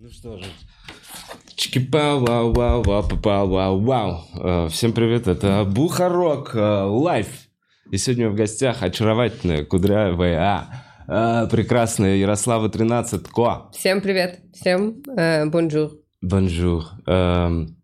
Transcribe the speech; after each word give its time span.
Ну 0.00 0.10
что 0.10 0.38
же. 0.38 0.44
Чики-пау, 1.56 2.20
вау, 2.24 2.52
вау, 2.52 2.82
вау, 2.82 3.02
пау, 3.20 3.48
вау, 3.48 3.80
вау. 3.80 4.20
Э, 4.34 4.68
Всем 4.70 4.92
привет, 4.92 5.26
это 5.26 5.64
Бухарог 5.64 6.54
э, 6.54 6.82
Live. 6.84 7.26
И 7.90 7.96
сегодня 7.98 8.28
в 8.30 8.34
гостях 8.36 8.82
очаровательная, 8.84 9.64
кудрявая, 9.64 10.66
э, 11.08 11.48
прекрасная 11.50 12.14
Ярослава 12.16 12.68
13 12.68 13.26
Ко. 13.28 13.70
Всем 13.72 14.00
привет. 14.00 14.40
Всем 14.54 15.02
э, 15.16 15.46
bonjour. 15.46 15.90
Bonjour. 16.22 16.84
Эм, 17.06 17.76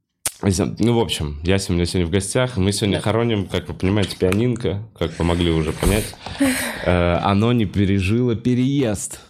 Ну, 0.42 0.92
в 0.94 1.00
общем, 1.00 1.40
я 1.42 1.58
сегодня, 1.58 1.84
сегодня 1.86 2.06
в 2.06 2.10
гостях, 2.12 2.56
мы 2.56 2.70
сегодня 2.70 3.00
хороним, 3.00 3.46
как 3.46 3.66
вы 3.68 3.74
понимаете, 3.74 4.16
пианинка, 4.16 4.88
как 4.96 5.18
вы 5.18 5.24
могли 5.24 5.50
уже 5.50 5.72
понять. 5.72 6.14
Э, 6.86 7.16
Оно 7.22 7.52
не 7.52 7.64
пережило 7.64 8.36
переезд. 8.36 9.20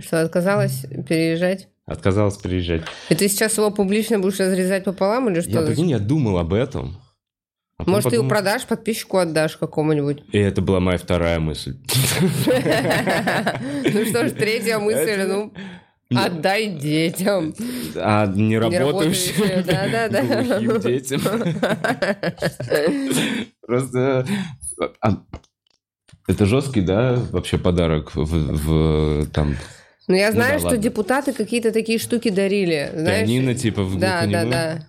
Что, 0.00 0.22
отказалась 0.22 0.86
переезжать? 1.06 1.68
Отказалось 1.86 2.38
переезжать. 2.38 2.82
И 3.10 3.14
ты 3.14 3.28
сейчас 3.28 3.58
его 3.58 3.70
публично 3.70 4.18
будешь 4.18 4.40
разрезать 4.40 4.84
пополам 4.84 5.28
или 5.28 5.40
что? 5.40 5.50
Я, 5.50 5.62
прикинь, 5.66 5.90
я 5.90 5.98
думал 5.98 6.38
об 6.38 6.54
этом. 6.54 6.96
А 7.76 7.84
Может, 7.90 8.10
ты 8.10 8.16
его 8.16 8.24
подумал, 8.24 8.30
продашь, 8.30 8.66
подписчику 8.66 9.18
отдашь 9.18 9.56
какому-нибудь? 9.56 10.22
И 10.32 10.38
это 10.38 10.62
была 10.62 10.80
моя 10.80 10.96
вторая 10.96 11.40
мысль. 11.40 11.76
Ну 12.46 14.04
что 14.06 14.28
ж, 14.28 14.32
третья 14.32 14.78
мысль, 14.78 15.22
ну, 15.26 15.52
отдай 16.14 16.68
детям. 16.68 17.54
А 17.96 18.26
не 18.26 18.58
работающим 18.58 19.44
Неработающие, 19.44 19.62
да-да-да. 19.62 20.22
глухим 20.60 20.80
детям. 20.80 21.20
Просто... 23.66 24.26
Это 26.26 26.46
жесткий, 26.46 26.80
да, 26.80 27.18
вообще 27.32 27.58
подарок 27.58 28.14
в, 28.14 28.24
в, 28.24 29.26
там 29.30 29.56
Ну, 30.08 30.14
я 30.14 30.28
Ну 30.28 30.32
знаю, 30.32 30.52
да, 30.54 30.58
что 30.58 30.68
ладно. 30.68 30.82
депутаты 30.82 31.32
какие-то 31.32 31.70
такие 31.70 31.98
штуки 31.98 32.30
дарили. 32.30 32.90
Знаешь? 32.94 33.28
пианино, 33.28 33.54
типа, 33.54 33.82
в 33.82 33.98
Да, 33.98 34.26
да, 34.26 34.44
да. 34.44 34.86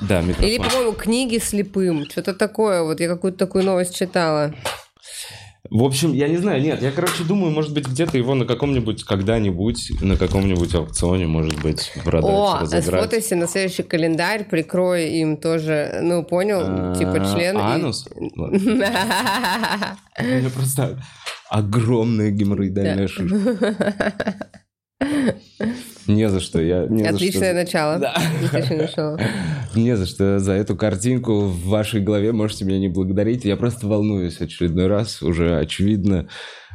Да, 0.00 0.20
микрофон. 0.20 0.48
Или, 0.48 0.58
по-моему, 0.58 0.92
книги 0.92 1.38
слепым. 1.38 2.06
Что-то 2.10 2.34
такое. 2.34 2.82
Вот 2.82 3.00
я 3.00 3.08
какую-то 3.08 3.38
такую 3.38 3.64
новость 3.64 3.94
читала. 3.96 4.54
В 5.70 5.82
общем, 5.82 6.12
я 6.12 6.28
не 6.28 6.36
знаю, 6.36 6.62
нет, 6.62 6.82
я, 6.82 6.92
короче, 6.92 7.24
думаю, 7.24 7.52
может 7.52 7.72
быть, 7.74 7.86
где-то 7.86 8.16
его 8.16 8.34
на 8.34 8.44
каком-нибудь, 8.44 9.04
когда-нибудь, 9.04 9.92
на 10.00 10.16
каком-нибудь 10.16 10.74
аукционе, 10.74 11.26
может 11.26 11.60
быть, 11.62 11.92
продать, 12.04 12.30
О, 12.30 12.58
разыграть. 12.60 12.84
сфотайся 12.84 13.36
на 13.36 13.46
следующий 13.46 13.82
кальендарь, 13.82 14.44
прикрой 14.44 15.10
им 15.12 15.36
тоже, 15.36 16.00
ну, 16.02 16.24
понял, 16.24 16.60
А, 16.62 16.94
типа 16.96 17.20
член. 17.32 17.56
Анус? 17.56 18.08
Меня 20.18 20.50
просто 20.54 21.02
огромная 21.50 22.30
геморроидальная 22.30 23.08
шишка. 23.08 24.34
Не 26.06 26.28
за 26.28 26.40
что, 26.40 26.60
я 26.60 26.86
не 26.86 27.02
за 27.02 27.10
Отличное 27.10 27.50
что. 27.50 27.54
начало. 27.54 27.98
Да. 27.98 28.14
Отличное 28.44 28.78
начало. 28.78 29.20
Не 29.74 29.96
за 29.96 30.06
что 30.06 30.38
за 30.38 30.52
эту 30.52 30.76
картинку 30.76 31.40
в 31.40 31.66
вашей 31.66 32.00
голове 32.00 32.32
можете 32.32 32.64
меня 32.64 32.78
не 32.78 32.88
благодарить. 32.88 33.44
Я 33.44 33.56
просто 33.56 33.86
волнуюсь 33.86 34.40
очередной 34.40 34.86
раз, 34.86 35.22
уже 35.22 35.58
очевидно. 35.58 36.28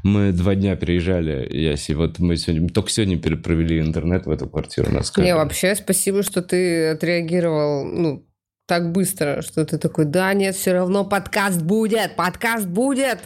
Мы 0.03 0.31
два 0.31 0.55
дня 0.55 0.75
переезжали, 0.75 1.47
Яси, 1.55 1.91
вот 1.93 2.17
мы 2.17 2.35
сегодня, 2.35 2.69
только 2.69 2.89
сегодня 2.89 3.19
провели 3.19 3.79
интернет 3.79 4.25
в 4.25 4.31
эту 4.31 4.49
квартиру. 4.49 4.89
у 4.89 4.93
Нас 4.95 5.15
Не, 5.17 5.35
вообще, 5.35 5.75
спасибо, 5.75 6.23
что 6.23 6.41
ты 6.41 6.89
отреагировал, 6.89 7.85
ну, 7.85 8.27
так 8.65 8.91
быстро, 8.91 9.41
что 9.41 9.63
ты 9.63 9.77
такой, 9.77 10.05
да, 10.05 10.33
нет, 10.33 10.55
все 10.55 10.73
равно 10.73 11.05
подкаст 11.05 11.61
будет, 11.61 12.15
подкаст 12.15 12.67
будет. 12.67 13.19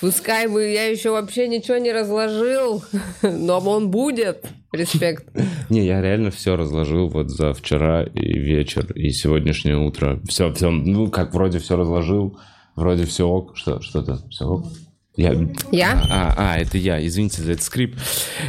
Пускай 0.00 0.46
бы 0.46 0.62
я 0.62 0.88
еще 0.88 1.10
вообще 1.10 1.48
ничего 1.48 1.78
не 1.78 1.90
разложил, 1.90 2.84
но 3.22 3.58
он 3.60 3.90
будет. 3.90 4.44
Респект. 4.72 5.26
Не, 5.70 5.86
я 5.86 6.02
реально 6.02 6.30
все 6.30 6.54
разложил 6.54 7.08
вот 7.08 7.30
за 7.30 7.54
вчера 7.54 8.02
и 8.02 8.38
вечер, 8.38 8.92
и 8.92 9.10
сегодняшнее 9.10 9.78
утро. 9.78 10.20
Все, 10.28 10.52
все, 10.52 10.70
ну, 10.70 11.08
как 11.08 11.32
вроде 11.32 11.60
все 11.60 11.76
разложил, 11.76 12.38
вроде 12.74 13.06
все 13.06 13.26
ок. 13.26 13.56
Что, 13.56 13.80
что-то, 13.80 14.18
все 14.28 14.44
ок. 14.44 14.66
Я... 15.16 15.34
Я? 15.72 16.02
А, 16.10 16.34
а, 16.36 16.58
это 16.58 16.76
я, 16.76 17.04
извините 17.04 17.42
за 17.42 17.52
этот 17.52 17.64
скрип. 17.64 17.96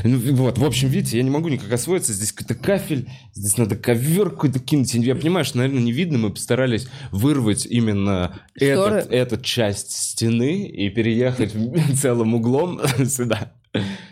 Ну, 0.04 0.18
вот, 0.36 0.58
в 0.58 0.66
общем, 0.66 0.90
видите, 0.90 1.18
я 1.18 1.24
не 1.24 1.30
могу 1.30 1.48
никак 1.48 1.72
освоиться. 1.72 2.12
Здесь 2.12 2.34
какой-то 2.34 2.62
кафель, 2.62 3.10
здесь 3.34 3.58
надо 3.58 3.78
ковер 3.78 4.32
какой-то 4.32 4.60
кинуть. 4.60 4.94
Я 4.94 5.16
понимаю, 5.16 5.46
что, 5.46 5.58
наверное, 5.60 5.82
не 5.82 5.94
видно. 5.94 6.18
Мы 6.18 6.30
постарались 6.32 6.90
вырвать 7.12 7.66
именно 7.66 8.42
Шторы. 8.56 8.98
этот, 8.98 9.12
эту 9.12 9.42
часть 9.42 9.92
стены 9.92 10.68
и 10.68 10.90
переехать 10.90 11.54
целым 12.02 12.36
углом 12.36 12.82
сюда. 13.06 13.54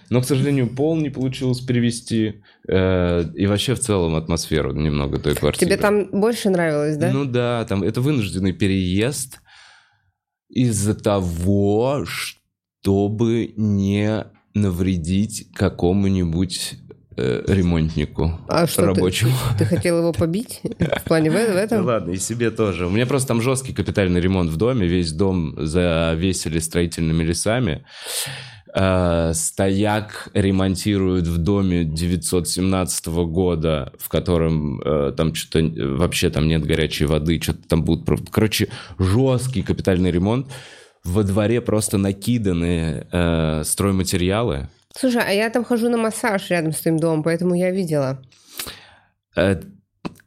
Но, 0.10 0.22
к 0.22 0.26
сожалению, 0.26 0.68
пол 0.68 0.96
не 0.96 1.10
получилось 1.10 1.60
перевести. 1.60 2.42
э, 2.68 3.26
и 3.36 3.48
вообще 3.48 3.74
в 3.76 3.80
целом 3.80 4.16
атмосферу 4.16 4.74
немного 4.74 5.20
той 5.20 5.36
квартиры. 5.36 5.72
Тебе 5.72 5.78
там 5.78 6.10
больше 6.12 6.50
нравилось, 6.50 6.98
да? 6.98 7.12
Ну 7.12 7.26
да, 7.26 7.66
там 7.68 7.84
это 7.84 8.02
вынужденный 8.02 8.54
переезд 8.54 9.40
из-за 10.50 10.94
того, 10.94 12.06
чтобы 12.86 13.52
не 13.58 14.26
навредить 14.54 15.48
какому-нибудь 15.56 16.76
э, 17.18 17.44
ремонтнику 17.48 18.40
А 18.48 18.68
что, 18.68 18.82
ты- 18.84 18.88
рабочему. 18.90 19.32
Ты 19.58 19.66
хотел 19.66 19.98
его 19.98 20.14
побить? 20.14 20.62
В 20.80 21.04
плане 21.06 21.32
в, 21.32 21.34
в 21.34 21.36
Да 21.36 21.62
этом? 21.64 21.84
ладно, 21.84 22.12
и 22.12 22.18
себе 22.18 22.52
тоже. 22.52 22.86
У 22.86 22.92
меня 22.92 23.08
просто 23.08 23.30
там 23.30 23.42
жесткий 23.42 23.74
капитальный 23.74 24.22
ремонт 24.22 24.52
в 24.52 24.58
доме. 24.58 24.86
Весь 24.86 25.14
дом 25.14 25.56
завесили 25.58 26.60
строительными 26.60 27.24
лесами. 27.24 27.86
Э, 28.76 29.32
Стояк 29.34 30.30
ремонтируют 30.36 31.26
в 31.26 31.40
доме 31.40 31.86
917 31.86 33.08
года, 33.08 33.94
в 33.98 34.10
котором 34.10 34.80
э, 34.86 35.12
там 35.18 35.34
что-то 35.34 35.66
вообще 35.96 36.30
там 36.30 36.48
нет 36.48 36.64
горячей 36.64 37.06
воды, 37.06 37.40
что-то 37.42 37.68
там 37.68 37.84
будут... 37.84 38.30
Короче, 38.30 38.68
жесткий 39.00 39.64
капитальный 39.64 40.12
ремонт. 40.12 40.48
Во 41.06 41.24
дворе 41.24 41.62
просто 41.62 41.98
накиданы 41.98 43.06
э, 43.12 43.62
стройматериалы. 43.64 44.68
Слушай, 44.98 45.24
а 45.28 45.32
я 45.32 45.50
там 45.50 45.64
хожу 45.64 45.88
на 45.90 45.98
массаж 45.98 46.50
рядом 46.50 46.72
с 46.74 46.80
твоим 46.82 46.98
домом, 46.98 47.22
поэтому 47.24 47.54
я 47.54 47.72
видела. 47.72 48.22
э, 49.36 49.62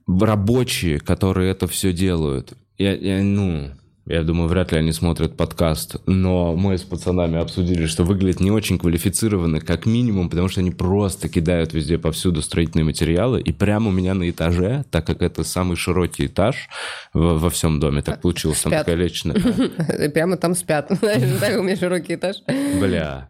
рабочие, 0.06 1.00
которые 1.00 1.50
это 1.50 1.66
все 1.66 1.92
делают, 1.92 2.52
я, 2.78 2.94
я, 2.94 3.22
ну, 3.22 3.70
я 4.08 4.22
думаю, 4.22 4.48
вряд 4.48 4.72
ли 4.72 4.78
они 4.78 4.92
смотрят 4.92 5.36
подкаст, 5.36 5.96
но 6.06 6.56
мы 6.56 6.78
с 6.78 6.82
пацанами 6.82 7.38
обсудили, 7.38 7.84
что 7.84 8.04
выглядит 8.04 8.40
не 8.40 8.50
очень 8.50 8.78
квалифицированно, 8.78 9.60
как 9.60 9.84
минимум, 9.84 10.30
потому 10.30 10.48
что 10.48 10.60
они 10.60 10.70
просто 10.70 11.28
кидают 11.28 11.74
везде 11.74 11.98
повсюду 11.98 12.40
строительные 12.40 12.86
материалы, 12.86 13.40
и 13.40 13.52
прямо 13.52 13.88
у 13.88 13.92
меня 13.92 14.14
на 14.14 14.30
этаже, 14.30 14.86
так 14.90 15.06
как 15.06 15.20
это 15.20 15.44
самый 15.44 15.76
широкий 15.76 16.26
этаж 16.26 16.70
во, 17.12 17.36
во 17.36 17.50
всем 17.50 17.80
доме, 17.80 18.00
так 18.00 18.22
получилось, 18.22 18.60
там 18.62 18.72
Спят. 18.72 18.86
такая 18.86 18.96
личная... 18.96 19.36
Прямо 20.14 20.36
там 20.36 20.54
спят. 20.54 20.86
Знаешь, 21.00 21.38
так 21.38 21.58
у 21.60 21.62
меня 21.62 21.76
широкий 21.76 22.14
этаж. 22.14 22.36
Бля. 22.80 23.28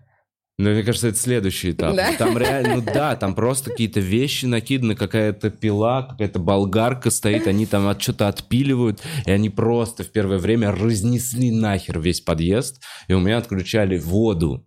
Ну, 0.61 0.71
мне 0.71 0.83
кажется, 0.83 1.09
это 1.09 1.19
следующий 1.19 1.71
этап. 1.71 1.95
Да? 1.95 2.13
Там 2.19 2.37
реально, 2.37 2.77
ну 2.77 2.83
да, 2.83 3.15
там 3.15 3.37
просто 3.37 3.71
какие-то 3.71 4.01
вещи 4.01 4.45
накиданы, 4.45 4.97
какая-то 4.97 5.51
пила, 5.51 6.03
какая-то 6.03 6.41
болгарка 6.41 7.11
стоит, 7.11 7.47
они 7.47 7.65
там 7.65 7.87
от 7.87 8.03
что-то 8.03 8.27
отпиливают, 8.27 9.01
и 9.25 9.31
они 9.31 9.51
просто 9.51 10.03
в 10.03 10.11
первое 10.11 10.39
время 10.39 10.73
разнесли 10.73 11.53
нахер 11.53 12.01
весь 12.01 12.21
подъезд, 12.21 12.83
и 13.07 13.13
у 13.13 13.21
меня 13.21 13.39
отключали 13.39 13.99
воду 13.99 14.67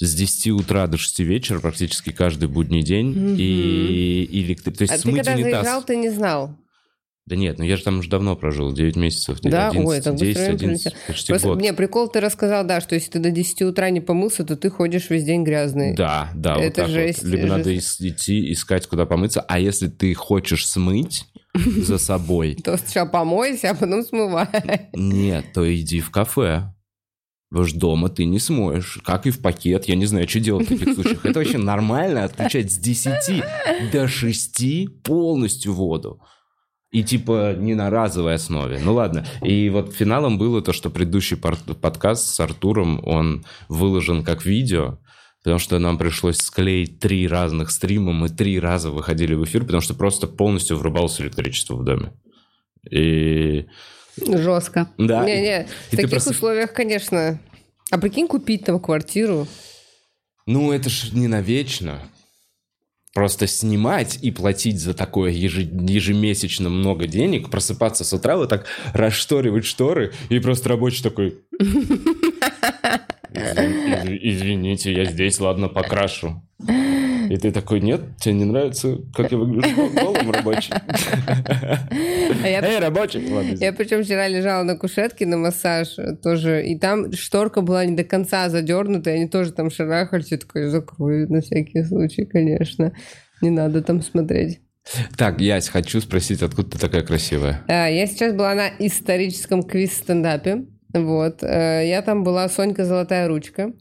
с 0.00 0.12
10 0.12 0.48
утра 0.48 0.88
до 0.88 0.96
6 0.96 1.20
вечера 1.20 1.60
практически 1.60 2.10
каждый 2.10 2.48
будний 2.48 2.82
день, 2.82 3.36
и 3.38 4.28
электри... 4.32 4.72
То 4.72 4.82
есть 4.82 4.92
А 4.92 4.96
ты 4.96 5.02
смыть 5.02 5.16
когда 5.18 5.34
унитаз. 5.34 5.52
заезжал, 5.52 5.82
ты 5.84 5.96
не 5.96 6.10
знал. 6.10 6.56
Да 7.28 7.36
нет, 7.36 7.58
ну 7.58 7.64
я 7.64 7.76
же 7.76 7.82
там 7.84 7.98
уже 7.98 8.08
давно 8.08 8.36
прожил, 8.36 8.72
9 8.72 8.96
месяцев, 8.96 9.38
Да? 9.42 9.68
11, 9.68 9.86
Ой, 9.86 9.96
быстро 9.98 10.12
10, 10.12 10.36
время 10.36 10.52
11, 10.54 10.82
пролетело. 10.84 11.02
почти 11.06 11.32
Просто, 11.32 11.48
год. 11.48 11.60
не, 11.60 11.72
прикол 11.74 12.08
ты 12.08 12.20
рассказал, 12.20 12.64
да, 12.64 12.80
что 12.80 12.94
если 12.94 13.10
ты 13.10 13.18
до 13.18 13.30
10 13.30 13.62
утра 13.62 13.90
не 13.90 14.00
помылся, 14.00 14.44
то 14.44 14.56
ты 14.56 14.70
ходишь 14.70 15.10
весь 15.10 15.24
день 15.24 15.44
грязный. 15.44 15.94
Да, 15.94 16.30
да, 16.34 16.54
вот 16.54 16.64
Это 16.64 16.82
так 16.82 16.88
жесть, 16.90 17.22
вот. 17.22 17.28
Либо 17.30 17.42
жесть. 17.42 17.52
надо 17.52 17.76
идти 17.78 18.50
искать, 18.52 18.86
куда 18.86 19.04
помыться. 19.04 19.42
А 19.42 19.58
если 19.60 19.88
ты 19.88 20.14
хочешь 20.14 20.66
смыть 20.66 21.26
за 21.54 21.98
собой, 21.98 22.54
То 22.54 22.78
сначала 22.78 23.06
помойся, 23.08 23.70
а 23.70 23.74
потом 23.74 24.02
смывай. 24.04 24.46
нет, 24.94 25.44
то 25.52 25.74
иди 25.74 26.00
в 26.00 26.10
кафе. 26.10 26.72
Потому 27.50 27.66
что 27.66 27.78
дома 27.78 28.08
ты 28.10 28.24
не 28.26 28.38
смоешь. 28.38 29.00
Как 29.04 29.26
и 29.26 29.30
в 29.30 29.40
пакет. 29.40 29.86
Я 29.86 29.96
не 29.96 30.04
знаю, 30.06 30.28
что 30.28 30.38
делать 30.40 30.66
в 30.66 30.68
таких 30.78 30.94
случаях. 30.94 31.24
Это 31.24 31.38
вообще 31.38 31.56
нормально 31.58 32.24
отключать 32.24 32.70
с 32.72 32.76
10 32.78 33.42
до 33.92 34.06
6 34.06 35.02
полностью 35.02 35.72
воду. 35.72 36.20
И 36.90 37.02
типа 37.04 37.54
не 37.54 37.74
на 37.74 37.90
разовой 37.90 38.34
основе. 38.34 38.80
Ну 38.82 38.94
ладно. 38.94 39.26
И 39.42 39.68
вот 39.68 39.94
финалом 39.94 40.38
было 40.38 40.62
то, 40.62 40.72
что 40.72 40.88
предыдущий 40.88 41.36
подкаст 41.36 42.34
с 42.34 42.40
Артуром, 42.40 43.00
он 43.06 43.44
выложен 43.68 44.24
как 44.24 44.46
видео. 44.46 44.98
Потому 45.42 45.58
что 45.60 45.78
нам 45.78 45.98
пришлось 45.98 46.38
склеить 46.38 46.98
три 46.98 47.28
разных 47.28 47.70
стрима, 47.70 48.12
мы 48.12 48.28
три 48.28 48.58
раза 48.58 48.90
выходили 48.90 49.34
в 49.34 49.44
эфир, 49.44 49.64
потому 49.64 49.80
что 49.80 49.94
просто 49.94 50.26
полностью 50.26 50.76
врубалось 50.76 51.20
электричество 51.20 51.74
в 51.76 51.84
доме. 51.84 52.12
И 52.90 53.66
Жестко. 54.26 54.88
Да, 54.98 55.24
Не-не, 55.24 55.68
в 55.88 55.90
таких 55.90 56.10
просто- 56.10 56.30
условиях, 56.30 56.72
конечно. 56.72 57.38
А 57.90 57.98
прикинь, 57.98 58.26
купить 58.26 58.64
там 58.64 58.80
квартиру. 58.80 59.46
Ну, 60.46 60.72
это 60.72 60.90
ж 60.90 61.12
не 61.12 61.28
навечно. 61.28 62.00
Просто 63.18 63.48
снимать 63.48 64.16
и 64.22 64.30
платить 64.30 64.78
за 64.78 64.94
такое 64.94 65.32
еже- 65.32 65.68
ежемесячно 65.90 66.68
много 66.68 67.08
денег, 67.08 67.50
просыпаться 67.50 68.04
с 68.04 68.12
утра, 68.12 68.36
вот 68.36 68.48
так 68.48 68.66
расшторивать 68.94 69.64
шторы, 69.64 70.12
и 70.28 70.38
просто 70.38 70.68
рабочий 70.68 71.02
такой... 71.02 71.38
«Извин- 73.32 74.18
Извините, 74.22 74.92
я 74.92 75.04
здесь, 75.04 75.40
ладно, 75.40 75.68
покрашу. 75.68 76.44
И 77.28 77.36
ты 77.36 77.50
такой, 77.52 77.80
нет, 77.80 78.00
тебе 78.18 78.34
не 78.34 78.44
нравится, 78.44 78.98
как 79.14 79.30
я 79.30 79.38
выгляжу 79.38 79.90
голым 79.94 80.30
рабочий? 80.30 80.72
А 80.72 81.86
Эй, 82.44 82.78
рабочий! 82.78 83.20
Я 83.56 83.72
причем 83.72 84.02
вчера 84.02 84.28
лежала 84.28 84.62
на 84.62 84.76
кушетке 84.76 85.26
на 85.26 85.36
массаж 85.36 85.98
э, 85.98 86.16
тоже, 86.16 86.64
и 86.64 86.78
там 86.78 87.12
шторка 87.12 87.60
была 87.60 87.84
не 87.84 87.96
до 87.96 88.04
конца 88.04 88.48
задернута, 88.48 89.10
они 89.10 89.28
тоже 89.28 89.52
там 89.52 89.70
шарахались, 89.70 90.30
я 90.30 90.38
такой, 90.38 90.66
закрою 90.68 91.30
на 91.30 91.40
всякий 91.40 91.82
случай, 91.84 92.24
конечно. 92.24 92.92
Не 93.40 93.50
надо 93.50 93.82
там 93.82 94.02
смотреть. 94.02 94.60
Так, 95.16 95.40
Ясь, 95.40 95.68
хочу 95.68 96.00
спросить, 96.00 96.42
откуда 96.42 96.70
ты 96.70 96.78
такая 96.78 97.02
красивая? 97.02 97.62
А, 97.68 97.88
Я 97.88 98.06
сейчас 98.06 98.32
была 98.34 98.54
на 98.54 98.68
историческом 98.78 99.62
квиз-стендапе. 99.62 100.64
Вот. 100.94 101.42
Э, 101.42 101.86
Я 101.86 102.02
там 102.02 102.24
была 102.24 102.48
Сонька 102.48 102.84
Золотая 102.84 103.28
Ручка. 103.28 103.72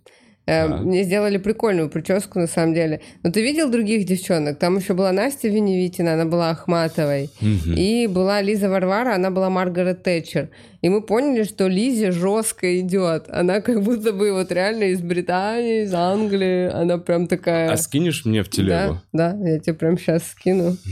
Э. 0.48 0.68
Мне 0.68 1.04
сделали 1.04 1.38
прикольную 1.38 1.90
прическу, 1.90 2.40
на 2.40 2.48
самом 2.48 2.74
деле. 2.74 3.02
Но 3.24 3.32
ты 3.32 3.42
видел 3.42 3.70
других 3.70 4.06
девчонок? 4.06 4.58
Там 4.58 4.78
еще 4.78 4.94
была 4.94 5.12
Настя 5.12 5.50
Веневитина, 5.50 6.14
она 6.14 6.26
была 6.26 6.50
Ахматовой. 6.50 7.30
И 7.78 8.08
была 8.08 8.42
Лиза 8.42 8.70
Варвара, 8.70 9.16
она 9.16 9.30
была 9.30 9.50
Маргарет 9.50 10.04
Тэтчер. 10.04 10.50
И 10.81 10.89
мы 10.89 11.01
поняли, 11.01 11.44
что 11.44 11.68
Лизе 11.68 12.12
жестко 12.12 12.79
идет. 12.79 13.25
Она 13.29 13.62
как 13.62 13.81
будто 13.81 14.13
бы 14.13 14.31
вот 14.31 14.51
реально 14.51 14.85
из 14.85 15.01
Британии, 15.01 15.83
из 15.83 15.94
Англии. 15.94 16.69
Она 16.69 16.97
прям 16.97 17.27
такая... 17.27 17.71
А 17.71 17.77
скинешь 17.77 18.25
мне 18.25 18.44
в 18.44 18.50
телегу? 18.50 19.00
Да, 19.12 19.33
да, 19.33 19.50
я 19.50 19.59
тебе 19.59 19.74
прям 19.74 19.97
сейчас 19.97 20.27
скину. 20.27 20.77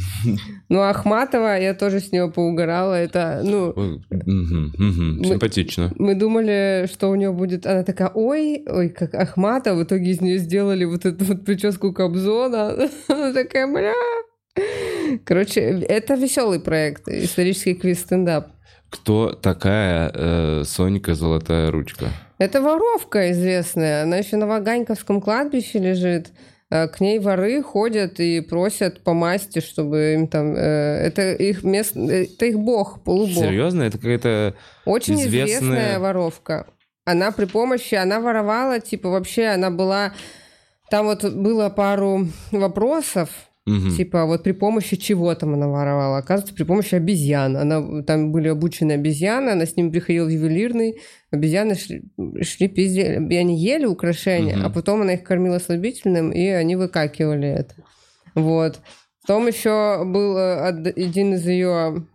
Ну, 0.68 0.82
Ахматова, 0.82 1.60
я 1.60 1.74
тоже 1.76 2.00
с 2.00 2.12
нее 2.12 2.30
поугорала. 2.32 2.96
Это, 2.96 3.42
ну, 3.44 4.02
Симпатично. 5.24 5.94
мы 5.98 6.16
думали, 6.16 6.90
что 6.92 7.10
у 7.10 7.16
нее 7.16 7.32
будет... 7.32 7.68
Она 7.68 7.84
такая, 7.84 8.10
ой, 8.14 8.64
ой, 8.68 8.90
как 8.90 9.14
Ахмата. 9.14 9.76
В 9.76 9.84
итоге 9.84 10.12
из 10.12 10.22
нее 10.22 10.40
сделали 10.40 10.86
вот 10.86 11.06
эту 11.06 11.24
вот 11.26 11.46
прическу 11.46 11.94
Кобзона. 11.94 12.90
Она 13.08 13.34
такая, 13.34 13.68
бля. 13.72 13.94
Короче, 15.24 15.62
это 15.62 16.16
веселый 16.16 16.60
проект, 16.60 17.08
исторический 17.08 17.76
квиз-стендап. 17.76 18.55
Кто 18.90 19.32
такая 19.34 20.12
э, 20.14 20.64
Сонька 20.66 21.16
Золотая 21.16 21.72
Ручка? 21.72 22.08
Это 22.38 22.62
воровка 22.62 23.32
известная. 23.32 24.04
Она 24.04 24.18
еще 24.18 24.38
на 24.38 24.48
Ваганьковском 24.48 25.22
кладбище 25.22 25.80
лежит. 25.80 26.32
Э, 26.70 26.88
К 26.88 27.00
ней 27.02 27.20
воры 27.20 27.62
ходят 27.62 28.20
и 28.20 28.42
просят 28.42 29.04
по 29.04 29.14
масти, 29.14 29.60
чтобы 29.60 30.14
им 30.14 30.28
там... 30.28 30.56
э, 30.56 30.60
Это 31.08 31.34
их 31.34 31.64
мест... 31.64 31.96
Это 31.96 32.46
их 32.46 32.58
бог, 32.60 33.04
полубог. 33.04 33.44
Серьезно? 33.44 33.84
Это 33.84 33.98
какая-то... 33.98 34.54
Очень 34.86 35.16
Известная- 35.22 35.46
известная 35.60 36.00
воровка. 36.00 36.68
Она 37.06 37.32
при 37.32 37.46
помощи... 37.46 37.96
Она 37.96 38.20
воровала, 38.20 38.80
типа, 38.80 39.10
вообще 39.10 39.46
она 39.48 39.70
была... 39.72 40.14
Там 40.90 41.06
вот 41.08 41.24
было 41.26 41.70
пару 41.70 42.28
вопросов, 42.52 43.30
Мгм. 43.66 43.96
Типа, 43.96 44.26
вот 44.26 44.44
при 44.44 44.52
помощи 44.52 44.96
чего 44.96 45.34
там 45.34 45.56
она 45.56 45.68
воровала? 45.68 46.20
Оказывается, 46.20 46.54
при 46.54 46.64
помощи 46.64 46.94
обезьян. 46.96 47.58
Она, 47.58 48.04
там 48.04 48.32
были 48.32 48.48
обучены 48.50 48.92
обезьяны, 48.92 49.50
она 49.50 49.66
с 49.66 49.76
ними 49.76 49.90
приходила 49.90 50.26
в 50.26 50.30
ювелирный, 50.30 51.00
обезьяны 51.32 51.74
шли, 51.76 52.04
шли 52.42 52.68
пиздели. 52.68 53.28
И 53.34 53.36
они 53.36 53.58
ели 53.58 53.86
украшения, 53.86 54.56
Мгм. 54.56 54.66
а 54.66 54.70
потом 54.70 55.02
она 55.02 55.14
их 55.14 55.24
кормила 55.24 55.58
слабительным, 55.58 56.32
и 56.32 56.46
они 56.48 56.76
выкакивали 56.76 57.48
это. 57.50 57.74
Вот. 58.36 58.82
Потом 59.28 59.48
еще 59.48 60.04
был 60.06 60.38
э, 60.38 60.70
од- 60.70 60.98
один 60.98 61.34
из 61.34 61.48
ее... 61.48 62.06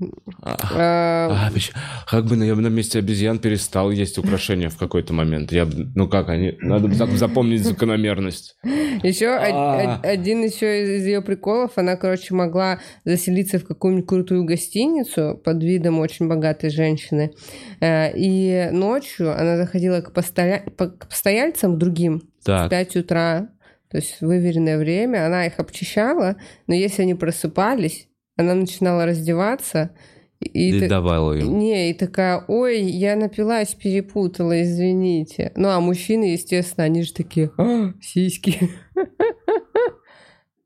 А, 0.42 0.56
а, 0.74 1.48
вообще, 1.50 1.72
как 2.08 2.24
бы 2.26 2.36
я 2.44 2.54
бы 2.54 2.60
на 2.62 2.68
месте 2.68 3.00
обезьян 3.00 3.40
перестал 3.40 3.90
есть 3.90 4.16
украшения 4.18 4.68
в 4.68 4.76
какой-то 4.78 5.12
момент. 5.12 5.50
Я, 5.50 5.66
ну 5.96 6.08
как 6.08 6.28
они? 6.28 6.56
Надо 6.60 6.88
запомнить 7.16 7.64
закономерность. 7.64 8.56
Еще 9.02 9.26
А. 9.26 9.98
один 10.04 10.44
еще 10.44 10.98
из 10.98 11.04
ее 11.04 11.20
приколов, 11.20 11.72
она, 11.76 11.96
короче, 11.96 12.32
могла 12.32 12.78
заселиться 13.04 13.58
в 13.58 13.64
какую-нибудь 13.64 14.06
крутую 14.08 14.44
гостиницу 14.44 15.40
под 15.44 15.62
видом 15.64 15.98
очень 15.98 16.28
богатой 16.28 16.70
женщины. 16.70 17.32
Э, 17.80 18.12
И 18.16 18.68
ночью 18.70 19.32
она 19.36 19.56
заходила 19.56 20.00
к, 20.00 20.12
постоя- 20.12 20.62
по- 20.76 20.88
к 20.90 21.08
постояльцам 21.08 21.76
другим 21.76 22.22
в 22.40 22.44
Так. 22.44 22.70
5 22.70 22.96
утра, 22.96 23.48
то 23.90 23.96
есть 23.98 24.20
в 24.20 24.26
выверенное 24.26 24.78
время, 24.78 25.26
она 25.26 25.46
их 25.46 25.58
обчищала, 25.58 26.36
но 26.66 26.74
если 26.74 27.02
они 27.02 27.14
просыпались, 27.14 28.08
она 28.36 28.54
начинала 28.54 29.04
раздеваться, 29.06 29.90
и, 30.40 30.70
И 30.70 30.80
ты- 30.80 30.88
давала 30.88 31.34
им. 31.34 31.58
не, 31.58 31.90
и 31.90 31.94
такая, 31.94 32.42
ой, 32.48 32.80
я 32.82 33.14
напилась, 33.16 33.74
перепутала, 33.74 34.62
извините. 34.62 35.52
Ну, 35.56 35.68
а 35.68 35.80
мужчины, 35.80 36.32
естественно, 36.32 36.84
они 36.84 37.02
же 37.02 37.12
такие, 37.12 37.50
«А, 37.58 37.92
сиськи. 38.00 38.58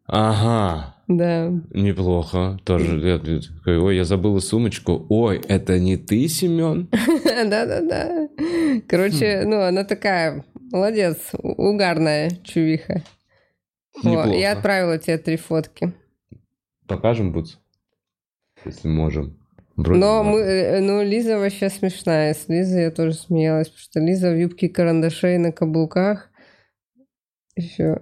Ага. 0.06 0.96
Да. 1.08 1.50
Неплохо. 1.72 2.58
Тоже. 2.64 2.98
я 3.06 3.18
такой, 3.18 3.78
Ой, 3.78 3.96
я 3.96 4.04
забыла 4.04 4.38
сумочку. 4.40 5.06
Ой, 5.08 5.40
это 5.48 5.78
не 5.78 5.96
ты, 5.96 6.28
Семен? 6.28 6.88
Да-да-да. 7.24 8.28
Короче, 8.86 9.42
Хм. 9.44 9.50
ну, 9.50 9.60
она 9.62 9.84
такая, 9.84 10.44
молодец, 10.74 11.18
угарная 11.38 12.30
чувиха. 12.42 13.02
Неплохо. 14.02 14.30
Я 14.30 14.52
отправила 14.52 14.98
тебе 14.98 15.18
три 15.18 15.36
фотки. 15.36 15.92
Покажем, 16.88 17.32
Буц? 17.32 17.54
Если 18.64 18.88
можем. 18.88 19.38
Вроде 19.76 20.00
Но 20.00 20.22
мы, 20.24 20.40
э, 20.40 20.80
ну, 20.80 21.02
Лиза 21.02 21.38
вообще 21.38 21.68
смешная. 21.70 22.34
С 22.34 22.48
Лизой 22.48 22.82
я 22.82 22.90
тоже 22.90 23.14
смеялась, 23.14 23.68
потому 23.68 23.80
что 23.82 24.00
Лиза 24.00 24.30
в 24.30 24.38
юбке 24.38 24.68
карандашей 24.68 25.38
на 25.38 25.52
каблуках. 25.52 26.30
Еще. 27.56 28.00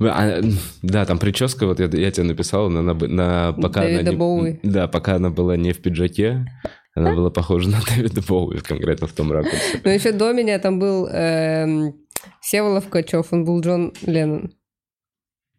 А, 0.00 0.40
да, 0.82 1.04
там 1.04 1.18
прическа, 1.18 1.66
вот 1.66 1.80
я, 1.80 1.86
я 1.86 2.10
тебе 2.12 2.26
написал, 2.26 2.70
на, 2.70 2.82
на, 2.82 2.94
на- 2.94 3.52
пока 3.52 3.80
она 3.80 3.88
Дэвида 3.90 4.10
не- 4.10 4.16
Боуи. 4.16 4.60
Да, 4.62 4.86
пока 4.88 5.16
она 5.16 5.30
была 5.30 5.56
не 5.56 5.72
в 5.72 5.80
пиджаке, 5.82 6.44
она 6.94 7.14
была 7.14 7.30
похожа 7.30 7.70
на 7.70 7.80
Дэвида 7.80 8.22
Боуи, 8.26 8.58
конкретно 8.58 9.06
в 9.06 9.12
том 9.12 9.32
ракурсе. 9.32 9.80
Но 9.84 9.90
еще 9.90 10.12
до 10.12 10.32
меня 10.32 10.58
там 10.58 10.78
был 10.78 11.06
эм, 11.06 11.94
Всеволод 12.40 12.84
Ткачев, 12.84 13.32
он 13.32 13.44
был 13.44 13.60
Джон 13.60 13.92
Леннон. 14.02 14.52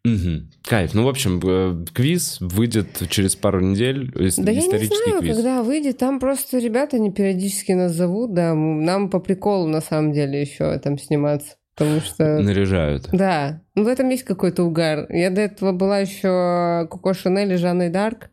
Мгм. 0.05 0.51
Кайф. 0.67 0.93
Ну, 0.93 1.05
в 1.05 1.07
общем, 1.07 1.39
э, 1.41 1.85
квиз 1.93 2.39
выйдет 2.41 3.09
через 3.09 3.37
пару 3.37 3.61
недель, 3.61 4.11
Да 4.11 4.51
я 4.51 4.59
не 4.59 4.61
знаю, 4.61 5.19
квиз. 5.21 5.35
когда 5.37 5.63
выйдет. 5.63 5.97
Там 5.97 6.19
просто 6.19 6.59
ребята, 6.59 6.97
они 6.97 7.09
периодически 7.09 7.71
нас 7.71 7.93
зовут, 7.93 8.33
да. 8.33 8.53
Нам 8.53 9.09
по 9.09 9.19
приколу, 9.19 9.67
на 9.67 9.79
самом 9.79 10.11
деле, 10.11 10.41
еще 10.41 10.77
там 10.79 10.97
сниматься. 10.97 11.55
Потому 11.75 12.01
что... 12.01 12.39
Наряжают. 12.39 13.09
Да, 13.13 13.61
ну 13.75 13.85
в 13.85 13.87
этом 13.87 14.09
есть 14.09 14.23
какой-то 14.23 14.63
угар. 14.63 15.07
Я 15.09 15.29
до 15.31 15.41
этого 15.41 15.71
была 15.71 15.99
еще 15.99 16.87
Коко 16.91 17.13
Шанель 17.13 17.53
и 17.53 17.57
Жанной 17.57 17.89
Дарк 17.89 18.29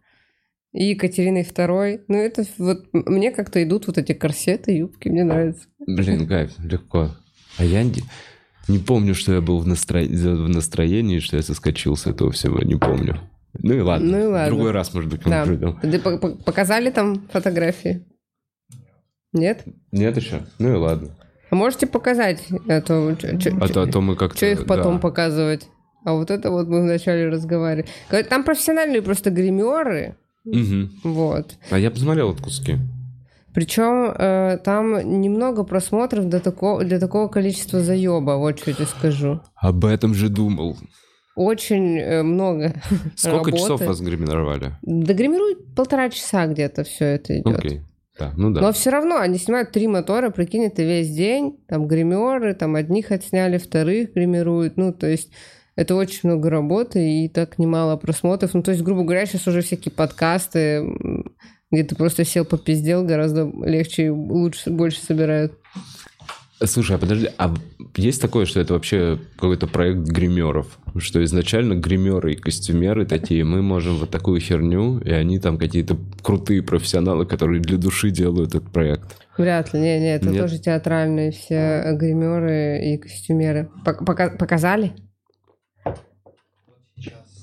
и 0.73 0.85
Екатериной 0.91 1.45
Второй. 1.45 2.03
Ну 2.09 2.17
это 2.19 2.45
вот 2.59 2.87
мне 2.93 3.31
как-то 3.33 3.63
идут 3.63 3.87
вот 3.87 3.99
эти 3.99 4.13
корсеты, 4.13 4.73
юбки, 4.77 5.09
мне 5.09 5.25
нравится. 5.25 5.67
Блин, 5.87 6.27
кайф, 6.27 6.53
легко. 6.59 7.11
А 7.59 7.65
я 7.65 7.83
не, 7.83 8.03
не 8.69 8.79
помню, 8.79 9.15
что 9.15 9.33
я 9.33 9.41
был 9.41 9.59
в, 9.59 9.67
настро- 9.67 10.07
в 10.07 10.49
настроении, 10.49 11.19
что 11.19 11.37
я 11.37 11.43
соскочил 11.43 11.97
с 11.97 12.07
этого 12.07 12.31
всего, 12.31 12.59
не 12.61 12.77
помню. 12.77 13.21
Ну 13.59 13.75
и 13.75 13.81
ладно. 13.81 14.11
Ну 14.13 14.21
и 14.21 14.27
ладно. 14.27 14.47
Другой 14.49 14.71
раз, 14.71 14.95
может 14.95 15.11
быть, 15.11 15.23
Да. 15.25 15.45
придем. 15.45 16.39
Показали 16.45 16.91
там 16.91 17.27
фотографии? 17.33 18.07
Нет? 19.33 19.65
Нет 19.93 20.17
еще? 20.17 20.43
Ну 20.59 20.73
и 20.73 20.77
ладно. 20.77 21.17
А 21.51 21.55
можете 21.57 21.89
показать? 21.89 22.47
А 22.69 22.81
то, 22.81 23.09
А 23.09 23.69
то, 23.69 23.83
а 23.83 23.87
то 23.87 24.01
мы 24.01 24.15
как-то... 24.15 24.37
Что 24.37 24.47
их 24.47 24.67
потом 24.67 24.95
да. 24.95 25.01
показывать? 25.01 25.69
А 26.05 26.15
вот 26.15 26.31
это 26.31 26.51
вот 26.51 26.69
мы 26.69 26.83
вначале 26.83 27.29
разговаривали. 27.29 27.87
Там 28.29 28.45
профессиональные 28.45 29.03
просто 29.03 29.31
гримеры. 29.31 30.17
Мгм. 30.53 30.91
Вот. 31.05 31.55
А 31.71 31.79
я 31.79 31.91
посмотрел 31.91 32.29
вот 32.29 32.41
куски. 32.41 32.77
Причем 33.53 34.15
э, 34.17 34.59
там 34.65 35.21
немного 35.21 35.65
просмотров 35.65 36.29
для 36.29 36.39
такого, 36.39 36.85
для 36.85 37.01
такого 37.01 37.29
количества 37.29 37.81
заеба, 37.81 38.37
вот 38.37 38.61
что 38.61 38.71
я 38.71 38.77
тебе 38.77 38.87
скажу. 38.87 39.41
Об 39.57 39.85
этом 39.85 40.15
же 40.15 40.29
думал. 40.29 40.77
Очень 41.35 41.99
э, 41.99 42.23
много 42.23 42.75
Сколько 43.17 43.51
работы. 43.51 43.57
часов 43.59 43.81
вас 43.81 44.01
гримировали? 44.01 44.73
Догримируют 44.83 45.75
полтора 45.75 46.11
часа 46.11 46.47
где-то 46.47 46.85
все 46.85 47.07
это 47.07 47.41
идет. 47.41 47.59
Окей. 47.59 47.81
Да, 48.19 48.33
ну 48.37 48.51
да. 48.51 48.61
Но 48.61 48.73
все 48.73 48.91
равно 48.91 49.17
они 49.17 49.39
снимают 49.39 49.73
три 49.73 49.89
мотора, 49.89 50.31
прикинь, 50.31 50.65
это 50.67 50.83
весь 50.83 51.11
день. 51.11 51.59
Там 51.67 51.89
гримеры, 51.89 52.55
там 52.55 52.75
одних 52.77 53.11
отсняли, 53.11 53.57
вторых 53.59 54.13
гримируют. 54.13 54.77
Ну, 54.77 54.93
то 54.93 55.07
есть 55.07 55.31
это 55.81 55.95
очень 55.95 56.29
много 56.29 56.51
работы 56.51 57.25
и 57.25 57.29
так 57.31 57.59
немало 57.59 57.97
просмотров. 57.97 58.53
Ну, 58.53 58.63
то 58.63 58.71
есть, 58.71 58.83
грубо 58.83 59.03
говоря, 59.03 59.25
сейчас 59.25 59.49
уже 59.49 59.63
всякие 59.63 59.91
подкасты, 59.91 60.85
где 61.71 61.85
ты 61.85 61.97
просто 61.97 62.23
сел 62.27 62.45
попиздел, 62.45 63.03
гораздо 63.03 63.51
легче 63.65 64.07
и 64.07 64.09
лучше, 64.11 64.69
больше 64.69 65.01
собирают. 65.01 65.55
Слушай, 66.63 66.97
а 66.97 66.99
подожди, 66.99 67.31
а 67.39 67.55
есть 67.97 68.21
такое, 68.21 68.45
что 68.45 68.61
это 68.61 68.75
вообще 68.75 69.19
какой-то 69.37 69.67
проект 69.67 70.01
гримеров? 70.01 70.79
Что 70.99 71.25
изначально 71.25 71.77
гримеры 71.77 72.35
и 72.35 72.37
костюмеры 72.37 73.07
такие, 73.07 73.43
мы 73.45 73.63
можем 73.63 73.97
вот 73.97 74.11
такую 74.11 74.39
херню, 74.39 74.99
и 74.99 75.11
они 75.11 75.39
там 75.39 75.57
какие-то 75.57 75.97
крутые 76.21 76.63
профессионалы, 76.63 77.25
которые 77.25 77.63
для 77.63 77.79
души 77.79 78.11
делают 78.11 78.51
этот 78.55 78.71
проект. 78.71 79.17
Вряд 79.39 79.73
ли, 79.73 79.81
не, 79.81 79.99
не, 79.99 80.15
это 80.15 80.29
Нет? 80.29 80.43
тоже 80.43 80.59
театральные 80.59 81.31
все 81.31 81.95
гримеры 81.95 82.81
и 82.85 82.99
костюмеры. 82.99 83.71
Пок- 83.83 84.05
пока- 84.05 84.37
показали? 84.37 84.93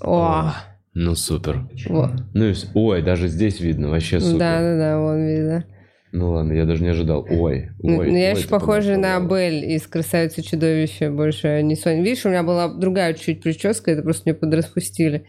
О, 0.01 0.53
Ну 0.93 1.15
супер. 1.15 1.67
во. 1.87 2.11
Ну 2.33 2.45
и 2.45 2.53
ой, 2.73 3.01
даже 3.01 3.27
здесь 3.27 3.59
видно, 3.59 3.89
вообще 3.89 4.19
супер. 4.19 4.39
Да, 4.39 4.61
да, 4.61 4.77
да, 4.77 4.99
вон 4.99 5.25
видно. 5.25 5.65
Ну 6.13 6.31
ладно, 6.31 6.53
я 6.53 6.65
даже 6.65 6.83
не 6.83 6.89
ожидал. 6.89 7.25
Ой, 7.29 7.69
Ну, 7.79 7.97
ой. 7.99 8.11
ну, 8.11 8.17
я 8.17 8.31
еще 8.31 8.47
похожа 8.47 8.97
на. 8.97 9.19
Белль 9.19 9.65
из 9.65 9.85
«Красавицы 9.87 10.41
и 10.41 10.43
чудовище», 10.43 11.09
больше 11.09 11.61
не 11.63 11.75
Соня. 11.75 12.01
Видишь, 12.01 12.25
у 12.25 12.29
меня 12.29 12.43
была 12.43 12.73
другая 12.73 13.13
чуть 13.13 13.41
прическа, 13.43 13.91
это 13.91 14.01
просто 14.03 14.23
мне 14.25 14.33
подраспустили. 14.33 15.25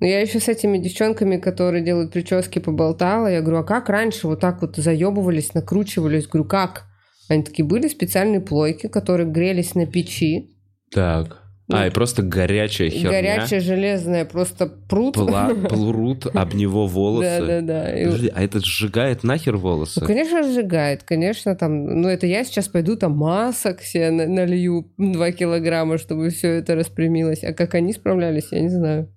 Но 0.00 0.06
я 0.06 0.20
еще 0.20 0.40
с 0.40 0.48
этими 0.48 0.78
девчонками, 0.78 1.36
которые 1.36 1.84
делают 1.84 2.12
прически, 2.12 2.58
поболтала. 2.58 3.28
Я 3.28 3.42
говорю, 3.42 3.58
а 3.58 3.64
как 3.64 3.88
раньше 3.88 4.26
вот 4.26 4.40
так 4.40 4.60
вот 4.60 4.76
заебывались, 4.76 5.54
накручивались? 5.54 6.26
Говорю, 6.26 6.48
как? 6.48 6.84
Они 7.28 7.42
такие, 7.44 7.64
были 7.64 7.86
специальные 7.88 8.40
плойки, 8.40 8.88
которые 8.88 9.30
грелись 9.30 9.74
на 9.74 9.86
печи. 9.86 10.50
Так. 10.90 11.43
А, 11.72 11.86
и 11.86 11.90
просто 11.90 12.22
горячая 12.22 12.90
херня. 12.90 13.10
Горячая, 13.10 13.60
железная, 13.60 14.24
просто 14.26 14.66
пруд. 14.66 15.16
Пла- 15.16 15.66
плурут 15.68 16.26
об 16.26 16.54
него 16.54 16.86
волосы. 16.86 17.38
Да-да-да. 17.40 17.98
И- 17.98 18.04
Подожди, 18.04 18.32
а 18.34 18.42
это 18.42 18.60
сжигает 18.60 19.24
нахер 19.24 19.56
волосы? 19.56 20.00
Ну, 20.00 20.06
конечно, 20.06 20.42
сжигает, 20.42 21.04
конечно, 21.04 21.56
там, 21.56 22.02
ну, 22.02 22.08
это 22.08 22.26
я 22.26 22.44
сейчас 22.44 22.68
пойду 22.68 22.96
там 22.96 23.12
масок 23.12 23.80
себе 23.80 24.10
на- 24.10 24.26
налью 24.26 24.92
2 24.98 25.32
килограмма, 25.32 25.96
чтобы 25.96 26.28
все 26.30 26.48
это 26.58 26.74
распрямилось. 26.74 27.42
А 27.42 27.54
как 27.54 27.74
они 27.74 27.94
справлялись, 27.94 28.48
я 28.50 28.60
не 28.60 28.68
знаю. 28.68 29.08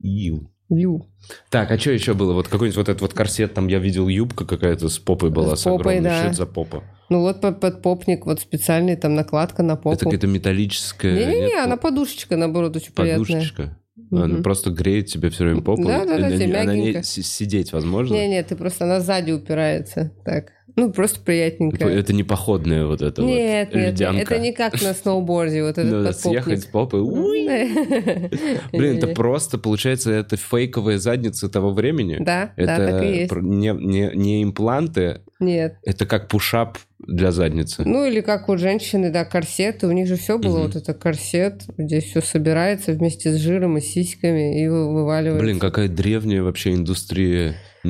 Ил. 0.00 0.48
Лью. 0.68 1.08
Так, 1.50 1.72
а 1.72 1.78
что 1.78 1.90
еще 1.90 2.14
было? 2.14 2.32
Вот 2.32 2.46
какой-нибудь 2.46 2.76
вот 2.76 2.88
этот 2.88 3.02
вот 3.02 3.12
корсет, 3.12 3.54
там 3.54 3.66
я 3.66 3.80
видел 3.80 4.06
юбка 4.06 4.46
какая-то 4.46 4.88
с 4.88 5.00
попой 5.00 5.30
была, 5.30 5.56
С 5.56 5.62
с, 5.62 5.64
попой, 5.64 5.96
огромной. 5.98 6.02
да. 6.02 6.16
Что 6.18 6.26
это 6.28 6.36
за 6.36 6.46
попа? 6.46 6.84
Ну, 7.10 7.20
вот 7.20 7.40
под, 7.40 7.60
подпопник, 7.60 8.24
вот 8.24 8.40
специальный, 8.40 8.96
там, 8.96 9.14
накладка 9.16 9.62
на 9.62 9.74
попу. 9.76 9.90
Это 9.96 10.04
какая-то 10.04 10.28
металлическая... 10.28 11.12
Не-не-не, 11.12 11.46
нет, 11.48 11.64
она 11.64 11.76
подушечка, 11.76 12.36
наоборот, 12.36 12.76
очень 12.76 12.92
приятная. 12.92 13.18
подушечка. 13.26 13.76
Она 14.12 14.26
Мгм. 14.26 14.42
просто 14.42 14.70
греет 14.70 15.06
тебе 15.06 15.28
все 15.30 15.44
время 15.44 15.60
попу. 15.60 15.82
Да-да-да, 15.84 16.18
На- 16.18 16.30
тебе 16.36 16.46
на- 16.46 16.64
на 16.64 16.72
ней 16.74 16.80
мягенько. 16.86 17.02
си- 17.02 17.22
сидеть 17.22 17.72
возможно? 17.72 18.14
Не-не, 18.14 18.42
ты 18.44 18.56
просто, 18.56 18.84
она 18.84 19.00
сзади 19.00 19.32
упирается. 19.32 20.12
Так. 20.24 20.52
Ну, 20.76 20.92
просто 20.92 21.20
приятненькая. 21.20 21.88
Это 21.90 22.12
не 22.12 22.22
походное 22.22 22.86
вот 22.86 23.02
это 23.02 23.22
Нет, 23.22 23.68
вот 23.72 23.76
нет, 23.76 23.92
ледянка. 23.92 24.22
это 24.22 24.38
не 24.38 24.52
как 24.52 24.80
на 24.80 24.94
сноуборде, 24.94 25.62
вот 25.64 25.78
этот 25.78 25.90
Надо 25.92 26.12
съехать 26.12 26.60
с 26.62 26.66
попы. 26.66 26.98
Блин, 28.72 28.96
это 28.98 29.08
просто, 29.08 29.58
получается, 29.58 30.12
это 30.12 30.36
фейковые 30.36 30.98
задницы 30.98 31.48
того 31.48 31.72
времени. 31.72 32.18
Да, 32.20 32.52
Это 32.56 32.76
да, 32.78 32.86
так 32.92 33.02
и 33.04 33.06
есть. 33.18 33.32
не, 33.32 33.70
не, 33.72 34.10
не 34.14 34.42
импланты, 34.42 35.22
Нет. 35.40 35.76
это 35.84 36.06
как 36.06 36.28
пушап 36.28 36.78
для 36.98 37.32
задницы. 37.32 37.82
Ну, 37.84 38.04
или 38.04 38.20
как 38.20 38.48
у 38.48 38.56
женщины, 38.58 39.10
да, 39.10 39.24
корсеты. 39.24 39.86
У 39.86 39.92
них 39.92 40.06
же 40.06 40.16
все 40.16 40.38
было, 40.38 40.58
Мгм. 40.58 40.66
вот 40.66 40.76
это 40.76 40.92
корсет, 40.94 41.62
где 41.78 42.00
все 42.00 42.20
собирается 42.20 42.92
вместе 42.92 43.32
с 43.32 43.36
жиром 43.40 43.78
и 43.78 43.80
сиськами 43.80 44.62
и 44.62 44.68
вы- 44.68 44.92
вываливается. 44.92 45.42
Блин, 45.42 45.58
какая 45.58 45.88
древняя 45.88 46.42
вообще 46.42 46.74
индустрия 46.74 47.56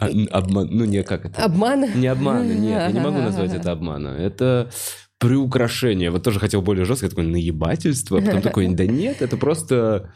а- 0.00 0.38
обман- 0.38 0.68
Ну, 0.70 0.84
не 0.84 1.02
как 1.04 1.26
это. 1.26 1.42
Обмана? 1.44 1.86
Не 1.94 2.08
обмана, 2.08 2.52
нет, 2.52 2.82
я 2.86 2.90
не 2.92 3.00
могу 3.00 3.18
назвать 3.18 3.54
это 3.54 3.70
обмана. 3.72 4.08
Это 4.08 4.70
приукрашение. 5.18 6.10
Вот 6.10 6.22
тоже 6.22 6.40
хотел 6.40 6.60
более 6.62 6.84
жестко, 6.84 7.08
такое 7.08 7.24
наебательство, 7.26 8.18
а 8.18 8.22
потом 8.22 8.42
такой, 8.42 8.68
да 8.74 8.86
нет, 8.86 9.22
это 9.22 9.36
просто... 9.36 10.10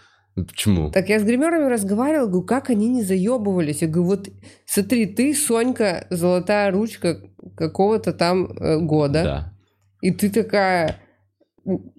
Почему? 0.44 0.90
Так 0.90 1.08
я 1.08 1.18
с 1.20 1.24
гримерами 1.24 1.64
разговаривала, 1.68 2.26
говорю, 2.26 2.46
как 2.46 2.70
они 2.70 2.88
не 2.88 3.02
заебывались. 3.02 3.82
Я 3.82 3.88
говорю, 3.88 4.08
вот 4.10 4.28
смотри, 4.66 5.06
ты, 5.06 5.34
Сонька, 5.34 6.06
золотая 6.10 6.70
ручка 6.70 7.20
какого-то 7.56 8.12
там 8.12 8.46
э, 8.46 8.78
года, 8.78 9.22
Да. 9.22 9.52
и 10.00 10.10
ты 10.10 10.30
такая, 10.30 10.88
«М, 10.88 10.94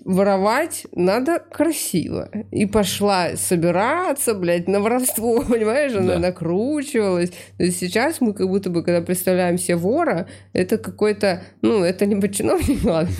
воровать 0.05 0.85
надо 0.93 1.39
красиво. 1.39 2.29
И 2.51 2.65
пошла 2.65 3.35
собираться, 3.35 4.33
блядь, 4.33 4.67
на 4.67 4.79
воровство, 4.79 5.41
понимаешь? 5.49 5.93
Она 5.93 6.13
Да. 6.13 6.19
накручивалась. 6.19 7.29
То 7.57 7.63
есть 7.63 7.79
сейчас 7.79 8.21
мы 8.21 8.33
как 8.33 8.47
будто 8.47 8.69
бы, 8.69 8.83
когда 8.83 9.01
представляем 9.01 9.57
себе 9.57 9.75
вора, 9.77 10.27
это 10.53 10.77
какой-то, 10.77 11.43
ну, 11.61 11.83
это 11.83 12.05
не 12.05 12.19
чиновник, 12.33 12.83
ладно. 12.83 13.13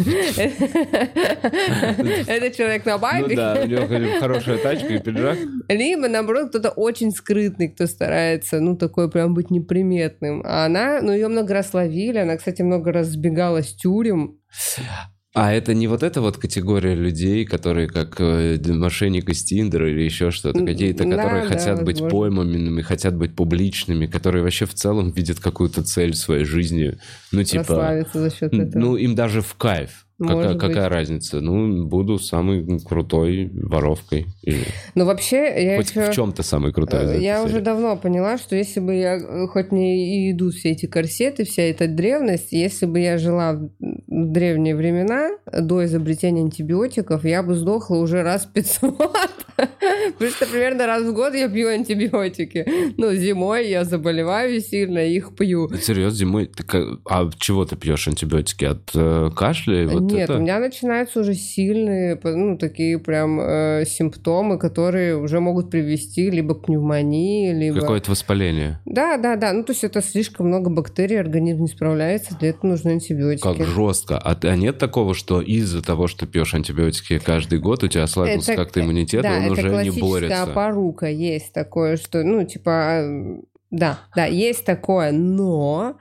Это 2.27 2.51
человек 2.55 2.85
на 2.85 2.93
Ну 2.93 2.99
байке. 2.99 3.35
да, 3.35 3.59
у 3.63 3.67
него 3.67 4.19
хорошая 4.19 4.57
тачка 4.57 4.93
и 4.93 4.99
пиджак. 4.99 5.37
Либо, 5.67 6.07
наоборот, 6.07 6.49
кто-то 6.49 6.69
очень 6.69 7.11
скрытный, 7.11 7.69
кто 7.69 7.85
старается, 7.85 8.59
ну, 8.59 8.75
такой 8.75 9.09
прям 9.09 9.33
быть 9.33 9.51
неприметным. 9.51 10.41
А 10.45 10.65
она, 10.65 11.01
ну, 11.01 11.11
ее 11.11 11.27
много 11.27 11.53
раз 11.53 11.73
ловили. 11.73 12.17
Она, 12.17 12.37
кстати, 12.37 12.61
много 12.61 12.91
раз 12.91 13.07
сбегала 13.07 13.61
с 13.61 13.73
тюрем. 13.75 14.37
А 15.41 15.53
это 15.53 15.73
не 15.73 15.87
вот 15.87 16.03
эта 16.03 16.19
вот 16.19 16.37
категория 16.37 16.95
людей, 16.95 17.45
которые 17.45 17.87
как 17.87 18.19
э, 18.19 18.59
мошенник 18.67 19.29
из 19.29 19.41
Тиндера 19.43 19.89
или 19.89 20.01
еще 20.01 20.31
что-то, 20.31 20.65
какие-то, 20.65 21.05
да, 21.05 21.15
которые 21.15 21.43
да, 21.43 21.47
хотят 21.47 21.83
быть 21.85 22.01
возможно. 22.01 22.19
пойманными, 22.19 22.81
хотят 22.81 23.15
быть 23.15 23.33
публичными, 23.35 24.05
которые 24.05 24.43
вообще 24.43 24.65
в 24.65 24.73
целом 24.73 25.11
видят 25.11 25.39
какую-то 25.39 25.81
цель 25.83 26.11
в 26.11 26.17
своей 26.17 26.43
жизни. 26.43 26.97
Ну, 27.31 27.43
типа... 27.43 28.05
За 28.13 28.29
счет 28.29 28.53
этого. 28.53 28.79
Ну, 28.79 28.95
им 28.97 29.15
даже 29.15 29.41
в 29.41 29.55
кайф. 29.55 30.05
Какая, 30.19 30.35
Может 30.35 30.51
быть. 30.53 30.61
какая 30.61 30.89
разница? 30.89 31.39
Ну, 31.39 31.85
буду 31.85 32.19
самой 32.19 32.79
крутой 32.81 33.49
воровкой. 33.53 34.25
Или 34.43 34.65
Но 34.93 35.05
вообще, 35.05 35.63
я 35.63 35.77
хоть 35.77 35.91
еще... 35.91 36.11
в 36.11 36.13
чем-то 36.13 36.43
самой 36.43 36.73
крутой. 36.73 37.03
этой 37.03 37.23
Я 37.23 37.37
серии. 37.37 37.49
уже 37.49 37.61
давно 37.61 37.95
поняла, 37.95 38.37
что 38.37 38.55
если 38.57 38.81
бы 38.81 38.95
я, 38.95 39.15
э, 39.15 39.47
хоть 39.47 39.71
мне 39.71 40.27
и 40.27 40.31
идут 40.31 40.55
все 40.55 40.71
эти 40.71 40.87
корсеты, 40.87 41.45
вся 41.45 41.63
эта 41.63 41.87
древность, 41.87 42.51
если 42.51 42.85
бы 42.85 42.99
я 42.99 43.17
жила 43.17 43.53
в 43.53 43.69
древние 44.07 44.75
времена, 44.75 45.29
до 45.57 45.85
изобретения 45.85 46.41
антибиотиков, 46.41 47.23
я 47.23 47.41
бы 47.41 47.55
сдохла 47.55 47.95
уже 47.95 48.21
раз 48.21 48.45
500. 48.45 48.97
Потому 50.13 50.31
что 50.31 50.45
примерно 50.47 50.85
раз 50.85 51.03
в 51.03 51.13
год 51.13 51.33
я 51.33 51.47
пью 51.49 51.69
антибиотики. 51.69 52.65
Ну, 52.97 53.13
зимой 53.13 53.69
я 53.69 53.83
заболеваю 53.83 54.59
сильно, 54.61 54.99
их 54.99 55.35
пью. 55.35 55.69
Серьезно, 55.81 56.17
зимой? 56.17 56.51
а 57.09 57.29
чего 57.37 57.65
ты 57.65 57.75
пьешь 57.75 58.07
антибиотики? 58.07 58.65
От 58.65 58.89
э, 58.93 59.29
кашля? 59.35 59.87
Нет, 60.13 60.29
это? 60.29 60.37
у 60.37 60.41
меня 60.41 60.59
начинаются 60.59 61.19
уже 61.21 61.33
сильные, 61.33 62.19
ну, 62.23 62.57
такие 62.57 62.99
прям 62.99 63.39
э, 63.39 63.83
симптомы, 63.85 64.57
которые 64.57 65.17
уже 65.17 65.39
могут 65.39 65.69
привести 65.69 66.29
либо 66.29 66.55
к 66.55 66.65
пневмонии, 66.65 67.53
либо... 67.53 67.79
Какое-то 67.79 68.11
воспаление. 68.11 68.79
Да, 68.85 69.17
да, 69.17 69.35
да. 69.35 69.53
Ну, 69.53 69.63
то 69.63 69.71
есть 69.71 69.83
это 69.83 70.01
слишком 70.01 70.47
много 70.47 70.69
бактерий, 70.69 71.19
организм 71.19 71.61
не 71.61 71.67
справляется, 71.67 72.37
для 72.37 72.49
этого 72.49 72.71
нужны 72.71 72.91
антибиотики. 72.91 73.43
Как 73.43 73.65
жестко. 73.65 74.17
А, 74.17 74.37
а 74.41 74.55
нет 74.55 74.77
такого, 74.77 75.13
что 75.13 75.41
из-за 75.41 75.81
того, 75.81 76.07
что 76.07 76.25
пьешь 76.27 76.53
антибиотики 76.53 77.19
каждый 77.19 77.59
год, 77.59 77.83
у 77.83 77.87
тебя 77.87 78.03
ослабился 78.03 78.53
Это- 78.53 78.63
как-то 78.63 78.81
иммунитет, 78.81 79.23
да, 79.23 79.35
и 79.35 79.47
он 79.47 79.53
это 79.53 79.67
уже 79.67 79.83
не 79.83 79.91
борется? 79.91 80.47
порука. 80.53 81.07
Есть 81.07 81.53
такое, 81.53 81.97
что, 81.97 82.23
ну, 82.23 82.43
типа, 82.43 83.01
э, 83.03 83.41
да, 83.71 83.99
да, 84.15 84.25
есть 84.25 84.65
такое, 84.65 85.11
но 85.11 85.97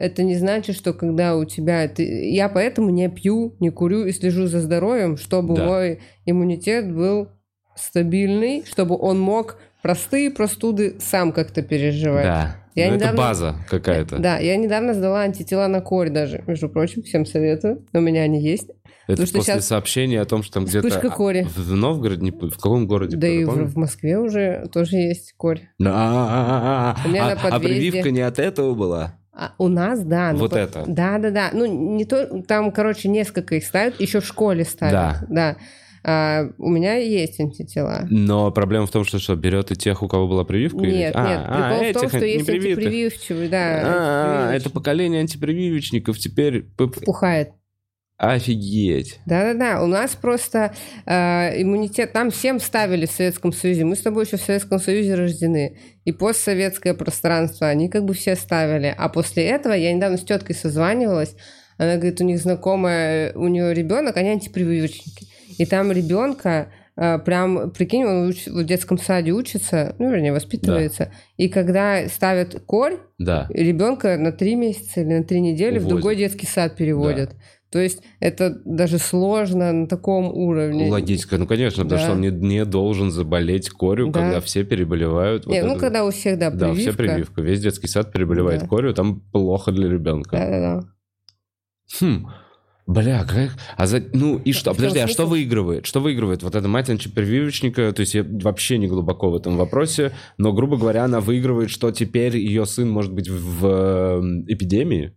это 0.00 0.22
не 0.22 0.34
значит, 0.34 0.74
что 0.76 0.94
когда 0.94 1.36
у 1.36 1.44
тебя... 1.44 1.86
ты- 1.86 2.30
Я 2.30 2.48
поэтому 2.48 2.88
не 2.90 3.08
пью, 3.10 3.54
не 3.60 3.70
курю 3.70 4.06
и 4.06 4.12
слежу 4.12 4.46
за 4.46 4.60
здоровьем, 4.60 5.16
чтобы 5.18 5.54
Да. 5.54 5.64
мой 5.66 6.00
иммунитет 6.24 6.90
был 6.92 7.28
стабильный, 7.76 8.64
чтобы 8.66 8.96
он 8.98 9.20
мог 9.20 9.58
простые 9.82 10.30
простуды 10.30 10.96
сам 11.00 11.32
как-то 11.32 11.62
переживать. 11.62 12.24
Да. 12.24 12.56
Я 12.74 12.86
Ну, 12.88 12.94
это 12.96 13.04
недавно- 13.04 13.18
база 13.18 13.54
какая-то. 13.68 14.18
Да, 14.18 14.38
я 14.38 14.56
недавно 14.56 14.94
сдала 14.94 15.20
антитела 15.22 15.66
на 15.66 15.80
корь 15.80 16.08
даже, 16.08 16.44
между 16.46 16.68
прочим, 16.68 17.02
всем 17.02 17.26
советую. 17.26 17.84
У 17.92 18.00
меня 18.00 18.22
они 18.22 18.40
есть. 18.42 18.70
Это 19.06 19.22
Потому 19.22 19.38
после 19.40 19.54
щас 19.54 19.66
сообщения 19.66 20.20
о 20.20 20.24
том, 20.24 20.42
что 20.42 20.54
там 20.54 20.64
где-то... 20.66 21.10
кори. 21.10 21.46
В 21.56 21.72
Новгороде, 21.74 22.30
в 22.30 22.56
каком 22.56 22.86
городе? 22.86 23.16
Да 23.16 23.26
и 23.26 23.44
в, 23.44 23.50
в 23.50 23.76
Москве 23.76 24.18
уже 24.18 24.68
тоже 24.72 24.96
есть 24.96 25.34
корь. 25.36 25.62
А, 25.84 25.86
а, 25.86 26.96
а, 27.04 27.32
а, 27.32 27.56
а 27.56 27.60
прививка 27.60 28.10
не 28.12 28.20
от 28.20 28.38
этого 28.38 28.74
была? 28.74 29.19
А 29.32 29.52
у 29.58 29.68
нас, 29.68 30.02
да. 30.02 30.32
ну, 30.32 30.38
Вот 30.40 30.50
по- 30.50 30.56
это. 30.56 30.84
Да, 30.86 31.18
да, 31.18 31.30
да. 31.30 31.50
Ну, 31.52 31.66
не 31.96 32.04
то, 32.04 32.42
там, 32.42 32.72
короче, 32.72 33.08
несколько 33.08 33.54
их 33.54 33.64
ставят, 33.64 34.00
еще 34.00 34.20
в 34.20 34.26
школе 34.26 34.64
ставят. 34.64 34.92
Да. 34.92 35.26
Да. 35.28 35.56
А, 36.02 36.48
у 36.58 36.68
меня 36.70 36.94
есть 36.94 37.38
антитела. 37.40 38.06
Но 38.10 38.50
проблема 38.50 38.86
в 38.86 38.90
том, 38.90 39.04
что 39.04 39.18
что, 39.18 39.36
берет 39.36 39.70
и 39.70 39.76
тех, 39.76 40.02
у 40.02 40.08
кого 40.08 40.26
была 40.26 40.44
прививка? 40.44 40.78
или- 40.82 40.92
Нет, 40.96 41.12
А, 41.14 41.28
нет. 41.28 41.40
а, 41.46 41.68
Прикол 41.70 41.90
в 41.90 41.92
том, 41.92 42.08
что 42.08 42.26
есть 42.26 42.48
антипрививчивые, 42.48 43.48
да. 43.50 43.58
А, 43.58 43.82
а, 43.84 44.22
антипрививочные. 44.22 44.56
это 44.56 44.70
поколение 44.70 45.20
антипрививочников 45.20 46.18
теперь... 46.18 46.62
п- 46.62 46.88
п- 46.88 47.00
Пухает. 47.04 47.50
Офигеть. 48.20 49.18
Да-да-да, 49.24 49.82
у 49.82 49.86
нас 49.86 50.14
просто 50.14 50.74
э, 51.06 51.62
иммунитет, 51.62 52.12
там 52.12 52.30
всем 52.30 52.60
ставили 52.60 53.06
в 53.06 53.10
Советском 53.10 53.50
Союзе, 53.52 53.84
мы 53.84 53.96
с 53.96 54.02
тобой 54.02 54.24
еще 54.26 54.36
в 54.36 54.42
Советском 54.42 54.78
Союзе 54.78 55.14
рождены, 55.14 55.78
и 56.04 56.12
постсоветское 56.12 56.92
пространство, 56.92 57.66
они 57.68 57.88
как 57.88 58.04
бы 58.04 58.12
все 58.12 58.36
ставили, 58.36 58.94
а 58.96 59.08
после 59.08 59.44
этого, 59.46 59.72
я 59.72 59.90
недавно 59.92 60.18
с 60.18 60.22
теткой 60.24 60.54
созванивалась, 60.54 61.34
Она 61.78 61.96
говорит, 61.96 62.20
у 62.20 62.24
них 62.24 62.38
знакомая, 62.38 63.32
у 63.34 63.48
нее 63.48 63.72
ребенок, 63.72 64.18
они 64.18 64.28
антипрививочники. 64.28 65.26
И 65.56 65.64
там 65.64 65.90
ребенка 65.90 66.68
э, 66.94 67.18
прям, 67.20 67.70
прикинь, 67.70 68.04
он 68.04 68.28
уч- 68.28 68.50
в 68.50 68.62
детском 68.66 68.98
саде 68.98 69.30
учится, 69.32 69.96
ну, 69.98 70.10
вернее, 70.10 70.32
воспитывается. 70.34 71.10
И 71.38 71.48
когда 71.48 72.06
ставят 72.08 72.60
корь, 72.66 72.98
Да. 73.18 73.46
ребенка 73.48 74.18
на 74.18 74.30
три 74.30 74.56
месяца 74.56 75.00
или 75.00 75.14
на 75.20 75.24
три 75.24 75.40
недели 75.40 75.78
в 75.78 75.86
Увозят. 75.86 75.88
другой 75.88 76.16
детский 76.16 76.46
сад 76.46 76.76
переводят. 76.76 77.30
То 77.70 77.78
есть 77.78 78.02
это 78.18 78.60
даже 78.64 78.98
сложно 78.98 79.72
на 79.72 79.86
таком 79.86 80.26
уровне. 80.26 80.90
Логическое, 80.90 81.38
ну 81.38 81.46
конечно, 81.46 81.84
потому 81.84 82.00
Да. 82.00 82.04
что 82.04 82.12
он 82.14 82.20
не, 82.20 82.30
не 82.30 82.64
должен 82.64 83.12
заболеть 83.12 83.70
корью, 83.70 84.08
Да. 84.10 84.20
когда 84.20 84.40
все 84.40 84.64
переболевают. 84.64 85.46
Не, 85.46 85.60
Вот 85.60 85.66
ну, 85.68 85.72
это- 85.74 85.80
когда 85.80 86.04
у 86.04 86.10
всех, 86.10 86.38
да, 86.38 86.50
Да, 86.50 86.70
прививка. 86.70 86.80
все 86.80 86.92
прививка. 86.98 87.42
Весь 87.42 87.60
детский 87.60 87.86
сад 87.86 88.12
переболевает 88.12 88.62
Да. 88.62 88.66
корью, 88.66 88.92
там 88.92 89.20
плохо 89.32 89.70
для 89.70 89.88
ребенка. 89.88 90.36
Да-да-да. 90.36 90.88
Хм. 92.00 92.26
Бля, 92.86 93.22
как... 93.22 93.50
А 93.76 93.86
за... 93.86 94.02
Ну 94.12 94.38
и 94.38 94.52
что? 94.52 94.74
Подожди, 94.74 94.98
а 94.98 95.06
что 95.06 95.26
выигрывает? 95.26 95.86
Что 95.86 96.00
выигрывает? 96.00 96.42
Вот 96.42 96.56
эта 96.56 96.66
мать 96.66 96.90
антипрививочника, 96.90 97.92
то 97.92 98.00
есть 98.00 98.14
я 98.14 98.24
вообще 98.28 98.78
не 98.78 98.88
глубоко 98.88 99.30
в 99.30 99.36
этом 99.36 99.56
вопросе, 99.56 100.10
но, 100.38 100.52
грубо 100.52 100.76
говоря, 100.76 101.04
она 101.04 101.20
выигрывает, 101.20 101.70
что 101.70 101.92
теперь 101.92 102.36
ее 102.36 102.66
сын 102.66 102.90
может 102.90 103.12
быть 103.12 103.28
в, 103.28 103.60
в, 103.60 103.66
э, 103.66 104.20
эпидемии? 104.48 105.12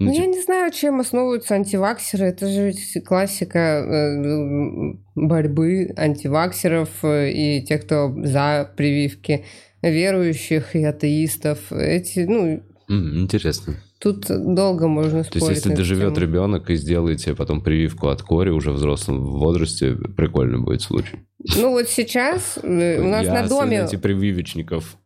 Ну, 0.00 0.06
Ну, 0.06 0.12
я 0.12 0.22
типа, 0.22 0.34
не 0.36 0.42
знаю, 0.42 0.72
чем 0.72 1.00
основываются 1.00 1.54
антиваксеры. 1.54 2.26
Это 2.26 2.46
же 2.46 2.72
классика 3.00 3.58
э, 3.58 4.94
борьбы 5.16 5.92
антиваксеров 5.96 6.90
э, 7.02 7.32
и 7.32 7.64
тех, 7.64 7.84
кто 7.84 8.14
за 8.22 8.72
прививки, 8.76 9.44
верующих 9.82 10.76
и 10.76 10.84
атеистов. 10.84 11.72
Эти, 11.72 12.20
ну, 12.20 12.62
интересно. 12.88 13.74
тут 13.98 14.26
долго 14.28 14.86
можно 14.86 15.24
То 15.24 15.38
спорить. 15.38 15.56
есть, 15.56 15.66
если 15.66 15.76
доживет 15.76 16.14
тему. 16.14 16.26
ребенок 16.26 16.70
и 16.70 16.76
сделает 16.76 17.18
тебе 17.18 17.34
потом 17.34 17.60
прививку 17.60 18.06
от 18.06 18.22
кори 18.22 18.50
уже 18.50 18.70
в 18.70 18.74
взрослом 18.74 19.24
возрасте, 19.24 19.96
прикольно 19.96 20.60
будет 20.60 20.82
случай. 20.82 21.18
Ну, 21.56 21.70
вот 21.72 21.88
сейчас 21.88 22.56
э, 22.62 23.00
у 23.00 23.08
нас 23.08 23.26
Я 23.26 23.42
на 23.42 23.48
доме... 23.48 23.78
сын 23.78 23.84
антипрививочников 23.86 24.96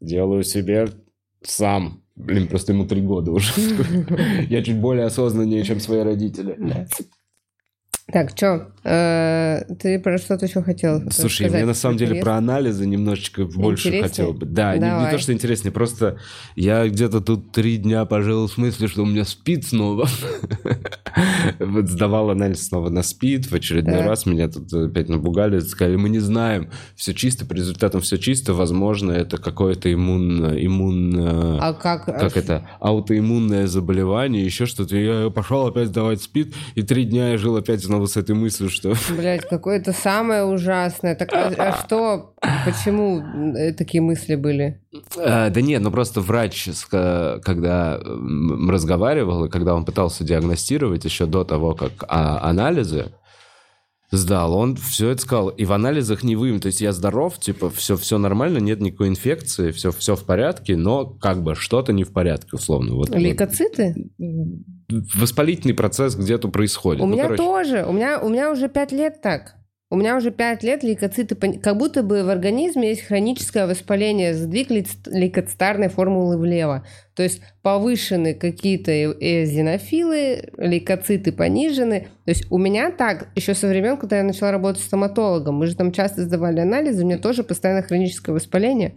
делаю 0.00 0.42
себе 0.42 0.88
сам. 1.42 2.01
Блин, 2.14 2.46
просто 2.46 2.72
ему 2.72 2.86
три 2.86 3.00
года 3.00 3.32
уже. 3.32 3.52
Я 4.48 4.62
чуть 4.62 4.78
более 4.78 5.06
осознаннее, 5.06 5.64
чем 5.64 5.80
свои 5.80 6.00
родители. 6.00 6.56
Так, 8.12 8.30
что? 8.36 8.68
ты 8.82 10.00
про 10.02 10.18
что-то 10.18 10.46
еще 10.46 10.60
хотел 10.60 11.08
Слушай, 11.12 11.44
сказать? 11.44 11.52
мне 11.52 11.64
на 11.66 11.74
самом 11.74 11.98
деле 11.98 12.20
про 12.20 12.36
анализы 12.36 12.84
немножечко 12.84 13.44
больше 13.44 13.88
Интереснее? 13.88 14.08
хотел 14.08 14.32
бы. 14.32 14.44
Да, 14.44 14.76
не, 14.76 15.04
не 15.04 15.10
то, 15.10 15.18
что 15.18 15.32
интереснее, 15.32 15.70
просто 15.70 16.18
я 16.56 16.88
где-то 16.88 17.20
тут 17.20 17.52
три 17.52 17.76
дня 17.76 18.04
пожил 18.06 18.48
в 18.48 18.52
смысле, 18.52 18.88
что 18.88 19.02
у 19.02 19.06
меня 19.06 19.24
спид 19.24 19.64
снова. 19.66 20.08
Вот 21.58 21.88
сдавал 21.88 22.30
анализ 22.30 22.68
снова 22.68 22.88
на 22.88 23.02
спид, 23.02 23.46
в 23.50 23.54
очередной 23.54 24.00
раз 24.00 24.24
меня 24.24 24.48
тут 24.48 24.72
опять 24.72 25.10
напугали, 25.10 25.58
сказали, 25.58 25.96
мы 25.96 26.08
не 26.08 26.20
знаем, 26.20 26.70
все 26.96 27.12
чисто, 27.12 27.44
по 27.44 27.52
результатам 27.52 28.00
все 28.00 28.16
чисто, 28.16 28.54
возможно, 28.54 29.12
это 29.12 29.36
какое-то 29.36 29.92
иммун... 29.92 30.56
иммун 30.58 31.14
А 31.60 31.74
как? 31.74 32.06
как 32.06 32.36
это, 32.38 32.66
аутоиммунное 32.80 33.66
заболевание, 33.66 34.42
еще 34.42 34.64
что-то. 34.64 34.96
Я 34.96 35.28
пошел 35.28 35.66
опять 35.66 35.88
сдавать 35.88 36.22
спид, 36.22 36.54
и 36.74 36.82
три 36.82 37.04
дня 37.04 37.32
я 37.32 37.38
жил 37.38 37.56
опять 37.56 37.84
снова 37.84 38.01
с 38.06 38.16
этой 38.16 38.34
мыслью, 38.34 38.70
что... 38.70 38.94
Блять, 39.16 39.48
какое-то 39.48 39.92
самое 39.92 40.44
ужасное. 40.44 41.14
Так, 41.14 41.32
а, 41.32 41.52
а 41.56 41.72
что? 41.84 42.34
Почему 42.64 43.20
э, 43.56 43.72
такие 43.72 44.00
мысли 44.00 44.34
были? 44.34 44.80
А, 45.16 45.50
да 45.50 45.60
нет, 45.60 45.82
ну 45.82 45.90
просто 45.90 46.20
врач, 46.20 46.68
ска- 46.68 47.40
когда 47.40 47.98
разговаривал, 47.98 49.46
и 49.46 49.48
когда 49.48 49.74
он 49.74 49.84
пытался 49.84 50.24
диагностировать 50.24 51.04
еще 51.04 51.26
до 51.26 51.44
того, 51.44 51.74
как 51.74 52.04
а, 52.08 52.40
анализы 52.48 53.12
сдал, 54.12 54.54
он 54.54 54.76
все 54.76 55.08
это 55.10 55.22
сказал. 55.22 55.48
И 55.48 55.64
в 55.64 55.72
анализах 55.72 56.22
не 56.22 56.36
выявлено. 56.36 56.60
То 56.60 56.66
есть 56.66 56.80
я 56.80 56.92
здоров, 56.92 57.38
типа, 57.40 57.70
все, 57.70 57.96
все 57.96 58.18
нормально, 58.18 58.58
нет 58.58 58.80
никакой 58.80 59.08
инфекции, 59.08 59.72
все, 59.72 59.90
все 59.90 60.14
в 60.14 60.24
порядке, 60.24 60.76
но 60.76 61.06
как 61.06 61.42
бы 61.42 61.54
что-то 61.54 61.92
не 61.92 62.04
в 62.04 62.12
порядке, 62.12 62.50
условно. 62.52 62.94
Вот, 62.94 63.10
Лейкоциты? 63.10 64.10
вот. 64.18 64.58
Воспалительный 65.16 65.74
процесс 65.74 66.14
где-то 66.14 66.48
происходит. 66.48 67.02
У 67.02 67.06
Ну, 67.06 67.12
меня 67.14 67.24
короче. 67.24 67.42
тоже. 67.42 67.84
У 67.88 67.92
меня, 67.92 68.20
у 68.20 68.28
меня 68.28 68.52
уже 68.52 68.68
пять 68.68 68.92
лет 68.92 69.22
так. 69.22 69.56
У 69.92 69.96
меня 69.96 70.16
уже 70.16 70.30
пять 70.30 70.62
лет 70.62 70.82
лейкоциты, 70.82 71.34
как 71.34 71.76
будто 71.76 72.02
бы 72.02 72.24
в 72.24 72.30
организме 72.30 72.88
есть 72.88 73.02
хроническое 73.02 73.66
воспаление, 73.66 74.32
сдвиг 74.32 74.70
лейкоцитарной 74.70 75.90
формулы 75.90 76.38
влево. 76.38 76.86
То 77.14 77.22
есть 77.22 77.42
повышены 77.60 78.32
какие-то 78.32 78.90
э- 78.90 79.12
эозинофилы, 79.20 80.48
лейкоциты 80.56 81.30
понижены. 81.30 82.08
То 82.24 82.30
есть 82.30 82.50
у 82.50 82.56
меня 82.56 82.90
так, 82.90 83.28
еще 83.34 83.52
со 83.54 83.68
времен, 83.68 83.98
когда 83.98 84.16
я 84.16 84.22
начала 84.22 84.50
работать 84.50 84.82
стоматологом, 84.82 85.56
мы 85.56 85.66
же 85.66 85.76
там 85.76 85.92
часто 85.92 86.22
сдавали 86.22 86.60
анализы, 86.60 87.04
у 87.04 87.06
меня 87.06 87.18
тоже 87.18 87.44
постоянно 87.44 87.82
хроническое 87.82 88.34
воспаление. 88.34 88.96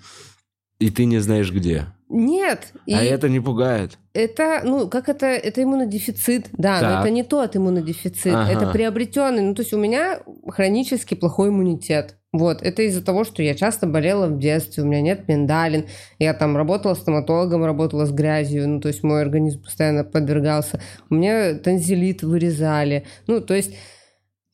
И 0.79 0.89
ты 0.89 1.05
не 1.05 1.19
знаешь 1.19 1.51
где. 1.51 1.85
Нет. 2.09 2.73
И 2.85 2.93
А 2.93 3.01
это 3.03 3.29
не 3.29 3.39
пугает. 3.39 3.97
это, 4.13 4.61
ну, 4.63 4.87
как 4.87 5.09
это, 5.09 5.25
это 5.25 5.63
иммунодефицит, 5.63 6.49
да, 6.53 6.75
но 6.75 6.87
Так. 6.89 7.01
это 7.01 7.09
не 7.09 7.23
тот 7.23 7.55
иммунодефицит, 7.55 8.33
Ага. 8.33 8.51
это 8.51 8.71
приобретенный, 8.71 9.41
ну, 9.41 9.55
то 9.55 9.61
есть 9.63 9.73
у 9.73 9.77
меня 9.79 10.19
хронически 10.47 11.15
плохой 11.15 11.49
иммунитет. 11.49 12.15
Вот, 12.31 12.61
это 12.61 12.83
из-за 12.83 13.03
того, 13.03 13.23
что 13.23 13.41
я 13.41 13.55
часто 13.55 13.87
болела 13.87 14.27
в 14.27 14.37
детстве, 14.37 14.83
у 14.83 14.85
меня 14.85 15.01
нет 15.01 15.27
миндалин, 15.27 15.85
я 16.19 16.33
там 16.33 16.55
работала 16.57 16.93
стоматологом, 16.93 17.63
работала 17.65 18.05
с 18.05 18.11
грязью, 18.11 18.67
ну, 18.69 18.79
то 18.81 18.89
есть 18.89 19.03
мой 19.03 19.21
организм 19.21 19.63
постоянно 19.63 20.03
подвергался. 20.03 20.81
У 21.09 21.15
меня 21.15 21.55
танзелит 21.55 22.21
вырезали, 22.23 23.05
ну, 23.27 23.41
то 23.41 23.53
есть 23.55 23.73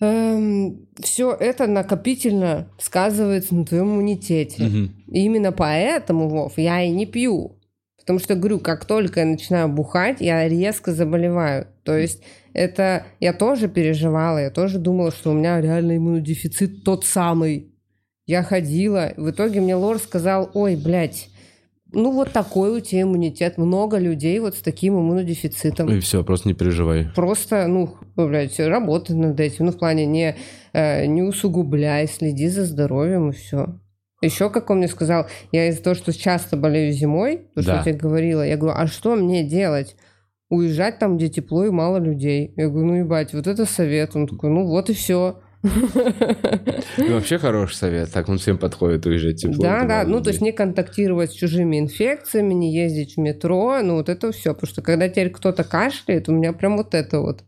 все 0.02 1.32
это 1.40 1.68
накопительно 1.68 2.68
сказывается 2.80 3.54
на 3.54 3.66
твоем 3.66 3.94
иммунитете. 3.94 4.64
Мгм. 4.64 4.96
И 5.12 5.26
именно 5.26 5.52
поэтому, 5.52 6.28
Вов, 6.28 6.58
я 6.58 6.82
и 6.82 6.90
не 6.90 7.06
пью. 7.06 7.58
Потому 8.00 8.18
что, 8.18 8.34
говорю, 8.34 8.60
как 8.60 8.86
только 8.86 9.20
я 9.20 9.28
начинаю 9.28 9.70
бухать, 9.70 10.18
я 10.20 10.48
резко 10.48 10.92
заболеваю. 10.92 11.68
То 11.84 11.96
есть 11.96 12.24
это 12.54 13.06
я 13.20 13.32
тоже 13.32 13.68
переживала, 13.68 14.40
я 14.40 14.50
тоже 14.50 14.80
думала, 14.80 15.12
что 15.12 15.32
у 15.32 15.34
меня 15.34 15.62
реально 15.62 15.98
иммунодефицит 15.98 16.84
тот 16.84 17.06
самый. 17.06 17.72
Я 18.26 18.42
ходила, 18.42 19.14
в 19.18 19.30
итоге 19.30 19.62
мне 19.62 19.76
Лор 19.76 20.00
сказал, 20.00 20.50
ой, 20.56 20.76
блядь, 20.76 21.30
ну 21.94 22.12
вот 22.12 22.32
такой 22.32 22.78
у 22.78 22.80
тебя 22.80 23.04
иммунитет. 23.04 23.58
Много 23.58 23.98
людей 23.98 24.40
вот 24.40 24.56
с 24.56 24.62
таким 24.62 25.00
иммунодефицитом. 25.00 25.90
И 25.90 26.00
все, 26.00 26.24
просто 26.24 26.48
не 26.48 26.54
переживай. 26.54 27.08
Просто, 27.16 27.68
ну, 27.68 27.96
блядь, 28.16 28.60
работай 28.60 29.16
над 29.16 29.40
этим. 29.40 29.66
Ну, 29.66 29.72
в 29.72 29.78
плане 29.78 30.06
не, 30.06 30.36
э, 30.74 31.06
не 31.06 31.22
усугубляй, 31.22 32.08
следи 32.08 32.48
за 32.48 32.66
здоровьем 32.66 33.30
и 33.30 33.34
все. 33.34 33.80
Еще, 34.22 34.50
как 34.50 34.70
он 34.70 34.78
мне 34.78 34.88
сказал, 34.88 35.26
я 35.52 35.68
из-за 35.70 35.82
того, 35.82 35.96
что 35.96 36.14
часто 36.14 36.56
болею 36.56 36.94
зимой, 36.94 37.48
то, 37.56 37.62
что 37.62 37.72
Да. 37.72 37.78
я 37.78 37.84
тебе 37.84 37.96
говорила, 37.96 38.46
я 38.46 38.56
говорю, 38.56 38.78
а 38.78 38.86
что 38.88 39.16
мне 39.16 39.44
делать? 39.44 39.96
Уезжать 40.50 41.00
там, 41.00 41.18
где 41.18 41.30
тепло 41.30 41.66
и 41.66 41.72
мало 41.72 41.98
людей. 41.98 42.54
Я 42.56 42.68
говорю, 42.70 42.88
ну, 42.88 42.94
ебать, 43.00 43.34
вот 43.34 43.48
это 43.48 43.66
совет. 43.66 44.16
Он 44.16 44.28
такой, 44.28 44.50
ну, 44.50 44.66
вот 44.68 44.90
и 44.90 44.94
все. 44.94 45.40
Ну, 45.64 47.14
вообще 47.14 47.38
хороший 47.38 47.76
совет. 47.76 48.12
Так 48.12 48.30
он 48.30 48.38
всем 48.38 48.58
подходит 48.58 49.06
уезжать 49.06 49.42
тепло. 49.42 49.62
Да, 49.62 49.84
да, 49.86 50.04
ну, 50.06 50.22
то 50.22 50.30
есть 50.30 50.42
не 50.42 50.52
контактировать 50.52 51.32
с 51.32 51.36
чужими 51.36 51.80
инфекциями, 51.80 52.54
не 52.54 52.74
ездить 52.74 53.16
в 53.16 53.20
метро, 53.20 53.80
ну, 53.84 53.96
вот 53.96 54.10
это 54.10 54.32
все. 54.32 54.54
Потому 54.54 54.70
что 54.70 54.82
когда 54.82 55.08
теперь 55.08 55.30
кто-то 55.30 55.64
кашляет, 55.64 56.30
у 56.30 56.34
меня 56.34 56.54
прям 56.54 56.78
вот 56.78 56.96
это 56.96 57.20
вот. 57.20 57.44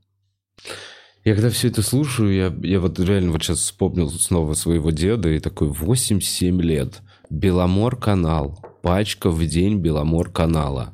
Я 1.24 1.36
когда 1.36 1.50
все 1.50 1.70
это 1.70 1.82
слушаю, 1.82 2.34
я, 2.34 2.54
я 2.64 2.80
вот 2.82 3.00
реально 3.00 3.32
вот 3.32 3.44
сейчас 3.44 3.60
вспомнил 3.60 4.10
снова 4.10 4.54
своего 4.56 4.92
деда 4.92 5.30
и 5.30 5.40
такой 5.40 5.70
8-7 5.70 6.62
лет. 6.62 7.02
Беломор-канал. 7.30 8.60
Пачка 8.82 9.30
в 9.30 9.46
день 9.46 9.80
Беломор-канала. 9.80 10.94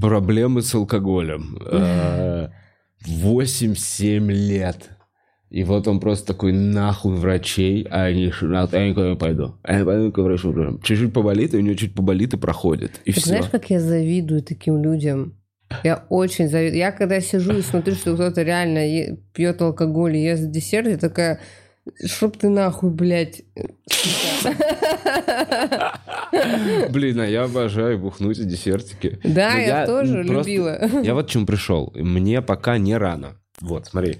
Проблемы 0.00 0.62
с 0.62 0.74
алкоголем. 0.74 1.58
Э, 1.70 2.48
8-7 3.06 4.18
лет. 4.32 4.97
И 5.50 5.64
вот 5.64 5.88
он 5.88 5.98
просто 5.98 6.26
такой, 6.26 6.52
нахуй 6.52 7.14
врачей, 7.16 7.86
а 7.90 8.04
они, 8.04 8.30
а 8.40 8.68
я 8.72 8.88
никуда 8.88 9.08
не 9.10 9.16
пойду. 9.16 9.54
А 9.62 9.78
я 9.78 9.84
пойду 9.84 10.12
к 10.12 10.18
врачу. 10.18 10.78
Чуть-чуть 10.82 11.12
поболит, 11.14 11.54
и 11.54 11.56
у 11.56 11.60
него 11.60 11.74
чуть 11.74 11.94
поболит 11.94 12.34
и 12.34 12.36
проходит. 12.36 13.00
И 13.06 13.12
Так 13.12 13.20
все. 13.22 13.30
знаешь, 13.30 13.46
как 13.50 13.70
я 13.70 13.80
завидую 13.80 14.42
таким 14.42 14.82
людям? 14.82 15.34
Я 15.84 16.04
очень 16.10 16.48
завидую. 16.48 16.78
Я 16.78 16.92
когда 16.92 17.20
сижу 17.20 17.52
и 17.56 17.62
смотрю, 17.62 17.94
что 17.94 18.14
кто-то 18.14 18.42
реально 18.42 19.16
пьет 19.32 19.60
алкоголь 19.62 20.16
и 20.16 20.22
ест 20.22 20.50
десерт, 20.50 20.86
я 20.88 20.96
такая, 20.98 21.40
чтоб 22.04 22.36
ты 22.36 22.50
нахуй, 22.50 22.90
блядь. 22.90 23.42
Блин, 26.90 27.20
а 27.20 27.26
я 27.26 27.44
обожаю 27.44 27.98
бухнуть 27.98 28.38
и 28.38 28.44
десертики. 28.44 29.18
Да, 29.24 29.52
Но 29.54 29.58
я 29.60 29.86
тоже 29.86 30.24
просто- 30.24 30.50
любила. 30.50 30.78
Я 31.02 31.14
вот 31.14 31.26
к 31.26 31.30
чему 31.30 31.46
пришел. 31.46 31.92
Мне 31.96 32.42
пока 32.42 32.78
не 32.78 32.96
рано. 32.96 33.36
Вот, 33.60 33.86
смотри. 33.86 34.18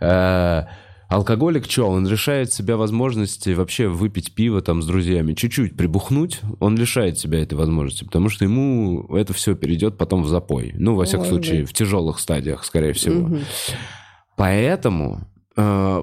Э, 0.00 0.64
Алкоголик 1.08 1.70
что, 1.70 1.88
он 1.88 2.06
лишает 2.06 2.52
себя 2.52 2.76
возможности 2.76 3.50
вообще 3.50 3.86
выпить 3.86 4.34
пиво 4.34 4.60
там 4.60 4.82
с 4.82 4.86
друзьями, 4.86 5.34
чуть-чуть 5.34 5.76
прибухнуть, 5.76 6.40
он 6.58 6.76
лишает 6.76 7.16
себя 7.16 7.40
этой 7.40 7.54
возможности, 7.54 8.04
потому 8.04 8.28
что 8.28 8.44
ему 8.44 9.06
это 9.14 9.32
все 9.32 9.54
перейдет 9.54 9.98
потом 9.98 10.22
в 10.22 10.28
запой. 10.28 10.72
Ну, 10.76 10.96
во 10.96 11.04
всяком 11.04 11.26
случае, 11.26 11.60
быть. 11.60 11.70
в 11.70 11.74
тяжелых 11.74 12.18
стадиях, 12.18 12.64
скорее 12.64 12.92
всего. 12.92 13.28
Мгм. 13.28 13.40
Поэтому, 14.36 15.20
э, 15.56 16.02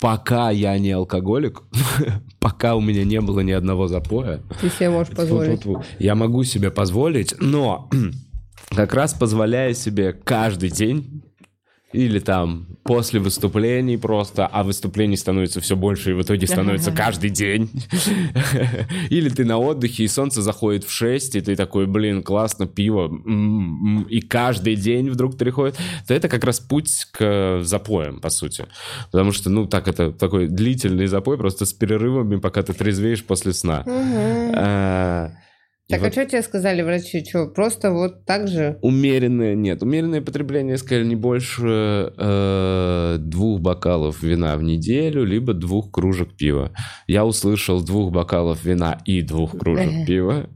пока 0.00 0.50
я 0.50 0.78
не 0.78 0.92
алкоголик, 0.92 1.62
пока 2.40 2.74
у 2.74 2.80
меня 2.80 3.04
не 3.04 3.20
было 3.20 3.40
ни 3.40 3.52
одного 3.52 3.86
запоя, 3.86 4.40
Ты 4.62 4.70
себе 4.70 4.88
можешь 4.88 5.14
позволить. 5.14 5.62
Я 5.98 6.14
могу 6.14 6.42
себе 6.44 6.70
позволить, 6.70 7.34
но 7.38 7.90
как 8.70 8.94
раз 8.94 9.12
позволяя 9.12 9.74
себе 9.74 10.14
каждый 10.14 10.70
день 10.70 11.22
или 11.92 12.18
там 12.18 12.66
после 12.84 13.20
выступлений 13.20 13.96
просто, 13.96 14.46
а 14.46 14.62
выступлений 14.62 15.16
становится 15.16 15.60
все 15.60 15.76
больше, 15.76 16.10
и 16.10 16.14
в 16.14 16.22
итоге 16.22 16.46
становится 16.46 16.90
каждый 16.92 17.30
день. 17.30 17.70
Или 19.10 19.28
ты 19.28 19.44
на 19.44 19.58
отдыхе, 19.58 20.04
и 20.04 20.08
солнце 20.08 20.42
заходит 20.42 20.84
в 20.84 20.90
6, 20.90 21.36
и 21.36 21.40
ты 21.40 21.56
такой, 21.56 21.86
блин, 21.86 22.22
классно, 22.22 22.66
пиво, 22.66 23.06
м, 23.06 23.98
м, 23.98 24.02
и 24.04 24.20
каждый 24.20 24.76
день 24.76 25.10
вдруг 25.10 25.36
переходит, 25.36 25.76
то 26.06 26.14
это 26.14 26.28
как 26.28 26.44
раз 26.44 26.60
путь 26.60 27.06
к 27.12 27.60
запоям, 27.62 28.20
по 28.20 28.30
сути. 28.30 28.66
Потому 29.10 29.32
что, 29.32 29.50
ну, 29.50 29.66
так 29.66 29.88
это 29.88 30.12
такой 30.12 30.48
длительный 30.48 31.06
запой, 31.06 31.38
просто 31.38 31.66
с 31.66 31.72
перерывами, 31.72 32.36
пока 32.36 32.62
ты 32.62 32.72
трезвеешь 32.72 33.24
после 33.24 33.52
сна. 33.52 33.84
А, 35.92 35.96
и 35.96 35.98
Так, 35.98 36.00
вот 36.00 36.08
а 36.08 36.12
что 36.12 36.26
тебе 36.26 36.42
сказали 36.42 36.82
врачи? 36.82 37.24
Что, 37.24 37.46
просто 37.46 37.92
вот 37.92 38.24
так 38.24 38.48
же? 38.48 38.78
Умеренное, 38.82 39.54
нет, 39.54 39.82
умеренное 39.82 40.22
потребление, 40.22 40.76
сказали, 40.78 41.04
не 41.04 41.16
больше 41.16 42.12
э, 42.16 43.16
двух 43.18 43.60
бокалов 43.60 44.22
вина 44.22 44.56
в 44.56 44.62
неделю, 44.62 45.24
либо 45.24 45.52
двух 45.52 45.90
кружек 45.90 46.34
пива. 46.34 46.72
Я 47.06 47.24
услышал 47.24 47.82
двух 47.82 48.12
бокалов 48.12 48.64
вина 48.64 49.00
и 49.04 49.22
двух 49.22 49.58
кружек 49.58 50.06
пива. 50.06 50.46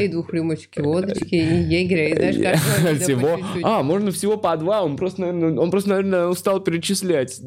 И 0.00 0.08
двух 0.08 0.32
рюмочки 0.32 0.80
водочки, 0.80 1.34
и 1.34 1.62
егеря, 1.62 2.08
и 2.08 2.14
знаешь, 2.14 2.36
вида 2.78 2.98
по 2.98 3.04
Всего, 3.04 3.38
а, 3.62 3.82
можно 3.82 4.10
всего 4.10 4.36
по 4.36 4.56
два, 4.56 4.82
он 4.82 4.96
просто, 4.96 5.22
наверное, 5.22 5.58
он 5.60 5.70
просто, 5.70 5.90
наверное, 5.90 6.26
устал 6.26 6.60
перечислять. 6.60 7.40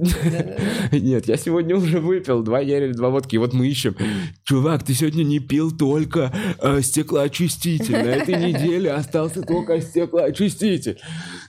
Нет, 0.92 1.28
я 1.28 1.38
сегодня 1.38 1.76
уже 1.76 2.00
выпил 2.00 2.44
два 2.44 2.60
егеря, 2.60 2.94
два 2.94 3.10
водки, 3.10 3.36
и 3.36 3.38
вот 3.38 3.54
мы 3.54 3.68
ищем. 3.68 3.96
Чувак, 4.44 4.84
ты 4.84 4.94
сегодня 4.94 5.24
не 5.24 5.40
пил 5.40 5.76
только 5.76 6.34
э, 6.60 6.82
стеклоочиститель, 6.82 7.94
на 7.94 8.10
этой 8.10 8.36
неделе 8.36 8.92
остался 8.92 9.42
только 9.42 9.82
стеклоочиститель. 9.82 11.00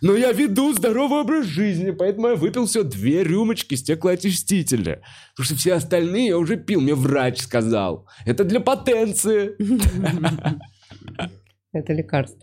Но 0.02 0.16
я 0.16 0.32
веду 0.32 0.72
здоровый 0.72 1.20
образ 1.20 1.46
жизни, 1.46 1.90
поэтому 1.90 2.28
я 2.28 2.34
выпил 2.34 2.66
все 2.66 2.82
две 2.84 3.24
рюмочки 3.24 3.74
стеклоочистителя. 3.74 5.02
Потому 5.34 5.44
что 5.46 5.54
все 5.56 5.74
остальные 5.74 6.28
я 6.28 6.38
уже 6.38 6.56
пил, 6.56 6.80
мне 6.80 6.94
врач 6.94 7.40
сказал. 7.40 8.06
Это 8.24 8.44
для 8.44 8.60
потенции. 8.60 9.56
Это 11.72 11.92
лекарство. 11.92 12.40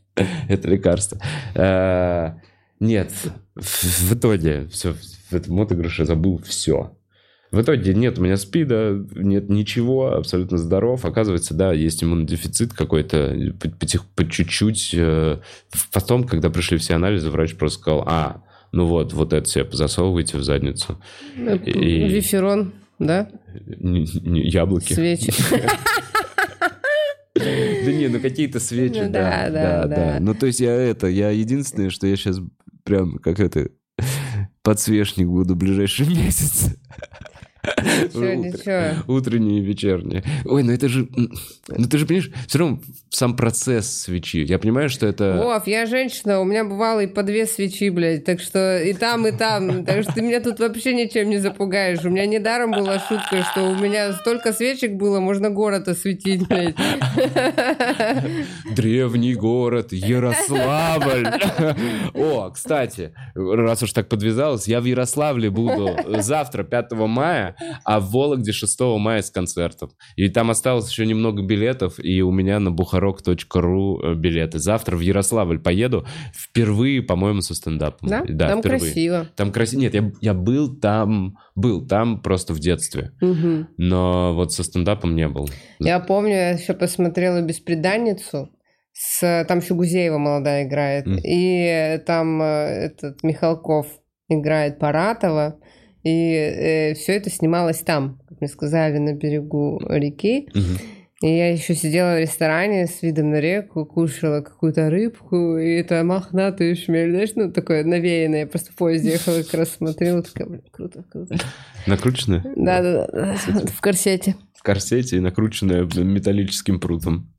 Это 0.47 0.67
лекарство. 0.67 1.19
Э, 1.55 2.35
Нет, 2.79 3.11
в 3.55 3.83
в 4.05 4.13
итоге 4.13 4.67
все, 4.67 4.93
в 4.93 5.33
этом 5.33 5.59
отыгрыше 5.59 6.05
забыл 6.05 6.41
все. 6.43 6.95
В 7.51 7.61
итоге 7.61 7.93
нет 7.93 8.17
у 8.19 8.21
меня 8.23 8.37
спида, 8.37 9.05
нет 9.15 9.49
ничего, 9.49 10.13
абсолютно 10.13 10.57
здоров. 10.57 11.05
Оказывается, 11.05 11.53
да, 11.53 11.71
есть 11.73 12.03
иммунодефицит 12.03 12.73
какой-то, 12.73 13.53
по, 13.59 13.69
по 14.15 14.29
чуть-чуть. 14.29 14.91
э, 14.93 15.37
Потом, 15.93 16.23
когда 16.25 16.49
пришли 16.49 16.77
все 16.77 16.95
анализы, 16.95 17.29
врач 17.29 17.55
просто 17.55 17.79
сказал, 17.79 18.03
а, 18.07 18.43
ну 18.71 18.85
вот, 18.87 19.13
вот 19.13 19.31
это 19.31 19.47
себе 19.47 19.67
засовывайте 19.71 20.37
в 20.37 20.43
задницу. 20.43 20.99
И- 21.37 22.07
Виферон, 22.09 22.73
да? 22.99 23.29
Не- 23.67 24.49
яблоки. 24.49 24.93
Свечи. 24.93 25.31
Да 27.35 27.91
не, 27.91 28.07
ну 28.07 28.19
какие-то 28.19 28.59
свечи, 28.59 28.99
Ну 28.99 29.11
да, 29.11 29.49
да, 29.49 29.49
да, 29.49 29.51
да, 29.51 29.87
да. 29.87 29.95
да. 29.95 30.17
Ну 30.19 30.33
то 30.33 30.45
есть 30.47 30.59
я 30.61 30.73
это, 30.73 31.07
я 31.07 31.29
единственное, 31.31 31.89
что 31.89 32.07
я 32.07 32.15
сейчас 32.15 32.39
прям 32.83 33.17
как 33.17 33.39
это 33.39 33.69
подсвечник 34.63 35.27
буду 35.27 35.53
в 35.53 35.57
ближайший 35.57 36.07
месяц. 36.15 36.75
Ничего, 37.77 38.33
ничего. 38.33 39.03
Утренние 39.07 39.59
и 39.59 39.63
вечерние. 39.63 40.23
Ой, 40.45 40.63
ну 40.63 40.71
это 40.71 40.89
же... 40.89 41.07
Ну 41.67 41.87
ты 41.89 41.97
же 41.97 42.05
понимаешь, 42.05 42.31
все 42.47 42.59
равно 42.59 42.79
сам 43.09 43.35
процесс 43.35 43.89
свечи. 44.03 44.37
Я 44.37 44.59
понимаю, 44.59 44.89
что 44.89 45.07
это... 45.07 45.41
Вов, 45.41 45.67
я 45.67 45.85
женщина, 45.85 46.39
у 46.39 46.43
меня 46.43 46.63
бывало 46.63 47.01
и 47.01 47.07
по 47.07 47.23
две 47.23 47.45
свечи, 47.45 47.89
блядь, 47.89 48.25
так 48.25 48.41
что 48.41 48.81
и 48.81 48.93
там, 48.93 49.25
и 49.27 49.31
там. 49.31 49.85
Так 49.85 50.03
что 50.03 50.13
ты 50.13 50.21
меня 50.21 50.41
тут 50.41 50.59
вообще 50.59 50.93
ничем 50.93 51.29
не 51.29 51.37
запугаешь. 51.37 52.03
У 52.03 52.09
меня 52.09 52.25
недаром 52.25 52.71
была 52.71 52.99
шутка, 52.99 53.43
что 53.51 53.63
у 53.63 53.75
меня 53.75 54.13
столько 54.13 54.53
свечек 54.53 54.93
было, 54.93 55.19
можно 55.19 55.49
город 55.49 55.87
осветить, 55.87 56.47
блядь. 56.47 56.75
Древний 58.75 59.35
город, 59.35 59.91
Ярославль. 59.91 61.27
О, 62.13 62.49
кстати, 62.49 63.13
раз 63.35 63.83
уж 63.83 63.93
так 63.93 64.09
подвязалось, 64.09 64.67
я 64.67 64.81
в 64.81 64.85
Ярославле 64.85 65.49
буду 65.49 65.89
завтра, 66.19 66.63
5 66.63 66.91
мая, 66.91 67.54
а 67.83 67.99
в 67.99 68.11
Вологде 68.11 68.51
6 68.51 68.79
мая 68.99 69.21
с 69.21 69.29
концертом. 69.31 69.91
И 70.15 70.27
там 70.29 70.49
осталось 70.51 70.89
еще 70.89 71.05
немного 71.05 71.41
билетов, 71.43 71.95
и 72.03 72.21
у 72.21 72.31
меня 72.31 72.59
на 72.59 72.71
бухарок.ру 72.71 74.15
билеты. 74.15 74.59
Завтра 74.59 74.95
в 74.95 74.99
Ярославль 75.01 75.59
поеду 75.59 76.05
впервые, 76.33 77.01
по-моему, 77.01 77.41
со 77.41 77.55
стендапом. 77.55 78.09
Да? 78.09 78.19
Там 78.47 78.59
впервые. 78.59 78.79
красиво. 78.79 79.27
Там 79.35 79.51
красиво. 79.51 79.79
Нет, 79.81 79.93
я, 79.93 80.11
я 80.21 80.33
был 80.33 80.75
там, 80.75 81.37
был 81.55 81.85
там 81.87 82.21
просто 82.21 82.53
в 82.53 82.59
детстве. 82.59 83.11
Мгм. 83.21 83.69
Но 83.77 84.33
вот 84.33 84.53
со 84.53 84.63
стендапом 84.63 85.15
не 85.15 85.27
был. 85.27 85.49
Я 85.79 85.99
помню, 85.99 86.33
я 86.33 86.49
еще 86.51 86.73
посмотрела 86.73 87.41
«Беспреданницу», 87.41 88.49
с, 88.97 89.45
там 89.49 89.59
еще 89.59 89.73
Гузеева 89.73 90.17
молодая 90.17 90.63
играет, 90.65 91.05
Мгм. 91.05 91.19
и 91.21 91.99
там 92.05 92.41
э, 92.41 92.45
этот 92.45 93.23
Михалков 93.23 93.87
играет 94.29 94.79
Паратова, 94.79 95.59
и 96.05 96.93
все 96.95 97.17
это 97.17 97.29
снималось 97.29 97.79
там, 97.79 98.21
как 98.29 98.39
мне 98.39 98.47
сказали, 98.47 98.97
на 98.99 99.13
берегу 99.13 99.81
реки. 99.89 100.47
И 101.21 101.29
я 101.29 101.49
еще 101.51 101.75
сидела 101.75 102.15
в 102.15 102.19
ресторане 102.19 102.87
с 102.87 103.01
видом 103.01 103.31
на 103.31 103.39
реку, 103.39 103.85
кушала 103.85 104.41
какую-то 104.41 104.89
рыбку, 104.89 105.57
и 105.57 105.79
это 105.79 106.03
мохнатую 106.03 106.75
шмель, 106.75 107.11
знаешь, 107.11 107.31
ну, 107.35 107.51
такое 107.51 107.85
навеянное. 107.85 108.41
Я 108.41 108.47
просто 108.47 108.73
в 108.73 108.75
поезде 108.75 109.11
ехала, 109.11 109.41
как 109.41 109.53
раз 109.53 109.69
смотрела, 109.69 110.21
такая, 110.21 110.47
блин, 110.47 110.61
круто, 110.71 111.05
круто. 111.09 111.37
Накрученная? 111.87 112.43
Да-да-да, 112.55 113.37
в 113.73 113.81
корсете. 113.81 114.35
в 114.55 114.63
корсете 114.63 115.17
и 115.17 115.19
накрученная 115.19 115.83
металлическим 115.83 116.79
прутом. 116.79 117.29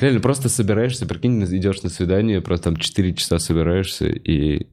Реально, 0.00 0.20
просто 0.20 0.48
собираешься, 0.48 1.06
прикинь, 1.06 1.42
идешь 1.44 1.82
на 1.82 1.90
свидание, 1.90 2.40
просто 2.40 2.64
там 2.64 2.76
4 2.76 3.14
часа 3.14 3.38
собираешься, 3.38 4.06
и 4.06 4.68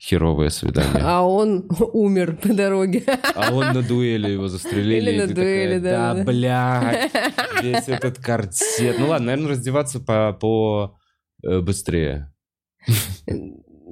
херовое 0.00 0.48
свидание. 0.50 1.02
А 1.02 1.22
он 1.26 1.68
умер 1.92 2.38
по 2.42 2.48
дороге. 2.54 3.04
А 3.34 3.52
он 3.52 3.74
на 3.74 3.82
дуэли 3.82 4.30
его 4.30 4.48
застрелили. 4.48 5.10
Или 5.10 5.20
на 5.20 5.26
дуэли, 5.34 5.78
такая, 5.78 5.80
да, 5.80 6.14
Да, 6.14 6.14
да. 6.14 6.24
блядь, 6.24 7.12
весь 7.62 7.88
этот 7.88 8.18
корсет. 8.18 8.98
Ну 8.98 9.08
ладно, 9.08 9.26
наверное, 9.26 9.50
раздеваться 9.50 10.00
по, 10.00 10.32
по 10.32 10.96
э, 11.44 11.60
быстрее. 11.60 12.32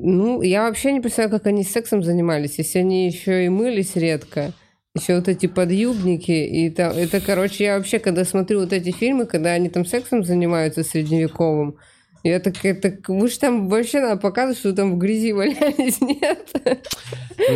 Ну, 0.00 0.42
я 0.42 0.62
вообще 0.62 0.92
не 0.92 1.00
представляю, 1.00 1.30
как 1.38 1.46
они 1.46 1.64
сексом 1.64 2.02
занимались, 2.02 2.58
если 2.58 2.78
они 2.78 3.06
еще 3.06 3.44
и 3.44 3.48
мылись 3.48 3.96
редко. 3.96 4.52
Еще 4.94 5.16
вот 5.16 5.28
эти 5.28 5.46
подъюбники. 5.46 6.30
И 6.30 6.70
там, 6.70 6.92
это, 6.92 7.20
короче, 7.20 7.64
я 7.64 7.76
вообще, 7.76 7.98
когда 7.98 8.24
смотрю 8.24 8.60
вот 8.60 8.72
эти 8.72 8.92
фильмы, 8.92 9.26
когда 9.26 9.50
они 9.50 9.68
там 9.68 9.84
сексом 9.84 10.24
занимаются 10.24 10.82
средневековым, 10.84 11.76
я 12.24 12.40
такая, 12.40 12.74
так 12.74 13.08
вы 13.08 13.28
же 13.28 13.38
там 13.38 13.68
вообще 13.68 14.00
надо 14.00 14.20
показывать, 14.20 14.58
что 14.58 14.72
там 14.72 14.94
в 14.94 14.98
грязи 14.98 15.32
валялись, 15.32 16.00
нет? 16.00 16.50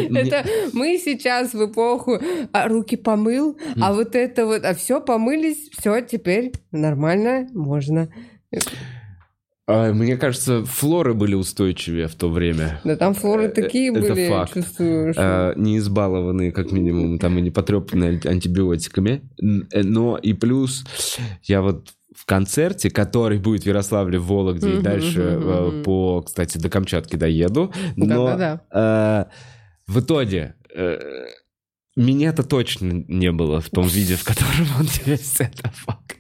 Ну, 0.08 0.18
Это 0.18 0.44
мы 0.72 0.98
сейчас 0.98 1.52
в 1.54 1.66
эпоху, 1.70 2.18
а 2.52 2.68
руки 2.68 2.96
помыл, 2.96 3.58
а 3.80 3.92
вот 3.92 4.14
это 4.14 4.46
вот, 4.46 4.64
а 4.64 4.74
все 4.74 5.00
помылись, 5.00 5.68
все, 5.78 6.00
теперь 6.00 6.52
нормально, 6.70 7.48
можно. 7.52 8.08
А, 9.68 9.92
Мне 9.92 10.16
кажется, 10.16 10.64
флоры 10.64 11.14
были 11.14 11.34
устойчивее 11.34 12.08
в 12.08 12.14
то 12.16 12.28
время. 12.28 12.80
Да 12.84 12.96
там 12.96 13.14
флоры 13.14 13.44
Э, 13.44 13.48
такие 13.48 13.90
это 13.92 14.00
были, 14.12 14.28
факт. 14.28 14.54
чувствую, 14.54 15.12
что... 15.12 15.22
А, 15.24 15.54
не 15.56 15.78
избалованные, 15.78 16.50
как 16.50 16.72
минимум, 16.72 17.18
там 17.20 17.38
и 17.38 17.40
не 17.40 17.50
потрепанные 17.50 18.10
анти- 18.18 18.26
антибиотиками. 18.28 19.22
Э, 19.72 19.82
Но 19.82 20.16
и 20.18 20.32
плюс, 20.32 20.84
я 21.44 21.62
вот 21.62 21.90
в 22.22 22.24
концерте, 22.24 22.88
который 22.88 23.38
будет 23.40 23.64
в 23.64 23.66
Ярославле, 23.66 24.16
в 24.16 24.26
Вологде, 24.26 24.78
и 24.78 24.80
дальше 24.80 25.40
э, 25.42 25.82
по, 25.84 26.22
кстати, 26.22 26.56
до 26.56 26.70
Камчатки 26.70 27.16
доеду. 27.16 27.72
Но 27.96 28.28
Да-да-да. 28.28 29.26
э, 29.28 29.90
в 29.92 29.98
итоге 29.98 30.54
э, 30.72 31.00
меня-то 31.96 32.44
точно 32.44 33.04
не 33.08 33.32
было 33.32 33.60
в 33.60 33.70
том 33.70 33.88
виде, 33.88 34.14
в 34.14 34.22
котором 34.22 34.68
он 34.78 34.86
есть. 35.04 35.40
Это 35.40 35.68
факт. 35.72 36.16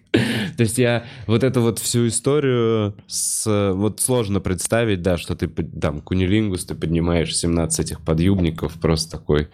То 0.56 0.64
есть 0.64 0.76
я 0.76 1.04
вот 1.28 1.44
эту 1.44 1.62
вот 1.62 1.78
всю 1.78 2.08
историю 2.08 2.96
с... 3.06 3.72
Вот 3.72 4.00
сложно 4.00 4.40
представить, 4.40 5.02
да, 5.02 5.16
что 5.16 5.36
ты 5.36 5.46
там 5.46 6.00
кунилингус, 6.00 6.64
ты 6.64 6.74
поднимаешь 6.74 7.36
17 7.36 7.78
этих 7.78 8.04
подъюбников, 8.04 8.74
просто 8.80 9.18
такой, 9.18 9.50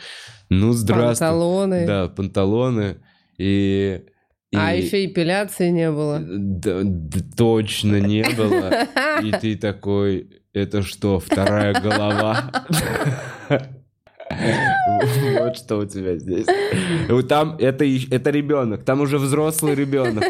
ну, 0.49 0.73
здравствуй. 0.73 1.27
Панталоны. 1.27 1.87
Да, 1.87 2.09
панталоны. 2.09 2.97
И... 3.37 4.03
и- 4.51 4.57
А 4.57 4.75
еще 4.75 5.05
эпиляции 5.05 5.69
не 5.71 5.91
было. 5.91 6.21
Да, 6.23 6.81
да, 6.83 7.19
точно 7.37 8.01
не 8.01 8.25
было. 8.37 8.87
И 9.23 9.31
ты 9.33 9.57
такой, 9.57 10.29
это 10.55 10.83
что, 10.83 11.21
вторая 11.21 11.75
голова? 11.81 12.51
Вот 15.41 15.57
что 15.57 15.79
у 15.79 15.85
тебя 15.87 16.17
здесь. 16.19 16.47
Там 17.29 17.57
это, 17.59 17.85
это 18.11 18.31
ребенок, 18.31 18.85
там 18.85 19.01
уже 19.01 19.19
взрослый 19.19 19.75
ребенок. 19.75 20.25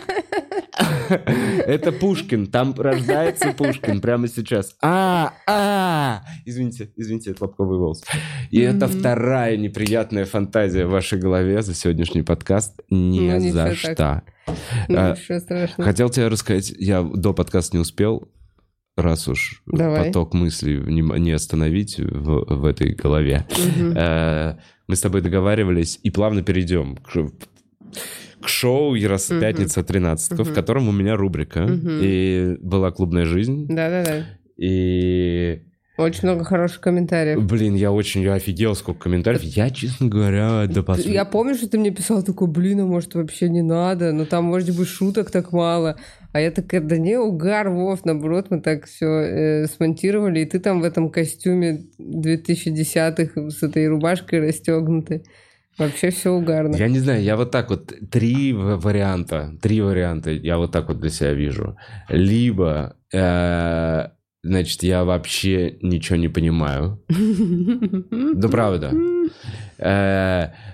Это 0.78 1.92
Пушкин, 1.92 2.46
там 2.46 2.74
рождается 2.76 3.52
Пушкин 3.52 4.00
прямо 4.00 4.28
сейчас. 4.28 4.76
А, 4.82 5.32
а, 5.46 6.22
извините, 6.44 6.90
извините, 6.96 7.30
это 7.32 7.44
лобковый 7.44 7.78
волос. 7.78 8.04
И 8.50 8.60
это 8.60 8.88
вторая 8.88 9.56
неприятная 9.56 10.24
фантазия 10.24 10.86
в 10.86 10.90
вашей 10.90 11.18
голове 11.18 11.62
за 11.62 11.74
сегодняшний 11.74 12.22
подкаст. 12.22 12.80
Ни 12.90 13.30
Ну, 13.30 13.50
за 13.50 13.74
что. 13.74 14.22
Ну, 14.88 14.96
А. 14.98 15.16
Хотел 15.78 16.10
тебе 16.10 16.28
рассказать, 16.28 16.72
я 16.78 17.02
до 17.02 17.34
подкаста 17.34 17.76
не 17.76 17.80
успел, 17.80 18.28
раз 18.96 19.28
уж 19.28 19.62
Давай. 19.66 20.06
поток 20.06 20.34
мыслей 20.34 20.78
не, 20.78 21.02
не 21.20 21.32
остановить 21.32 21.98
в, 21.98 22.60
в 22.60 22.64
этой 22.64 22.94
голове. 22.94 23.46
Э, 23.94 24.54
Мы 24.86 24.96
с 24.96 25.00
тобой 25.00 25.20
договаривались 25.20 26.00
и 26.02 26.10
плавно 26.10 26.42
перейдем 26.42 26.96
к, 26.96 27.10
к 28.42 28.48
шоу 28.48 28.94
Ярос... 28.94 29.30
Мгм. 29.30 29.40
«Пятница 29.40 29.82
13 29.84 30.32
в 30.38 30.40
Мгм. 30.44 30.54
котором 30.54 30.88
у 30.88 30.92
меня 30.92 31.16
рубрика. 31.16 31.60
Мгм. 31.62 31.98
И 32.02 32.56
была 32.60 32.90
клубная 32.90 33.24
жизнь. 33.24 33.66
Да-да-да. 33.68 34.26
И, 34.56 35.62
Очень 35.96 36.28
много 36.28 36.44
хороших 36.44 36.80
комментариев. 36.80 37.42
блин, 37.44 37.74
я 37.74 37.90
очень 37.92 38.22
я 38.22 38.34
офигел, 38.34 38.74
сколько 38.74 39.00
комментариев. 39.04 39.42
Я, 39.42 39.70
честно 39.70 40.08
говоря, 40.08 40.66
до 40.66 40.80
пос- 40.80 41.08
Я 41.10 41.24
помню, 41.24 41.54
что 41.54 41.68
ты 41.68 41.78
мне 41.78 41.90
писал 41.90 42.22
такой, 42.22 42.46
блин, 42.48 42.80
а 42.80 42.84
может 42.84 43.14
вообще 43.14 43.48
не 43.48 43.62
надо, 43.62 44.12
но 44.12 44.24
там, 44.24 44.44
может 44.44 44.76
быть, 44.76 44.88
шуток 44.88 45.30
так 45.30 45.52
мало. 45.52 45.96
А 46.32 46.40
я 46.40 46.50
такая, 46.50 46.80
да 46.80 46.96
не, 46.98 47.18
угар, 47.18 47.68
Вов, 47.70 48.04
наоборот, 48.04 48.46
мы 48.50 48.60
так 48.60 48.86
все 48.86 49.66
смонтировали, 49.74 50.40
и 50.40 50.44
ты 50.44 50.58
там 50.60 50.80
в 50.80 50.84
этом 50.84 51.10
костюме 51.10 51.84
2010-х 51.98 53.50
с 53.50 53.62
этой 53.62 53.88
рубашкой 53.88 54.40
расстегнутой. 54.40 55.24
Вообще 55.78 56.10
все 56.10 56.30
угарно. 56.32 56.76
Я 56.76 56.88
не 56.88 56.98
знаю, 56.98 57.22
я 57.22 57.36
вот 57.36 57.50
так 57.50 57.70
вот 57.70 57.92
три 58.10 58.52
варианта, 58.52 59.56
три 59.62 59.80
варианта 59.80 60.30
я 60.30 60.58
вот 60.58 60.72
так 60.72 60.88
вот 60.88 61.00
для 61.00 61.10
себя 61.10 61.32
вижу. 61.32 61.76
Либо, 62.08 62.96
э, 63.12 64.08
значит, 64.42 64.82
я 64.82 65.04
вообще 65.04 65.78
ничего 65.82 66.16
не 66.16 66.28
понимаю. 66.28 67.02
Да 68.34 68.48
правда. 68.48 68.92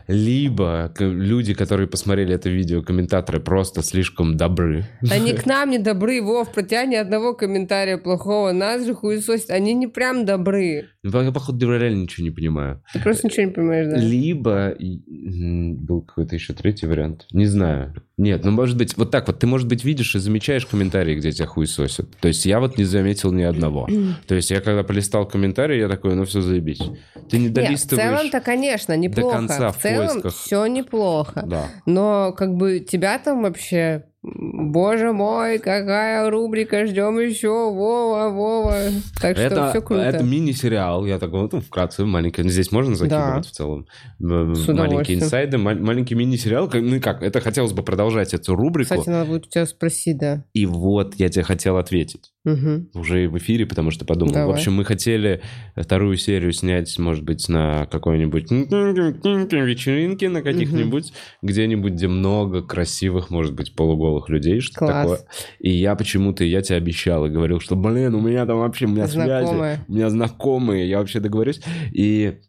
Либо 0.08 0.92
люди, 0.98 1.54
которые 1.54 1.86
посмотрели 1.86 2.34
это 2.34 2.50
видео, 2.50 2.82
комментаторы 2.82 3.40
просто 3.40 3.82
слишком 3.82 4.36
добры. 4.36 4.84
Они 5.10 5.32
к 5.34 5.46
нам 5.46 5.70
не 5.70 5.78
добры, 5.78 6.20
Вов, 6.22 6.52
про 6.52 6.62
тебя 6.62 6.84
ни 6.84 6.96
одного 6.96 7.34
комментария 7.34 7.96
плохого. 7.96 8.52
Нас 8.52 8.84
же 8.84 8.94
хуесосят. 8.94 9.50
Они 9.50 9.74
не 9.74 9.86
прям 9.86 10.24
добры. 10.24 10.88
Я, 11.02 11.32
походу, 11.32 11.78
реально 11.78 12.02
ничего 12.02 12.24
не 12.24 12.30
понимаю. 12.30 12.82
Ты 12.92 13.00
просто 13.00 13.26
ничего 13.26 13.46
не 13.46 13.52
понимаешь, 13.52 13.86
да? 13.88 13.96
Либо 13.96 14.74
был 14.78 16.02
какой-то 16.02 16.34
еще 16.34 16.54
третий 16.54 16.86
вариант. 16.86 17.26
Не 17.30 17.46
знаю. 17.46 17.94
Нет, 18.16 18.44
ну 18.44 18.52
может 18.52 18.76
быть, 18.76 18.96
вот 18.96 19.10
так 19.10 19.26
вот. 19.26 19.38
Ты, 19.38 19.46
может 19.46 19.68
быть, 19.68 19.84
видишь 19.84 20.14
и 20.14 20.18
замечаешь 20.18 20.66
комментарии, 20.66 21.16
где 21.16 21.32
тебя 21.32 21.46
хуесосят. 21.46 22.08
То 22.20 22.28
есть 22.28 22.46
я 22.46 22.60
вот 22.60 22.78
не 22.78 22.84
заметил 22.84 23.32
ни 23.32 23.42
одного. 23.42 23.88
То 24.26 24.34
есть 24.34 24.50
я 24.50 24.60
когда 24.60 24.82
полистал 24.82 25.26
комментарии, 25.26 25.78
я 25.78 25.88
такой, 25.88 26.14
ну 26.14 26.24
все, 26.24 26.40
заебись. 26.40 26.82
Ты 27.30 27.38
не 27.38 27.44
Нет, 27.44 27.52
в 27.52 27.54
долистываешь... 27.54 28.08
целом-то, 28.08 28.40
конечно, 28.40 28.96
неплохо. 28.96 29.36
конца 29.36 29.72
в 29.72 29.78
в 29.84 29.86
целом 29.94 30.09
поисках. 30.22 30.35
все 30.35 30.66
неплохо. 30.66 31.42
Да. 31.46 31.66
Но 31.87 32.33
как 32.33 32.54
бы 32.54 32.80
тебя 32.80 33.18
там 33.18 33.42
вообще... 33.42 34.04
Боже 34.26 35.12
мой, 35.12 35.59
какая 35.59 36.30
рубрика, 36.30 36.87
ждем 36.87 37.18
еще, 37.18 37.48
Вова, 37.70 38.30
Вова. 38.30 38.74
Так 39.20 39.37
что 39.37 39.46
Это, 39.46 39.68
все 39.68 39.83
круто. 39.83 40.00
это 40.02 40.24
мини-сериал. 40.24 41.04
Я 41.04 41.18
такой, 41.18 41.46
ну, 41.52 41.61
вкратце, 41.61 42.07
маленький. 42.07 42.48
Здесь 42.48 42.72
можно 42.72 42.94
закидывать 42.94 43.35
Да. 43.35 43.42
в 43.42 43.50
целом? 43.50 43.87
С 44.18 44.66
Маленькие 44.68 45.18
инсайды, 45.18 45.59
ма- 45.59 45.74
маленький 45.74 46.14
мини-сериал. 46.14 46.70
Ну 46.72 47.00
как? 47.02 47.22
Это 47.22 47.40
хотелось 47.42 47.72
бы 47.74 47.83
продолжать 47.83 48.33
эту 48.33 48.54
рубрику. 48.54 48.94
Кстати, 48.94 49.11
надо 49.11 49.26
будет 49.30 49.46
у 49.46 49.50
тебя 49.50 49.66
спросить, 49.66 50.16
да. 50.16 50.42
И 50.54 50.64
вот 50.64 51.16
я 51.16 51.28
тебе 51.28 51.44
хотел 51.44 51.76
ответить. 51.76 52.33
Мгм. 52.44 52.90
уже 52.94 53.26
в 53.28 53.38
эфире, 53.38 53.64
потому 53.64 53.90
что 53.90 54.04
подумал. 54.04 54.35
Давай. 54.35 54.48
В 54.48 54.59
общем, 54.59 54.74
мы 54.74 54.85
хотели 54.85 55.40
вторую 55.76 56.16
серию 56.16 56.52
снять, 56.52 56.98
может 56.98 57.24
быть, 57.24 57.48
на 57.48 57.87
какой-нибудь 57.87 58.50
вечеринке, 58.50 60.28
на 60.28 60.42
каких-нибудь, 60.42 61.12
где-нибудь, 61.42 61.92
где 61.94 62.07
много 62.09 62.62
красивых, 62.62 63.30
может 63.30 63.54
быть, 63.54 63.74
полуголых 63.74 64.28
людей, 64.28 64.61
что 64.61 64.78
Класс. 64.78 64.92
такое. 65.02 65.20
И 65.59 65.70
я 65.70 65.94
почему-то, 65.94 66.44
я 66.44 66.61
тебе 66.61 66.76
обещал 66.76 67.26
и 67.26 67.30
говорил, 67.30 67.61
что, 67.61 67.76
блин, 67.76 68.14
у 68.14 68.20
меня 68.20 68.44
там 68.46 68.59
вообще, 68.59 68.87
у 68.87 68.90
меня 68.90 69.09
связи, 69.09 69.46
Знакомая. 69.46 69.85
у 69.88 69.92
меня 69.94 70.11
знакомые, 70.11 70.88
я 70.88 70.98
вообще 70.98 71.20
договорюсь. 71.20 71.61
И 71.92 72.40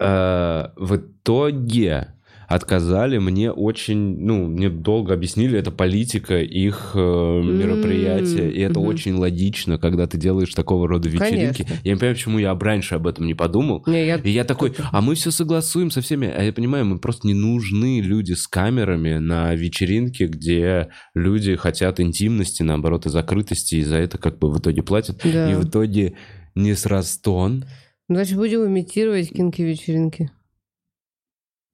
э, 0.00 0.64
в 0.76 0.96
итоге 0.96 2.08
отказали 2.48 3.18
мне 3.18 3.50
очень, 3.50 4.18
ну, 4.18 4.46
мне 4.46 4.68
долго 4.70 5.14
объяснили, 5.14 5.58
это 5.58 5.70
политика 5.70 6.40
их 6.40 6.92
э, 6.94 6.98
мероприятия, 6.98 8.50
и 8.50 8.60
это 8.60 8.80
мгм. 8.80 8.88
очень 8.88 9.14
логично, 9.14 9.78
когда 9.78 10.06
ты 10.06 10.18
делаешь 10.18 10.54
такого 10.54 10.88
рода 10.88 11.08
вечеринки. 11.08 11.62
Конечно. 11.62 11.80
Я 11.84 11.92
не 11.92 11.98
понимаю, 11.98 12.14
почему 12.14 12.38
я 12.38 12.54
раньше 12.54 12.94
об 12.94 13.06
этом 13.06 13.26
не 13.26 13.34
подумал. 13.34 13.82
Не, 13.86 14.06
я... 14.06 14.16
И 14.16 14.30
я 14.30 14.44
такой, 14.44 14.74
а 14.92 15.00
мы 15.00 15.14
все 15.14 15.30
согласуем 15.30 15.90
со 15.90 16.00
всеми. 16.00 16.28
А 16.28 16.42
я 16.42 16.52
понимаю, 16.52 16.84
мы 16.84 16.98
просто 16.98 17.26
не 17.26 17.34
нужны 17.34 18.00
люди 18.00 18.32
с 18.32 18.46
камерами 18.46 19.18
на 19.18 19.54
вечеринке, 19.54 20.26
где 20.26 20.88
люди 21.14 21.56
хотят 21.56 22.00
интимности, 22.00 22.62
наоборот, 22.62 23.06
и 23.06 23.10
закрытости, 23.10 23.76
и 23.76 23.82
за 23.82 23.96
это 23.96 24.18
как 24.18 24.38
бы 24.38 24.50
в 24.50 24.58
итоге 24.58 24.82
платят. 24.82 25.20
Да. 25.24 25.50
И 25.50 25.54
в 25.54 25.68
итоге 25.68 26.14
не 26.54 26.74
с 26.74 27.18
тон. 27.18 27.64
Ну, 28.08 28.14
Значит, 28.14 28.36
будем 28.36 28.66
имитировать 28.66 29.30
кинки-вечеринки. 29.30 30.30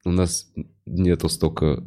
У 0.04 0.10
нас 0.10 0.50
нету 0.86 1.28
столько 1.28 1.82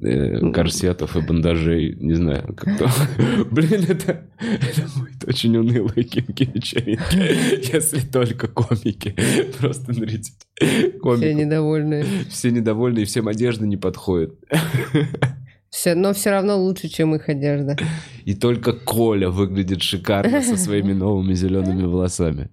э, 0.00 0.50
корсетов 0.52 1.16
и 1.16 1.20
бандажей, 1.20 1.94
не 1.96 2.14
знаю, 2.14 2.54
как-то. 2.56 2.90
Блин, 3.50 3.84
это, 3.88 4.24
это 4.40 4.88
будет 4.98 5.24
очень 5.28 5.56
унылые 5.56 6.04
кинки 6.04 6.50
вечеринки, 6.52 7.72
если 7.72 8.00
только 8.00 8.48
комики. 8.48 9.14
Просто 9.58 9.92
смотрите, 9.92 10.32
Все 10.58 10.90
комики. 10.92 11.34
недовольные. 11.34 12.04
Все 12.30 12.50
недовольны, 12.50 13.00
и 13.00 13.04
всем 13.04 13.28
одежда 13.28 13.66
не 13.66 13.76
подходит. 13.76 14.34
Все, 15.68 15.94
но 15.94 16.12
все 16.12 16.30
равно 16.30 16.58
лучше, 16.62 16.88
чем 16.88 17.14
их 17.14 17.28
одежда. 17.30 17.76
И 18.26 18.34
только 18.34 18.74
Коля 18.74 19.30
выглядит 19.30 19.82
шикарно 19.82 20.42
со 20.42 20.56
своими 20.56 20.92
новыми 20.94 21.32
зелеными 21.32 21.84
волосами. 21.84 22.50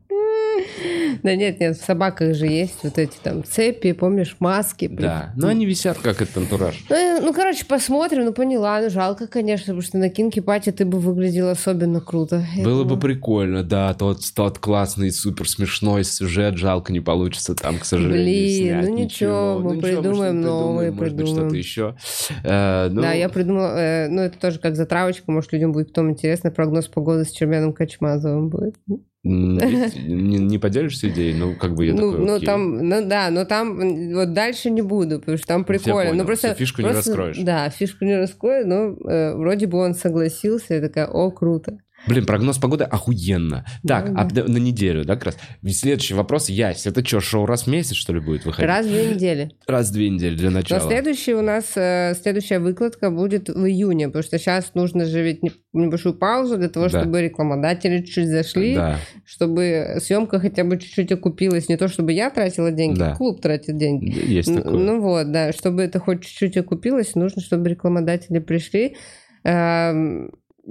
Да 1.24 1.36
нет, 1.36 1.60
нет, 1.60 1.78
в 1.78 1.84
собаках 1.86 2.36
же 2.36 2.48
есть 2.48 2.80
вот 2.84 2.98
эти 2.98 3.18
там 3.22 3.44
цепи, 3.44 3.92
помнишь, 3.92 4.36
маски. 4.40 4.88
Да, 4.88 5.34
но 5.36 5.48
они 5.48 5.66
висят 5.66 5.98
как 6.00 6.22
этот 6.22 6.38
антураж. 6.38 6.84
Ну, 6.90 6.96
э, 6.96 7.20
ну, 7.22 7.34
короче, 7.34 7.66
посмотрим, 7.66 8.26
ну, 8.26 8.34
поняла, 8.34 8.82
ну, 8.82 8.90
жалко, 8.90 9.28
конечно, 9.28 9.68
потому 9.68 9.82
что 9.82 9.98
на 9.98 10.10
кинки 10.10 10.40
пати 10.40 10.72
ты 10.72 10.86
бы 10.86 11.00
выглядел 11.00 11.50
особенно 11.50 12.02
круто. 12.02 12.44
Было 12.64 12.84
бы 12.84 13.00
прикольно, 13.00 13.64
да, 13.64 13.94
тот, 13.94 14.22
тот 14.34 14.60
классный, 14.60 15.12
супер 15.12 15.48
смешной 15.48 16.04
сюжет, 16.04 16.58
жалко 16.58 16.92
не 16.94 17.00
получится 17.00 17.56
там, 17.56 17.78
к 17.80 17.86
сожалению, 17.86 18.82
Блин, 18.82 18.82
ну 18.82 19.04
ничего, 19.04 19.60
мы 19.60 19.76
Ну 19.76 19.82
придумаем 19.82 20.36
может, 20.38 20.50
новые, 20.50 20.92
может 20.92 21.16
быть, 21.16 21.26
придумаем. 21.26 21.50
что-то 21.50 21.56
еще. 21.56 21.96
Э, 22.44 22.90
ну, 22.90 23.02
Да, 23.02 23.14
я 23.14 23.30
придумала, 23.30 23.78
э, 23.78 24.08
ну, 24.10 24.22
это 24.22 24.38
тоже 24.40 24.60
как 24.60 24.76
затравочка, 24.76 25.32
может, 25.32 25.52
людям 25.54 25.72
будет 25.72 25.90
потом 25.90 26.12
интересно, 26.12 26.52
прогноз 26.52 26.88
погоды 26.88 27.26
с 27.26 27.32
Чермяном 27.32 27.74
Качмазовым 27.74 28.50
будет. 28.50 28.76
не, 29.24 30.38
не 30.38 30.58
поделишься 30.60 31.10
идеей, 31.10 31.34
ну, 31.34 31.54
как 31.56 31.76
бы 31.76 31.86
я 31.86 31.94
ну, 31.94 32.12
такой, 32.12 32.26
ну, 32.26 32.36
окей. 32.36 32.46
там, 32.46 32.88
ну, 32.88 33.06
да, 33.06 33.30
но 33.30 33.44
там, 33.44 33.80
м, 33.82 34.14
вот 34.16 34.34
дальше 34.34 34.70
не 34.70 34.82
буду, 34.82 35.20
потому 35.20 35.38
что 35.38 35.46
там 35.48 35.66
прикольно. 35.66 36.12
понял, 36.12 36.14
ну, 36.16 36.26
просто, 36.26 36.54
фишку 36.54 36.82
не 36.82 36.90
просто- 36.90 37.12
раскроешь. 37.12 37.38
Да, 37.40 37.70
фишку 37.70 38.06
не 38.06 38.16
раскрою, 38.16 38.66
но 38.66 38.96
э, 39.12 39.36
вроде 39.36 39.68
бы 39.68 39.78
он 39.78 39.94
согласился, 39.94 40.76
я 40.76 40.82
такая, 40.82 41.08
о, 41.08 41.32
круто. 41.32 41.80
Блин, 42.08 42.26
прогноз 42.26 42.58
погоды 42.58 42.86
охуенно. 42.86 43.66
Так, 43.88 44.14
Да, 44.14 44.44
а 44.44 44.48
на 44.50 44.58
неделю, 44.58 45.06
да, 45.06 45.16
как 45.16 45.26
раз. 45.26 45.38
Следующий 45.70 46.14
вопрос, 46.14 46.50
Ясь, 46.50 46.88
это 46.88 47.06
что, 47.06 47.20
шоу 47.20 47.46
раз 47.46 47.64
в 47.64 47.68
месяц, 47.68 47.94
что 47.96 48.14
ли, 48.14 48.20
будет 48.20 48.46
выходить? 48.46 48.68
Раз 48.68 48.86
в 48.86 48.90
две 48.90 49.14
недели. 49.14 49.52
Раз 49.68 49.90
в 49.90 49.94
две 49.94 50.10
недели 50.10 50.36
для 50.36 50.50
Но 50.50 50.58
начала. 50.60 50.80
следующий 50.80 51.34
у 51.34 51.42
нас, 51.42 51.66
э, 51.76 52.16
следующая 52.22 52.60
выкладка 52.60 53.12
будет 53.12 53.50
в 53.50 53.66
июне, 53.66 54.08
потому 54.08 54.24
что 54.24 54.40
сейчас 54.40 54.72
нужно 54.76 55.06
же 55.06 55.22
ведь 55.22 55.44
не- 55.44 55.52
небольшую 55.74 56.16
паузу 56.16 56.58
для 56.58 56.70
того, 56.70 56.88
Да. 56.90 57.02
чтобы 57.02 57.22
рекламодатели 57.22 58.00
чуть-чуть 58.00 58.28
зашли, 58.30 58.76
Да, 58.76 58.98
чтобы 59.26 59.98
съемка 60.02 60.40
хотя 60.40 60.64
бы 60.64 60.78
чуть-чуть 60.78 61.12
окупилась. 61.12 61.70
Не 61.70 61.78
то, 61.78 61.88
чтобы 61.88 62.14
я 62.14 62.30
тратила 62.30 62.72
деньги, 62.72 62.98
Да. 62.98 63.16
клуб 63.16 63.42
тратит 63.42 63.78
деньги. 63.78 64.10
есть 64.26 64.54
такое. 64.56 64.72
Ну 64.74 65.02
вот, 65.02 65.32
да, 65.32 65.52
чтобы 65.52 65.84
это 65.84 66.00
хоть 66.00 66.22
чуть-чуть 66.24 66.58
окупилось, 66.58 67.14
нужно, 67.16 67.42
чтобы 67.42 67.70
рекламодатели 67.70 68.40
пришли. 68.40 68.96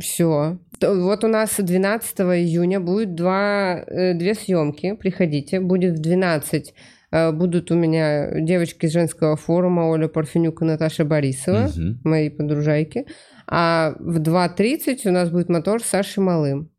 Все. 0.01 0.59
Вот 0.83 1.25
у 1.25 1.29
нас 1.29 1.55
12 1.59 2.21
июня 2.21 2.81
будет 2.81 3.15
два, 3.15 3.83
э, 3.87 4.15
две 4.15 4.35
съемки. 4.35 4.95
Приходите. 4.95 5.61
Будет 5.61 5.99
в 5.99 6.01
12 6.01 6.75
э, 7.11 7.33
будут 7.33 7.71
у 7.71 7.75
меня 7.75 8.41
девочки 8.41 8.87
из 8.87 8.93
женского 8.93 9.37
форума 9.37 9.89
Оля 9.89 10.09
Парфенюк 10.09 10.63
и 10.63 10.65
Наташа 10.65 11.05
Борисова, 11.05 11.69
Мгм. 11.75 12.01
мои 12.05 12.29
подружайки. 12.31 13.07
А 13.47 13.95
в 13.99 14.19
2.30 14.21 15.07
у 15.07 15.11
нас 15.11 15.31
будет 15.31 15.49
мотор 15.49 15.83
с 15.83 15.87
Сашей 15.87 16.23
Малым. 16.23 16.71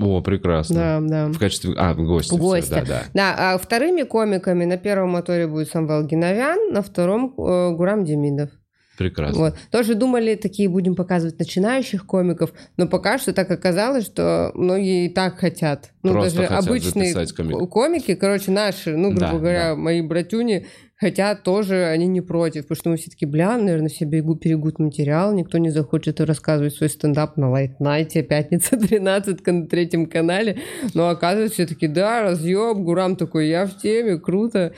О, 0.00 0.20
прекрасно. 0.20 0.76
Да, 0.76 1.00
да. 1.00 1.32
В 1.32 1.38
качестве... 1.38 1.74
А, 1.76 1.92
гостя. 1.94 2.34
всё, 2.34 2.42
Гостя. 2.42 2.74
Да, 2.76 2.84
да. 2.84 3.02
Да, 3.14 3.34
а 3.54 3.58
вторыми 3.58 4.02
комиками 4.02 4.64
на 4.64 4.76
первом 4.76 5.10
моторе 5.10 5.48
будет 5.48 5.70
Самвел 5.70 6.06
Геновян, 6.06 6.72
на 6.72 6.82
втором 6.82 7.34
э, 7.36 7.70
Гурам 7.74 8.04
Демидов. 8.04 8.50
Прекрасно. 8.98 9.38
Вот. 9.40 9.54
Тоже 9.70 9.94
думали, 9.94 10.34
такие 10.34 10.68
будем 10.68 10.94
показывать 10.96 11.38
начинающих 11.38 12.04
комиков, 12.04 12.52
но 12.76 12.86
пока 12.88 13.16
что 13.18 13.32
так 13.32 13.50
оказалось, 13.50 14.04
что 14.04 14.50
многие 14.54 15.06
и 15.06 15.08
так 15.08 15.38
хотят. 15.38 15.90
Ну, 16.02 16.12
Просто 16.12 16.36
даже 16.36 16.48
хотят 16.48 16.66
обычные 16.66 17.14
комик. 17.14 17.58
ко- 17.58 17.66
комики, 17.68 18.14
короче, 18.16 18.50
наши, 18.50 18.96
ну, 18.96 19.10
грубо 19.10 19.20
Да, 19.20 19.32
говоря, 19.38 19.68
да. 19.70 19.76
мои 19.76 20.02
братюни 20.02 20.66
хотят 20.96 21.44
тоже, 21.44 21.84
они 21.86 22.08
не 22.08 22.20
против, 22.20 22.62
потому 22.66 22.76
что 22.76 22.90
мы 22.90 22.96
все 22.96 23.08
таки 23.10 23.24
бля, 23.24 23.56
наверное, 23.56 23.88
все 23.88 24.04
бегут, 24.04 24.40
перегут 24.40 24.80
материал, 24.80 25.32
никто 25.32 25.58
не 25.58 25.70
захочет 25.70 26.20
рассказывать 26.20 26.74
свой 26.74 26.90
стендап 26.90 27.36
на 27.36 27.50
лайт-найте, 27.50 28.22
пятница 28.24 28.76
13 28.76 29.46
на 29.46 29.66
третьем 29.68 30.06
канале, 30.06 30.58
но 30.94 31.08
оказывается, 31.08 31.54
все 31.54 31.66
таки 31.66 31.86
да, 31.86 32.22
разъем, 32.22 32.82
Гурам 32.82 33.14
такой, 33.14 33.48
я 33.48 33.66
в 33.66 33.78
теме, 33.78 34.18
круто, 34.18 34.74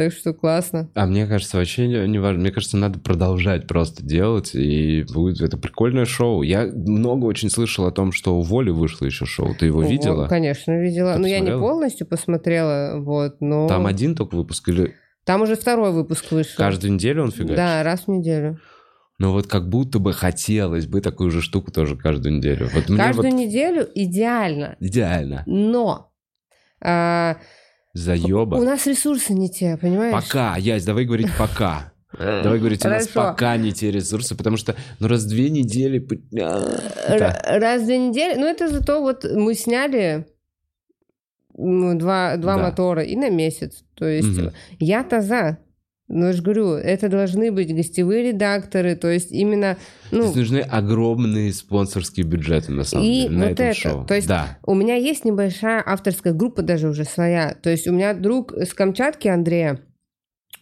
так 0.00 0.12
что 0.12 0.32
классно. 0.32 0.88
А 0.94 1.04
мне 1.04 1.26
кажется, 1.26 1.58
вообще 1.58 1.86
не, 1.86 2.08
не 2.08 2.18
важно. 2.18 2.40
Мне 2.40 2.50
кажется, 2.50 2.78
надо 2.78 2.98
продолжать 2.98 3.66
просто 3.66 4.02
делать, 4.02 4.54
и 4.54 5.04
будет 5.12 5.42
это 5.42 5.58
прикольное 5.58 6.06
шоу. 6.06 6.40
Я 6.40 6.64
много 6.64 7.26
очень 7.26 7.50
слышал 7.50 7.84
о 7.84 7.92
том, 7.92 8.10
что 8.12 8.38
у 8.38 8.40
Воли 8.40 8.70
вышло 8.70 9.04
еще 9.04 9.26
шоу. 9.26 9.54
Ты 9.54 9.66
его 9.66 9.80
О, 9.80 9.84
видела? 9.86 10.26
Конечно, 10.26 10.72
видела. 10.80 11.14
Ты 11.14 11.18
Ну, 11.18 11.26
я 11.26 11.40
не 11.40 11.46
посмотрела? 11.48 11.60
полностью 11.60 12.06
посмотрела, 12.06 13.00
вот, 13.00 13.40
но... 13.40 13.68
Там 13.68 13.84
один 13.84 14.14
только 14.14 14.36
выпуск 14.36 14.70
или 14.70 14.94
Там 15.24 15.42
уже 15.42 15.54
второй 15.54 15.92
выпуск 15.92 16.32
вышел. 16.32 16.54
каждую 16.56 16.94
неделю 16.94 17.24
он 17.24 17.30
фигачит? 17.30 17.56
Да, 17.56 17.82
раз 17.82 18.04
в 18.06 18.08
неделю. 18.08 18.58
Но 19.18 19.32
вот 19.32 19.48
как 19.48 19.68
будто 19.68 19.98
бы 19.98 20.14
хотелось 20.14 20.86
бы 20.86 21.02
такую 21.02 21.30
же 21.30 21.42
штуку 21.42 21.70
тоже 21.70 21.94
каждую 21.94 22.38
неделю. 22.38 22.70
Вот 22.72 22.88
мне 22.88 22.96
Каждую 22.96 23.30
вот 23.32 23.38
неделю 23.38 23.86
идеально. 23.94 24.76
идеально. 24.80 25.42
Но 25.44 26.10
а, 26.82 27.36
у 27.94 27.98
Заеба. 27.98 28.60
нас 28.60 28.86
ресурсы 28.86 29.32
не 29.32 29.50
те, 29.50 29.76
понимаешь? 29.76 30.14
Пока, 30.14 30.56
Ясь, 30.56 30.84
давай 30.84 31.04
говорить 31.04 31.28
пока. 31.38 31.92
Давай 32.18 32.58
говорить, 32.58 32.84
у 32.84 32.88
нас 32.88 33.06
пока 33.06 33.56
не 33.56 33.72
те 33.72 33.92
ресурсы, 33.92 34.34
потому 34.34 34.56
что, 34.56 34.74
ну, 34.98 35.06
раз 35.06 35.22
в 35.22 35.28
две 35.28 35.48
недели... 35.48 36.04
а. 36.40 37.58
Раз 37.60 37.84
две 37.84 37.98
недели. 37.98 38.34
Ну, 38.36 38.46
это 38.46 38.68
зато 38.68 39.00
вот 39.00 39.24
мы 39.24 39.54
сняли 39.54 40.26
ну, 41.56 41.96
два, 41.98 42.36
два 42.36 42.56
Да. 42.56 42.62
мотора 42.62 43.02
и 43.02 43.16
на 43.16 43.30
месяц. 43.30 43.84
То 43.94 44.06
есть 44.06 44.40
я-то 44.78 45.20
за. 45.20 45.58
Но 46.12 46.26
я 46.26 46.32
же 46.32 46.42
говорю, 46.42 46.72
это 46.74 47.08
должны 47.08 47.52
быть 47.52 47.74
гостевые 47.74 48.32
редакторы, 48.32 48.96
то 48.96 49.08
есть 49.08 49.30
именно... 49.30 49.76
Ну, 50.10 50.22
Здесь 50.24 50.36
нужны 50.36 50.58
огромные 50.58 51.52
спонсорские 51.52 52.26
бюджеты, 52.26 52.72
на 52.72 52.82
самом 52.84 53.04
И 53.04 53.22
деле, 53.22 53.30
на 53.30 53.44
вот 53.44 53.52
этом 53.52 53.66
это, 53.66 53.74
шоу. 53.78 54.04
то 54.06 54.14
есть 54.14 54.26
да. 54.26 54.58
У 54.66 54.74
меня 54.74 54.96
есть 54.96 55.24
небольшая 55.24 55.82
авторская 55.86 56.32
группа 56.32 56.62
даже 56.62 56.88
уже 56.88 57.04
своя. 57.04 57.54
То 57.62 57.70
есть 57.70 57.86
у 57.86 57.92
меня 57.92 58.12
друг 58.12 58.52
с 58.52 58.74
Камчатки, 58.74 59.28
Андрея, 59.28 59.80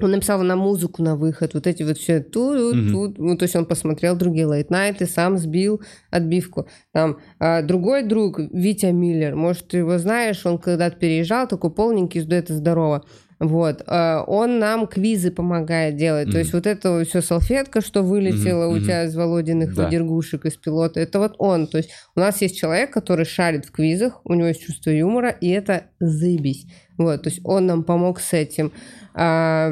он 0.00 0.12
написал 0.12 0.42
на 0.42 0.54
музыку 0.54 1.02
на 1.02 1.16
выход, 1.16 1.54
вот 1.54 1.66
эти 1.66 1.82
вот 1.82 1.98
все 1.98 2.20
тут, 2.20 2.76
Мгм. 2.76 2.92
тут. 2.92 3.18
Ну, 3.18 3.36
то 3.36 3.44
есть 3.44 3.56
он 3.56 3.66
посмотрел 3.66 4.14
другие 4.16 4.46
лейтнайты, 4.46 5.06
сам 5.06 5.38
сбил 5.38 5.80
отбивку. 6.10 6.68
Там 6.92 7.18
а, 7.40 7.62
другой 7.62 8.04
друг, 8.04 8.38
Витя 8.38 8.92
Миллер, 8.92 9.34
может, 9.34 9.68
ты 9.68 9.78
его 9.78 9.98
знаешь, 9.98 10.44
он 10.46 10.58
когда-то 10.58 10.96
переезжал, 10.96 11.48
такой 11.48 11.72
полненький, 11.72 12.20
дуэта 12.22 12.54
«Здорово». 12.54 13.04
Вот, 13.40 13.84
а, 13.86 14.24
он 14.26 14.58
нам 14.58 14.86
квизы 14.88 15.30
помогает 15.30 15.96
делать. 15.96 16.24
То 16.26 16.30
Мгм. 16.30 16.38
есть 16.40 16.52
вот 16.52 16.66
это 16.66 17.04
все 17.04 17.22
салфетка, 17.22 17.80
что 17.80 18.02
вылетела 18.02 18.66
Мгм, 18.66 18.76
у 18.76 18.80
тебя 18.80 19.04
из 19.04 19.14
Володиных 19.14 19.74
Да. 19.74 19.84
выдергушек 19.84 20.44
из 20.44 20.56
пилота, 20.56 20.98
это 20.98 21.20
вот 21.20 21.36
он. 21.38 21.68
То 21.68 21.78
есть 21.78 21.90
у 22.16 22.20
нас 22.20 22.42
есть 22.42 22.58
человек, 22.58 22.90
который 22.92 23.24
шарит 23.24 23.64
в 23.66 23.70
квизах, 23.70 24.20
у 24.24 24.34
него 24.34 24.48
есть 24.48 24.62
чувство 24.62 24.90
юмора, 24.90 25.28
и 25.30 25.48
это 25.50 25.84
заебись. 26.00 26.66
Вот, 26.98 27.22
то 27.22 27.30
есть 27.30 27.40
он 27.44 27.66
нам 27.66 27.84
помог 27.84 28.20
с 28.20 28.32
этим. 28.32 28.72
А, 29.14 29.70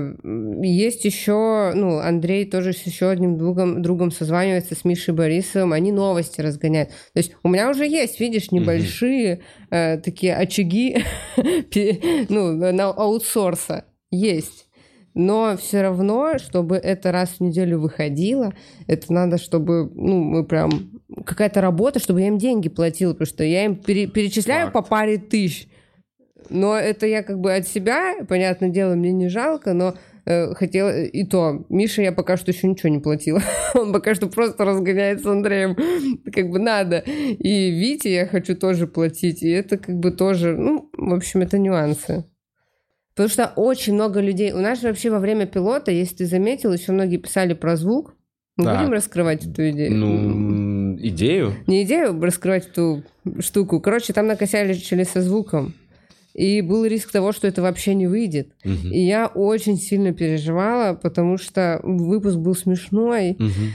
есть 0.63 1.05
еще, 1.05 1.73
ну, 1.75 1.99
Андрей 1.99 2.45
тоже 2.45 2.73
с 2.73 2.83
еще 2.83 3.11
одним 3.11 3.37
другом, 3.37 3.83
другом 3.83 4.11
созванивается 4.11 4.75
с 4.75 4.85
Мишей 4.85 5.13
Борисовым, 5.13 5.73
они 5.73 5.93
новости 5.93 6.41
разгоняют. 6.41 6.91
То 7.13 7.19
есть 7.19 7.37
у 7.43 7.49
меня 7.49 7.69
уже 7.69 7.87
есть, 7.87 8.21
видишь, 8.21 8.53
небольшие 8.53 9.43
э, 9.71 9.99
такие 9.99 10.35
очаги 10.37 10.99
ну, 12.29 12.53
на 12.53 12.87
аутсорса. 12.87 13.85
Есть. 14.11 14.67
Но 15.15 15.57
все 15.57 15.81
равно, 15.81 16.39
чтобы 16.39 16.77
это 16.77 17.11
раз 17.11 17.37
в 17.39 17.41
неделю 17.41 17.81
выходило, 17.81 18.53
это 18.87 19.13
надо, 19.13 19.39
чтобы, 19.39 19.91
ну, 19.95 20.23
мы 20.23 20.45
прям... 20.45 21.01
Какая-то 21.25 21.61
работа, 21.61 22.01
чтобы 22.01 22.21
я 22.21 22.29
им 22.29 22.37
деньги 22.37 22.69
платила, 22.69 23.13
потому 23.13 23.27
что 23.27 23.43
я 23.43 23.65
им 23.65 23.77
пере- 23.77 24.09
перечисляю 24.09 24.71
Факт. 24.71 24.75
по 24.75 24.83
паре 24.83 25.17
тысяч. 25.17 25.69
Но 26.51 26.77
это 26.77 27.07
я 27.07 27.23
как 27.23 27.39
бы 27.39 27.55
от 27.55 27.67
себя, 27.67 28.17
понятное 28.29 28.69
дело, 28.71 28.95
мне 28.95 29.13
не 29.13 29.29
жалко, 29.29 29.73
но 29.73 29.95
э, 30.25 30.55
хотела... 30.55 31.03
И 31.03 31.25
то, 31.25 31.65
Миша 31.69 32.03
я 32.03 32.13
пока 32.13 32.37
что 32.37 32.51
еще 32.51 32.67
ничего 32.69 32.89
не 32.89 32.99
платила. 32.99 33.41
Он 33.75 33.93
пока 33.93 34.15
что 34.15 34.27
просто 34.29 34.65
разгоняет 34.65 35.23
с 35.23 35.27
Андреем. 35.27 35.77
Как 36.33 36.51
бы 36.51 36.59
надо. 36.59 36.99
И 36.99 37.71
Вите 37.71 38.13
я 38.13 38.27
хочу 38.27 38.57
тоже 38.57 38.87
платить. 38.87 39.43
И 39.43 39.49
это 39.49 39.77
как 39.79 39.97
бы 39.97 40.11
тоже... 40.11 40.57
Ну, 40.57 40.91
в 40.97 41.15
общем, 41.15 41.41
это 41.43 41.59
нюансы. 41.59 42.25
Потому 43.15 43.29
что 43.31 43.53
очень 43.57 43.95
много 43.95 44.21
людей... 44.21 44.53
У 44.53 44.59
нас 44.59 44.81
же 44.81 44.89
вообще 44.89 45.11
во 45.11 45.19
время 45.19 45.47
пилота, 45.47 45.91
если 45.91 46.17
ты 46.17 46.27
заметил, 46.27 46.73
еще 46.73 46.93
многие 46.93 47.17
писали 47.17 47.55
про 47.55 47.77
звук. 47.77 48.15
Мы 48.59 48.65
Так. 48.65 48.79
будем 48.79 48.93
раскрывать 48.93 49.45
эту 49.47 49.69
идею? 49.71 49.95
Ну, 49.95 50.97
идею? 50.99 51.55
Не 51.67 51.83
идею 51.85 52.19
раскрывать 52.21 52.69
эту 52.69 53.05
штуку. 53.41 53.81
Короче, 53.81 54.13
там 54.13 54.27
накосячили 54.27 55.05
со 55.05 55.21
звуком. 55.21 55.75
И 56.37 56.61
был 56.61 56.85
риск 56.85 57.11
того, 57.13 57.33
что 57.33 57.47
это 57.49 57.63
вообще 57.63 57.95
не 57.95 58.07
выйдет. 58.07 58.49
Мгм. 58.63 58.93
И 58.93 59.01
я 59.01 59.27
очень 59.27 59.79
сильно 59.79 60.13
переживала, 60.13 60.95
потому 60.95 61.39
что 61.39 61.81
выпуск 61.83 62.37
был 62.37 62.55
смешной. 62.55 63.37
Мгм. 63.39 63.73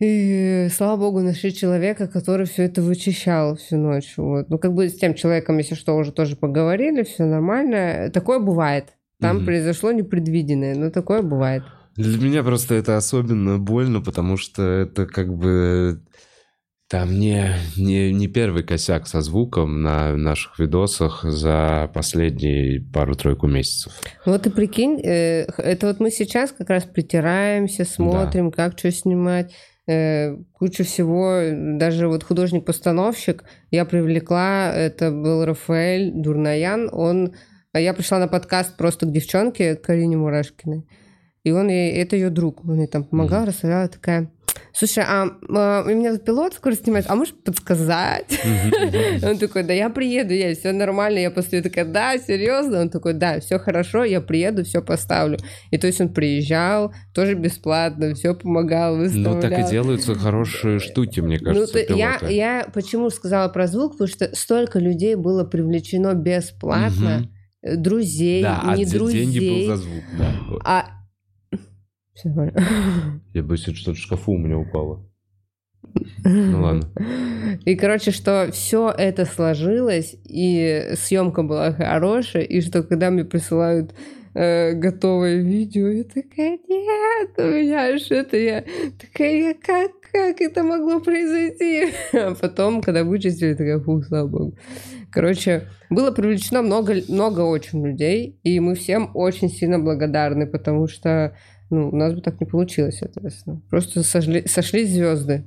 И, 0.00 0.68
слава 0.74 0.96
богу, 0.98 1.20
нашли 1.20 1.52
человека, 1.52 2.06
который 2.06 2.46
все 2.46 2.62
это 2.62 2.80
вычищал 2.80 3.56
всю 3.56 3.76
ночь. 3.76 4.14
Вот. 4.16 4.48
Ну, 4.48 4.58
как 4.58 4.72
бы 4.72 4.88
с 4.88 4.94
тем 4.94 5.14
человеком, 5.14 5.58
если 5.58 5.74
что, 5.74 5.94
уже 5.96 6.10
тоже 6.12 6.36
поговорили, 6.36 7.02
все 7.02 7.26
нормально. 7.26 8.10
Такое 8.14 8.38
бывает. 8.38 8.94
Там 9.20 9.36
Мгм. 9.38 9.44
произошло 9.44 9.92
непредвиденное, 9.92 10.74
но 10.74 10.90
такое 10.90 11.20
бывает. 11.20 11.64
Для 11.96 12.16
меня 12.16 12.42
просто 12.44 12.76
это 12.76 12.96
особенно 12.96 13.58
больно, 13.58 14.00
потому 14.00 14.36
что 14.38 14.62
это 14.62 15.04
как 15.04 15.34
бы 15.34 16.00
там 16.88 17.18
не, 17.18 17.52
не, 17.76 18.12
не 18.14 18.28
первый 18.28 18.62
косяк 18.62 19.06
со 19.06 19.20
звуком 19.20 19.82
на 19.82 20.16
наших 20.16 20.58
видосах 20.58 21.22
за 21.22 21.90
последние 21.92 22.80
пару-тройку 22.80 23.46
месяцев. 23.46 23.92
Вот 24.24 24.46
и 24.46 24.50
прикинь, 24.50 24.98
э, 25.04 25.44
это 25.58 25.88
вот 25.88 26.00
мы 26.00 26.10
сейчас 26.10 26.50
как 26.50 26.70
раз 26.70 26.84
притираемся, 26.84 27.84
смотрим, 27.84 28.50
как 28.50 28.78
что 28.78 28.90
снимать. 28.90 29.54
э, 29.86 30.36
Кучу 30.52 30.84
всего, 30.84 31.40
даже 31.78 32.08
вот 32.08 32.24
художник-постановщик. 32.24 33.44
Я 33.70 33.84
привлекла, 33.84 34.72
это 34.74 35.10
был 35.10 35.44
Рафаэль 35.44 36.12
Дурнаян, 36.14 36.88
он, 36.90 37.34
а 37.72 37.80
я 37.80 37.92
пришла 37.92 38.18
на 38.18 38.28
подкаст 38.28 38.78
просто 38.78 39.04
к 39.04 39.12
девчонке, 39.12 39.76
к 39.76 39.82
Карине 39.82 40.16
Мурашкиной, 40.16 40.86
и 41.44 41.50
он 41.50 41.68
ей, 41.68 41.92
это 41.92 42.16
ее 42.16 42.30
друг, 42.30 42.64
он 42.66 42.80
ей 42.80 42.86
там 42.86 43.04
помогал, 43.04 43.44
расставляла 43.44 43.88
такая, 43.88 44.30
слушай, 44.72 45.04
а, 45.06 45.28
а, 45.48 45.82
у 45.84 45.88
меня 45.88 46.12
тут 46.12 46.24
пилот 46.24 46.54
скоро 46.54 46.74
снимает, 46.74 47.06
а 47.08 47.14
можешь 47.14 47.34
подсказать? 47.34 48.38
Он 49.22 49.38
такой, 49.38 49.62
да 49.62 49.72
я 49.72 49.90
приеду, 49.90 50.34
я 50.34 50.54
все 50.54 50.72
нормально, 50.72 51.18
я 51.18 51.30
после 51.30 51.62
такая, 51.62 51.84
да, 51.84 52.18
серьезно? 52.18 52.80
Он 52.80 52.90
такой, 52.90 53.14
да, 53.14 53.40
все 53.40 53.58
хорошо, 53.58 54.04
я 54.04 54.20
приеду, 54.20 54.64
все 54.64 54.82
поставлю. 54.82 55.38
И 55.70 55.78
то 55.78 55.86
есть 55.86 56.00
он 56.00 56.12
приезжал, 56.12 56.92
тоже 57.14 57.34
бесплатно, 57.34 58.14
все 58.14 58.34
помогал, 58.34 58.96
выставлял. 58.96 59.34
Ну, 59.34 59.40
так 59.40 59.58
и 59.58 59.70
делаются 59.70 60.14
хорошие 60.14 60.78
штуки, 60.78 61.20
мне 61.20 61.38
Ну, 61.40 61.46
кажется, 61.46 61.78
я, 61.88 62.18
я 62.28 62.66
почему 62.72 63.10
сказала 63.10 63.48
про 63.48 63.66
звук, 63.66 63.92
потому 63.92 64.08
что 64.08 64.34
столько 64.34 64.78
людей 64.78 65.14
было 65.14 65.44
привлечено 65.44 66.14
бесплатно, 66.14 67.28
друзей, 67.62 68.42
Да, 68.42 68.60
а 68.64 68.76
не 68.76 68.84
де- 68.84 68.96
друзей, 68.96 69.26
деньги 69.26 69.48
был 69.48 69.66
за 69.66 69.76
звук, 69.82 70.04
да. 70.18 70.32
А... 70.64 70.97
Всё 72.18 72.30
нормально. 72.30 73.20
Я 73.34 73.42
боюсь, 73.44 73.62
что-то 73.62 73.94
в 73.94 73.98
шкафу 73.98 74.32
у 74.32 74.38
меня 74.38 74.58
упало. 74.58 75.04
Ну 76.24 76.62
ладно. 76.62 76.90
И, 77.64 77.76
короче, 77.76 78.10
что 78.10 78.50
все 78.52 78.90
это 78.90 79.24
сложилось, 79.24 80.16
и 80.24 80.90
съемка 80.94 81.44
была 81.44 81.72
хорошая, 81.72 82.42
и 82.42 82.60
что 82.60 82.82
когда 82.82 83.10
мне 83.10 83.24
присылают 83.24 83.94
э, 84.34 84.72
готовое 84.72 85.36
видео, 85.36 85.86
я 85.86 86.04
такая, 86.04 86.58
нет, 86.68 87.30
у 87.38 87.42
меня 87.42 87.94
аж 87.94 88.10
это 88.10 88.36
я 88.36 88.64
такая, 89.00 89.54
как 89.54 89.92
как 90.12 90.40
это 90.40 90.62
могло 90.62 91.00
произойти? 91.00 91.92
А 92.12 92.34
потом, 92.34 92.80
когда 92.80 93.04
вычистили, 93.04 93.52
такая, 93.52 93.78
фу, 93.78 94.02
слава 94.02 94.26
богу. 94.26 94.58
Короче, 95.10 95.68
было 95.90 96.10
привлечено 96.10 96.62
много, 96.62 96.96
много 97.08 97.40
очень 97.40 97.86
людей, 97.86 98.38
и 98.42 98.60
мы 98.60 98.74
всем 98.74 99.10
очень 99.14 99.48
сильно 99.48 99.78
благодарны, 99.78 100.46
потому 100.46 100.86
что 100.88 101.36
ну, 101.70 101.90
у 101.90 101.96
нас 101.96 102.14
бы 102.14 102.20
так 102.20 102.40
не 102.40 102.46
получилось, 102.46 102.98
соответственно. 102.98 103.62
Просто 103.68 104.02
сошли, 104.02 104.46
сошлись 104.46 104.92
звезды. 104.92 105.44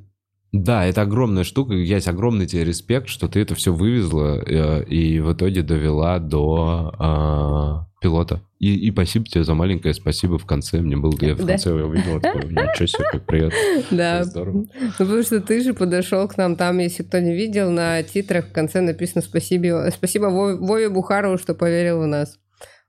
Да, 0.52 0.86
это 0.86 1.04
огромная 1.04 1.46
штука. 1.46 1.74
Есть 1.74 2.08
огромный 2.08 2.46
тебе 2.46 2.66
респект, 2.66 3.08
что 3.08 3.30
ты 3.30 3.40
это 3.40 3.56
все 3.56 3.74
вывезла 3.74 4.44
э, 4.46 4.84
и 4.84 5.22
в 5.22 5.32
итоге 5.32 5.62
довела 5.62 6.20
до 6.20 6.94
э, 7.00 8.02
пилота. 8.02 8.42
И, 8.60 8.76
и 8.88 8.92
спасибо 8.92 9.26
тебе 9.26 9.44
за 9.46 9.54
маленькое 9.54 9.94
спасибо 9.94 10.38
в 10.38 10.46
конце. 10.46 10.82
Мне 10.82 10.98
было, 10.98 11.14
я 11.22 11.36
в 11.36 11.46
конце 11.46 11.70
я 11.70 11.86
увидел, 11.86 12.20
такой, 12.20 12.52
ничего 12.52 12.86
себе, 12.86 13.06
как 13.12 13.26
приятно. 13.26 13.58
Да, 13.92 14.24
здорово. 14.26 14.58
Ну, 14.58 14.68
потому 14.98 15.24
что 15.24 15.40
ты 15.40 15.62
же 15.62 15.74
подошел 15.74 16.28
к 16.28 16.36
нам 16.38 16.58
там, 16.58 16.80
если 16.80 17.04
кто 17.04 17.20
не 17.20 17.34
видел, 17.34 17.72
на 17.72 18.04
титрах 18.04 18.50
в 18.50 18.52
конце 18.52 18.82
написано 18.82 19.22
спасибо, 19.22 19.90
спасибо 19.96 20.26
Вове 20.26 20.90
Бухарову, 20.90 21.38
что 21.38 21.56
поверил 21.56 22.02
в 22.02 22.08
нас. 22.08 22.38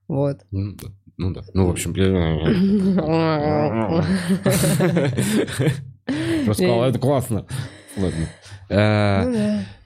Вот. 0.09 0.39
Ну 0.51 0.75
да. 0.83 0.89
Ну 1.23 1.31
да. 1.31 1.43
Ну, 1.55 1.69
в 1.69 1.71
общем, 1.71 1.93
Рассказал, 6.49 6.85
это 6.85 6.99
классно. 6.99 7.47
Ладно. 7.97 8.27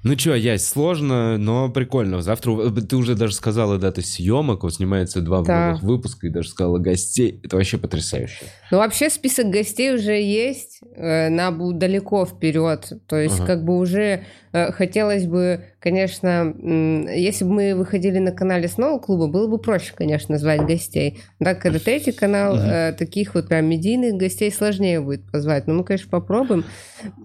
Ну, 0.09 0.16
что, 0.16 0.36
Ясь, 0.36 0.64
сложно, 0.64 1.36
но 1.36 1.68
прикольно. 1.68 2.22
Завтра 2.22 2.70
ты 2.70 2.94
уже 2.94 3.16
даже 3.16 3.34
сказала 3.34 3.76
даты 3.76 4.02
съемок, 4.02 4.62
вот 4.62 4.74
снимается 4.74 5.20
два 5.20 5.42
да. 5.42 5.70
новых 5.70 5.82
выпуска, 5.82 6.28
и 6.28 6.30
даже 6.30 6.50
сказала 6.50 6.78
гостей. 6.78 7.40
Это 7.42 7.57
вообще 7.57 7.76
потрясающе. 7.76 8.44
Ну, 8.70 8.78
вообще 8.78 9.11
список 9.11 9.50
гостей 9.50 9.92
уже 9.92 10.12
есть, 10.12 10.78
э, 10.94 11.28
на 11.28 11.50
далеко 11.50 12.24
вперед. 12.24 12.92
То 13.09 13.16
есть, 13.16 13.40
ага. 13.40 13.46
как 13.46 13.64
бы 13.64 13.78
уже 13.78 14.22
э, 14.52 14.70
хотелось 14.70 15.26
бы, 15.26 15.64
конечно, 15.80 16.54
если 17.12 17.44
бы 17.44 17.50
мы 17.50 17.74
выходили 17.74 18.20
на 18.20 18.30
канале 18.30 18.68
снова 18.68 19.00
клуба, 19.00 19.26
было 19.26 19.48
бы 19.48 19.59
проще, 19.59 19.92
конечно, 19.92 20.38
звать 20.38 20.61
гостей. 20.61 21.18
Так, 21.40 21.61
когда 21.61 21.80
третий 21.80 22.12
канал, 22.12 22.57
э, 22.57 22.92
таких 22.92 23.34
вот 23.34 23.48
прям 23.48 23.66
медийных 23.66 24.14
гостей 24.14 24.52
сложнее 24.52 25.00
будет 25.00 25.28
позвать. 25.32 25.66
Но 25.66 25.74
мы, 25.74 25.82
конечно, 25.82 26.09
попробуем. 26.09 26.64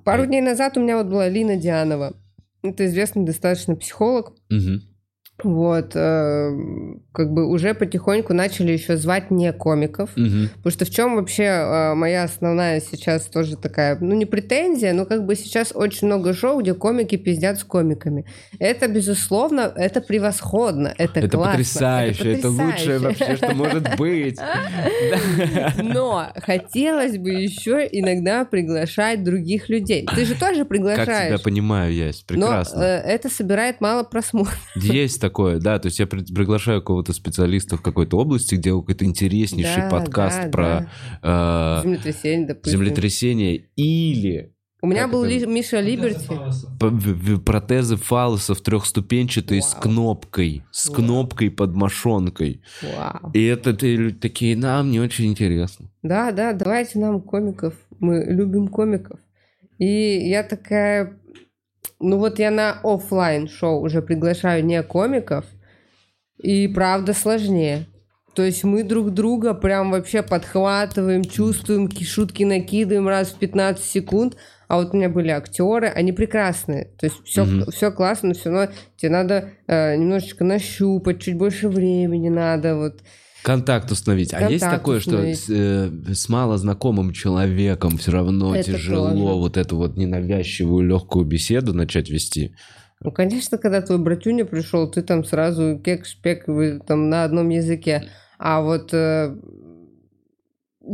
Пару 0.03 0.25
дней 0.25 0.41
назад 0.41 0.77
у 0.77 0.79
меня 0.82 0.97
вот 0.97 1.05
была 1.05 1.29
Лина 1.29 1.57
Дианова. 1.57 2.15
Это 2.64 2.86
известный 2.86 3.26
достаточно 3.26 3.76
психолог. 3.76 4.36
Угу. 4.49 4.82
Вот, 5.44 5.92
э, 5.96 6.52
как 7.12 7.34
бы 7.34 7.48
уже 7.48 7.74
потихоньку 7.74 8.34
начали 8.34 8.72
еще 8.72 8.98
звать 8.98 9.32
не 9.32 9.52
комиков, 9.54 10.12
угу. 10.16 10.48
потому 10.58 10.72
что 10.72 10.86
в 10.86 10.89
чем 10.89 11.16
вообще 11.16 11.44
э, 11.44 11.94
моя 11.94 12.24
основная 12.24 12.80
сейчас 12.80 13.26
тоже 13.26 13.58
такая, 13.58 13.98
ну 14.00 14.16
не 14.16 14.26
претензия, 14.26 14.94
но 14.94 15.06
как 15.06 15.26
бы 15.26 15.36
сейчас 15.36 15.72
очень 15.74 16.08
много 16.08 16.34
шоу, 16.34 16.62
где 16.62 16.74
комики 16.74 17.16
пиздят 17.16 17.60
с 17.60 17.64
комиками. 17.64 18.26
Это 18.60 18.88
безусловно, 18.88 19.72
это 19.76 20.02
превосходно, 20.02 20.94
это, 20.98 21.20
это 21.20 21.30
классно, 21.30 21.52
потрясающе, 21.52 22.34
это, 22.34 22.48
потрясающе. 22.48 22.50
это 22.50 22.50
лучшее 22.50 23.00
вообще, 23.00 23.36
что 23.36 23.54
может 23.54 23.96
быть. 23.98 24.39
Но 25.84 26.28
хотелось 26.36 27.18
бы 27.18 27.32
еще 27.32 27.88
иногда 27.92 28.46
приглашать 28.46 29.24
других 29.24 29.70
людей. 29.70 30.06
Ты 30.16 30.26
же 30.26 30.36
тоже 30.36 30.66
приглашаешь. 30.66 31.08
Как 31.08 31.28
тебя 31.28 31.39
понимаю, 31.39 31.94
есть 31.94 32.26
прекрасно. 32.26 32.80
Но 32.80 32.86
э, 32.86 33.02
это 33.02 33.30
собирает 33.30 33.82
мало 33.82 34.04
просмотров. 34.04 34.58
Есть 34.76 35.20
такое, 35.20 35.30
да, 35.59 35.79
то 35.79 35.88
есть 35.88 35.99
я 35.99 36.07
приглашаю 36.07 36.82
кого-то 36.82 37.13
специалиста 37.13 37.77
в 37.77 37.82
какой-то 37.82 38.17
области, 38.17 38.55
где 38.55 38.71
какой-то 38.71 39.05
интереснейший 39.05 39.84
да, 39.84 39.89
подкаст 39.89 40.43
да, 40.43 40.49
про 40.49 40.89
да. 41.21 41.79
Э, 41.82 41.84
землетрясение, 41.84 42.47
допустим. 42.47 42.79
землетрясение 42.79 43.69
или 43.75 44.53
у 44.84 44.88
меня 44.88 45.07
был 45.07 45.23
Ли, 45.23 45.45
Миша 45.45 45.79
Либерти. 45.79 46.27
Протезы 47.45 47.97
фалосов 47.97 48.61
трехступенчатые 48.61 49.61
Вау. 49.61 49.69
с 49.69 49.73
кнопкой. 49.75 50.63
С 50.71 50.88
Вау. 50.88 50.95
кнопкой 50.95 51.51
под 51.51 51.75
мошонкой. 51.75 52.63
Вау. 52.82 53.32
И 53.34 53.43
это 53.45 53.75
такие, 53.75 54.57
нам 54.57 54.89
не 54.89 54.99
очень 54.99 55.27
интересно. 55.27 55.86
Да, 56.01 56.32
да, 56.32 56.53
давайте 56.53 56.97
нам 56.97 57.21
комиков. 57.21 57.75
Мы 57.99 58.25
любим 58.27 58.69
комиков. 58.69 59.19
И 59.77 60.29
я 60.29 60.43
такая, 60.43 61.19
ну 62.02 62.18
вот 62.18 62.39
я 62.39 62.52
на 62.52 62.80
офлайн 62.84 63.47
шоу 63.47 63.82
уже 63.82 64.02
приглашаю 64.02 64.66
не 64.66 64.82
комиков, 64.84 65.45
и 66.38 66.68
правда 66.68 67.14
сложнее. 67.14 67.88
То 68.34 68.43
есть 68.43 68.64
мы 68.64 68.84
друг 68.84 69.12
друга 69.12 69.54
прям 69.54 69.91
вообще 69.91 70.24
подхватываем, 70.24 71.26
чувствуем, 71.26 71.89
шутки 71.91 72.43
накидываем 72.43 73.08
раз 73.08 73.30
в 73.30 73.39
15 73.39 73.84
секунд. 73.84 74.38
А 74.70 74.78
вот 74.78 74.93
у 74.93 74.97
меня 74.97 75.10
были 75.10 75.30
актеры, 75.30 75.88
они 75.88 76.14
прекрасные. 76.14 76.86
То 76.97 77.08
есть 77.08 77.18
все, 77.26 77.43
mm-hmm. 77.43 77.72
все 77.72 77.91
классно, 77.91 78.30
но 78.30 78.34
все 78.34 78.49
равно 78.49 78.72
тебе 78.95 79.12
надо 79.12 79.49
э, 79.68 79.97
немножечко 79.97 80.45
нащупать, 80.45 81.22
чуть 81.22 81.38
больше 81.38 81.68
времени 81.68 82.30
надо. 82.30 82.78
Вот. 82.78 83.02
Контакт 83.44 83.92
установить. 83.92 84.32
Контакт 84.32 84.50
а 84.50 84.54
есть 84.54 84.66
такое, 84.66 84.98
установить. 85.00 85.39
что 85.39 85.54
с, 85.54 85.56
э, 85.56 86.14
с 86.14 86.30
малознакомым 86.30 87.12
человеком 87.12 87.98
все 87.98 88.12
равно 88.12 88.56
это 88.56 88.74
тяжело 88.74 89.10
тоже. 89.10 89.22
вот 89.22 89.58
эту 89.58 89.78
вот 89.78 89.98
ненавязчивую 89.98 90.86
легкую 90.88 91.26
беседу 91.26 91.74
начать 91.74 92.10
вести? 92.10 92.56
Ну, 93.00 93.12
конечно, 93.12 93.58
когда 93.58 93.82
твой 93.82 93.98
братюня 93.98 94.46
пришел, 94.46 94.89
ты 94.89 95.02
там 95.02 95.26
сразу 95.26 95.80
кек-шпек, 95.84 96.44
вы 96.46 96.80
там 96.86 97.10
на 97.10 97.24
одном 97.24 97.50
языке. 97.50 98.10
А 98.38 98.62
вот 98.62 98.94
э, 98.94 99.36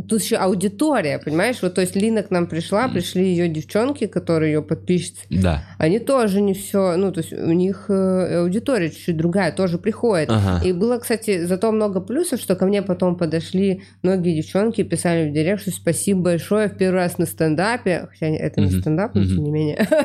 Тут 0.06 0.20
еще 0.20 0.36
аудитория, 0.36 1.18
понимаешь? 1.18 1.62
Вот, 1.62 1.74
то 1.74 1.80
есть 1.80 1.96
Лина 1.96 2.22
к 2.22 2.30
нам 2.30 2.46
пришла, 2.46 2.88
пришли 2.88 3.24
ее 3.24 3.48
девчонки, 3.48 4.06
которые 4.06 4.52
ее 4.52 4.62
подписчицы. 4.62 5.20
Да. 5.30 5.64
Они 5.78 5.98
тоже 5.98 6.42
не 6.42 6.52
все, 6.52 6.96
ну, 6.96 7.10
то 7.10 7.20
есть 7.20 7.32
у 7.32 7.52
них 7.52 7.86
э, 7.88 8.40
аудитория 8.40 8.90
чуть-чуть 8.90 9.16
другая, 9.16 9.50
тоже 9.50 9.78
приходит. 9.78 10.28
Ага. 10.30 10.62
И 10.62 10.72
было, 10.72 10.98
кстати, 10.98 11.46
зато 11.46 11.72
много 11.72 12.00
плюсов, 12.02 12.38
что 12.38 12.54
ко 12.54 12.66
мне 12.66 12.82
потом 12.82 13.16
подошли 13.16 13.82
многие 14.02 14.36
девчонки, 14.36 14.82
писали 14.82 15.30
в 15.30 15.32
директ, 15.32 15.62
что 15.62 15.70
спасибо 15.70 16.20
большое, 16.20 16.68
в 16.68 16.76
первый 16.76 16.96
раз 16.96 17.16
на 17.16 17.24
стендапе, 17.24 18.08
хотя 18.10 18.26
это 18.26 18.60
не 18.60 18.70
стендап, 18.70 19.14
но 19.14 19.24
тем 19.24 19.42
не 19.42 19.50
менее. 19.50 19.88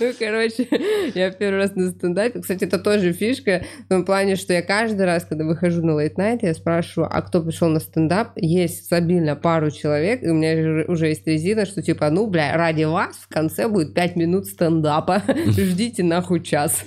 Ну, 0.00 0.12
короче, 0.18 0.66
я 1.14 1.30
первый 1.30 1.58
раз 1.58 1.76
на 1.76 1.90
стендапе. 1.90 2.40
Кстати, 2.40 2.64
это 2.64 2.78
тоже 2.78 3.12
фишка, 3.12 3.64
в 3.84 3.88
том 3.88 4.04
плане, 4.04 4.36
что 4.36 4.52
я 4.52 4.62
каждый 4.62 5.04
раз, 5.04 5.24
когда 5.24 5.44
выхожу 5.44 5.84
на 5.84 5.92
Night, 6.04 6.38
я 6.42 6.54
спрашиваю, 6.54 7.08
а 7.12 7.22
кто 7.22 7.42
пришел 7.42 7.68
на 7.68 7.80
стендап? 7.80 8.32
Есть 8.36 8.73
есть 8.74 8.86
стабильно 8.86 9.36
пару 9.36 9.70
человек, 9.70 10.22
и 10.22 10.28
у 10.28 10.34
меня 10.34 10.84
уже 10.86 11.08
есть 11.08 11.26
резина, 11.26 11.66
что 11.66 11.82
типа, 11.82 12.10
ну, 12.10 12.26
бля, 12.26 12.56
ради 12.56 12.84
вас 12.84 13.16
в 13.16 13.28
конце 13.28 13.68
будет 13.68 13.94
5 13.94 14.16
минут 14.16 14.46
стендапа. 14.46 15.22
Ждите 15.46 16.02
нахуй 16.02 16.42
час. 16.42 16.84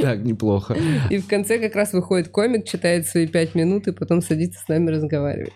Так, 0.00 0.24
неплохо. 0.24 0.76
И 1.10 1.18
в 1.18 1.26
конце 1.26 1.58
как 1.58 1.74
раз 1.74 1.92
выходит 1.92 2.28
комик, 2.28 2.66
читает 2.66 3.06
свои 3.06 3.26
5 3.26 3.54
минут, 3.54 3.88
и 3.88 3.92
потом 3.92 4.22
садится 4.22 4.60
с 4.60 4.68
нами 4.68 4.90
разговаривать. 4.90 5.52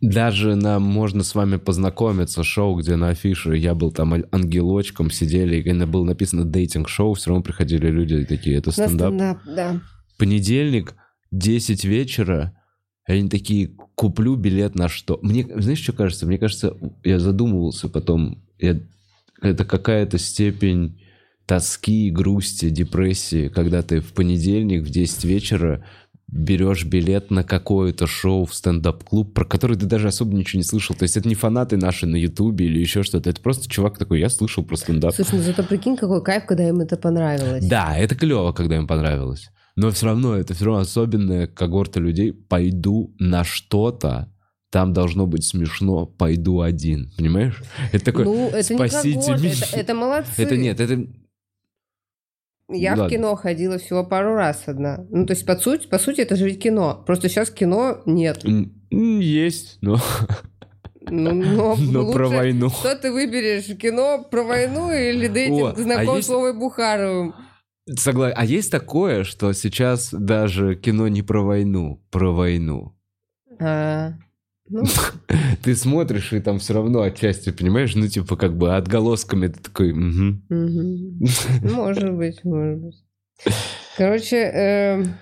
Даже 0.00 0.54
нам 0.54 0.82
можно 0.82 1.22
с 1.22 1.34
вами 1.34 1.56
познакомиться, 1.56 2.44
шоу, 2.44 2.76
где 2.76 2.96
на 2.96 3.08
афише 3.08 3.56
я 3.56 3.74
был 3.74 3.90
там 3.90 4.14
ангелочком, 4.30 5.10
сидели, 5.10 5.56
и 5.56 5.84
было 5.86 6.04
написано 6.04 6.44
дейтинг-шоу, 6.44 7.14
все 7.14 7.30
равно 7.30 7.42
приходили 7.42 7.88
люди 7.88 8.24
такие, 8.26 8.58
это 8.58 8.70
стендап. 8.70 9.14
стендап, 9.14 9.38
да. 9.46 9.80
Понедельник, 10.18 10.94
10 11.30 11.84
вечера, 11.84 12.52
они 13.06 13.28
такие, 13.28 13.70
куплю 13.94 14.36
билет 14.36 14.74
на 14.74 14.88
что? 14.88 15.18
Мне, 15.22 15.46
знаешь, 15.56 15.82
что 15.82 15.92
кажется? 15.92 16.26
Мне 16.26 16.38
кажется, 16.38 16.76
я 17.02 17.18
задумывался 17.18 17.88
потом, 17.88 18.42
я, 18.58 18.80
это 19.42 19.64
какая-то 19.64 20.18
степень 20.18 21.00
тоски, 21.46 22.10
грусти, 22.10 22.70
депрессии, 22.70 23.48
когда 23.48 23.82
ты 23.82 24.00
в 24.00 24.14
понедельник 24.14 24.82
в 24.82 24.90
10 24.90 25.24
вечера 25.24 25.84
берешь 26.26 26.86
билет 26.86 27.30
на 27.30 27.44
какое-то 27.44 28.06
шоу 28.06 28.46
в 28.46 28.54
стендап-клуб, 28.54 29.34
про 29.34 29.44
который 29.44 29.76
ты 29.76 29.84
даже 29.84 30.08
особо 30.08 30.34
ничего 30.34 30.58
не 30.58 30.64
слышал. 30.64 30.96
То 30.96 31.02
есть 31.02 31.18
это 31.18 31.28
не 31.28 31.34
фанаты 31.34 31.76
наши 31.76 32.06
на 32.06 32.16
Ютубе 32.16 32.64
или 32.64 32.80
еще 32.80 33.02
что-то. 33.02 33.28
Это 33.28 33.42
просто 33.42 33.68
чувак 33.68 33.98
такой, 33.98 34.20
я 34.20 34.30
слышал 34.30 34.64
про 34.64 34.76
стендап. 34.76 35.14
Слушай, 35.14 35.36
ну 35.36 35.42
зато 35.42 35.62
прикинь, 35.62 35.96
какой 35.96 36.24
кайф, 36.24 36.46
когда 36.46 36.66
им 36.66 36.80
это 36.80 36.96
понравилось. 36.96 37.66
Да, 37.68 37.94
это 37.96 38.16
клево, 38.16 38.52
когда 38.52 38.76
им 38.76 38.86
понравилось 38.86 39.50
но 39.76 39.90
все 39.90 40.06
равно 40.06 40.36
это 40.36 40.54
все 40.54 40.66
равно 40.66 40.80
особенная 40.80 41.46
когорта 41.46 42.00
людей. 42.00 42.32
Пойду 42.32 43.14
на 43.18 43.44
что-то, 43.44 44.32
там 44.70 44.92
должно 44.92 45.26
быть 45.26 45.44
смешно, 45.44 46.06
пойду 46.06 46.60
один. 46.60 47.10
Понимаешь? 47.16 47.62
Это 47.92 48.04
такой 48.06 48.24
ну, 48.24 48.48
это 48.48 48.74
спаситель. 48.74 49.40
Не 49.40 49.50
это, 49.50 49.76
это 49.76 49.94
молодцы. 49.94 50.42
Это 50.42 50.56
нет, 50.56 50.80
это... 50.80 51.06
Я 52.68 52.90
Ладно. 52.92 53.04
в 53.04 53.08
кино 53.10 53.36
ходила 53.36 53.78
всего 53.78 54.04
пару 54.04 54.34
раз 54.34 54.64
одна. 54.66 55.06
Ну, 55.10 55.26
то 55.26 55.34
есть, 55.34 55.44
по 55.46 55.54
сути, 55.56 55.86
по 55.86 55.98
сути, 55.98 56.22
это 56.22 56.34
же 56.34 56.46
ведь 56.46 56.60
кино. 56.60 57.04
Просто 57.06 57.28
сейчас 57.28 57.50
кино 57.50 58.02
нет. 58.06 58.42
Есть, 58.90 59.78
но... 59.80 60.00
Ну, 61.02 61.34
но, 61.34 61.76
но 61.78 62.12
про 62.12 62.28
войну. 62.28 62.70
Что 62.70 62.96
ты 62.96 63.12
выберешь? 63.12 63.66
Кино 63.78 64.26
про 64.30 64.42
войну 64.42 64.90
или 64.90 65.28
дейтинг 65.28 65.76
знаком 65.76 66.14
а 66.14 66.16
есть... 66.16 66.26
с 66.26 66.30
Вовой 66.30 66.58
Бухаровым? 66.58 67.34
Согласен. 67.86 68.34
А 68.38 68.44
есть 68.44 68.70
такое, 68.70 69.24
что 69.24 69.52
сейчас 69.52 70.10
даже 70.12 70.74
кино 70.74 71.08
не 71.08 71.22
про 71.22 71.42
войну, 71.42 72.02
про 72.10 72.32
войну. 72.32 72.94
А, 73.60 74.12
Ну, 74.68 74.84
Ты 75.62 75.76
смотришь, 75.76 76.32
и 76.32 76.40
там 76.40 76.58
все 76.58 76.74
равно 76.74 77.02
отчасти, 77.02 77.50
понимаешь, 77.50 77.94
ну, 77.94 78.08
типа, 78.08 78.36
как 78.36 78.56
бы 78.56 78.74
отголосками 78.74 79.48
ты 79.48 79.60
такой, 79.60 79.92
мгм. 79.92 80.42
мгм. 80.48 81.20
Может 81.62 82.12
быть, 82.14 82.42
может 82.44 82.78
быть. 82.80 83.04
Короче, 83.96 84.36
эм, 84.36 85.14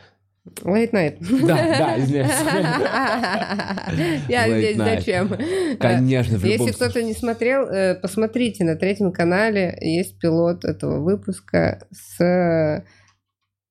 late 0.64 0.92
night. 0.92 1.16
Да, 1.46 1.56
да, 1.56 1.98
извиняюсь. 1.98 2.30
Я 4.28 4.48
Late 4.48 4.58
здесь 4.58 4.76
night. 4.76 4.96
зачем? 4.96 5.36
Конечно, 5.78 6.38
в 6.38 6.44
любом 6.44 6.66
Если 6.66 6.72
кто-то 6.72 7.02
не 7.02 7.14
смотрел, 7.14 7.66
э, 7.68 7.94
посмотрите, 7.94 8.64
на 8.64 8.76
третьем 8.76 9.12
канале 9.12 9.76
есть 9.80 10.18
пилот 10.18 10.64
этого 10.64 11.00
выпуска 11.00 11.86
с, 11.92 12.84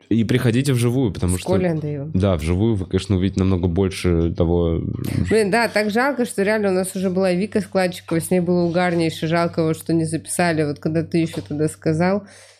И 0.09 0.23
приходите 0.23 0.71
вживую, 0.71 1.11
потому 1.11 1.37
с 1.37 1.41
что... 1.41 1.49
Колей 1.51 1.71
Андреевым. 1.71 2.11
Да, 2.13 2.37
вживую 2.37 2.75
вы, 2.75 2.85
конечно, 2.85 3.17
увидите 3.17 3.39
намного 3.41 3.67
больше 3.67 4.33
того... 4.33 4.81
Блин, 5.29 5.51
да, 5.51 5.67
так 5.67 5.89
жалко, 5.89 6.25
что 6.25 6.41
реально 6.43 6.69
у 6.69 6.73
нас 6.73 6.95
уже 6.95 7.09
была 7.09 7.33
Вика 7.33 7.59
Складчикова, 7.59 8.21
с 8.21 8.31
ней 8.31 8.39
было 8.39 8.63
угарнейше, 8.63 9.27
жалко, 9.27 9.63
вот, 9.63 9.77
что 9.77 9.93
не 9.93 10.05
записали, 10.05 10.63
вот 10.63 10.79
когда 10.79 11.03
ты 11.03 11.17
еще 11.17 11.41
тогда 11.41 11.67
сказал, 11.67 12.19
э, 12.19 12.50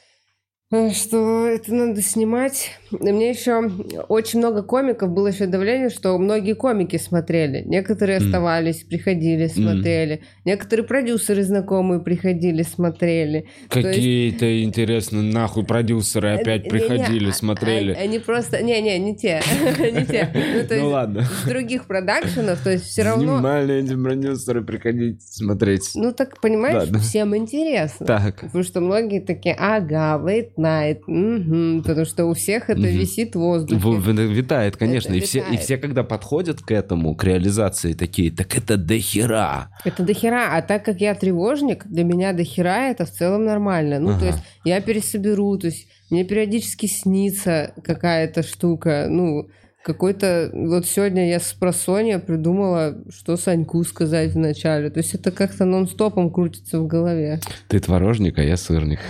что 0.94 1.48
это 1.48 1.74
надо 1.74 2.02
снимать. 2.02 2.72
И 2.92 3.12
мне 3.12 3.30
еще 3.30 3.70
очень 4.08 4.40
много 4.40 4.64
комиков, 4.64 5.10
было 5.12 5.28
еще 5.28 5.46
давление, 5.46 5.90
что 5.90 6.18
многие 6.18 6.54
комики 6.54 6.98
смотрели. 6.98 7.62
Некоторые 7.66 8.20
М. 8.20 8.26
оставались, 8.26 8.78
приходили, 8.84 9.48
смотрели. 9.48 10.22
Некоторые 10.46 10.86
продюсеры 10.86 11.44
знакомые 11.44 12.00
приходили, 12.02 12.64
смотрели. 12.64 13.48
То 13.70 13.80
есть- 13.80 13.92
Какие-то, 13.96 14.64
интересно, 14.64 15.22
нахуй 15.22 15.66
продюсеры 15.66 16.36
опять 16.36 16.66
Э, 16.68 16.70
приходили, 16.70 17.20
не-не, 17.20 17.30
а- 17.30 17.34
смотрели. 17.34 17.94
Они 17.94 18.20
просто... 18.20 18.62
Не-не, 18.64 18.98
не 19.00 19.16
те. 19.16 19.42
Не 19.80 20.06
те. 20.06 20.30
Ну, 20.72 20.76
Ну 20.84 20.90
ладно. 20.90 21.24
с 21.44 21.48
других 21.48 21.86
продакшенов, 21.86 22.60
то 22.64 22.72
есть 22.72 22.86
все 22.86 23.04
равно... 23.04 23.36
Внимание, 23.36 23.80
эти 23.82 23.94
продюсеры, 24.02 24.64
приходите 24.64 25.20
смотреть. 25.22 25.92
Ну 25.96 26.14
так, 26.14 26.40
понимаешь, 26.40 26.88
всем 27.02 27.36
интересно. 27.36 28.06
Так. 28.06 28.42
Потому 28.42 28.64
что 28.64 28.80
многие 28.80 29.20
такие, 29.20 29.56
ага, 29.58 30.20
late 30.24 30.52
night, 30.62 31.00
мгм», 31.08 31.84
потому 31.84 32.06
что 32.06 32.26
у 32.26 32.34
всех 32.34 32.70
это 32.70 32.80
Мгм. 32.80 32.90
висит 32.90 33.36
в 33.36 33.40
воздухе. 33.40 33.80
В- 33.82 34.00
в- 34.00 34.12
Витает, 34.12 34.78
конечно. 34.78 35.10
Это 35.10 35.18
и, 35.18 35.22
все, 35.22 35.40
и 35.40 35.42
витает. 35.44 35.60
все, 35.62 35.78
когда 35.78 36.04
подходят 36.04 36.62
к 36.62 36.72
этому, 36.72 37.16
к 37.16 37.24
реализации, 37.24 37.94
такие, 37.94 38.32
так 38.32 38.58
это 38.58 38.78
дохера. 38.78 39.70
Это 39.86 40.04
дохера, 40.04 40.50
а 40.56 40.62
так 40.62 40.86
как 40.86 41.02
я 41.02 41.16
тревожник, 41.16 41.86
для 41.88 42.04
меня 42.04 42.34
дохера 42.34 42.90
это 42.92 43.06
в 43.06 43.12
целом 43.12 43.46
нормально. 43.46 44.00
Ну, 44.00 44.10
Ага. 44.12 44.20
то 44.20 44.26
есть 44.28 44.40
я 44.64 44.80
пересоберу, 44.82 45.58
то 45.58 45.68
есть 45.68 45.88
мне 46.10 46.24
периодически 46.24 46.86
снится 46.88 47.74
какая-то 47.84 48.44
штука, 48.44 49.08
ну, 49.10 49.48
какой-то... 49.84 50.52
Вот 50.54 50.86
сегодня 50.86 51.30
я 51.30 51.40
с 51.40 51.54
просонья 51.54 52.20
придумала, 52.20 53.04
что 53.10 53.38
Саньку 53.38 53.84
сказать 53.84 54.34
вначале. 54.34 54.90
То 54.90 55.00
есть 55.00 55.14
это 55.14 55.32
как-то 55.32 55.66
нон-стопом 55.66 56.32
крутится 56.32 56.80
в 56.80 56.88
голове. 56.88 57.40
Ты 57.68 57.80
творожник, 57.80 58.38
а 58.38 58.44
я 58.44 58.58
сырник. 58.58 59.00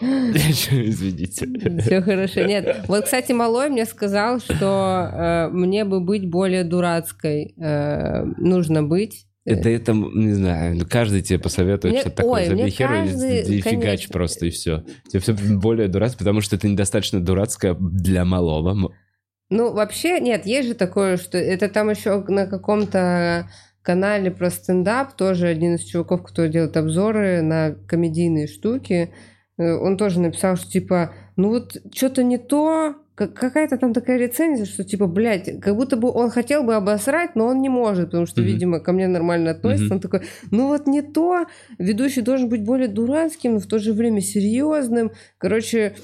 Извините. 0.00 1.46
Все 1.80 2.00
хорошо. 2.02 2.42
Нет, 2.42 2.84
вот, 2.88 3.04
кстати, 3.04 3.32
Малой 3.32 3.70
мне 3.70 3.84
сказал, 3.84 4.40
что 4.40 5.10
э, 5.12 5.48
мне 5.52 5.84
бы 5.84 6.00
быть 6.00 6.28
более 6.28 6.64
дурацкой 6.64 7.54
э, 7.56 8.24
нужно 8.36 8.82
быть. 8.82 9.26
Это, 9.44 9.68
это, 9.68 9.92
не 9.92 10.34
знаю, 10.34 10.76
ну, 10.76 10.84
каждый 10.88 11.20
тебе 11.22 11.38
посоветует 11.38 11.94
Мне- 11.94 12.00
что 12.00 12.10
такое. 12.10 12.46
Забей 12.46 12.70
хер 12.70 12.88
каждый, 12.88 13.42
и 13.42 13.60
фигач 13.60 14.08
просто, 14.08 14.46
и 14.46 14.50
все. 14.50 14.84
Тебе 15.08 15.20
все 15.20 15.34
более 15.34 15.88
дурацкое, 15.88 16.18
потому 16.18 16.40
что 16.40 16.54
это 16.54 16.68
недостаточно 16.68 17.20
дурацкое 17.20 17.74
для 17.74 18.24
малого. 18.24 18.92
Ну, 19.50 19.72
вообще, 19.72 20.20
нет, 20.20 20.46
есть 20.46 20.68
же 20.68 20.74
такое, 20.74 21.16
что 21.16 21.36
это 21.38 21.68
там 21.68 21.90
еще 21.90 22.24
на 22.28 22.46
каком-то 22.46 23.50
канале 23.82 24.30
про 24.30 24.48
стендап, 24.50 25.14
тоже 25.14 25.48
один 25.48 25.74
из 25.74 25.84
чуваков, 25.84 26.22
кто 26.22 26.46
делает 26.46 26.76
обзоры 26.76 27.42
на 27.42 27.72
комедийные 27.88 28.46
штуки, 28.46 29.12
э, 29.58 29.72
он 29.72 29.96
тоже 29.96 30.20
написал, 30.20 30.56
что 30.56 30.70
типа, 30.70 31.12
ну 31.36 31.48
вот 31.48 31.76
что-то 31.92 32.22
не 32.22 32.38
то, 32.38 32.94
какая-то 33.14 33.76
там 33.76 33.92
такая 33.92 34.18
рецензия, 34.18 34.64
что 34.64 34.84
типа, 34.84 35.06
блядь, 35.06 35.60
как 35.60 35.76
будто 35.76 35.96
бы 35.96 36.10
он 36.10 36.30
хотел 36.30 36.62
бы 36.62 36.74
обосрать, 36.74 37.36
но 37.36 37.46
он 37.46 37.60
не 37.60 37.68
может, 37.68 38.06
потому 38.06 38.26
что, 38.26 38.40
Мгм. 38.40 38.50
видимо, 38.50 38.80
ко 38.80 38.92
мне 38.92 39.06
нормально 39.08 39.50
относится. 39.50 39.84
Мгм. 39.86 39.94
Он 39.94 40.00
такой, 40.00 40.20
ну 40.50 40.68
вот 40.68 40.86
не 40.86 41.02
то, 41.02 41.46
ведущий 41.78 42.22
должен 42.22 42.48
быть 42.48 42.64
более 42.64 42.88
дурацким, 42.88 43.54
но 43.54 43.58
в 43.60 43.66
то 43.66 43.78
же 43.78 43.92
время 43.92 44.20
серьезным. 44.20 45.12
Короче, 45.38 45.94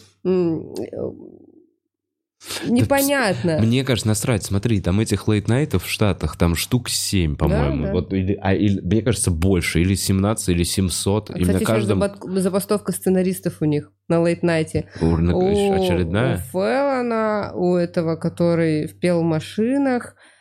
непонятно. 2.66 3.58
Мне 3.60 3.84
кажется, 3.84 4.08
насрать. 4.08 4.44
Смотри, 4.44 4.80
там 4.80 5.00
этих 5.00 5.28
лейт-найтов 5.28 5.84
в 5.84 5.88
Штатах, 5.88 6.36
там 6.36 6.54
штук 6.54 6.88
7, 6.88 7.36
по-моему. 7.36 7.86
да. 7.86 7.92
Вот, 7.92 8.12
или, 8.12 8.38
а, 8.40 8.54
или, 8.54 8.80
мне 8.80 9.02
кажется, 9.02 9.30
больше. 9.30 9.80
Или 9.80 9.94
17, 9.94 10.48
или 10.50 10.62
700. 10.62 11.30
А, 11.30 11.38
и 11.38 11.42
Кстати, 11.42 11.58
на 11.60 11.64
каждом... 11.64 12.02
забастовка 12.40 12.92
сценаристов 12.92 13.56
у 13.60 13.64
них 13.64 13.90
на 14.08 14.20
лейт-найте. 14.20 14.88
Урна- 15.00 15.34
У, 15.34 15.74
очередная. 15.82 16.36
у 16.36 16.38
Феллона, 16.38 17.52
у 17.54 17.74
этого, 17.76 18.16
который 18.16 18.86
в 18.86 18.98
машинах, 19.22 20.14
э, 20.14 20.37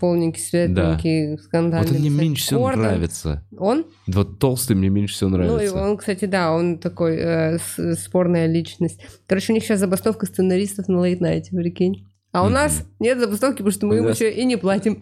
полненький, 0.00 0.40
светленький, 0.42 1.38
скандальный. 1.38 1.86
Вот 1.88 1.94
он 1.96 2.00
мне 2.00 2.10
меньше 2.10 2.42
всего 2.42 2.62
Гордон. 2.64 2.82
нравится. 2.82 3.44
Он? 3.56 3.84
Вот 4.08 4.38
толстый 4.38 4.74
мне 4.74 4.88
меньше 4.88 5.14
всего 5.14 5.30
Ну, 5.30 5.36
и 5.36 5.40
нравится. 5.40 5.76
он, 5.76 5.96
кстати, 5.96 6.24
да, 6.24 6.52
он 6.52 6.78
такой 6.78 7.16
э, 7.16 7.58
спорная 7.96 8.46
личность. 8.46 9.00
Короче, 9.26 9.52
у 9.52 9.54
них 9.54 9.64
сейчас 9.64 9.78
забастовка 9.80 10.26
сценаристов 10.26 10.88
на 10.88 10.98
лейт-найте, 11.00 11.54
прикинь. 11.56 12.08
А 12.32 12.44
у 12.46 12.48
нас 12.48 12.86
нет 12.98 13.20
забастовки, 13.20 13.58
потому 13.58 13.72
что 13.72 13.84
мы 13.84 13.98
им 13.98 14.08
еще 14.08 14.32
и 14.32 14.44
не 14.46 14.56
платим. 14.56 14.94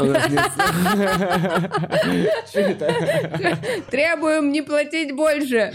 Это? 2.52 2.90
Требуем 3.88 4.50
не 4.50 4.62
платить 4.62 5.14
больше. 5.14 5.72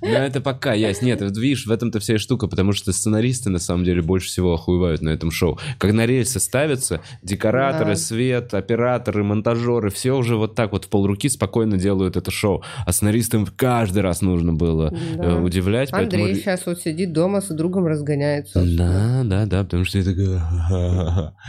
Ну, 0.00 0.08
это 0.08 0.40
пока 0.40 0.72
ясно. 0.72 1.04
Нет, 1.04 1.20
видишь, 1.20 1.66
в 1.66 1.70
этом-то 1.70 2.00
вся 2.00 2.14
и 2.14 2.18
штука, 2.18 2.48
потому 2.48 2.72
что 2.72 2.92
сценаристы, 2.92 3.50
на 3.50 3.58
самом 3.58 3.84
деле, 3.84 4.00
больше 4.00 4.28
всего 4.28 4.54
охуевают 4.54 5.02
на 5.02 5.10
этом 5.10 5.30
шоу. 5.30 5.58
Как 5.78 5.92
на 5.92 6.06
рельсы 6.06 6.40
ставятся, 6.40 7.02
декораторы, 7.22 7.94
свет, 7.96 8.54
операторы, 8.54 9.22
монтажеры, 9.22 9.90
все 9.90 10.12
уже 10.12 10.36
вот 10.36 10.54
так 10.54 10.72
вот 10.72 10.86
в 10.86 10.88
полруки 10.88 11.28
спокойно 11.28 11.76
делают 11.76 12.16
это 12.16 12.30
шоу. 12.30 12.62
А 12.86 12.92
сценаристам 12.92 13.46
каждый 13.46 14.00
раз 14.00 14.22
нужно 14.22 14.54
было 14.54 14.92
э, 14.92 15.40
удивлять. 15.40 15.92
Андрей 15.92 16.34
сейчас 16.36 16.64
вот 16.64 16.80
сидит 16.80 17.12
дома 17.12 17.42
с 17.42 17.48
другом 17.48 17.86
разгоняется. 17.86 18.64
Да, 18.64 19.22
да, 19.24 19.44
да, 19.46 19.62
потому 19.62 19.84
что 19.84 19.98
я 19.98 20.04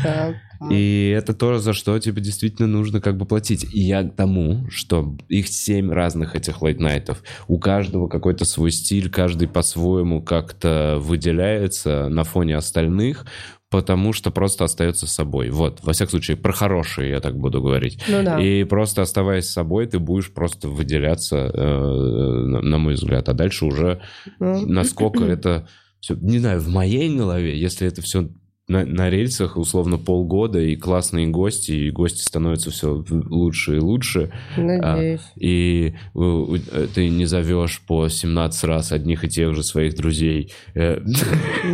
Да. 0.03 0.33
И 0.69 1.13
это 1.15 1.33
то, 1.33 1.59
за 1.59 1.73
что 1.73 1.99
тебе 1.99 2.21
действительно 2.21 2.67
нужно 2.67 3.01
как 3.01 3.17
бы 3.17 3.25
платить. 3.25 3.65
И 3.73 3.81
я 3.81 4.03
к 4.03 4.15
тому, 4.15 4.65
что 4.69 5.17
их 5.27 5.47
семь 5.47 5.91
разных 5.91 6.35
этих 6.35 6.61
лейтнайтов. 6.61 7.21
У 7.47 7.59
каждого 7.59 8.07
какой-то 8.07 8.45
свой 8.45 8.71
стиль, 8.71 9.09
каждый 9.09 9.47
по-своему 9.47 10.21
как-то 10.21 10.97
выделяется 11.01 12.07
на 12.09 12.23
фоне 12.23 12.55
остальных, 12.55 13.25
потому 13.69 14.13
что 14.13 14.29
просто 14.31 14.63
остается 14.63 15.07
собой. 15.07 15.49
Вот, 15.49 15.79
во 15.83 15.93
всяком 15.93 16.11
случае, 16.11 16.37
про 16.37 16.53
хорошие 16.53 17.09
я 17.09 17.19
так 17.19 17.35
буду 17.37 17.61
говорить. 17.61 17.99
Ну 18.07 18.23
да. 18.23 18.39
И 18.39 18.63
просто 18.65 19.01
оставаясь 19.01 19.49
собой, 19.49 19.87
ты 19.87 19.97
будешь 19.99 20.31
просто 20.31 20.69
выделяться, 20.69 21.51
э, 21.53 22.45
на 22.47 22.61
на 22.61 22.77
мой 22.77 22.93
взгляд. 22.93 23.27
А 23.29 23.33
дальше 23.33 23.65
уже 23.65 24.01
Ну. 24.39 24.65
насколько 24.67 25.23
это 25.25 25.67
все, 25.99 26.15
не 26.15 26.39
знаю, 26.39 26.59
в 26.59 26.67
моей 26.67 27.15
голове, 27.15 27.59
если 27.59 27.87
это 27.87 28.01
все 28.01 28.29
на, 28.67 28.85
на 28.85 29.09
рельсах 29.09 29.57
условно 29.57 29.97
полгода 29.97 30.59
и 30.59 30.75
классные 30.77 31.27
гости, 31.27 31.71
и 31.71 31.91
гости 31.91 32.21
становятся 32.21 32.71
все 32.71 33.03
лучше 33.09 33.75
и 33.77 33.79
лучше, 33.79 34.31
Надеюсь. 34.55 35.21
и 35.35 35.93
э, 36.15 36.17
у- 36.17 36.55
э, 36.55 36.87
ты 36.95 37.09
не 37.09 37.25
зовешь 37.25 37.81
по 37.85 38.07
17 38.07 38.63
раз 38.63 38.91
одних 38.93 39.23
и 39.25 39.29
тех 39.29 39.53
же 39.53 39.63
своих 39.63 39.95
друзей, 39.95 40.53
э, 40.75 40.99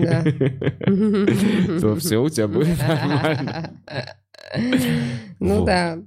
Да. 0.02 0.24
то 1.82 1.96
все 1.96 2.18
у 2.18 2.30
тебя 2.30 2.48
будет 2.48 2.78
нормально. 2.82 3.72
Ну 5.40 5.66
да. 5.66 6.00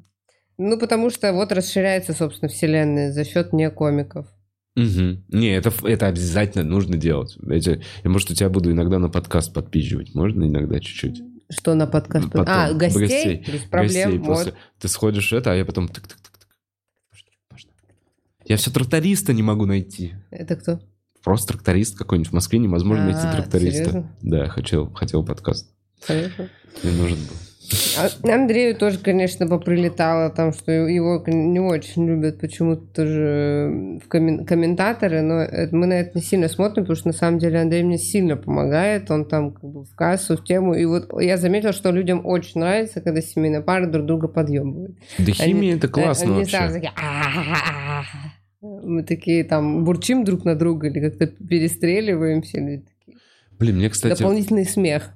Ну, 0.59 0.79
потому 0.79 1.11
что 1.11 1.33
вот 1.33 1.51
расширяется, 1.53 2.13
собственно, 2.13 2.49
вселенная 2.49 3.13
за 3.13 3.25
счет 3.25 3.53
не 3.53 3.71
комиков. 3.71 4.27
Мгм. 4.75 5.25
Не, 5.29 5.55
это, 5.57 5.73
это 5.85 6.07
обязательно 6.07 6.65
нужно 6.65 6.97
делать. 6.97 7.37
Эти- 7.49 7.83
я, 8.03 8.11
может, 8.11 8.31
у 8.31 8.35
тебя 8.35 8.49
буду 8.49 8.73
иногда 8.73 8.99
на 8.99 9.09
подкаст 9.11 9.53
подпизживать. 9.53 10.15
Можно 10.15 10.45
иногда 10.45 10.81
чуть-чуть? 10.81 11.23
Что 11.51 11.75
на 11.75 11.87
подкаст? 11.87 12.31
Потом. 12.33 12.47
А, 12.49 12.73
гостей? 12.73 13.01
Гостей. 13.03 13.45
Без 13.53 13.61
проблем. 13.63 14.11
Гостей 14.11 14.19
вот. 14.19 14.27
после. 14.27 14.55
Ты 14.79 14.89
сходишь 14.89 15.33
это, 15.35 15.53
а 15.53 15.55
я 15.55 15.67
потом... 15.67 15.87
тык-тык-тык-тык. 15.87 16.47
Пошли, 17.11 17.29
пошли. 17.51 17.71
Я 18.47 18.57
все 18.57 18.71
тракториста 18.71 19.35
не 19.35 19.43
могу 19.43 19.67
найти. 19.67 20.15
Это 20.31 20.57
кто? 20.57 20.81
Просто 21.23 21.53
тракторист 21.53 21.99
какой-нибудь. 21.99 22.31
В 22.31 22.35
Москве 22.35 22.59
невозможно 22.59 23.05
найти 23.05 23.21
А, 23.27 23.33
тракториста. 23.33 23.79
серьезно? 23.79 24.17
Да, 24.23 24.49
хотел, 24.49 24.91
хотел 24.93 25.23
подкаст. 25.23 25.71
Понятно. 26.09 26.49
Мне 26.83 26.93
нужен 26.93 27.19
был. 27.19 27.37
А 27.97 28.35
Андрею 28.35 28.75
тоже, 28.75 28.99
конечно, 28.99 29.47
поприлетало 29.47 30.31
там, 30.31 30.53
что 30.53 30.73
его 30.73 31.23
не 31.27 31.61
очень 31.61 32.07
любят 32.07 32.41
почему-то 32.41 32.83
тоже 32.87 34.01
в 34.05 34.09
коммен- 34.09 34.45
комментаторы, 34.45 35.23
но 35.23 35.41
это, 35.41 35.75
мы 35.75 35.87
на 35.87 35.95
это 35.95 36.13
не 36.15 36.23
сильно 36.23 36.49
смотрим, 36.49 36.85
потому 36.85 36.97
что 36.97 37.09
на 37.09 37.15
самом 37.15 37.39
деле 37.39 37.61
Андрей 37.61 37.83
мне 37.83 37.99
сильно 37.99 38.37
помогает, 38.37 39.11
он 39.11 39.27
там 39.27 39.53
как 39.53 39.65
бы 39.65 39.85
в 39.85 39.95
кассу, 39.95 40.37
в 40.37 40.45
тему, 40.45 40.75
и 40.75 40.85
вот 40.85 41.11
я 41.21 41.37
заметила, 41.37 41.73
что 41.73 41.91
людям 41.91 42.23
очень 42.25 42.61
нравится, 42.61 43.01
когда 43.01 43.21
семейная 43.21 43.61
пара 43.61 43.87
друг 43.87 44.07
друга 44.07 44.29
подъемывает. 44.29 44.97
Да 45.19 45.33
химия 45.33 45.77
это 45.77 45.89
классно 45.89 46.25
они 46.25 46.41
вообще. 46.41 46.57
сразу 46.57 46.75
такие, 46.75 46.93
мы 48.61 49.03
такие 49.03 49.45
там 49.45 49.85
бурчим 49.85 50.25
друг 50.25 50.45
на 50.45 50.55
друга 50.55 50.89
или 50.89 51.01
как-то 51.01 51.27
перестреливаемся, 51.27 52.59
или 52.59 52.77
такие. 52.79 53.19
Блин, 53.59 53.77
мне, 53.77 53.91
кстати, 53.91 54.19
дополнительный 54.19 54.65
смех. 54.65 55.13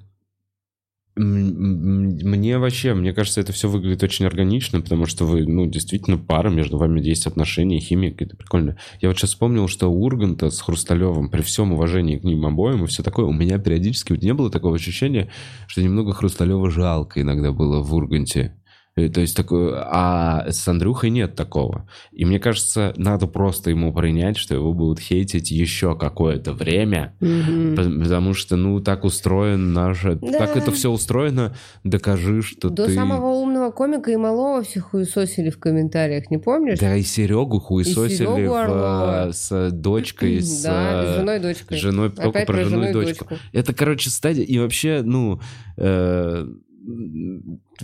Мне 1.17 2.57
вообще, 2.57 2.93
мне 2.93 3.13
кажется, 3.13 3.41
это 3.41 3.51
все 3.51 3.67
выглядит 3.67 4.03
очень 4.03 4.25
органично, 4.25 4.81
потому 4.81 5.05
что 5.05 5.25
вы, 5.25 5.45
ну, 5.45 5.65
действительно 5.65 6.17
пара, 6.17 6.49
между 6.49 6.77
вами 6.77 7.01
есть 7.01 7.25
отношения, 7.25 7.79
химия 7.79 8.11
какая-то 8.11 8.37
прикольная. 8.37 8.77
Я 9.01 9.09
вот 9.09 9.17
сейчас 9.17 9.31
вспомнил, 9.31 9.67
что 9.67 9.87
Урганта 9.87 10.49
с 10.49 10.61
Хрусталевым, 10.61 11.29
при 11.29 11.41
всем 11.41 11.73
уважении 11.73 12.17
к 12.17 12.23
ним 12.23 12.45
обоим 12.45 12.83
и 12.83 12.87
все 12.87 13.03
такое, 13.03 13.25
у 13.25 13.33
меня 13.33 13.57
периодически 13.57 14.11
вот 14.11 14.21
не 14.21 14.33
было 14.33 14.51
такого 14.51 14.75
ощущения, 14.75 15.29
что 15.67 15.81
немного 15.81 16.13
Хрусталева 16.13 16.69
жалко 16.69 17.21
иногда 17.21 17.51
было 17.51 17.81
в 17.81 17.93
Урганте. 17.93 18.53
Э, 18.97 19.09
То 19.09 19.21
есть 19.21 19.37
такое, 19.37 19.79
а 19.85 20.47
с 20.51 20.67
Андрюхой 20.67 21.11
нет 21.11 21.35
такого. 21.35 21.87
И 22.11 22.25
мне 22.25 22.39
кажется, 22.39 22.93
надо 22.97 23.27
просто 23.27 23.69
ему 23.69 23.93
принять, 23.93 24.37
что 24.37 24.55
его 24.55 24.73
будут 24.73 24.99
хейтить 24.99 25.51
еще 25.51 25.95
какое-то 25.95 26.51
время. 26.53 27.13
По- 27.19 27.83
Потому 28.03 28.33
что, 28.33 28.55
ну, 28.55 28.79
так 28.81 29.03
устроен 29.05 29.71
наш... 29.71 30.01
Да. 30.03 30.17
Так 30.39 30.57
это 30.57 30.71
все 30.71 30.89
устроено, 30.89 31.55
докажи, 31.83 32.41
что 32.41 32.69
До 32.69 32.85
ты... 32.87 32.95
самого 32.95 33.27
умного 33.35 33.69
комика 33.71 34.11
и 34.11 34.15
малого 34.15 34.63
все 34.63 34.79
хуесосили 34.79 35.51
в 35.51 35.59
комментариях, 35.59 36.31
не 36.31 36.39
помнишь? 36.39 36.79
Да 36.79 36.95
и 36.95 37.03
Серегу 37.03 37.59
хуесосили 37.59 38.17
Серегу 38.17 38.53
в, 38.53 39.27
э, 39.29 39.33
с 39.33 39.69
дочкой, 39.71 40.41
с 40.41 40.63
Да, 40.63 41.03
э, 41.03 41.13
с 41.13 41.15
женой 41.17 41.37
и 41.37 41.39
дочкой. 41.39 41.77
женой, 41.77 42.09
только 42.09 42.29
Опять 42.29 42.47
про 42.47 42.53
про 42.53 42.61
и 42.61 42.65
жену 42.65 42.89
и 42.89 42.93
дочку. 42.93 43.25
дочку. 43.25 43.43
Это, 43.53 43.73
короче, 43.75 44.09
стадия... 44.09 44.43
И 44.43 44.57
вообще, 44.57 45.01
ну... 45.05 45.39
э, 45.77 46.47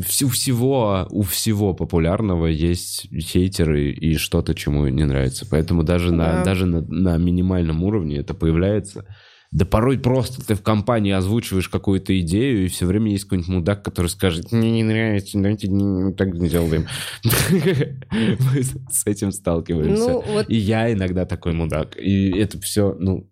всю 0.05 0.27
всего, 0.29 1.07
у 1.11 1.21
всего 1.23 1.73
популярного 1.73 2.47
есть 2.47 3.07
хейтеры 3.13 3.91
и 3.91 4.15
что-то, 4.15 4.53
чему 4.55 4.87
не 4.87 5.05
нравится. 5.05 5.45
Поэтому 5.49 5.83
даже, 5.83 6.13
на, 6.13 6.33
Да. 6.37 6.43
даже 6.43 6.65
на, 6.65 6.81
на 6.81 7.17
минимальном 7.17 7.83
уровне 7.83 8.17
это 8.17 8.33
появляется. 8.33 9.05
Да 9.51 9.65
порой 9.65 9.99
просто 9.99 10.43
ты 10.43 10.55
в 10.55 10.63
компании 10.63 11.11
озвучиваешь 11.11 11.69
какую-то 11.69 12.19
идею, 12.21 12.65
и 12.65 12.69
все 12.69 12.87
время 12.87 13.11
есть 13.11 13.25
какой-нибудь 13.25 13.49
мудак, 13.53 13.83
который 13.85 14.07
скажет, 14.07 14.51
мне 14.51 14.71
не 14.71 14.83
нравится, 14.83 15.37
давайте 15.37 15.67
не- 15.67 16.11
так 16.13 16.33
не 16.33 16.49
делаем. 16.49 16.87
Мы 18.11 18.63
с 18.63 19.05
этим 19.05 19.31
сталкиваемся. 19.31 20.09
Ну, 20.09 20.23
И 20.47 20.55
я 20.55 20.91
иногда 20.91 21.25
такой 21.25 21.53
мудак. 21.53 21.95
И 21.97 22.31
это 22.31 22.59
все, 22.59 22.95
ну, 22.99 23.29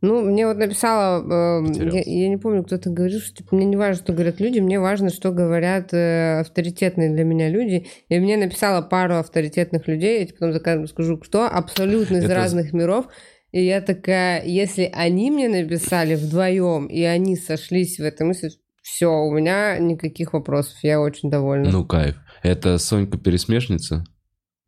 ну, 0.00 0.22
мне 0.22 0.46
вот 0.46 0.56
написала, 0.58 1.22
э, 1.62 1.72
я, 1.92 2.02
я 2.04 2.28
не 2.28 2.36
помню, 2.36 2.62
кто-то 2.62 2.90
говорил, 2.90 3.20
что 3.20 3.34
типа, 3.34 3.56
мне 3.56 3.66
не 3.66 3.76
важно, 3.76 4.04
что 4.04 4.12
говорят 4.12 4.38
люди, 4.38 4.60
мне 4.60 4.78
важно, 4.78 5.10
что 5.10 5.32
говорят 5.32 5.92
э, 5.92 6.40
авторитетные 6.40 7.12
для 7.12 7.24
меня 7.24 7.48
люди. 7.48 7.86
И 8.08 8.18
мне 8.20 8.36
написала 8.36 8.80
пару 8.80 9.16
авторитетных 9.16 9.88
людей, 9.88 10.20
я 10.20 10.26
тебе 10.26 10.60
потом 10.60 10.86
скажу, 10.86 11.18
кто, 11.18 11.46
абсолютно 11.46 12.18
из 12.18 12.24
Это- 12.24 12.34
разных 12.34 12.72
миров. 12.72 13.06
И 13.50 13.64
я 13.64 13.80
такая, 13.80 14.44
если 14.44 14.90
они 14.92 15.30
мне 15.30 15.48
написали 15.48 16.14
вдвоем, 16.14 16.86
и 16.86 17.02
они 17.02 17.34
сошлись 17.34 17.98
в 17.98 18.02
этой 18.02 18.26
мысли, 18.26 18.50
все, 18.82 19.10
у 19.10 19.32
меня 19.32 19.78
никаких 19.78 20.32
вопросов, 20.32 20.76
я 20.82 21.00
очень 21.00 21.30
довольна. 21.30 21.70
ну 21.70 21.84
кайф. 21.84 22.16
Это 22.42 22.78
Сонька-пересмешница? 22.78 24.04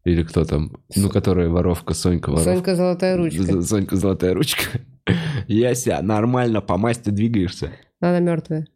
Или 0.05 0.23
кто 0.23 0.45
там? 0.45 0.73
Ну, 0.97 1.11
которая 1.11 1.49
воровка, 1.51 1.95
Сонька 1.95 2.31
воровка. 2.31 2.53
Сонька 2.53 2.75
золотая 2.75 3.17
ручка. 3.17 3.63
Сонька 3.63 3.97
золотая 3.97 4.35
ручка. 4.35 4.81
Яся, 5.49 6.01
нормально, 6.03 6.61
по 6.61 6.77
масти 6.79 7.11
двигаешься. 7.11 7.73
Она 8.01 8.21
мертвая. 8.21 8.67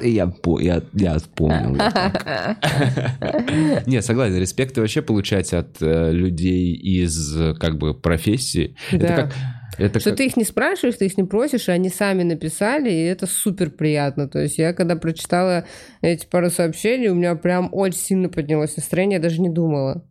Я, 0.00 0.26
по, 0.26 0.58
я, 0.60 0.82
я 0.94 1.18
вспомнил. 1.18 1.76
Не, 3.86 4.02
согласен, 4.02 4.38
респекты 4.38 4.80
вообще 4.80 5.02
получать 5.02 5.52
от 5.52 5.76
э, 5.80 6.10
людей 6.12 6.74
из 6.74 7.36
как 7.60 7.78
бы 7.78 7.94
профессии. 7.94 8.76
Это 8.90 9.06
Да. 9.06 9.16
как... 9.16 9.32
Это 9.76 9.98
Что 9.98 10.10
как- 10.10 10.18
ты 10.18 10.26
их 10.26 10.36
не 10.36 10.44
спрашиваешь, 10.44 10.94
ты 10.96 11.06
их 11.06 11.16
не 11.18 11.24
просишь, 11.24 11.66
и 11.68 11.72
они 11.72 11.88
сами 11.88 12.22
написали, 12.22 12.90
и 12.92 13.02
это 13.06 13.26
супер 13.26 13.70
приятно. 13.70 14.28
То 14.28 14.38
есть 14.40 14.56
я 14.56 14.72
когда 14.72 14.94
прочитала 14.94 15.64
эти 16.00 16.26
пару 16.26 16.48
сообщений, 16.50 17.08
у 17.08 17.16
меня 17.16 17.34
прям 17.34 17.70
очень 17.72 17.98
сильно 17.98 18.28
поднялось 18.28 18.76
настроение, 18.76 19.16
я 19.16 19.22
даже 19.22 19.40
не 19.40 19.48
думала. 19.50 20.08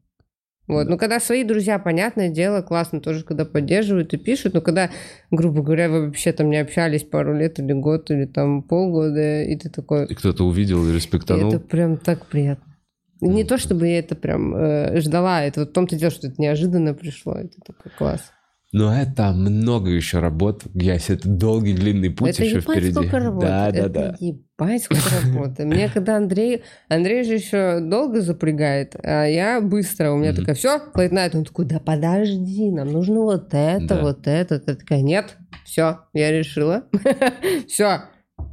Вот. 0.68 0.88
Ну, 0.88 0.98
когда 0.98 1.20
свои 1.20 1.44
друзья, 1.44 1.78
понятное 1.78 2.30
дело, 2.30 2.62
классно 2.62 3.02
тоже, 3.02 3.24
когда 3.24 3.44
поддерживают 3.44 4.14
и 4.14 4.18
пишут, 4.18 4.54
но 4.54 4.62
когда, 4.62 4.90
грубо 5.30 5.62
говоря, 5.62 5.90
вы 5.90 6.06
вообще 6.06 6.32
там 6.32 6.50
не 6.50 6.58
общались 6.58 7.04
пару 7.04 7.36
лет 7.36 7.60
или 7.60 7.74
год, 7.74 8.10
или 8.12 8.26
там 8.26 8.64
полгода, 8.64 9.44
и 9.44 9.56
ты 9.58 9.70
такой... 9.70 10.06
И 10.06 10.14
кто-то 10.16 10.46
увидел 10.48 10.86
и 10.88 10.92
И 10.92 10.96
респектанул. 10.96 11.50
это 11.50 11.60
прям 11.60 11.98
так 11.98 12.26
приятно. 12.28 12.74
Не 13.20 13.44
то, 13.44 13.58
чтобы 13.58 13.88
я 13.88 14.00
это 14.00 14.16
прям 14.16 14.56
э, 14.56 15.00
ждала, 15.00 15.44
это 15.44 15.62
вот 15.62 15.70
в 15.70 15.74
том-то 15.74 15.96
дело, 15.98 16.12
что 16.12 16.28
это 16.28 16.42
неожиданно 16.42 16.94
пришло, 16.94 17.36
это 17.36 17.58
такой 17.66 17.92
класс. 17.98 18.32
Но 18.74 18.92
это 18.94 19.32
много 19.32 19.92
еще 19.92 20.18
работ. 20.20 20.64
Ясь, 20.74 21.10
это 21.12 21.30
долгий 21.30 21.74
длинный 21.74 22.10
путь 22.10 22.32
это 22.32 22.44
еще 22.44 22.56
ебать 22.58 22.78
впереди. 22.78 22.92
сколько 22.92 23.20
работы. 23.20 23.48
Да, 23.48 23.72
да, 23.72 23.78
это 23.78 23.90
да. 23.90 24.16
ебать 24.20 24.84
сколько 24.84 25.10
работы. 25.24 25.66
Мне 25.66 25.90
когда 25.90 26.18
Андрей... 26.18 26.64
Андрей 26.90 27.24
же 27.24 27.36
еще 27.36 27.80
долго 27.82 28.22
запрягает, 28.22 28.96
а 29.04 29.26
я 29.26 29.62
быстро. 29.62 30.12
У 30.12 30.18
меня 30.18 30.32
Мгм. 30.32 30.40
такая, 30.40 30.56
все, 30.56 30.82
late 30.96 31.12
night. 31.12 31.38
Он 31.38 31.46
такой, 31.46 31.66
да 31.66 31.80
подожди, 31.80 32.72
нам 32.72 32.92
нужно 32.92 33.22
вот 33.22 33.50
это, 33.54 33.86
Да. 33.88 34.02
вот 34.02 34.26
это. 34.28 34.62
Я 34.66 34.76
такая, 34.76 35.02
нет, 35.02 35.38
все, 35.66 36.00
я 36.14 36.32
решила. 36.32 36.86
все, 37.68 38.02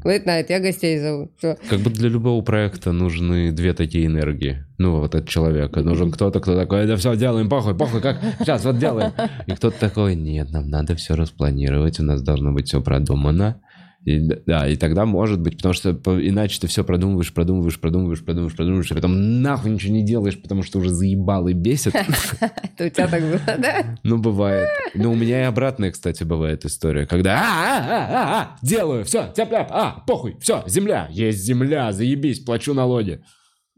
late 0.04 0.24
night, 0.24 0.46
я 0.48 0.60
гостей 0.60 0.98
зову. 0.98 1.30
Все. 1.38 1.56
Как 1.68 1.80
бы 1.80 1.90
для 1.90 2.08
любого 2.08 2.42
проекта 2.42 2.92
нужны 2.92 3.52
две 3.52 3.72
такие 3.72 4.06
энергии. 4.06 4.64
Ну, 4.78 5.00
вот 5.00 5.14
от 5.14 5.28
человека. 5.28 5.82
Нужен 5.82 6.10
кто-то, 6.10 6.40
кто 6.40 6.56
такой, 6.56 6.86
да 6.86 6.96
все, 6.96 7.16
делаем, 7.16 7.48
похуй, 7.48 7.76
похуй, 7.76 8.00
как 8.00 8.18
сейчас 8.38 8.64
вот 8.64 8.78
делаем. 8.78 9.12
И 9.46 9.52
кто-то 9.52 9.78
такой, 9.78 10.14
нет, 10.14 10.50
нам 10.50 10.68
надо 10.68 10.96
все 10.96 11.14
распланировать, 11.14 12.00
у 12.00 12.02
нас 12.02 12.22
должно 12.22 12.52
быть 12.52 12.68
все 12.68 12.80
продумано. 12.80 13.60
И, 14.04 14.18
да, 14.18 14.66
и 14.66 14.76
тогда 14.76 15.04
может 15.04 15.40
быть, 15.40 15.58
потому 15.58 15.74
что 15.74 15.90
иначе 16.26 16.58
ты 16.58 16.66
все 16.66 16.84
продумываешь, 16.84 17.34
продумываешь, 17.34 17.78
продумываешь, 17.78 18.24
продумываешь, 18.24 18.56
продумываешь, 18.56 18.90
и 18.90 18.94
потом 18.94 19.42
нахуй 19.42 19.70
ничего 19.70 19.92
не 19.92 20.02
делаешь, 20.02 20.40
потому 20.40 20.62
что 20.62 20.78
уже 20.78 20.88
заебал 20.88 21.48
и 21.48 21.52
бесит. 21.52 21.94
Это 22.40 22.86
у 22.86 22.88
тебя 22.88 23.08
так 23.08 23.22
было, 23.22 23.58
да? 23.58 23.98
Ну, 24.02 24.16
бывает. 24.16 24.68
Ну, 24.94 25.12
у 25.12 25.14
меня 25.14 25.42
и 25.42 25.44
обратная, 25.44 25.90
кстати, 25.90 26.24
бывает 26.24 26.64
история, 26.64 27.06
когда 27.06 27.40
а, 27.40 27.42
а, 27.42 27.80
а, 27.80 28.08
а, 28.10 28.40
а, 28.40 28.56
делаю, 28.62 29.04
все, 29.04 29.30
тяп-ляп, 29.36 29.68
а, 29.70 30.02
похуй, 30.06 30.36
все, 30.40 30.64
земля, 30.66 31.06
есть 31.10 31.44
земля, 31.44 31.92
заебись, 31.92 32.40
плачу 32.40 32.72
налоги. 32.72 33.22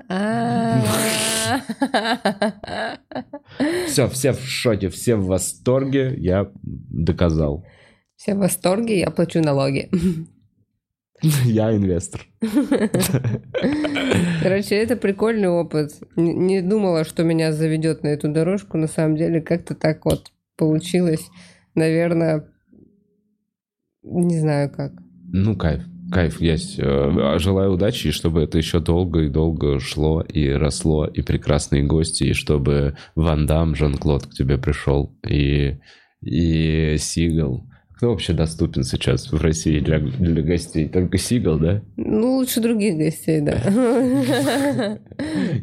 А. 0.09 0.83
Все, 3.87 4.09
все 4.09 4.33
в 4.33 4.41
шоке, 4.41 4.89
все 4.89 5.17
в 5.17 5.27
восторге, 5.27 6.15
я 6.17 6.49
доказал. 6.63 7.67
Все 8.23 8.37
в 8.37 8.39
восторге, 8.39 9.01
я 9.01 9.11
плачу 9.11 9.41
налоги. 9.41 9.91
Я 11.45 11.75
инвестор. 11.75 12.21
Короче, 14.43 14.77
это 14.77 14.97
прикольный 14.97 15.49
опыт. 15.49 15.93
Не, 16.15 16.63
думала, 16.63 17.05
что 17.05 17.25
меня 17.25 17.53
заведет 17.53 18.05
на 18.05 18.09
эту 18.09 18.29
дорожку. 18.29 18.77
На 18.77 18.87
самом 18.87 19.17
деле, 19.17 19.41
как-то 19.41 19.75
так 19.75 20.05
вот 20.05 20.31
получилось. 20.57 21.31
Наверное, 21.75 22.49
не 24.03 24.39
знаю 24.39 24.71
как. 24.71 24.93
Ну, 25.33 25.57
кайф, 25.57 25.83
кайф 26.13 26.41
есть. 26.41 26.79
Э, 26.79 27.39
Желаю 27.39 27.73
удачи, 27.73 28.09
и 28.09 28.13
чтобы 28.13 28.43
это 28.43 28.59
еще 28.59 28.79
долго 28.79 29.23
и 29.23 29.29
долго 29.29 29.81
шло 29.81 30.23
и 30.23 30.49
росло, 30.49 31.07
и 31.07 31.23
прекрасные 31.23 31.83
гости, 31.83 32.25
и 32.25 32.35
чтобы 32.35 32.97
Ван 33.17 33.47
Дам, 33.47 33.75
Жан-Клод 33.75 34.27
к 34.27 34.31
тебе 34.31 34.59
пришел, 34.59 35.13
и, 35.29 35.79
и 36.21 36.97
Сигал. 36.99 37.67
Кто 38.03 38.11
вообще 38.11 38.33
доступен 38.33 38.83
сейчас 38.83 39.31
в 39.31 39.41
России 39.41 39.79
для, 39.79 40.01
для 40.01 40.43
гостей? 40.43 40.89
Только 40.89 41.19
Сигал, 41.19 41.61
да? 41.61 41.85
Ну, 41.97 42.39
лучше 42.39 42.61
других 42.61 42.97
гостей, 42.99 43.41
да. 43.41 44.99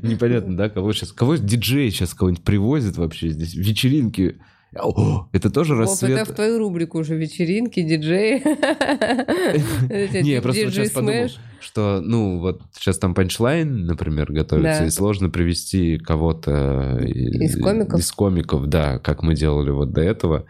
Непонятно, 0.01 0.55
да, 0.55 0.69
кого 0.69 0.93
сейчас... 0.93 1.11
Кого 1.11 1.35
диджей 1.35 1.91
сейчас 1.91 2.13
кого-нибудь 2.13 2.45
привозит 2.45 2.95
вообще 2.95 3.27
здесь? 3.27 3.55
Вечеринки. 3.55 4.37
О, 4.75 5.27
это 5.33 5.49
тоже 5.49 5.73
Вов, 5.73 5.85
рассвет... 5.85 6.11
это 6.19 6.31
в 6.31 6.35
твою 6.35 6.59
рубрику 6.59 6.99
уже 6.99 7.15
вечеринки, 7.15 7.81
диджеи. 7.81 8.41
Не, 10.23 10.31
я 10.31 10.41
просто 10.41 10.65
Диджей 10.65 10.85
сейчас 10.85 10.93
подумал, 10.93 11.29
что, 11.59 12.01
ну, 12.03 12.39
вот 12.39 12.61
сейчас 12.73 12.99
там 12.99 13.13
панчлайн, 13.15 13.85
например, 13.85 14.31
готовится, 14.31 14.85
и 14.85 14.89
сложно 14.89 15.29
привести 15.29 15.97
кого-то 15.97 16.99
Из 17.03 17.59
комиков? 17.61 17.99
Из 17.99 18.11
комиков, 18.11 18.67
да, 18.67 18.99
как 18.99 19.23
мы 19.23 19.35
делали 19.35 19.71
вот 19.71 19.91
до 19.91 20.01
этого. 20.01 20.45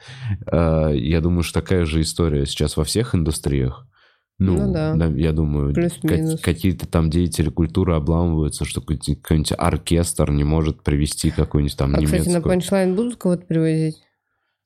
Э, 0.52 0.92
Я 0.94 1.22
думаю, 1.22 1.44
что 1.44 1.62
такая 1.62 1.86
же 1.86 2.02
история 2.02 2.46
сейчас 2.46 2.76
во 2.78 2.84
всех 2.84 3.16
индустриях. 3.16 3.86
Ну, 4.38 4.68
Ну 4.68 4.74
да. 4.74 5.06
я 5.18 5.34
думаю, 5.34 5.76
какие-то 6.42 6.88
там 6.88 7.10
деятели 7.10 7.50
культуры 7.50 7.96
обламываются, 7.96 8.64
что 8.64 8.80
какой-нибудь 8.82 9.54
оркестр 9.58 10.32
не 10.32 10.46
может 10.46 10.82
привести 10.82 11.30
какую-нибудь 11.30 11.78
там 11.78 11.94
А, 11.94 11.98
кстати, 11.98 12.12
на 12.12 12.16
немецкую. 12.24 12.44
панчлайн 12.44 12.96
будут 12.96 13.18
кого-то 13.18 13.46
привозить? 13.46 13.98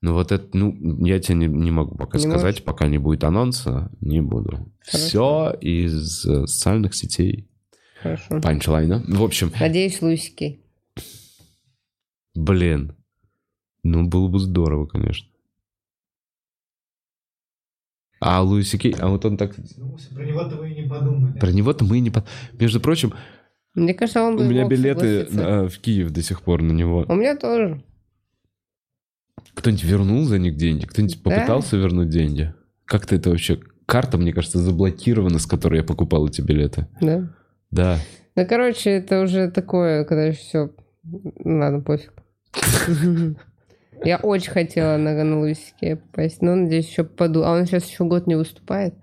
Ну 0.05 0.11
вот 0.15 0.33
это, 0.33 0.45
ну, 0.51 0.75
я 1.05 1.17
тебе 1.21 1.35
не, 1.37 1.47
не 1.47 1.71
могу 1.71 1.95
пока 1.95 2.17
Не 2.17 2.25
сказать, 2.25 2.41
можешь? 2.55 2.63
пока 2.63 2.87
не 2.87 2.97
будет 2.97 3.23
анонса, 3.23 3.89
не 4.01 4.19
буду. 4.21 4.69
Хорошо. 4.81 5.07
Все 5.07 5.57
из 5.61 6.25
э, 6.25 6.45
социальных 6.45 6.93
сетей. 6.93 7.47
Хорошо. 8.01 8.41
Панчлайна. 8.41 9.01
В 9.07 9.23
общем, 9.23 9.49
Надеюсь, 9.57 10.01
Лусики. 10.01 10.59
блин, 12.35 12.97
ну 13.83 14.05
было 14.09 14.27
бы 14.27 14.39
здорово, 14.39 14.87
конечно. 14.87 15.29
А 18.19 18.41
Луиси 18.41 18.77
Кей, 18.77 18.93
а 18.99 19.07
вот 19.09 19.25
он 19.25 19.37
так... 19.37 19.55
Про 19.55 20.25
него-то 20.25 20.55
вы 20.57 20.71
и 20.71 20.81
не 20.83 20.87
подумали. 20.89 21.39
Про 21.39 21.51
него-то 21.51 21.83
мы 21.85 21.97
и 21.97 22.01
не... 22.01 22.09
по- 22.09 22.25
Между 22.53 22.79
прочим, 22.79 23.13
Мне 23.73 23.93
кажется, 23.93 24.23
он 24.23 24.39
у 24.39 24.43
меня 24.43 24.65
билеты 24.67 25.25
согласиться. 25.25 25.41
э, 25.41 25.67
в 25.69 25.79
Киев 25.79 26.11
до 26.11 26.21
сих 26.21 26.41
пор 26.41 26.61
на 26.61 26.71
него. 26.71 27.05
У 27.07 27.15
меня 27.15 27.35
тоже. 27.37 27.83
Кто-нибудь 29.53 29.83
вернул 29.83 30.25
за 30.25 30.39
них 30.39 30.55
деньги? 30.55 30.85
Кто-нибудь 30.85 31.21
Да. 31.23 31.29
попытался 31.31 31.77
вернуть 31.77 32.09
деньги? 32.09 32.53
Как-то 32.85 33.15
это 33.15 33.29
вообще... 33.29 33.59
Карта, 33.85 34.17
мне 34.17 34.31
кажется, 34.31 34.59
заблокирована, 34.59 35.39
с 35.39 35.45
которой 35.45 35.77
я 35.77 35.83
покупал 35.83 36.27
эти 36.27 36.41
билеты. 36.41 36.87
Да. 37.01 37.27
Да. 37.69 37.99
Ну, 38.35 38.45
короче, 38.47 38.91
это 38.91 39.21
уже 39.21 39.51
такое, 39.51 40.05
когда 40.05 40.31
все... 40.31 40.71
Ладно, 41.43 41.81
пофиг. 41.81 42.13
Я 44.05 44.17
очень 44.17 44.51
хотела 44.51 44.97
на 44.97 45.23
на 45.23 45.39
Лусике 45.39 45.97
попасть, 45.97 46.41
но 46.41 46.55
надеюсь, 46.55 46.89
еще 46.89 47.03
попаду. 47.03 47.43
А 47.43 47.51
он 47.51 47.65
сейчас 47.65 47.89
еще 47.89 48.03
год 48.03 48.27
не 48.27 48.35
выступает. 48.35 48.95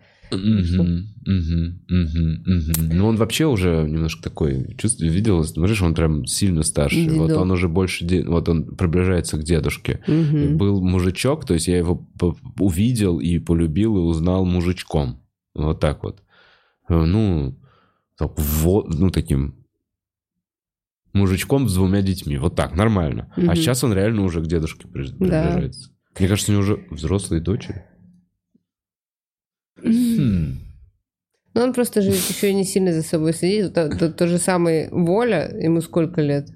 Мгм, 1.31 1.81
мгм, 1.89 2.43
мгм. 2.45 2.97
Ну, 2.97 3.07
он 3.07 3.17
вообще 3.17 3.47
уже 3.47 3.85
немножко 3.89 4.21
такой, 4.23 4.75
чувств, 4.77 5.01
видел, 5.01 5.45
смотришь, 5.45 5.81
он 5.81 5.95
прям 5.95 6.25
сильно 6.27 6.63
старше. 6.65 7.09
Вот 7.11 7.29
Дедок. 7.29 7.43
он 7.43 7.51
уже 7.53 7.69
больше, 7.69 8.05
де- 8.05 8.25
вот 8.25 8.49
он 8.49 8.65
приближается 8.77 9.37
к 9.39 9.45
дедушке. 9.45 10.01
Мгм. 10.09 10.57
Был 10.57 10.81
мужичок, 10.83 11.47
то 11.47 11.55
есть 11.55 11.69
я 11.69 11.79
его 11.79 12.05
увидел 12.59 13.21
и 13.21 13.39
полюбил, 13.39 13.97
и 13.97 14.01
узнал 14.01 14.45
мужичком. 14.45 15.23
Вот 15.55 15.79
так 15.79 16.03
вот. 16.03 16.23
Э, 16.89 17.05
Ну, 17.05 17.57
так, 18.17 18.33
во- 18.37 18.87
ну 18.89 19.11
таким 19.11 19.55
мужичком 21.13 21.69
с 21.69 21.75
двумя 21.75 22.03
детьми. 22.03 22.39
Вот 22.39 22.57
так, 22.57 22.75
нормально. 22.75 23.33
А 23.37 23.41
Мгм. 23.41 23.55
сейчас 23.57 23.85
он 23.85 23.93
реально 23.93 24.25
уже 24.25 24.41
к 24.43 24.47
дедушке 24.49 24.89
при- 24.89 25.07
Да. 25.11 25.17
приближается. 25.45 25.91
Мне 26.19 26.29
кажется, 26.29 26.51
у 26.51 26.55
него 26.55 26.63
уже 26.65 26.87
взрослые 26.91 27.41
дочери. 27.41 27.85
Хм. 29.83 30.59
Ну, 31.55 31.63
он 31.63 31.73
просто 31.73 32.01
же 32.03 32.11
еще 32.11 32.51
и 32.51 32.55
не 32.55 32.65
сильно 32.65 32.93
за 32.93 33.03
собой 33.03 33.33
следит. 33.33 33.75
То, 33.75 33.89
то- 33.89 34.11
то 34.13 34.27
же 34.29 34.39
самое 34.39 34.89
Воля, 34.91 35.51
ему 35.61 35.81
сколько 35.81 36.21
лет? 36.21 36.49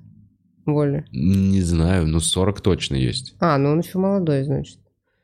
Воля. 0.66 1.04
Не 1.12 1.60
знаю, 1.60 2.06
ну 2.06 2.20
40 2.20 2.60
точно 2.60 2.94
есть. 2.96 3.34
А, 3.40 3.58
ну 3.58 3.70
он 3.70 3.80
еще 3.80 3.98
молодой, 3.98 4.44
значит. 4.44 4.78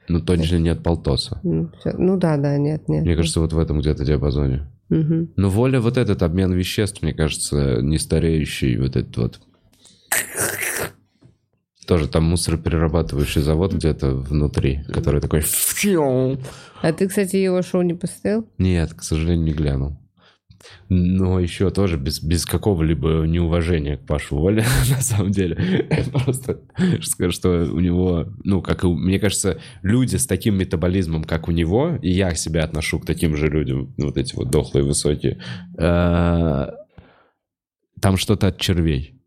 Ну 0.08 0.20
точно 0.20 0.56
нет 0.56 0.82
полтоса. 0.82 1.40
Ну, 1.44 1.70
всё. 1.80 1.92
Ну 1.96 2.16
да, 2.18 2.36
да, 2.36 2.58
нет, 2.58 2.88
нет. 2.88 3.04
Мне 3.04 3.14
кажется, 3.16 3.40
вот 3.40 3.52
в 3.52 3.58
этом 3.58 3.80
где-то 3.80 4.04
диапазоне. 4.04 4.66
Мгм. 4.88 5.30
Но 5.36 5.48
воля 5.48 5.80
вот 5.80 5.96
этот 5.96 6.22
обмен 6.24 6.52
веществ, 6.52 7.00
мне 7.02 7.14
кажется, 7.14 7.78
не 7.80 7.96
стареющий 7.98 8.76
вот 8.76 8.96
этот 8.96 9.16
вот. 9.16 9.40
Тоже 11.90 12.06
там 12.06 12.22
мусороперерабатывающий 12.22 13.40
завод 13.40 13.74
где-то 13.74 14.14
внутри, 14.14 14.84
который 14.92 15.20
такой... 15.20 15.42
А 16.82 16.92
ты, 16.92 17.08
кстати, 17.08 17.34
его 17.34 17.62
шоу 17.62 17.82
не 17.82 17.94
посмотрел? 17.94 18.46
Нет, 18.58 18.94
к 18.94 19.02
сожалению, 19.02 19.46
не 19.46 19.52
глянул. 19.52 19.98
Но 20.88 21.40
еще 21.40 21.68
тоже 21.70 21.96
без, 21.96 22.22
без 22.22 22.46
какого-либо 22.46 23.24
неуважения 23.26 23.96
к 23.96 24.06
Пашу 24.06 24.36
Воле, 24.36 24.64
на 24.90 25.00
самом 25.00 25.32
деле. 25.32 25.88
Просто 26.12 26.60
скажу, 27.02 27.32
что 27.32 27.64
у 27.64 27.80
него, 27.80 28.28
ну, 28.44 28.62
как 28.62 28.84
и 28.84 28.86
мне 28.86 29.18
кажется, 29.18 29.58
люди 29.82 30.14
с 30.14 30.28
таким 30.28 30.58
метаболизмом, 30.58 31.24
как 31.24 31.48
у 31.48 31.50
него, 31.50 31.98
и 32.00 32.10
я 32.12 32.36
себя 32.36 32.62
отношу 32.62 33.00
к 33.00 33.04
таким 33.04 33.34
же 33.34 33.48
людям, 33.48 33.92
вот 33.98 34.16
эти 34.16 34.36
вот 34.36 34.48
дохлые, 34.48 34.84
высокие, 34.84 35.42
э, 35.76 36.66
там 38.00 38.16
что-то 38.16 38.46
от 38.46 38.58
червей. 38.58 39.19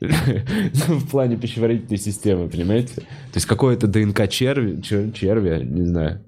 В 0.00 1.10
плане 1.10 1.36
пищеварительной 1.36 1.98
системы, 1.98 2.48
понимаете? 2.48 2.94
То 2.96 3.04
есть 3.36 3.46
какое-то 3.46 3.86
ДНК 3.86 4.28
черви, 4.28 4.80
чер- 4.80 5.12
червя, 5.12 5.58
не 5.58 5.84
знаю. 5.84 6.24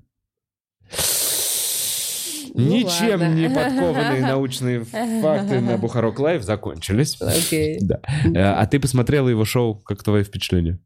Ну, 2.55 2.67
Ничем 2.71 3.21
ладно. 3.21 3.35
не 3.35 3.49
подкованные 3.49 4.21
научные 4.21 4.85
факты 4.85 5.61
на 5.61 5.79
Бухарок 5.79 6.19
Лайв 6.19 6.43
закончились. 6.43 7.19
Окей. 7.21 7.79
Да. 7.81 8.01
Э, 8.27 8.41
А 8.61 8.67
ты 8.67 8.79
посмотрела 8.79 9.29
его 9.31 9.47
шоу? 9.47 9.77
Как 9.77 10.03
твои 10.03 10.23
впечатления? 10.23 10.79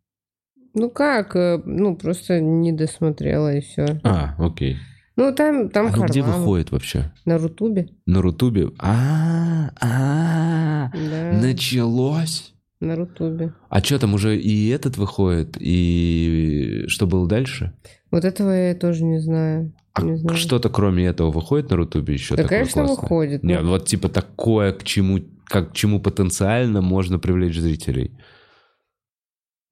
Ну 0.74 0.90
как, 0.90 1.34
э, 1.34 1.60
ну 1.64 1.96
просто 1.96 2.40
не 2.40 2.70
досмотрела 2.70 3.52
и 3.56 3.62
все. 3.62 3.98
А, 4.04 4.36
окей. 4.38 4.76
Ну 5.16 5.34
там, 5.34 5.70
там 5.70 5.86
А 5.92 6.06
где 6.06 6.22
выходит 6.22 6.70
вообще? 6.70 7.12
На 7.24 7.36
Рутубе. 7.38 7.88
На 8.04 8.22
Рутубе? 8.22 8.68
А, 8.78 9.70
а, 9.80 10.90
началось. 11.32 12.52
На 12.80 12.94
Рутубе. 12.96 13.52
А 13.68 13.80
что 13.82 13.98
там 13.98 14.14
уже 14.14 14.36
и 14.38 14.68
этот 14.68 14.96
выходит, 14.96 15.56
и 15.58 16.84
что 16.88 17.06
было 17.06 17.26
дальше? 17.26 17.72
Вот 18.10 18.24
этого 18.24 18.50
я 18.50 18.74
тоже 18.74 19.04
не 19.04 19.18
знаю. 19.18 19.72
А 19.94 20.02
не 20.02 20.16
знаю. 20.16 20.36
что-то 20.36 20.68
кроме 20.68 21.06
этого 21.06 21.30
выходит 21.30 21.70
на 21.70 21.76
Рутубе 21.76 22.14
еще 22.14 22.36
Да, 22.36 22.44
конечно, 22.44 22.82
классное? 22.84 23.00
выходит. 23.02 23.42
Не, 23.42 23.58
ну. 23.60 23.70
вот 23.70 23.86
типа 23.86 24.08
такое, 24.10 24.72
к 24.72 24.84
чему, 24.84 25.20
как, 25.44 25.72
к 25.72 25.74
чему 25.74 26.00
потенциально 26.00 26.82
можно 26.82 27.18
привлечь 27.18 27.58
зрителей. 27.58 28.12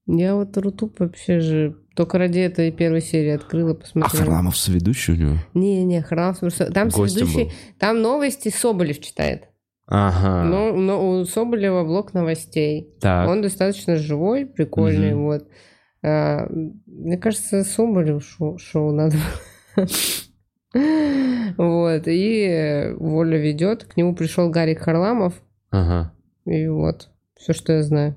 Я 0.07 0.34
вот 0.34 0.57
Рутуб 0.57 0.98
вообще 1.00 1.40
же 1.40 1.76
только 1.94 2.18
ради 2.18 2.38
этой 2.38 2.70
первой 2.72 3.00
серии 3.00 3.30
открыла, 3.30 3.70
А 3.72 3.74
посмотрела. 3.74 4.24
Харламов 4.24 4.57
соведущий 4.57 5.14
у 5.14 5.16
него? 5.16 5.36
Не-не, 5.55 6.02
просто- 6.40 6.70
Там 6.72 6.88
Гостем 6.88 7.26
следующий... 7.26 7.44
был. 7.44 7.52
Там 7.78 8.02
новости 8.02 8.48
Соболев 8.50 9.00
читает. 9.00 9.44
Ага. 9.87 10.45
Но, 10.45 10.72
но 10.72 11.11
у 11.20 11.24
Соболева 11.24 11.85
блок 11.85 12.14
новостей. 12.14 12.95
так. 13.01 13.28
Он 13.28 13.43
достаточно 13.43 13.97
живой, 13.97 14.47
прикольный, 14.47 15.12
Мгм. 15.14 15.24
вот. 15.24 15.49
А, 16.03 16.47
мне 16.87 17.18
кажется, 17.18 17.64
Соболев 17.64 18.24
шоу, 18.24 18.59
шоу 18.59 18.93
надо. 18.93 19.16
Вот, 21.57 22.03
и 22.07 22.93
Воля 22.99 23.39
ведет. 23.39 23.85
К 23.85 23.97
нему 23.97 24.14
пришел 24.14 24.51
Гарик 24.51 24.80
Харламов. 24.80 25.35
Ага. 25.70 26.12
И 26.47 26.66
вот, 26.66 27.11
все, 27.37 27.53
что 27.53 27.74
я 27.74 27.82
знаю. 27.82 28.16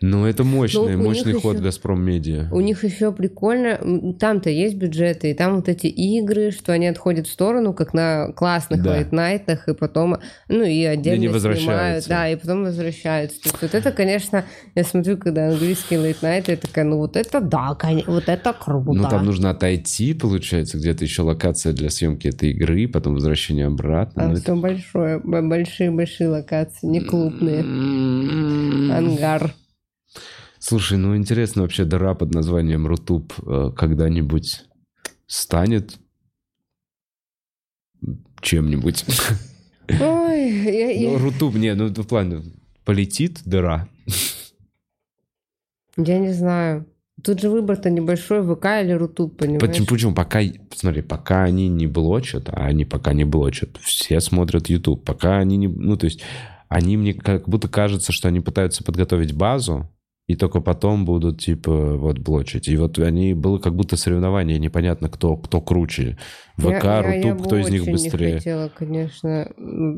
Ну, 0.00 0.26
это 0.26 0.44
мощный, 0.44 0.96
Ну, 0.96 1.02
мощный 1.02 1.32
ход 1.32 1.54
еще- 1.54 1.64
Газпром 1.64 2.00
Медиа. 2.00 2.48
У 2.52 2.60
них 2.60 2.84
еще 2.84 3.10
прикольно, 3.10 4.14
там-то 4.20 4.48
есть 4.48 4.76
бюджеты, 4.76 5.30
и 5.32 5.34
там 5.34 5.56
вот 5.56 5.68
эти 5.68 5.88
игры, 5.88 6.52
что 6.52 6.72
они 6.72 6.86
отходят 6.86 7.26
в 7.26 7.30
сторону, 7.32 7.72
как 7.74 7.94
на 7.94 8.30
классных 8.32 8.80
Да. 8.82 8.96
лейтнайтах, 8.96 9.66
и 9.68 9.74
потом, 9.74 10.18
ну 10.48 10.62
и 10.62 10.84
отдельно 10.84 11.22
не 11.22 11.28
снимают, 11.56 12.06
да, 12.06 12.28
и 12.28 12.36
потом 12.36 12.62
возвращаются. 12.62 13.42
То 13.42 13.48
есть 13.48 13.62
вот 13.62 13.74
это, 13.74 13.90
конечно, 13.90 14.44
я 14.76 14.84
смотрю, 14.84 15.16
когда 15.16 15.48
английские 15.48 15.98
лейтнайты, 15.98 16.52
я 16.52 16.56
такая, 16.58 16.84
ну 16.84 16.98
вот 16.98 17.16
это 17.16 17.40
да, 17.40 17.74
конечно, 17.74 18.12
вот 18.12 18.28
это 18.28 18.52
круто. 18.52 18.92
Ну, 18.92 19.08
там 19.08 19.24
нужно 19.24 19.50
отойти, 19.50 20.14
получается, 20.14 20.78
где-то 20.78 21.02
еще 21.04 21.22
локация 21.22 21.72
для 21.72 21.90
съемки 21.90 22.28
этой 22.28 22.50
игры, 22.50 22.86
потом 22.86 23.14
возвращение 23.14 23.66
обратно. 23.66 24.22
Там 24.22 24.32
Ну, 24.34 24.38
все 24.40 24.54
большое, 24.54 25.18
б- 25.18 25.42
большие-большие 25.42 26.28
локации, 26.28 26.86
не 26.86 27.00
клубные. 27.00 27.60
это- 27.60 28.96
Ангар. 28.98 29.54
Слушай, 30.60 30.98
ну 30.98 31.16
интересно 31.16 31.62
вообще 31.62 31.84
дыра 31.84 32.14
под 32.14 32.34
названием 32.34 32.86
Rutube 32.86 33.32
э, 33.46 33.70
когда-нибудь 33.76 34.64
станет 35.26 35.98
чем-нибудь? 38.40 39.04
Ой, 40.00 40.50
я- 40.50 40.90
я- 40.90 41.10
Ну, 41.10 41.18
Rutube, 41.18 41.54
не, 41.54 41.74
ну 41.74 41.88
в 41.88 42.06
плане 42.06 42.42
полетит 42.84 43.40
дыра. 43.44 43.88
я 45.96 46.18
не 46.18 46.32
знаю. 46.32 46.86
Тут 47.22 47.40
же 47.40 47.50
выбор-то 47.50 47.90
небольшой, 47.90 48.42
ВК 48.42 48.66
или 48.80 48.92
Rutube, 48.92 49.36
понимаешь? 49.36 49.60
Почему, 49.60 49.86
почему? 49.86 50.14
Пока, 50.14 50.40
смотри, 50.74 51.02
пока 51.02 51.42
они 51.42 51.68
не 51.68 51.88
блочат, 51.88 52.48
а 52.48 52.66
они 52.66 52.84
пока 52.84 53.12
не 53.12 53.24
блочат, 53.24 53.76
все 53.82 54.20
смотрят 54.20 54.68
YouTube. 54.68 55.04
Пока 55.04 55.38
они 55.38 55.56
не... 55.56 55.66
Ну, 55.66 55.96
то 55.96 56.04
есть, 56.06 56.22
они 56.68 56.96
мне 56.96 57.14
как 57.14 57.48
будто 57.48 57.68
кажется, 57.68 58.12
что 58.12 58.28
они 58.28 58.38
пытаются 58.40 58.84
подготовить 58.84 59.32
базу, 59.32 59.90
и 60.28 60.36
только 60.36 60.60
потом 60.60 61.04
будут, 61.04 61.40
типа, 61.40 61.96
вот, 61.96 62.18
блочить. 62.18 62.68
И 62.68 62.76
вот 62.76 62.98
они... 62.98 63.34
Было 63.34 63.58
как 63.58 63.74
будто 63.74 63.96
соревнование, 63.96 64.58
непонятно, 64.58 65.08
кто, 65.08 65.36
кто 65.38 65.60
круче. 65.60 66.18
ВК, 66.58 66.68
Я- 66.84 67.00
я- 67.00 67.14
я 67.14 67.22
Рутуб, 67.22 67.38
бы 67.40 67.44
кто 67.44 67.56
из 67.58 67.70
них 67.70 67.86
быстрее. 67.86 68.26
не 68.32 68.36
хотела, 68.38 68.68
конечно, 68.68 69.50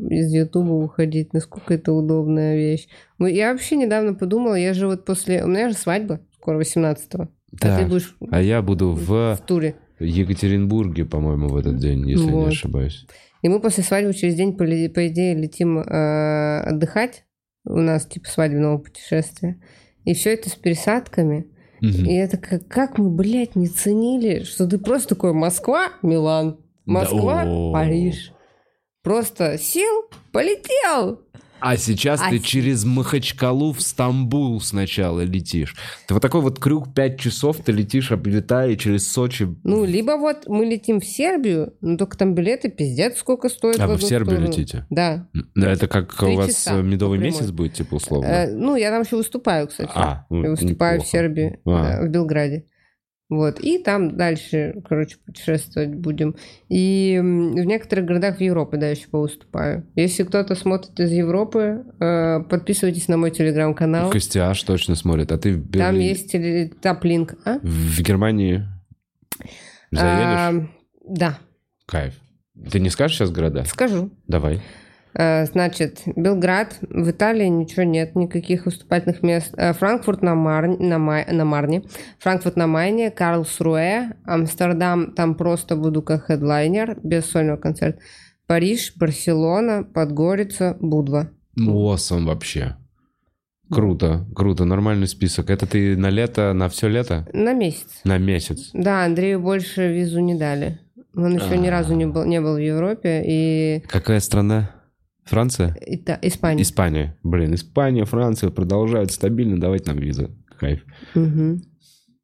из 0.09 0.33
Ютуба 0.33 0.73
уходить. 0.73 1.33
Насколько 1.35 1.75
это 1.75 1.93
удобная 1.93 2.55
вещь. 2.57 2.87
Ну, 3.19 3.27
Я 3.27 3.53
вообще 3.53 3.77
недавно 3.77 4.15
подумала, 4.15 4.55
я 4.55 4.73
же 4.73 4.87
вот 4.87 5.05
после... 5.05 5.45
У 5.45 5.49
меня 5.49 5.69
же 5.69 5.75
свадьба 5.75 6.21
скоро 6.37 6.61
18-го. 6.61 7.25
А 7.25 7.29
Да. 7.61 7.79
ты 7.79 7.87
будешь 7.87 8.17
А 8.31 8.41
я 8.41 8.63
буду 8.63 8.93
в... 8.93 9.35
в 9.35 9.39
туре. 9.45 9.75
Екатеринбурге, 9.99 11.05
по-моему, 11.07 11.49
в 11.49 11.57
этот 11.57 11.77
день, 11.79 12.09
если 12.09 12.27
не 12.27 12.31
Вот. 12.33 12.49
ошибаюсь. 12.49 13.07
И 13.43 13.49
мы 13.49 13.61
после 13.61 13.83
свадьбы 13.83 14.15
через 14.15 14.35
день, 14.37 14.53
по, 14.53 14.59
по 14.65 15.09
идее, 15.09 15.35
летим 15.35 15.79
э, 15.81 16.61
отдыхать. 16.61 17.25
У 17.65 17.77
нас 17.79 18.07
типа 18.07 18.29
свадебного 18.29 18.79
путешествия. 18.79 19.61
И 20.05 20.15
все 20.15 20.33
это 20.35 20.49
с 20.51 20.55
пересадками. 20.55 21.47
Мгм. 21.81 22.05
И 22.05 22.15
это 22.15 22.37
как, 22.37 22.67
как 22.69 22.99
мы, 22.99 23.11
блядь, 23.11 23.57
не 23.57 23.69
ценили, 23.69 24.45
что 24.45 24.67
ты 24.67 24.79
просто 24.79 25.15
такой 25.15 25.33
Москва, 25.33 25.89
Милан, 26.03 26.59
Москва, 26.85 27.45
Да. 27.45 27.73
Париж. 27.73 28.33
Просто 29.03 29.57
сел, 29.59 30.05
полетел. 30.33 31.21
А 31.61 31.77
сейчас 31.77 32.21
А 32.23 32.31
ты 32.31 32.39
с- 32.39 32.43
через 32.43 32.85
Махачкалу 32.85 33.73
в 33.73 33.81
Стамбул 33.83 34.61
сначала 34.61 35.21
летишь. 35.21 35.77
Ты 36.07 36.15
вот 36.15 36.21
такой 36.23 36.41
вот 36.41 36.59
крюк 36.59 36.95
5 36.95 37.19
часов, 37.21 37.59
ты 37.65 37.73
летишь, 37.73 38.13
облетая 38.13 38.77
через 38.77 39.11
Сочи. 39.11 39.49
Ну, 39.65 39.85
либо 39.85 40.13
вот 40.17 40.47
мы 40.47 40.65
летим 40.65 41.01
в 41.01 41.05
Сербию, 41.05 41.75
но 41.81 41.97
только 41.97 42.17
там 42.17 42.35
билеты 42.35 42.71
пиздец 42.71 43.19
сколько 43.19 43.49
стоят. 43.49 43.79
А 43.81 43.87
в 43.87 43.91
вы 43.91 43.97
в 43.97 44.03
Сербию 44.03 44.37
сторону. 44.37 44.49
летите? 44.49 44.87
Да. 44.91 45.29
Ну, 45.55 45.67
это 45.67 45.87
как 45.89 46.15
Три 46.15 46.29
у 46.33 46.37
вас 46.37 46.49
часа 46.49 46.79
э, 46.79 46.83
медовый 46.83 47.19
по 47.19 47.23
месяц 47.25 47.51
будет, 47.51 47.75
типа, 47.75 47.97
условно? 47.97 48.27
Э, 48.27 48.51
ну, 48.51 48.77
я 48.77 48.91
там 48.91 49.03
еще 49.03 49.17
выступаю, 49.17 49.69
кстати. 49.69 49.91
А, 49.95 50.27
ну, 50.31 50.43
Я 50.45 50.51
выступаю 50.51 50.95
неплохо. 50.95 51.09
в 51.09 51.11
Сербии, 51.11 51.61
А. 51.67 52.01
э, 52.03 52.07
в 52.07 52.11
Белграде. 52.11 52.65
Вот. 53.31 53.61
И 53.61 53.79
там 53.79 54.17
дальше, 54.17 54.83
короче, 54.87 55.17
путешествовать 55.25 55.95
будем. 55.95 56.35
И 56.69 57.17
в 57.23 57.65
некоторых 57.65 58.05
городах 58.05 58.39
в 58.39 58.41
Европе, 58.41 58.77
да, 58.77 58.89
еще 58.91 59.09
повыступаю. 59.09 59.87
Если 59.95 60.25
кто-то 60.25 60.55
смотрит 60.57 60.99
из 61.01 61.11
Европы, 61.13 61.85
э, 62.01 62.41
подписывайтесь 62.41 63.07
на 63.09 63.17
мой 63.17 63.31
телеграм-канал. 63.31 64.11
Костяш 64.11 64.63
точно 64.65 64.97
смотрит, 64.97 65.31
а 65.33 65.39
ты 65.39 65.53
в 65.55 65.71
Там 65.73 65.95
Берлине- 65.95 66.09
есть 66.09 66.33
теле- 66.35 66.73
таплинк. 66.83 67.37
А? 67.45 67.61
В 67.63 68.03
Германии 68.03 68.65
заедешь? 69.93 70.39
А, 70.39 70.67
да, 71.09 71.39
Кайф. 71.87 72.15
Ты 72.71 72.79
не 72.81 72.91
скажешь 72.91 73.17
сейчас 73.17 73.31
города? 73.31 73.65
скажу. 73.65 74.11
Давай. 74.27 74.61
Э, 75.15 75.45
Значит, 75.47 76.03
Белград, 76.17 76.79
в 76.83 77.11
Италии 77.11 77.47
ничего 77.47 77.83
нет, 77.83 78.15
никаких 78.15 78.67
выступательных 78.67 79.23
мест. 79.23 79.53
Э, 79.57 79.73
Франкфурт 79.73 80.23
на, 80.23 80.35
Марне, 80.35 80.77
на, 80.79 80.99
Май- 80.99 81.27
на 81.31 81.45
Марне, 81.45 81.83
Франкфурт 82.19 82.57
на 82.57 82.67
Майне, 82.67 83.11
Карлсруэ, 83.11 84.13
Амстердам, 84.25 85.13
там 85.13 85.35
просто 85.35 85.77
буду 85.77 86.03
как 86.03 86.27
хедлайнер, 86.27 86.99
без 87.03 87.27
сольного 87.27 87.57
концерта. 87.57 88.01
Париж, 88.47 88.95
Барселона, 88.97 89.85
Подгорица, 89.85 90.77
Будва. 90.81 91.31
Awesome 91.59 92.25
вообще. 92.25 92.77
Круто, 93.71 94.27
круто, 94.35 94.65
нормальный 94.65 95.07
список. 95.07 95.49
Это 95.51 95.65
ты 95.67 95.97
на 95.97 96.11
лето, 96.11 96.53
на 96.53 96.69
все 96.69 96.89
лето? 96.89 97.29
На 97.33 97.53
месяц. 97.53 98.01
На 98.03 98.19
месяц. 98.19 98.71
Да, 98.73 99.05
Андрею 99.05 99.39
больше 99.41 99.93
визу 99.93 100.19
не 100.21 100.35
дали. 100.35 100.81
Он 101.15 101.37
еще 101.37 101.57
ни 101.57 101.69
разу 101.69 101.95
не 101.95 102.07
был, 102.07 102.25
не 102.25 102.41
был 102.41 102.55
в 102.55 102.59
Европе. 102.61 103.23
И 103.25 103.85
Какая 103.89 104.19
страна? 104.21 104.71
Франция? 105.31 105.77
Ита- 105.87 106.19
Испания. 106.23 106.63
Испания. 106.63 107.17
Блин, 107.23 107.55
Испания, 107.55 108.05
Франция 108.05 108.51
продолжают 108.51 109.13
стабильно 109.13 109.61
давать 109.61 109.87
нам 109.87 109.97
визы. 109.99 110.31
Кайф. 110.59 110.81
Мгм. 111.15 111.63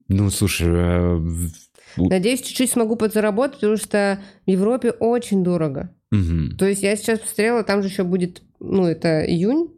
Ну, 0.09 0.31
слушай, 0.31 0.67
э, 0.69 1.21
Надеюсь, 1.97 2.43
чуть-чуть 2.43 2.71
смогу 2.71 2.97
подзаработать, 2.97 3.55
потому 3.61 3.77
что 3.77 4.19
в 4.47 4.51
Европе 4.51 4.91
очень 4.91 5.43
дорого. 5.45 5.95
мгм. 6.11 6.57
То 6.59 6.67
есть 6.67 6.83
я 6.83 6.95
сейчас 6.97 7.21
посмотрела, 7.21 7.63
там 7.65 7.81
же 7.83 7.89
еще 7.89 8.03
будет, 8.05 8.43
ну, 8.61 8.85
это 8.87 9.25
июнь, 9.25 9.69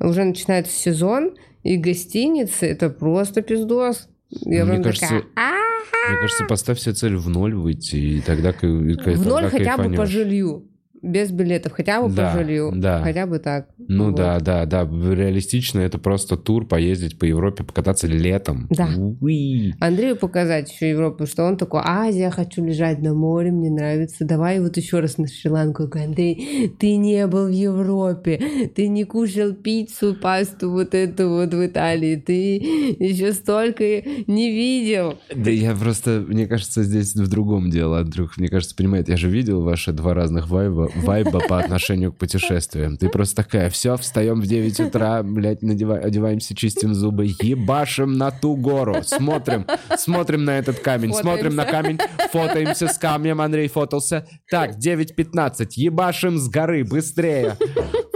уже 0.00 0.24
начинается 0.24 0.72
сезон, 0.72 1.36
и 1.62 1.76
гостиницы, 1.76 2.66
это 2.66 2.90
просто 2.90 3.42
пиздос. 3.42 4.08
Я 4.30 4.64
Мне 4.64 4.82
кажется, 4.82 5.06
такая, 5.06 5.24
«А, 5.36 6.10
Мне 6.10 6.20
кажется, 6.20 6.44
поставь 6.44 6.78
себе 6.78 6.94
цель 6.94 7.16
в 7.16 7.28
ноль 7.28 7.54
выйти, 7.54 7.96
и 7.96 8.20
тогда... 8.20 8.52
в 8.52 9.26
ноль 9.26 9.46
хотя 9.48 9.76
бы 9.76 9.94
по 9.94 10.06
жилью. 10.06 10.69
Без 11.02 11.30
билетов, 11.30 11.72
хотя 11.72 12.02
бы 12.02 12.10
Да, 12.14 12.32
по 12.32 12.38
жилью. 12.38 12.72
да. 12.74 13.02
Хотя 13.02 13.26
бы 13.26 13.38
так. 13.38 13.68
Ну 13.78 14.06
Вот. 14.06 14.16
да, 14.16 14.38
да, 14.40 14.66
да. 14.66 14.82
Реалистично 14.82 15.80
это 15.80 15.98
просто 15.98 16.36
тур, 16.36 16.66
поездить 16.66 17.18
по 17.18 17.24
Европе, 17.24 17.64
покататься 17.64 18.06
летом. 18.06 18.66
Да. 18.70 18.88
Уи. 19.20 19.74
Андрею 19.80 20.16
показать 20.16 20.70
еще 20.70 20.90
Европу, 20.90 21.26
что 21.26 21.44
он 21.44 21.56
такой, 21.56 21.80
Азия, 21.84 22.30
хочу 22.30 22.64
лежать 22.64 23.00
на 23.00 23.14
море, 23.14 23.50
мне 23.50 23.70
нравится. 23.70 24.24
Давай 24.24 24.60
вот 24.60 24.76
еще 24.76 25.00
раз 25.00 25.18
на 25.18 25.26
Шри-Ланку. 25.26 25.88
Андрей, 25.94 26.72
ты 26.78 26.96
не 26.96 27.26
был 27.26 27.46
в 27.46 27.52
Европе, 27.52 28.70
ты 28.74 28.88
не 28.88 29.04
кушал 29.04 29.52
пиццу, 29.54 30.14
пасту 30.14 30.70
вот 30.70 30.94
эту 30.94 31.28
вот 31.30 31.54
в 31.54 31.66
Италии, 31.66 32.16
ты 32.16 32.56
еще 32.98 33.32
столько 33.32 33.84
не 34.26 34.50
видел. 34.50 35.18
Да 35.34 35.50
я 35.50 35.74
просто, 35.74 36.24
мне 36.26 36.46
кажется, 36.46 36.82
здесь 36.82 37.14
в 37.14 37.28
другом 37.28 37.70
дело, 37.70 38.00
Андрюх. 38.00 38.36
Мне 38.36 38.48
кажется, 38.48 38.76
понимает, 38.76 39.08
я 39.08 39.16
же 39.16 39.28
видел 39.28 39.62
ваши 39.62 39.92
два 39.92 40.14
разных 40.14 40.48
вайба, 40.50 40.89
вайба 40.96 41.40
по 41.40 41.58
отношению 41.58 42.12
к 42.12 42.16
путешествиям. 42.16 42.96
Ты 42.96 43.08
просто 43.08 43.36
такая, 43.42 43.70
все, 43.70 43.96
встаем 43.96 44.40
в 44.40 44.46
9 44.46 44.80
утра, 44.80 45.22
блядь, 45.22 45.62
надева- 45.62 45.98
одеваемся, 45.98 46.54
чистим 46.54 46.94
зубы, 46.94 47.26
ебашим 47.26 48.14
на 48.14 48.30
ту 48.30 48.56
гору, 48.56 48.96
смотрим, 49.02 49.66
смотрим 49.96 50.44
на 50.44 50.58
этот 50.58 50.80
камень, 50.80 51.12
смотрим 51.14 51.54
на 51.54 51.64
камень, 51.64 51.98
фотоемся 52.32 52.88
с 52.88 52.98
камнем, 52.98 53.40
Андрей 53.40 53.68
фотался. 53.68 54.26
Так, 54.50 54.76
9.15, 54.76 55.66
ебашим 55.76 56.38
с 56.38 56.48
горы, 56.48 56.84
быстрее. 56.84 57.56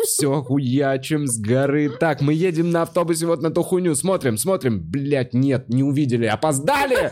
Все, 0.04 0.42
хуячим 0.42 1.26
с 1.26 1.38
горы. 1.38 1.88
Так, 1.88 2.20
мы 2.20 2.34
едем 2.34 2.70
на 2.70 2.82
автобусе 2.82 3.26
вот 3.26 3.42
на 3.42 3.50
ту 3.50 3.62
хуйню. 3.62 3.94
Смотрим, 3.94 4.36
смотрим. 4.36 4.80
Блять, 4.80 5.32
нет, 5.32 5.68
не 5.68 5.82
увидели. 5.82 6.26
Опоздали! 6.26 7.10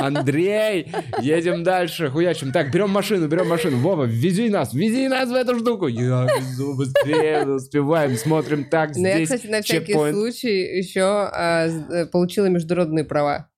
Андрей! 0.00 0.92
Едем 1.20 1.62
дальше, 1.62 2.10
хуячим. 2.10 2.52
Так, 2.52 2.72
берем 2.72 2.90
машину, 2.90 3.28
берем 3.28 3.48
машину. 3.48 3.78
Вова, 3.78 4.04
вези 4.04 4.48
нас, 4.48 4.74
вези 4.74 5.08
нас 5.08 5.28
в 5.28 5.34
эту 5.34 5.58
штуку. 5.58 5.86
Я 5.86 6.26
везу 6.38 6.76
быстрее, 6.76 7.46
успеваем. 7.46 8.16
Смотрим, 8.16 8.64
так, 8.68 8.96
Но 8.96 9.06
я, 9.06 9.16
здесь 9.16 9.28
кстати, 9.28 9.46
на 9.46 9.62
всякий 9.62 9.92
чекпоинт. 9.92 10.16
случай 10.16 10.78
еще 10.78 11.02
а, 11.02 11.66
э, 11.66 12.06
получила 12.06 12.46
международные 12.46 13.04
права. 13.04 13.48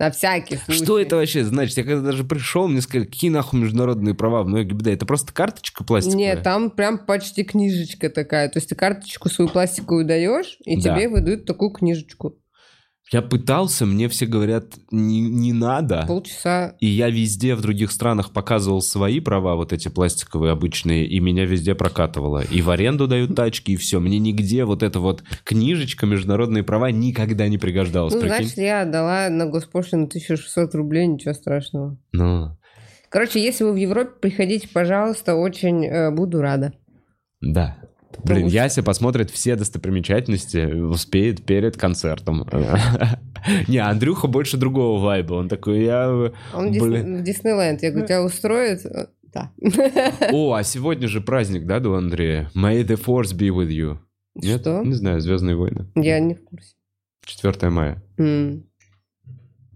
На 0.00 0.10
всякий 0.10 0.56
случай. 0.56 0.84
Что 0.84 0.98
это 0.98 1.16
вообще 1.16 1.44
значит? 1.44 1.76
Я 1.76 1.84
когда 1.84 2.00
даже 2.00 2.24
пришел, 2.24 2.66
мне 2.66 2.80
сказали, 2.80 3.06
какие 3.06 3.30
нахуй 3.30 3.60
международные 3.60 4.14
права 4.14 4.42
в 4.42 4.50
ГИБДД? 4.50 4.88
Это 4.88 5.06
просто 5.06 5.32
карточка 5.32 5.84
пластиковая? 5.84 6.34
Нет, 6.34 6.42
там 6.42 6.70
прям 6.70 6.98
почти 6.98 7.44
книжечка 7.44 8.10
такая. 8.10 8.48
То 8.48 8.58
есть 8.58 8.68
ты 8.68 8.74
карточку 8.74 9.28
свою 9.28 9.48
пластиковую 9.48 10.04
даешь, 10.04 10.58
и 10.64 10.80
Да. 10.80 10.94
тебе 10.96 11.08
выдают 11.08 11.44
такую 11.44 11.70
книжечку. 11.70 12.36
Я 13.12 13.20
пытался, 13.20 13.84
мне 13.84 14.08
все 14.08 14.26
говорят, 14.26 14.64
не, 14.90 15.20
не 15.20 15.52
надо. 15.52 16.04
Полчаса. 16.08 16.74
И 16.80 16.86
я 16.86 17.10
везде 17.10 17.54
в 17.54 17.60
других 17.60 17.90
странах 17.92 18.32
показывал 18.32 18.80
свои 18.80 19.20
права, 19.20 19.56
вот 19.56 19.72
эти 19.72 19.88
пластиковые 19.88 20.52
обычные, 20.52 21.06
и 21.06 21.20
меня 21.20 21.44
везде 21.44 21.74
прокатывало. 21.74 22.42
И 22.42 22.62
в 22.62 22.70
аренду 22.70 23.06
дают 23.06 23.36
тачки, 23.36 23.72
и 23.72 23.76
все. 23.76 24.00
Мне 24.00 24.18
нигде 24.18 24.64
вот 24.64 24.82
эта 24.82 25.00
вот 25.00 25.22
книжечка 25.44 26.06
«Международные 26.06 26.64
права» 26.64 26.90
никогда 26.90 27.46
не 27.48 27.58
пригождалась. 27.58 28.14
Ну, 28.14 28.20
прикинь? 28.20 28.36
значит, 28.36 28.56
я 28.56 28.82
отдала 28.82 29.28
на 29.28 29.46
госпошлину 29.46 30.04
1600 30.04 30.74
рублей, 30.74 31.06
ничего 31.06 31.34
страшного. 31.34 31.98
Ну, 32.12 32.56
Короче, 33.10 33.40
если 33.40 33.62
вы 33.62 33.74
в 33.74 33.76
Европе, 33.76 34.10
приходите, 34.20 34.66
пожалуйста, 34.66 35.36
очень 35.36 35.86
э, 35.86 36.10
буду 36.10 36.40
рада. 36.40 36.72
да. 37.40 37.76
Блин, 38.22 38.48
что- 38.48 38.56
Яся 38.56 38.82
посмотрит 38.82 39.30
все 39.30 39.56
достопримечательности, 39.56 40.72
успеет 40.74 41.44
перед 41.44 41.76
концертом. 41.76 42.46
Не, 43.68 43.78
Андрюха 43.78 44.26
больше 44.28 44.56
другого 44.56 45.00
вайба. 45.02 45.34
Он 45.34 45.48
такой, 45.48 45.84
я... 45.84 46.32
Он 46.54 46.70
Диснейленд. 46.72 47.82
Я 47.82 47.90
говорю, 47.90 48.06
тебя 48.06 48.22
устроит? 48.22 48.82
Да. 49.32 49.50
О, 50.32 50.54
а 50.54 50.62
сегодня 50.62 51.08
же 51.08 51.20
праздник, 51.20 51.66
да, 51.66 51.80
до 51.80 51.94
Андрея? 51.94 52.50
May 52.54 52.84
the 52.84 52.96
force 53.02 53.34
be 53.36 53.48
with 53.48 53.68
you. 53.68 53.98
Нет? 54.36 54.60
Что? 54.60 54.82
Не 54.82 54.92
знаю, 54.94 55.20
Звездные 55.20 55.56
войны. 55.56 55.86
Я 55.96 56.20
не 56.20 56.34
в 56.34 56.44
курсе. 56.44 56.74
4 57.26 57.70
мая. 57.70 58.02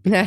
Я 0.04 0.26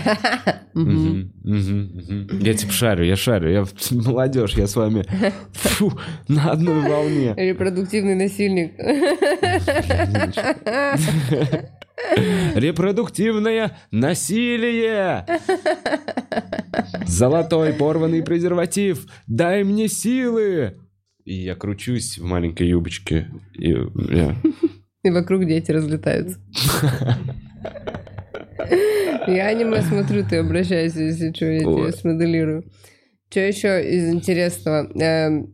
типа 2.54 2.72
шарю, 2.72 3.04
я 3.06 3.16
шарю, 3.16 3.52
я 3.52 3.66
молодежь, 3.92 4.54
я 4.54 4.68
с 4.68 4.76
вами 4.76 5.06
фу, 5.54 5.94
на 6.28 6.52
одной 6.52 6.82
волне. 6.90 7.34
Репродуктивный 7.38 8.16
насильник. 8.16 8.74
Репродуктивное 12.56 13.78
насилие. 13.92 15.26
Золотой 17.06 17.74
порванный 17.74 18.24
презерватив. 18.24 19.06
Дай 19.28 19.64
мне 19.64 19.88
силы. 19.88 20.78
И 21.26 21.36
я 21.36 21.56
кручусь 21.56 22.18
в 22.18 22.26
маленькой 22.26 22.68
юбочке. 22.70 23.28
И 23.54 23.70
я- 23.70 24.36
И 25.04 25.10
вокруг 25.10 25.46
дети 25.46 25.72
разлетаются. 25.72 26.40
Я 29.28 29.48
аниме 29.48 29.82
смотрю, 29.82 30.24
ты 30.28 30.38
обращайся, 30.38 31.02
если 31.02 31.32
что, 31.34 31.46
я 31.46 31.60
тебе 31.60 31.92
смоделирую. 31.92 32.64
Что 33.30 33.40
еще 33.40 33.84
из 33.90 34.10
интересного? 34.10 34.90
Эм, 35.00 35.54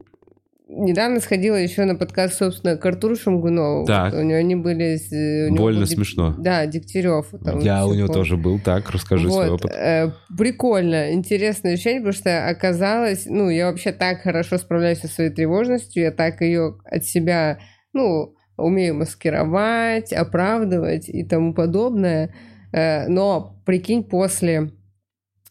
недавно 0.68 1.20
сходила 1.20 1.56
еще 1.56 1.86
на 1.86 1.96
подкаст, 1.96 2.36
собственно, 2.40 2.76
к 2.76 2.86
Артуру 2.86 3.16
Шамгунову. 3.16 3.86
Так. 3.86 4.14
У 4.14 4.22
него 4.22 4.38
они 4.40 4.56
были... 4.56 4.96
с- 4.98 5.12
у 5.12 5.54
него 5.54 5.64
Больно 5.66 5.82
был 5.82 5.88
смешно. 5.88 6.36
Да, 6.40 6.66
Дегтярев. 6.66 7.28
там 7.44 7.60
Я 7.60 7.86
у 7.86 7.94
него 7.94 8.08
тоже 8.08 8.36
был, 8.36 8.60
так, 8.60 8.90
расскажи 8.90 9.30
свой 9.30 9.50
Вот, 9.50 9.66
опыт. 9.66 9.72
э, 9.76 10.12
прикольно, 10.38 11.14
интересное 11.14 11.74
ощущение, 11.74 12.02
потому 12.02 12.14
что 12.14 12.48
оказалось, 12.50 13.26
ну, 13.28 13.50
я 13.50 13.68
вообще 13.70 13.92
так 13.92 14.22
хорошо 14.22 14.58
справляюсь 14.58 15.00
со 15.00 15.08
своей 15.08 15.30
тревожностью, 15.30 16.04
я 16.04 16.12
так 16.12 16.42
ее 16.42 16.78
от 16.84 17.06
себя, 17.06 17.60
ну, 17.94 18.34
умею 18.58 18.96
маскировать, 18.96 20.12
оправдывать 20.12 21.10
и 21.10 21.24
тому 21.24 21.54
подобное. 21.54 22.34
Э, 22.72 23.08
но, 23.08 23.62
прикинь, 23.66 24.04
после, 24.04 24.72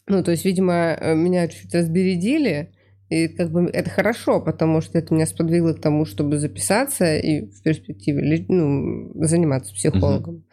ну, 0.06 0.22
то 0.22 0.30
есть, 0.30 0.44
видимо, 0.44 0.96
э, 0.98 1.14
меня 1.14 1.48
чуть 1.48 1.74
разбередили, 1.74 2.72
и 3.08 3.28
как 3.28 3.50
бы 3.52 3.70
это 3.72 3.88
хорошо, 3.88 4.40
потому 4.40 4.80
что 4.80 4.98
это 4.98 5.14
меня 5.14 5.26
сподвигло 5.26 5.72
к 5.72 5.80
тому, 5.80 6.04
чтобы 6.04 6.38
записаться 6.38 7.16
и 7.16 7.46
в 7.46 7.62
перспективе 7.62 8.44
ну, 8.48 9.12
заниматься 9.24 9.72
психологом. 9.74 10.44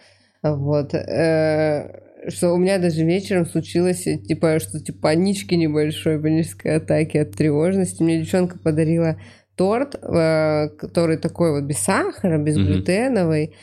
Вот. 0.43 0.93
э, 0.93 2.01
Что 2.30 2.53
у 2.53 2.57
меня 2.57 2.78
даже 2.78 3.03
вечером 3.03 3.45
случилось, 3.45 4.03
типа, 4.03 4.59
что 4.59 4.80
типа 4.80 4.99
панички 5.01 5.55
небольшой, 5.55 6.22
панической 6.22 6.76
атаки 6.76 7.18
от 7.18 7.32
тревожности. 7.32 8.03
Мне 8.03 8.20
девчонка 8.22 8.59
подарила 8.59 9.20
торт, 9.55 9.95
который 9.95 11.18
такой 11.18 11.51
вот 11.51 11.64
без 11.68 11.78
сахара, 11.80 12.38
Мгм. 12.38 12.45
безглютеновый. 12.45 13.55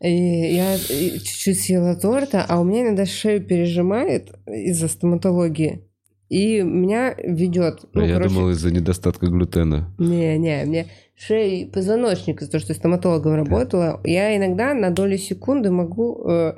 И 0.00 0.10
я 0.10 0.74
и 0.74 1.18
чуть-чуть 1.18 1.60
съела 1.60 1.96
торта, 1.96 2.44
а 2.46 2.60
у 2.60 2.64
меня 2.64 2.82
иногда 2.82 3.06
шею 3.06 3.42
пережимает 3.42 4.32
из-за 4.46 4.88
стоматологии. 4.88 5.82
И 6.28 6.60
меня 6.60 7.14
ведет. 7.18 7.84
А 7.84 7.88
ну, 7.98 8.04
я 8.04 8.14
короче, 8.14 8.34
думал 8.34 8.50
из-за 8.50 8.72
недостатка 8.72 9.26
глютена. 9.26 9.94
не-не, 9.98 10.64
мне 10.64 10.86
шея 11.16 11.62
и 11.62 11.64
позвоночник, 11.64 12.42
из-за 12.42 12.52
того, 12.52 12.62
что 12.62 12.72
я 12.72 12.78
стоматологом 12.78 13.34
работала, 13.34 14.00
я 14.04 14.36
иногда 14.36 14.74
на 14.74 14.90
долю 14.90 15.16
секунды 15.18 15.70
могу, 15.70 16.28
э, 16.28 16.54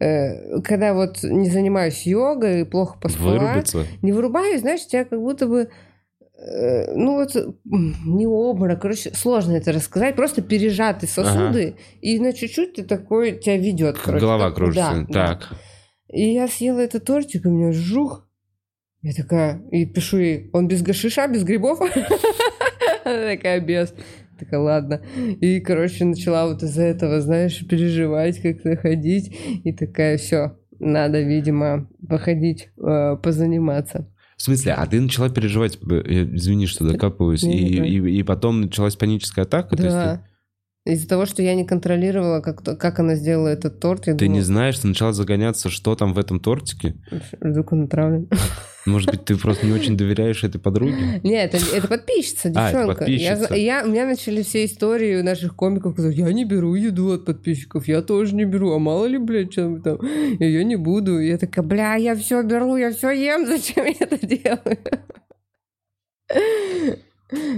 э, 0.00 0.60
когда 0.62 0.92
вот 0.92 1.22
не 1.22 1.48
занимаюсь 1.48 2.04
йогой, 2.04 2.66
плохо 2.66 2.98
поспала, 3.00 3.38
Вырубиться? 3.38 3.86
не 4.02 4.12
вырубаюсь, 4.12 4.60
знаешь, 4.60 4.86
тебя 4.86 5.04
как 5.04 5.20
будто 5.20 5.46
бы, 5.46 5.70
ну 6.44 7.14
вот, 7.14 7.36
не 7.64 8.26
обморок, 8.26 8.82
короче, 8.82 9.12
сложно 9.14 9.52
это 9.52 9.72
рассказать, 9.72 10.16
просто 10.16 10.42
пережаты 10.42 11.06
сосуды, 11.06 11.76
и 12.00 12.18
на 12.18 12.32
чуть-чуть 12.32 12.74
ты 12.74 12.82
такой, 12.82 13.38
тебя 13.38 13.56
ведет, 13.56 13.98
короче. 13.98 14.24
Голова 14.24 14.46
так, 14.46 14.56
кружится. 14.56 15.06
да, 15.08 15.26
да. 15.26 15.26
Так. 15.34 15.58
И 16.08 16.32
я 16.32 16.48
съела 16.48 16.80
этот 16.80 17.04
тортик, 17.04 17.44
и 17.44 17.48
у 17.48 17.52
меня 17.52 17.72
жух. 17.72 18.28
Я 19.02 19.12
такая, 19.14 19.62
и 19.70 19.86
пишу 19.86 20.18
ей, 20.18 20.50
он 20.52 20.68
без 20.68 20.82
гашиша, 20.82 21.26
без 21.26 21.42
грибов? 21.42 21.80
Она 23.04 23.34
такая, 23.34 23.60
без. 23.60 23.94
Такая, 24.38 24.60
ладно. 24.60 25.02
И, 25.40 25.60
короче, 25.60 26.04
начала 26.04 26.46
вот 26.46 26.62
из-за 26.62 26.82
этого, 26.82 27.20
знаешь, 27.20 27.66
переживать, 27.66 28.40
как-то 28.40 28.76
ходить. 28.76 29.36
И 29.64 29.72
такая, 29.72 30.18
все, 30.18 30.56
надо, 30.78 31.20
видимо, 31.20 31.88
походить, 32.08 32.68
э, 32.76 33.16
позаниматься. 33.22 34.11
В 34.42 34.44
смысле, 34.44 34.72
а 34.72 34.84
ты 34.88 35.00
начала 35.00 35.28
переживать, 35.28 35.78
э, 35.88 36.24
извини, 36.34 36.66
что 36.66 36.84
докапываюсь, 36.84 37.44
и, 37.44 37.76
и, 37.78 38.18
и 38.18 38.22
потом 38.24 38.62
началась 38.62 38.96
паническая 38.96 39.44
атака? 39.44 39.76
То 39.76 39.84
есть 39.84 39.94
Да. 39.94 40.24
Из-за 40.84 41.08
того, 41.08 41.26
что 41.26 41.42
я 41.42 41.54
не 41.54 41.64
контролировала, 41.64 42.40
как, 42.40 42.64
как 42.64 42.98
она 42.98 43.14
сделала 43.14 43.46
этот 43.46 43.78
торт, 43.78 44.08
я 44.08 44.14
ты, 44.14 44.18
ты 44.18 44.24
не 44.24 44.40
думала, 44.40 44.44
знаешь, 44.44 44.78
ты 44.80 44.88
начала 44.88 45.12
загоняться, 45.12 45.70
что 45.70 45.94
там 45.94 46.12
в 46.12 46.18
этом 46.18 46.40
тортике? 46.40 46.96
вдруг 47.40 47.70
он 47.70 47.84
отравлен. 47.84 48.28
Может 48.84 49.10
быть, 49.10 49.24
ты 49.24 49.36
просто 49.36 49.64
не 49.66 49.72
очень 49.72 49.96
доверяешь 49.96 50.42
этой 50.42 50.60
подруге? 50.60 51.20
Нет, 51.22 51.54
это, 51.54 51.64
это 51.76 51.86
подписчица, 51.88 52.52
А, 52.54 52.68
это 52.70 52.78
девчонка. 52.78 52.90
Я 52.90 52.96
подписчица. 52.96 53.46
зна- 53.46 53.56
я, 53.56 53.84
у 53.84 53.88
меня 53.88 54.06
начали 54.06 54.42
все 54.42 54.64
истории 54.64 55.20
наших 55.22 55.54
комиков, 55.54 55.94
которые 55.94 56.16
я 56.18 56.32
не 56.32 56.44
беру 56.44 56.74
еду 56.74 57.12
от 57.12 57.24
подписчиков, 57.24 57.86
я 57.86 58.02
тоже 58.02 58.34
не 58.34 58.44
беру, 58.44 58.72
а 58.72 58.78
мало 58.78 59.06
ли, 59.06 59.18
блядь, 59.18 59.52
что 59.52 59.78
там, 59.78 59.98
я 60.40 60.46
ее 60.46 60.64
не 60.64 60.76
буду. 60.76 61.20
И 61.20 61.28
я 61.28 61.38
такая, 61.38 61.64
бля, 61.64 61.94
я 61.94 62.16
все 62.16 62.42
беру, 62.42 62.76
я 62.76 62.90
все 62.92 63.10
ем, 63.10 63.46
зачем 63.46 63.84
я 63.86 63.94
это 64.00 64.26
делаю? 64.26 64.78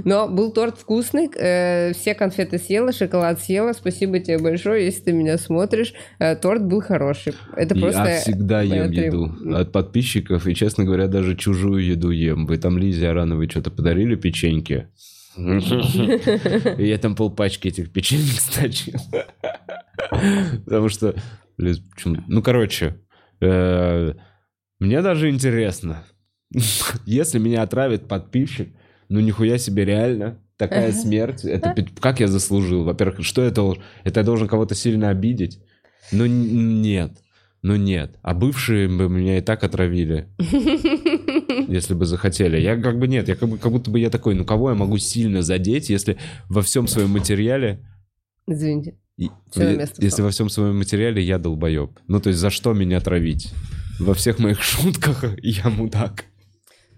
Но 0.05 0.29
был 0.29 0.53
торт 0.53 0.79
вкусный, 0.79 1.31
э, 1.35 1.93
все 1.93 2.14
конфеты 2.14 2.59
съела, 2.59 2.93
шоколад 2.93 3.41
съела. 3.41 3.72
Спасибо 3.72 4.18
тебе 4.18 4.39
большое, 4.39 4.85
если 4.85 5.05
ты 5.05 5.12
меня 5.12 5.39
смотришь. 5.39 5.95
Э, 6.18 6.37
торт 6.37 6.64
был 6.64 6.81
хороший. 6.81 7.35
Это 7.57 7.75
просто... 7.75 8.05
Я 8.05 8.20
всегда 8.20 8.62
ем 8.62 8.91
трев- 8.91 9.07
еду 9.07 9.57
от 9.57 9.72
подписчиков, 9.72 10.47
и, 10.47 10.55
честно 10.55 10.85
говоря, 10.85 11.09
даже 11.09 11.37
чужую 11.37 11.85
еду 11.85 12.11
ем. 12.11 12.47
Вы 12.47 12.59
там 12.59 12.79
Лизе 12.79 13.09
Арановой 13.09 13.49
что-то 13.49 13.70
подарили, 13.70 14.14
печеньки? 14.14 14.89
И 15.37 16.87
я 16.87 16.99
там 16.99 17.16
полпачки 17.16 17.68
этих 17.68 17.93
печенек 17.93 18.41
стачил. 18.41 18.99
Потому 20.64 20.89
что... 20.89 21.14
Ну, 21.57 22.43
короче, 22.43 22.97
э, 23.41 24.12
мне 24.81 25.03
даже 25.03 25.31
интересно. 25.31 26.05
Если 27.07 27.39
меня 27.39 27.62
отравит 27.62 28.07
подписчик, 28.09 28.75
ну 29.09 29.21
нихуя 29.21 29.59
себе 29.59 29.85
реально. 29.85 30.39
Такая 30.57 30.93
смерть. 30.93 31.45
Это 31.45 31.75
как 32.01 32.21
я 32.21 32.29
заслужил? 32.29 32.85
Во-первых, 32.85 33.25
что 33.27 33.43
я 33.45 33.51
должен? 33.51 33.83
Это 34.05 34.21
я 34.21 34.25
должен 34.27 34.47
кого-то 34.49 34.75
сильно 34.75 35.11
обидеть? 35.11 35.61
Ну 36.13 36.27
нет. 36.27 37.13
Ну 37.63 37.77
нет. 37.77 38.19
А 38.23 38.35
бывшие 38.35 38.89
бы 38.89 39.09
меня 39.09 39.39
и 39.39 39.41
так 39.41 39.65
отравили, 39.65 40.29
если 41.69 41.95
бы 41.95 42.05
захотели. 42.07 42.61
Я 42.61 42.77
как 42.77 42.99
бы 42.99 43.09
нет. 43.09 43.27
Я 43.29 43.37
как, 43.37 43.49
бы, 43.49 43.59
как 43.59 43.73
будто 43.73 43.91
бы 43.91 43.99
я 43.99 44.11
такой, 44.11 44.35
ну 44.35 44.45
кого 44.45 44.71
я 44.71 44.77
могу 44.77 44.99
сильно 44.99 45.43
задеть, 45.43 45.89
если 45.91 46.19
во 46.49 46.63
всем 46.63 46.87
своем 46.87 47.11
материале 47.11 47.81
Извините. 48.47 48.97
и- 49.17 49.31
если 49.57 50.09
встало. 50.09 50.27
во 50.27 50.31
всем 50.31 50.49
своем 50.51 50.77
материале 50.79 51.23
я 51.23 51.39
долбоеб. 51.39 51.99
Ну, 52.07 52.21
то 52.21 52.29
есть, 52.29 52.39
за 52.41 52.51
что 52.51 52.75
меня 52.75 53.01
травить? 53.01 53.53
Во 53.99 54.13
всех 54.15 54.39
моих 54.39 54.63
шутках 54.63 55.25
я 55.43 55.69
мудак. 55.71 56.27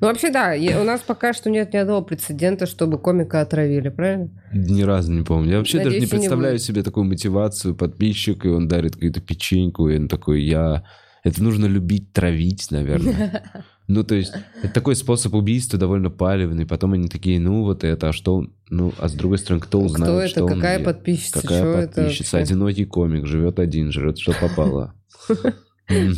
Ну, 0.01 0.09
вообще, 0.09 0.31
да, 0.31 0.55
у 0.81 0.85
нас 0.85 1.01
пока 1.01 1.33
что 1.33 1.49
нет 1.49 1.73
ни 1.73 1.79
одного 1.79 2.03
прецедента, 2.03 2.67
чтобы 2.67 2.99
комика 2.99 3.41
отравили, 3.41 3.89
правильно? 3.89 4.29
Ни 4.53 4.83
разу 4.83 5.13
не 5.13 5.23
помню. 5.23 5.53
Я 5.53 5.59
вообще 5.59 5.79
даже 5.79 5.91
Надеюсь, 5.91 6.03
не 6.03 6.07
и 6.07 6.11
не 6.13 6.19
представляю 6.19 6.55
будет. 6.55 6.63
себе 6.63 6.83
такую 6.83 7.05
мотивацию 7.05 7.75
подписчика, 7.75 8.49
и 8.49 8.51
он 8.51 8.69
дарит 8.69 8.95
какую-то 8.95 9.21
печеньку, 9.21 9.89
и 9.89 9.97
он 9.97 10.09
такой, 10.09 10.43
я... 10.43 10.85
Это 11.25 11.43
нужно 11.43 11.67
любить 11.67 12.13
травить, 12.13 12.71
наверное. 12.71 13.43
Ну, 13.89 14.03
то 14.03 14.17
есть, 14.17 14.33
это 14.65 14.75
такой 14.75 14.97
способ 14.97 15.33
убийства 15.35 15.79
довольно 15.79 16.11
палевный. 16.11 16.67
Потом 16.67 16.95
они 16.95 17.07
такие, 17.07 17.39
ну, 17.39 17.63
вот 17.63 17.85
это, 17.85 18.09
а 18.09 18.13
что... 18.13 18.45
Ну, 18.69 18.93
а 18.99 19.09
с 19.09 19.13
другой 19.13 19.39
стороны, 19.39 19.61
кто 19.63 19.81
узнает, 19.81 20.11
Кто 20.13 20.21
это? 20.21 20.29
что 20.29 20.45
он 20.47 20.55
Какая 20.55 20.83
подписчица? 20.83 21.41
Какая 21.41 21.77
это 21.77 21.95
подписчица? 22.03 22.37
вообще? 22.37 22.53
Одинокий 22.53 22.85
комик, 22.85 23.27
живет 23.27 23.61
один, 23.61 23.93
жрет, 23.93 24.19
что 24.19 24.33
попало. 24.33 24.95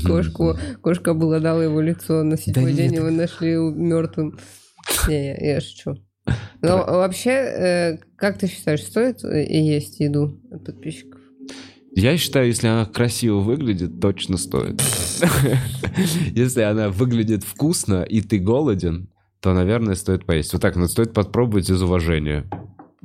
Кошку, 0.04 0.56
кошка 0.82 1.10
обладала 1.10 1.60
его 1.60 1.80
лицо. 1.80 2.22
На 2.22 2.36
седьмой 2.36 2.72
день 2.72 2.94
его 2.94 3.10
нашли 3.10 3.56
мертвым. 3.56 4.38
Не, 5.08 5.36
я, 5.38 5.60
шучу. 5.60 5.96
Но 6.60 6.84
вообще, 6.86 7.30
э, 7.30 7.98
как 8.16 8.38
ты 8.38 8.48
считаешь, 8.48 8.82
стоит 8.82 9.24
э, 9.24 9.46
есть 9.48 10.00
еду 10.00 10.40
от 10.50 10.64
подписчиков? 10.64 11.20
Я 11.94 12.16
считаю, 12.16 12.46
если 12.46 12.66
она 12.66 12.84
красиво 12.86 13.38
выглядит, 13.38 14.00
точно 14.00 14.36
стоит. 14.36 14.80
Если 16.32 16.60
она 16.60 16.90
выглядит 16.90 17.42
вкусно, 17.42 18.02
и 18.02 18.20
ты 18.20 18.38
голоден, 18.38 19.08
то, 19.40 19.52
наверное, 19.52 19.94
стоит 19.94 20.24
поесть. 20.24 20.52
Вот 20.52 20.62
так, 20.62 20.76
но 20.76 20.86
стоит 20.86 21.12
попробовать 21.12 21.70
из 21.70 21.82
уважения 21.82 22.48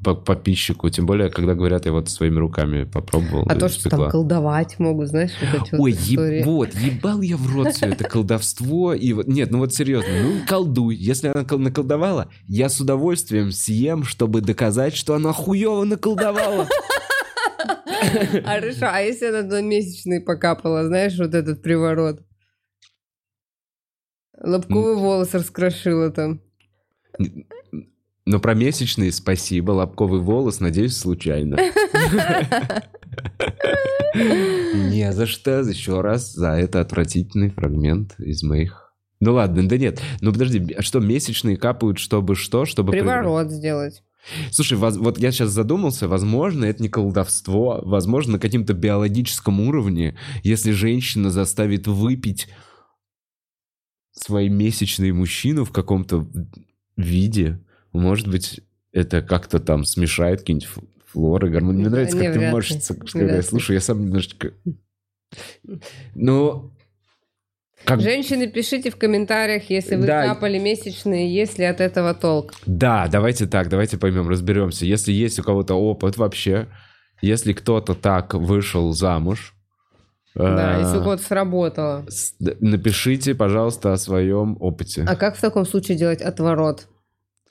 по 0.04 0.16
подписчику. 0.16 0.90
Тем 0.90 1.06
более, 1.06 1.30
когда 1.30 1.54
говорят, 1.56 1.86
я 1.86 1.92
вот 1.92 2.10
своими 2.10 2.38
руками 2.38 2.84
попробовал. 2.84 3.46
А 3.50 3.56
то, 3.56 3.70
что 3.70 3.90
там 3.90 4.10
колдовать 4.10 4.78
могут, 4.80 5.08
знаешь, 5.08 5.32
вот 5.42 5.62
эти 5.62 5.72
вот 5.72 5.80
Ой, 5.80 5.92
истории. 5.92 6.40
еб- 6.40 6.46
вот, 6.46 6.74
ебал 6.76 7.22
я 7.22 7.38
в 7.38 7.54
рот 7.56 7.74
все 7.74 7.88
это 7.88 8.04
колдовство. 8.04 8.94
И 8.94 9.14
вот, 9.14 9.28
нет, 9.28 9.52
ну 9.52 9.60
вот 9.60 9.74
серьезно, 9.74 10.10
ну 10.22 10.46
колдуй. 10.48 10.96
Если 10.96 11.28
она 11.30 11.46
кол- 11.46 11.60
наколдовала, 11.60 12.30
я 12.48 12.70
с 12.70 12.80
удовольствием 12.80 13.52
съем, 13.52 14.04
чтобы 14.04 14.42
доказать, 14.42 14.96
что 14.96 15.16
она 15.16 15.32
хуево 15.32 15.84
наколдовала. 15.86 16.68
Хорошо, 18.46 18.88
а 18.90 19.00
если 19.00 19.28
она 19.28 19.44
на 19.44 19.62
месячный 19.62 20.22
покапала, 20.22 20.86
знаешь, 20.86 21.18
вот 21.18 21.34
этот 21.34 21.62
приворот? 21.62 22.20
Лобковый 24.42 24.96
волос 24.96 25.34
раскрошила 25.34 26.12
там. 26.12 26.42
Но 28.26 28.40
про 28.40 28.54
месячные 28.54 29.12
спасибо, 29.12 29.72
лобковый 29.72 30.22
волос, 30.22 30.60
надеюсь, 30.62 30.96
случайно. 30.98 31.58
Не 34.16 35.12
за 35.12 35.26
что, 35.26 35.60
еще 35.62 36.02
раз 36.02 36.32
за 36.34 36.52
это 36.52 36.80
отвратительный 36.82 37.50
фрагмент 37.50 38.16
из 38.20 38.44
моих... 38.44 38.94
Ну 39.20 39.34
ладно, 39.34 39.68
да 39.68 39.78
нет. 39.78 40.02
Ну 40.22 40.32
подожди, 40.32 40.74
а 40.74 40.82
что, 40.82 41.00
месячные 41.00 41.58
капают, 41.58 41.98
чтобы 41.98 42.36
что? 42.36 42.66
Чтобы... 42.66 42.92
при- 42.92 43.00
Приворот 43.00 43.50
сделать. 43.52 44.04
Слушай, 44.52 44.78
воз- 44.78 44.98
вот 44.98 45.18
я 45.20 45.32
сейчас 45.32 45.50
задумался, 45.50 46.08
возможно, 46.08 46.64
это 46.66 46.82
не 46.82 46.88
колдовство, 46.90 47.82
возможно, 47.84 48.34
на 48.34 48.40
каким-то 48.40 48.74
биологическом 48.74 49.60
уровне, 49.60 50.16
если 50.44 50.72
женщина 50.72 51.30
заставит 51.30 51.88
выпить 51.88 52.48
свой 54.12 54.48
месячный 54.48 55.12
мужчину 55.12 55.66
в 55.66 55.72
каком-то 55.72 56.26
виде, 56.96 57.60
может 58.00 58.28
быть, 58.28 58.62
это 58.92 59.22
как-то 59.22 59.60
там 59.60 59.86
смешает 59.86 60.40
какие-нибудь 60.42 60.70
флоры, 61.06 61.50
гормоны. 61.50 61.80
Мне 61.80 61.90
нравится, 61.90 62.18
как 62.18 62.34
ты 62.34 62.52
морщится, 62.52 62.96
когда 62.96 63.36
я 63.36 63.42
слушаю. 63.44 63.76
Я 63.76 63.82
сам 63.82 64.06
немножечко... 64.06 64.54
Ну, 66.14 66.72
как... 67.86 68.00
Женщины, 68.02 68.48
пишите 68.48 68.90
в 68.90 68.96
комментариях, 68.96 69.70
если 69.70 69.96
вы 69.96 70.06
Да. 70.06 70.28
капали 70.28 70.58
месячные, 70.58 71.34
есть 71.34 71.58
ли 71.60 71.66
от 71.66 71.82
этого 71.82 72.14
толк. 72.14 72.54
Да, 72.66 73.08
давайте 73.12 73.46
так, 73.46 73.68
давайте 73.70 73.98
поймем, 73.98 74.30
разберемся. 74.30 74.86
Если 74.86 75.12
есть 75.12 75.40
у 75.40 75.44
кого-то 75.44 75.76
опыт 75.76 76.18
вообще, 76.18 76.68
если 77.22 77.52
кто-то 77.54 77.94
так 77.94 78.34
вышел 78.36 78.94
замуж, 78.94 79.54
Да, 80.36 80.78
э, 80.78 80.82
если 80.82 80.98
у 80.98 81.00
кого-то 81.02 81.24
сработало. 81.24 82.06
напишите, 82.60 83.36
пожалуйста, 83.36 83.94
о 83.94 83.98
своем 83.98 84.56
опыте. 84.60 85.04
А 85.08 85.16
как 85.16 85.36
в 85.36 85.42
таком 85.42 85.66
случае 85.66 85.98
делать 85.98 86.22
отворот? 86.22 86.88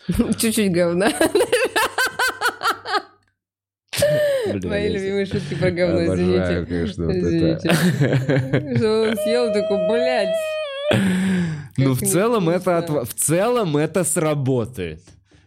Чуть-чуть 0.38 0.72
говна. 0.72 1.10
Мои 4.64 4.88
любимые 4.88 5.26
шутки 5.26 5.54
про 5.54 5.70
говно, 5.70 6.04
извините. 6.04 6.66
конечно, 6.68 7.06
вот 7.06 7.14
Извините. 7.14 7.68
это. 7.68 8.76
Что 8.76 9.02
он 9.02 9.16
съел, 9.16 9.52
такой, 9.52 9.88
блядь. 9.88 10.34
Ну, 11.76 11.94
в 11.94 12.00
целом, 12.00 12.48
это 12.48 13.04
в 13.04 13.14
целом 13.14 13.76
это 13.76 14.04
сработает. 14.04 15.02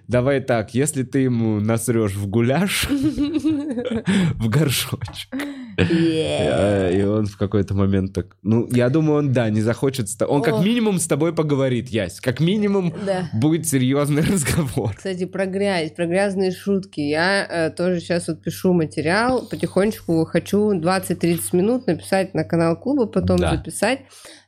Давай 0.08 0.39
так, 0.39 0.74
если 0.74 1.03
ты 1.03 1.20
ему 1.20 1.60
насрешь 1.60 2.14
в 2.14 2.28
гуляш, 2.28 2.88
в 2.89 4.49
горшочек, 4.49 5.36
э, 5.78 6.99
и 6.99 7.03
он 7.03 7.26
в 7.26 7.38
какой-то 7.38 7.74
момент 7.74 8.14
так... 8.14 8.38
Ну, 8.43 8.68
я 8.72 8.89
думаю, 8.89 9.20
он, 9.20 9.34
да, 9.34 9.49
не 9.49 9.62
захочет... 9.62 10.08
Он 10.28 10.41
как 10.41 10.64
минимум 10.64 10.99
с 10.99 11.08
тобой 11.08 11.34
поговорит, 11.34 11.89
Ясь. 11.89 12.20
Как 12.20 12.39
минимум 12.39 12.93
будет 13.34 13.68
серьезный 13.68 14.22
разговор. 14.32 14.93
Кстати, 14.95 15.26
про 15.26 15.45
грязь, 15.45 15.91
про 15.91 16.06
грязные 16.06 16.51
шутки. 16.51 16.99
Я 16.99 17.45
э, 17.49 17.70
тоже 17.72 17.99
сейчас 17.99 18.28
вот 18.28 18.41
пишу 18.41 18.74
материал, 18.74 19.47
потихонечку 19.47 20.26
хочу 20.26 20.74
20-30 20.74 21.39
минут 21.53 21.88
написать 21.88 22.34
на 22.34 22.43
канал 22.43 22.78
клуба, 22.78 23.06
потом 23.08 23.39
записать. 23.39 24.01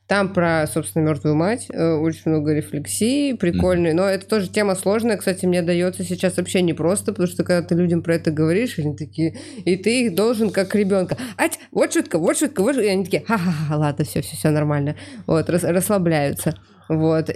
Там 0.08 0.32
про, 0.32 0.66
собственно, 0.66 1.02
мертвую 1.02 1.34
мать 1.34 1.66
э, 1.68 1.92
очень 1.92 2.22
много 2.30 2.54
рефлексий, 2.54 3.36
прикольные. 3.36 3.92
Но 3.92 4.04
это 4.04 4.26
тоже 4.26 4.48
тема 4.48 4.74
сложная. 4.74 5.18
Кстати, 5.18 5.44
мне 5.44 5.60
дается 5.60 6.02
сейчас 6.02 6.38
вообще 6.38 6.62
непросто, 6.62 7.12
потому 7.12 7.28
что 7.28 7.44
когда 7.44 7.60
ты 7.60 7.74
людям 7.74 8.02
про 8.02 8.14
это 8.14 8.30
говоришь, 8.30 8.78
они 8.78 8.96
такие, 8.96 9.36
и 9.66 9.76
ты 9.76 10.06
их 10.06 10.14
должен 10.14 10.48
как 10.50 10.74
ребенка. 10.74 11.18
Ать, 11.36 11.58
вот 11.72 11.92
шутка, 11.92 12.18
вот 12.18 12.38
шутка, 12.38 12.62
вот 12.62 12.76
шутка. 12.76 12.88
И 12.88 12.90
они 12.90 13.04
такие, 13.04 13.22
ха-ха-ха, 13.26 13.76
ладно, 13.76 14.06
все, 14.06 14.22
все, 14.22 14.34
все 14.34 14.48
нормально. 14.48 14.96
Вот, 15.26 15.50
рас- 15.50 15.64
расслабляются. 15.64 16.54
Вот. 16.88 17.28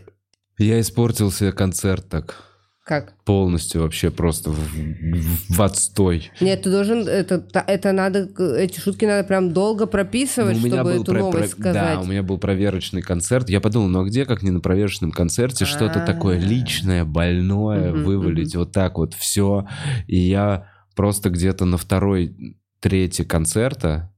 Я 0.56 0.80
испортил 0.80 1.30
себе 1.30 1.52
концерт 1.52 2.08
так 2.08 2.51
Как? 2.84 3.14
полностью 3.24 3.82
вообще 3.82 4.10
просто 4.10 4.50
в, 4.50 4.56
в- 4.58 5.56
в 5.56 5.62
отстой. 5.62 6.32
Нет, 6.40 6.62
ты 6.62 6.70
должен, 6.70 7.06
это, 7.06 7.44
это 7.68 7.92
надо, 7.92 8.28
эти 8.56 8.80
шутки 8.80 9.04
надо 9.04 9.22
прям 9.26 9.52
долго 9.52 9.86
прописывать, 9.86 10.58
Ну, 10.60 10.66
чтобы 10.68 10.90
эту 10.94 11.04
про- 11.04 11.18
новость 11.20 11.54
про- 11.54 11.60
сказать. 11.62 11.94
Да, 11.96 12.00
у 12.00 12.04
меня 12.06 12.24
был 12.24 12.38
проверочный 12.38 13.00
концерт. 13.02 13.48
Я 13.48 13.60
подумал, 13.60 13.86
ну 13.88 14.00
а 14.00 14.04
где, 14.04 14.24
как 14.26 14.42
не 14.42 14.50
на 14.50 14.58
проверочном 14.58 15.12
концерте, 15.12 15.64
что-то 15.64 16.00
такое 16.04 16.38
А. 16.38 16.40
личное, 16.40 17.04
больное, 17.04 17.92
Мгм, 17.92 18.02
вывалить 18.04 18.56
вот 18.56 18.72
так 18.72 18.98
вот 18.98 19.14
все. 19.14 19.66
И 20.08 20.18
я 20.18 20.66
просто 20.96 21.30
где-то 21.30 21.64
на 21.64 21.78
второй 21.78 22.56
трети 22.80 23.22
концерта, 23.22 24.12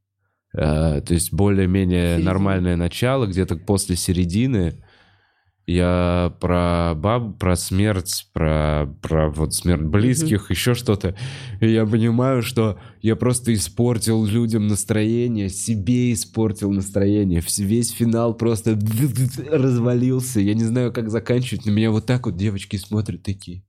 э, 0.56 1.02
то 1.06 1.12
есть 1.12 1.34
более-менее 1.34 2.16
нормальное 2.16 2.76
начало, 2.76 3.26
где-то 3.26 3.56
после 3.56 3.94
середины, 3.96 4.82
я 5.66 6.34
про 6.40 6.94
баб, 6.94 7.38
про 7.38 7.56
смерть, 7.56 8.28
про, 8.32 8.86
про 9.00 9.30
вот 9.30 9.54
смерть 9.54 9.82
близких, 9.82 10.50
еще 10.50 10.74
что-то. 10.74 11.16
И 11.60 11.68
я 11.70 11.86
понимаю, 11.86 12.42
что 12.42 12.78
я 13.00 13.16
просто 13.16 13.54
испортил 13.54 14.24
людям 14.26 14.66
настроение, 14.66 15.48
себе 15.48 16.12
испортил 16.12 16.70
настроение. 16.70 17.42
Весь 17.58 17.90
финал 17.90 18.34
просто 18.34 18.78
развалился. 19.50 20.40
Я 20.40 20.54
не 20.54 20.64
знаю, 20.64 20.92
как 20.92 21.10
заканчивать. 21.10 21.64
На 21.64 21.70
меня 21.70 21.90
вот 21.90 22.04
так 22.04 22.26
вот 22.26 22.36
девочки 22.36 22.76
смотрят 22.76 23.22
такие. 23.22 23.64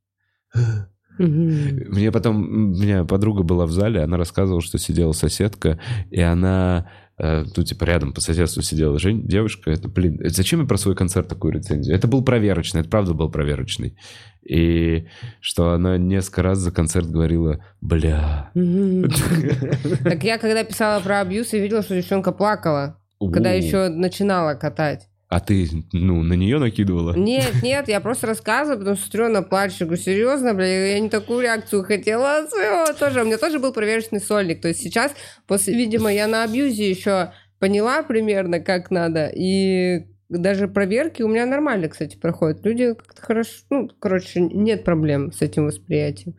Мне 1.18 2.12
потом, 2.12 2.38
у 2.44 2.82
меня 2.82 3.06
подруга 3.06 3.44
была 3.44 3.66
в 3.66 3.72
зале, 3.72 4.02
она 4.02 4.18
рассказывала, 4.18 4.62
что 4.62 4.78
сидела 4.78 5.14
соседка, 5.14 5.80
и 6.12 6.20
она, 6.20 6.90
ну, 7.18 7.64
типа, 7.64 7.86
рядом 7.86 8.14
по 8.14 8.20
соседству 8.20 8.62
сидела 8.62 9.00
Жень, 9.00 9.26
девушка, 9.28 9.72
это, 9.72 9.88
блин, 9.88 10.20
это 10.20 10.36
зачем 10.36 10.62
я 10.62 10.68
про 10.68 10.78
свой 10.78 10.96
концерт 10.96 11.28
такую 11.28 11.54
рецензию? 11.54 11.96
Это 11.96 12.08
был 12.08 12.24
проверочный, 12.24 12.82
это 12.82 12.90
правда 12.90 13.14
был 13.14 13.30
проверочный. 13.30 13.98
И 14.44 15.08
что 15.40 15.72
она 15.72 15.98
несколько 15.98 16.44
раз 16.44 16.60
за 16.60 16.72
концерт 16.72 17.10
говорила, 17.10 17.64
бля. 17.82 18.52
Так 18.54 20.24
я 20.24 20.38
когда 20.38 20.64
писала 20.64 21.00
про 21.00 21.22
абьюз, 21.22 21.54
я 21.54 21.60
видела, 21.60 21.82
что 21.82 21.96
девчонка 21.96 22.32
плакала, 22.32 23.00
когда 23.20 23.52
еще 23.52 23.90
начинала 23.90 24.56
катать. 24.56 25.08
А 25.36 25.42
ты, 25.42 25.68
ну, 25.92 26.24
на 26.24 26.32
нее 26.32 26.60
накидывала? 26.60 27.14
Нет, 27.14 27.62
нет, 27.62 27.90
я 27.90 28.00
просто 28.00 28.26
рассказываю, 28.26 28.80
потому 28.80 28.96
что 28.96 29.26
она 29.26 29.42
плачет. 29.42 29.82
Я 29.82 29.86
говорю, 29.86 30.02
серьезно, 30.02 30.54
бля, 30.54 30.94
я 30.94 31.00
не 31.02 31.10
такую 31.10 31.42
реакцию 31.42 31.84
хотела 31.84 32.38
от 32.38 32.52
своего 32.52 32.86
тоже. 32.98 33.22
У 33.22 33.26
меня 33.26 33.38
тоже 33.38 33.60
был 33.60 33.74
проверочный 33.74 34.22
сольник. 34.22 34.62
То 34.62 34.70
есть 34.70 34.80
сейчас, 34.80 35.12
после, 35.46 35.76
видимо, 35.76 36.10
я 36.14 36.28
на 36.28 36.44
абьюзе 36.44 36.90
еще 36.90 37.34
поняла 37.60 38.02
примерно, 38.02 38.62
как 38.62 38.92
надо. 38.92 39.30
И 39.36 40.06
даже 40.30 40.68
проверки 40.68 41.22
у 41.22 41.28
меня 41.28 41.46
нормально, 41.46 41.88
кстати, 41.88 42.18
проходят. 42.18 42.66
Люди 42.66 42.94
как-то 42.94 43.22
хорошо... 43.22 43.52
Ну, 43.70 43.90
короче, 44.00 44.42
нет 44.42 44.84
проблем 44.84 45.32
с 45.32 45.42
этим 45.42 45.66
восприятием. 45.66 46.36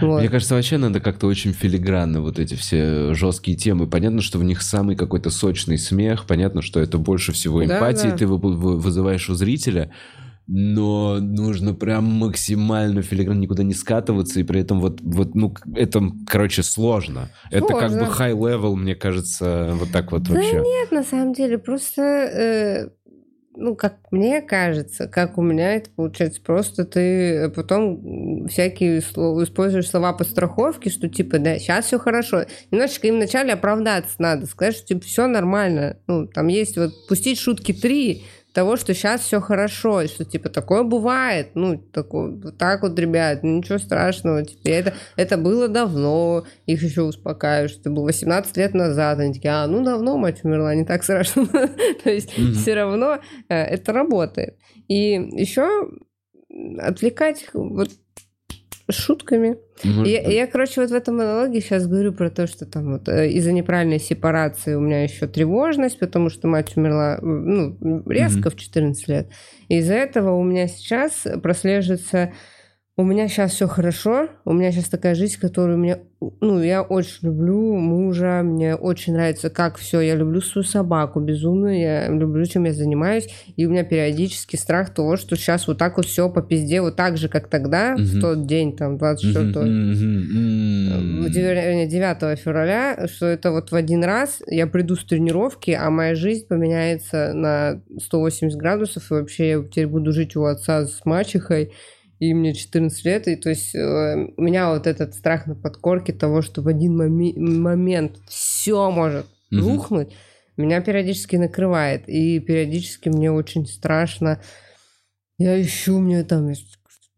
Вот. 0.00 0.20
Мне 0.20 0.28
кажется, 0.28 0.54
вообще 0.54 0.76
надо 0.78 1.00
как-то 1.00 1.26
очень 1.26 1.52
филигранно 1.52 2.20
вот 2.20 2.38
эти 2.38 2.54
все 2.54 3.14
жесткие 3.14 3.56
темы. 3.56 3.88
Понятно, 3.88 4.20
что 4.22 4.38
в 4.38 4.44
них 4.44 4.62
самый 4.62 4.94
какой-то 4.96 5.30
сочный 5.30 5.78
смех, 5.78 6.26
понятно, 6.26 6.62
что 6.62 6.80
это 6.80 6.98
больше 6.98 7.32
всего 7.32 7.64
Да, 7.64 7.76
эмпатии 7.76 8.08
да. 8.08 8.16
ты 8.16 8.26
вы- 8.26 8.38
вы- 8.38 8.78
вызываешь 8.78 9.28
у 9.28 9.34
зрителя, 9.34 9.90
но 10.48 11.18
нужно 11.18 11.74
прям 11.74 12.04
максимально 12.04 13.02
филигранно 13.02 13.40
никуда 13.40 13.64
не 13.64 13.74
скатываться, 13.74 14.38
и 14.38 14.44
при 14.44 14.60
этом 14.60 14.80
вот, 14.80 15.00
вот 15.02 15.34
ну, 15.34 15.52
это, 15.74 16.00
короче, 16.28 16.62
сложно. 16.62 17.30
Это 17.50 17.66
как 17.74 17.90
бы 17.92 18.06
Сложно. 18.06 18.22
high 18.22 18.32
level, 18.38 18.76
мне 18.76 18.94
кажется, 18.94 19.72
вот 19.74 19.90
так 19.90 20.12
вот 20.12 20.22
Да 20.22 20.34
вообще. 20.34 20.60
нет, 20.60 20.92
на 20.92 21.02
самом 21.02 21.32
деле, 21.32 21.58
просто, 21.58 22.02
э, 22.02 22.88
ну, 23.56 23.74
как 23.74 23.96
мне 24.10 24.42
кажется, 24.42 25.08
как 25.08 25.38
у 25.38 25.42
меня 25.42 25.74
это 25.74 25.90
получается, 25.90 26.40
просто 26.40 26.84
ты 26.84 27.50
потом 27.50 28.46
всякие 28.48 29.00
слова, 29.00 29.42
используешь 29.42 29.88
слова 29.88 30.12
подстраховки, 30.12 30.88
что 30.88 31.08
типа, 31.08 31.38
да, 31.38 31.58
сейчас 31.58 31.86
все 31.86 31.98
хорошо. 31.98 32.44
Немножечко 32.70 33.08
им 33.08 33.16
вначале 33.16 33.52
оправдаться 33.52 34.14
надо, 34.18 34.46
сказать, 34.46 34.76
что 34.76 34.86
типа 34.86 35.00
все 35.02 35.26
нормально. 35.26 35.98
Ну, 36.06 36.26
там 36.26 36.48
есть 36.48 36.76
вот 36.76 36.92
пустить 37.08 37.38
шутки 37.38 37.72
три 37.72 38.24
того, 38.56 38.76
что 38.76 38.94
сейчас 38.94 39.20
все 39.20 39.38
хорошо, 39.38 40.00
и 40.00 40.06
что 40.08 40.24
типа 40.24 40.48
такое 40.48 40.82
бывает, 40.82 41.50
ну 41.54 41.76
такое, 41.76 42.30
вот 42.30 42.56
так 42.56 42.80
вот, 42.80 42.98
ребят, 42.98 43.42
ну, 43.42 43.58
ничего 43.58 43.76
страшного, 43.76 44.42
типа 44.44 44.68
это 44.68 44.94
это 45.16 45.36
было 45.36 45.68
давно, 45.68 46.44
их 46.64 46.82
еще 46.82 47.02
успокаивают, 47.02 47.70
что 47.70 47.80
это 47.82 47.90
было 47.90 48.04
18 48.04 48.56
лет 48.56 48.72
назад, 48.72 49.18
они 49.18 49.34
такие, 49.34 49.52
а 49.52 49.66
ну 49.66 49.84
давно 49.84 50.16
мать 50.16 50.42
умерла, 50.42 50.74
не 50.74 50.86
так 50.86 51.04
страшно, 51.04 51.46
то 52.02 52.10
есть 52.10 52.36
Мгм. 52.38 52.54
все 52.54 52.72
равно 52.74 53.18
э, 53.50 53.54
это 53.54 53.92
работает. 53.92 54.56
И 54.88 55.10
еще 55.32 55.90
отвлекать 56.78 57.44
вот 57.52 57.90
шутками. 58.90 59.58
Может 59.82 60.06
Я, 60.06 60.22
быть. 60.22 60.34
я, 60.34 60.46
короче, 60.46 60.80
вот 60.80 60.90
в 60.90 60.94
этом 60.94 61.16
монологе 61.16 61.60
сейчас 61.60 61.86
говорю 61.86 62.12
про 62.12 62.30
то, 62.30 62.46
что 62.46 62.66
там 62.66 62.92
вот 62.92 63.08
э, 63.08 63.30
из-за 63.30 63.52
неправильной 63.52 63.98
сепарации 63.98 64.74
у 64.74 64.80
меня 64.80 65.02
еще 65.02 65.26
тревожность, 65.26 65.98
потому 65.98 66.30
что 66.30 66.48
мать 66.48 66.76
умерла 66.76 67.18
ну, 67.20 68.02
резко 68.06 68.50
в 68.50 68.56
14 68.56 69.08
лет. 69.08 69.28
Из-за 69.68 69.94
этого 69.94 70.32
у 70.32 70.42
меня 70.42 70.68
сейчас 70.68 71.26
прослеживается... 71.42 72.32
У 72.98 73.02
меня 73.04 73.28
сейчас 73.28 73.52
все 73.52 73.68
хорошо, 73.68 74.28
у 74.46 74.54
меня 74.54 74.72
сейчас 74.72 74.88
такая 74.88 75.14
жизнь, 75.14 75.38
которую 75.38 75.76
мне, 75.76 75.98
ну, 76.40 76.62
я 76.62 76.80
очень 76.80 77.26
люблю 77.28 77.74
мужа, 77.76 78.40
мне 78.42 78.74
очень 78.74 79.12
нравится, 79.12 79.50
как 79.50 79.76
все, 79.76 80.00
я 80.00 80.14
люблю 80.14 80.40
свою 80.40 80.64
собаку 80.64 81.20
безумно, 81.20 81.78
я 81.78 82.08
люблю, 82.08 82.46
чем 82.46 82.64
я 82.64 82.72
занимаюсь, 82.72 83.28
и 83.54 83.66
у 83.66 83.70
меня 83.70 83.84
периодически 83.84 84.56
страх 84.56 84.94
того, 84.94 85.18
что 85.18 85.36
сейчас 85.36 85.68
вот 85.68 85.76
так 85.76 85.98
вот 85.98 86.06
все 86.06 86.30
по 86.30 86.40
пизде, 86.40 86.80
вот 86.80 86.96
так 86.96 87.18
же, 87.18 87.28
как 87.28 87.48
тогда, 87.48 87.96
в 87.96 88.00
Мгм. 88.00 88.20
тот 88.22 88.46
день, 88.46 88.74
там, 88.74 88.96
24 88.96 89.66
Мгм, 89.66 89.90
мгм, 89.90 91.16
в 91.18 91.20
мгм. 91.20 91.30
девя- 91.30 91.54
вернее, 91.66 91.86
9 91.86 92.36
февраля, 92.36 93.08
что 93.08 93.26
это 93.26 93.50
вот 93.52 93.72
в 93.72 93.74
один 93.74 94.04
раз 94.04 94.40
я 94.46 94.66
приду 94.66 94.96
с 94.96 95.04
тренировки, 95.04 95.70
а 95.72 95.90
моя 95.90 96.14
жизнь 96.14 96.46
поменяется 96.46 97.32
на 97.34 97.82
180 98.02 98.58
градусов, 98.58 99.10
и 99.10 99.14
вообще 99.16 99.48
я 99.50 99.62
теперь 99.62 99.86
буду 99.86 100.12
жить 100.12 100.34
у 100.34 100.44
отца 100.44 100.86
с 100.86 101.04
мачехой, 101.04 101.72
и 102.18 102.32
мне 102.34 102.54
14 102.54 103.04
лет, 103.04 103.28
и 103.28 103.36
то 103.36 103.50
есть 103.50 103.74
э, 103.74 104.28
у 104.36 104.42
меня 104.42 104.70
вот 104.70 104.86
этот 104.86 105.14
страх 105.14 105.46
на 105.46 105.54
подкорке 105.54 106.12
того, 106.12 106.42
что 106.42 106.62
в 106.62 106.68
один 106.68 106.96
моми- 106.96 107.38
момент 107.38 108.18
все 108.26 108.90
может 108.90 109.26
Мгм. 109.50 109.60
рухнуть, 109.62 110.12
меня 110.56 110.80
периодически 110.80 111.36
накрывает, 111.36 112.08
и 112.08 112.40
периодически 112.40 113.08
мне 113.08 113.30
очень 113.30 113.66
страшно. 113.66 114.40
Я 115.38 115.60
ищу, 115.60 115.98
мне 115.98 116.24
там 116.24 116.52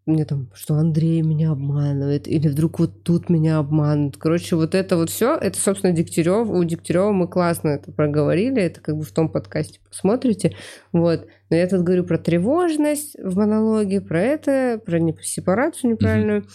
мне 0.08 0.24
там, 0.24 0.50
что 0.54 0.74
Андрей 0.74 1.20
меня 1.20 1.50
обманывает, 1.50 2.26
или 2.26 2.48
вдруг 2.48 2.78
вот 2.78 3.04
тут 3.04 3.28
меня 3.28 3.58
обманут. 3.58 4.16
Короче, 4.16 4.56
вот 4.56 4.74
это 4.74 4.96
вот 4.96 5.10
все, 5.10 5.36
это, 5.36 5.58
собственно, 5.58 5.92
Дегтярев. 5.92 6.48
У 6.48 6.64
Дегтярева 6.64 7.12
мы 7.12 7.28
классно 7.28 7.68
это 7.68 7.92
проговорили, 7.92 8.62
это 8.62 8.80
как 8.80 8.96
бы 8.96 9.02
в 9.04 9.12
том 9.12 9.28
подкасте 9.28 9.80
посмотрите. 9.88 10.56
Вот. 10.92 11.28
Но 11.50 11.56
я 11.56 11.66
тут 11.66 11.82
говорю 11.82 12.04
про 12.04 12.18
тревожность 12.18 13.16
в 13.22 13.36
монологе, 13.36 14.00
про 14.00 14.20
это, 14.20 14.80
про 14.84 14.98
сепарацию 15.22 15.92
неправильную. 15.92 16.46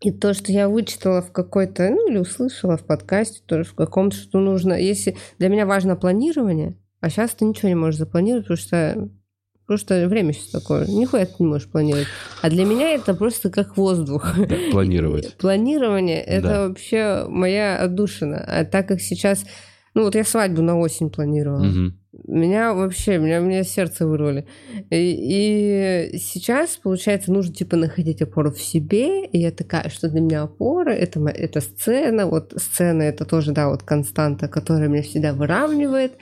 И 0.00 0.10
то, 0.10 0.34
что 0.34 0.50
я 0.50 0.68
вычитала 0.68 1.22
в 1.22 1.32
какой-то, 1.32 1.88
ну 1.90 2.10
или 2.10 2.18
услышала 2.18 2.76
в 2.76 2.84
подкасте, 2.84 3.40
тоже 3.46 3.64
в 3.64 3.74
каком-то, 3.74 4.16
что 4.16 4.40
нужно, 4.40 4.74
если 4.74 5.16
для 5.38 5.48
меня 5.48 5.64
важно 5.64 5.94
планирование, 5.96 6.76
а 7.00 7.08
сейчас 7.08 7.32
ты 7.32 7.44
ничего 7.44 7.68
не 7.68 7.74
можешь 7.74 7.98
запланировать, 7.98 8.44
потому 8.44 8.56
что 8.56 9.08
что 9.76 10.06
время 10.08 10.32
сейчас 10.32 10.50
такое. 10.50 10.86
Нихуя 10.86 11.24
ты 11.24 11.34
не 11.38 11.46
можешь 11.46 11.68
планировать. 11.68 12.06
А 12.42 12.50
для 12.50 12.64
меня 12.64 12.90
это 12.90 13.14
просто 13.14 13.48
как 13.48 13.76
воздух. 13.76 14.34
Да, 14.36 14.56
планировать. 14.70 15.34
Планирование– 15.38 16.20
это 16.22 16.48
Да. 16.48 16.68
вообще 16.68 17.24
моя 17.28 17.78
отдушина. 17.78 18.44
А 18.46 18.64
так 18.64 18.88
как 18.88 19.00
сейчас... 19.00 19.46
Ну 19.94 20.04
вот 20.04 20.14
я 20.14 20.24
свадьбу 20.24 20.60
на 20.62 20.78
осень 20.78 21.10
планировала. 21.10 21.64
Меня 22.26 22.72
вообще, 22.72 23.18
меня, 23.18 23.40
меня 23.40 23.64
сердце 23.64 24.06
вырвали. 24.06 24.46
И, 24.90 26.10
и 26.12 26.18
сейчас, 26.18 26.76
получается, 26.76 27.32
нужно 27.32 27.54
типа 27.54 27.76
находить 27.76 28.22
опору 28.22 28.52
в 28.52 28.60
себе. 28.60 29.26
И 29.26 29.38
я 29.38 29.50
такая, 29.50 29.88
что 29.88 30.08
для 30.08 30.20
меня 30.20 30.42
опора 30.42 30.92
это, 30.92 31.20
это 31.28 31.60
сцена. 31.60 32.26
Вот 32.26 32.52
сцена 32.56 33.02
это 33.02 33.24
тоже, 33.24 33.52
да, 33.52 33.68
вот 33.68 33.82
константа, 33.82 34.48
которая 34.48 34.88
меня 34.88 35.02
всегда 35.02 35.32
выравнивает. 35.32 36.12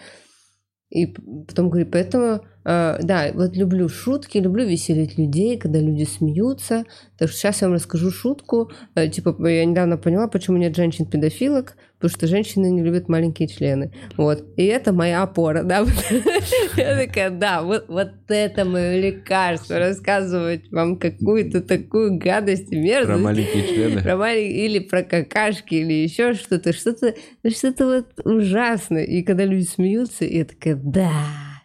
И 0.90 1.06
потом 1.06 1.70
говорю, 1.70 1.86
поэтому, 1.90 2.40
да, 2.64 3.30
вот 3.32 3.56
люблю 3.56 3.88
шутки, 3.88 4.38
люблю 4.38 4.66
веселить 4.66 5.16
людей, 5.18 5.58
когда 5.58 5.78
люди 5.78 6.04
смеются. 6.04 6.84
Так 7.18 7.28
что 7.30 7.38
сейчас 7.38 7.62
я 7.62 7.68
вам 7.68 7.74
расскажу 7.76 8.10
шутку. 8.10 8.70
Э, 8.94 9.08
Типа, 9.08 9.34
я 9.48 9.64
недавно 9.64 9.96
поняла, 9.96 10.28
почему 10.28 10.56
нет 10.58 10.76
женщин-педофилок, 10.76 11.76
потому 11.98 12.10
что 12.16 12.26
женщины 12.26 12.70
не 12.70 12.82
любят 12.82 13.08
маленькие 13.08 13.48
члены. 13.48 13.92
Вот. 14.16 14.44
И 14.56 14.64
это 14.64 14.92
моя 14.92 15.22
опора, 15.22 15.62
да. 15.62 15.84
Я 16.76 16.96
такая, 17.06 17.30
да, 17.30 17.62
вот, 17.62 17.86
вот 17.88 18.10
это 18.28 18.64
мое 18.64 18.98
лекарство, 19.00 19.78
рассказывать 19.78 20.70
вам 20.70 20.96
какую-то 20.98 21.62
такую 21.62 22.18
гадость 22.18 22.72
и 22.72 22.76
мерзость. 22.76 23.08
Про 23.08 23.18
маленькие 23.18 23.66
члены. 23.68 24.02
Про 24.02 24.16
малень- 24.16 24.50
или 24.52 24.78
про 24.78 25.02
какашки, 25.02 25.74
или 25.74 25.92
еще 25.92 26.34
что-то, 26.34 26.72
что-то, 26.72 27.14
что-то 27.48 27.86
вот 27.86 28.26
ужасное. 28.26 29.04
И 29.04 29.22
когда 29.22 29.44
люди 29.44 29.64
смеются, 29.64 30.24
я 30.24 30.44
такая, 30.44 30.74
да. 30.76 31.10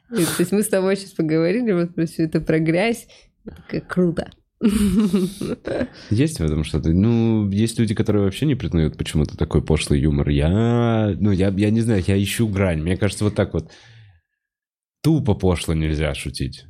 То 0.10 0.40
есть 0.40 0.52
мы 0.52 0.62
с 0.62 0.68
тобой 0.68 0.96
сейчас 0.96 1.12
поговорили 1.12 1.72
вот 1.72 1.96
про 1.96 2.06
все 2.06 2.26
это, 2.26 2.42
про 2.42 2.60
грязь. 2.60 3.08
Такая, 3.44 3.82
круто. 3.82 4.32
Есть 6.10 6.40
в 6.40 6.44
этом 6.44 6.64
что-то? 6.64 6.90
Ну, 6.90 7.50
есть 7.52 7.78
люди, 7.78 7.94
которые 7.94 8.24
вообще 8.24 8.46
не 8.46 8.56
признают 8.56 8.98
почему-то 8.98 9.38
такой 9.38 9.64
пошлый 9.64 10.00
юмор. 10.00 10.30
Я, 10.30 11.16
ну, 11.20 11.32
я, 11.32 11.50
я 11.50 11.70
не 11.70 11.82
знаю, 11.82 12.04
я 12.06 12.22
ищу 12.22 12.48
грань. 12.48 12.82
Мне 12.82 12.98
кажется, 12.98 13.26
вот 13.26 13.36
так 13.36 13.54
вот 13.54 13.72
тупо 15.02 15.36
пошло 15.36 15.74
нельзя 15.74 16.14
шутить. 16.14 16.66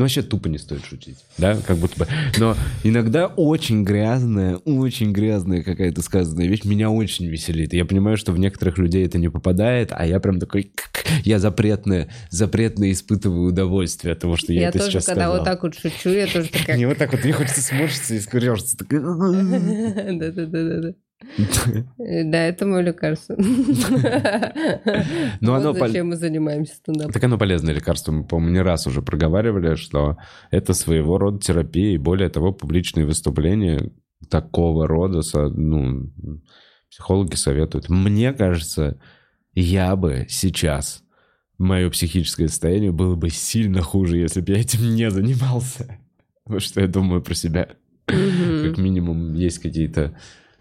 Ну, 0.00 0.04
вообще 0.04 0.22
тупо 0.22 0.48
не 0.48 0.56
стоит 0.56 0.86
шутить, 0.86 1.18
да, 1.36 1.58
как 1.66 1.76
будто 1.76 1.98
бы. 1.98 2.06
Но 2.38 2.56
иногда 2.84 3.26
очень 3.26 3.84
грязная, 3.84 4.56
очень 4.56 5.12
грязная 5.12 5.62
какая-то 5.62 6.00
сказанная 6.00 6.46
вещь 6.46 6.64
меня 6.64 6.88
очень 6.88 7.26
веселит. 7.26 7.74
Я 7.74 7.84
понимаю, 7.84 8.16
что 8.16 8.32
в 8.32 8.38
некоторых 8.38 8.78
людей 8.78 9.04
это 9.04 9.18
не 9.18 9.28
попадает, 9.28 9.90
а 9.92 10.06
я 10.06 10.18
прям 10.18 10.40
такой, 10.40 10.72
я 11.22 11.38
запретное, 11.38 12.08
запретное 12.30 12.92
испытываю 12.92 13.50
удовольствие 13.50 14.12
от 14.12 14.20
того, 14.20 14.38
что 14.38 14.54
я, 14.54 14.62
Я 14.62 14.68
это 14.70 14.78
тоже, 14.78 14.92
сейчас 14.92 15.04
когда 15.04 15.24
сказал. 15.24 15.36
вот 15.36 15.44
так 15.44 15.62
вот 15.64 15.74
шучу, 15.74 16.08
я 16.08 16.26
тоже 16.26 16.48
такая... 16.48 16.76
Мне 16.78 16.88
вот 16.88 16.96
так 16.96 17.12
вот, 17.12 17.22
мне 17.22 17.34
хочется 17.34 17.60
сморщиться 17.60 18.14
и 18.14 18.20
скрежиться. 18.20 18.78
Да-да-да-да. 18.88 20.94
Да, 21.98 22.44
это 22.44 22.66
мое 22.66 22.82
лекарство. 22.82 23.36
Но 25.40 25.54
оно 25.54 25.72
зачем 25.72 26.08
мы 26.08 26.16
занимаемся 26.16 26.74
стендапом. 26.74 27.12
Так 27.12 27.24
оно 27.24 27.38
полезное 27.38 27.74
лекарство. 27.74 28.12
Мы, 28.12 28.24
по-моему, 28.24 28.54
не 28.54 28.62
раз 28.62 28.86
уже 28.86 29.02
проговаривали, 29.02 29.74
что 29.76 30.16
это 30.50 30.74
своего 30.74 31.18
рода 31.18 31.38
терапия, 31.40 31.94
и 31.94 31.98
более 31.98 32.28
того, 32.28 32.52
публичные 32.52 33.06
выступления 33.06 33.90
такого 34.28 34.86
рода, 34.86 35.20
ну, 35.50 36.10
психологи 36.90 37.34
советуют. 37.36 37.88
Мне 37.88 38.32
кажется, 38.32 39.00
я 39.54 39.96
бы 39.96 40.26
сейчас, 40.28 41.02
мое 41.58 41.90
психическое 41.90 42.48
состояние 42.48 42.92
было 42.92 43.16
бы 43.16 43.30
сильно 43.30 43.82
хуже, 43.82 44.18
если 44.18 44.40
бы 44.40 44.52
я 44.52 44.60
этим 44.60 44.94
не 44.94 45.10
занимался. 45.10 45.98
Вот 46.46 46.62
что 46.62 46.80
я 46.80 46.88
думаю 46.88 47.22
про 47.22 47.34
себя. 47.34 47.68
Как 48.06 48.76
минимум 48.76 49.34
есть 49.34 49.60
какие-то, 49.60 50.00
э, 50.00 50.12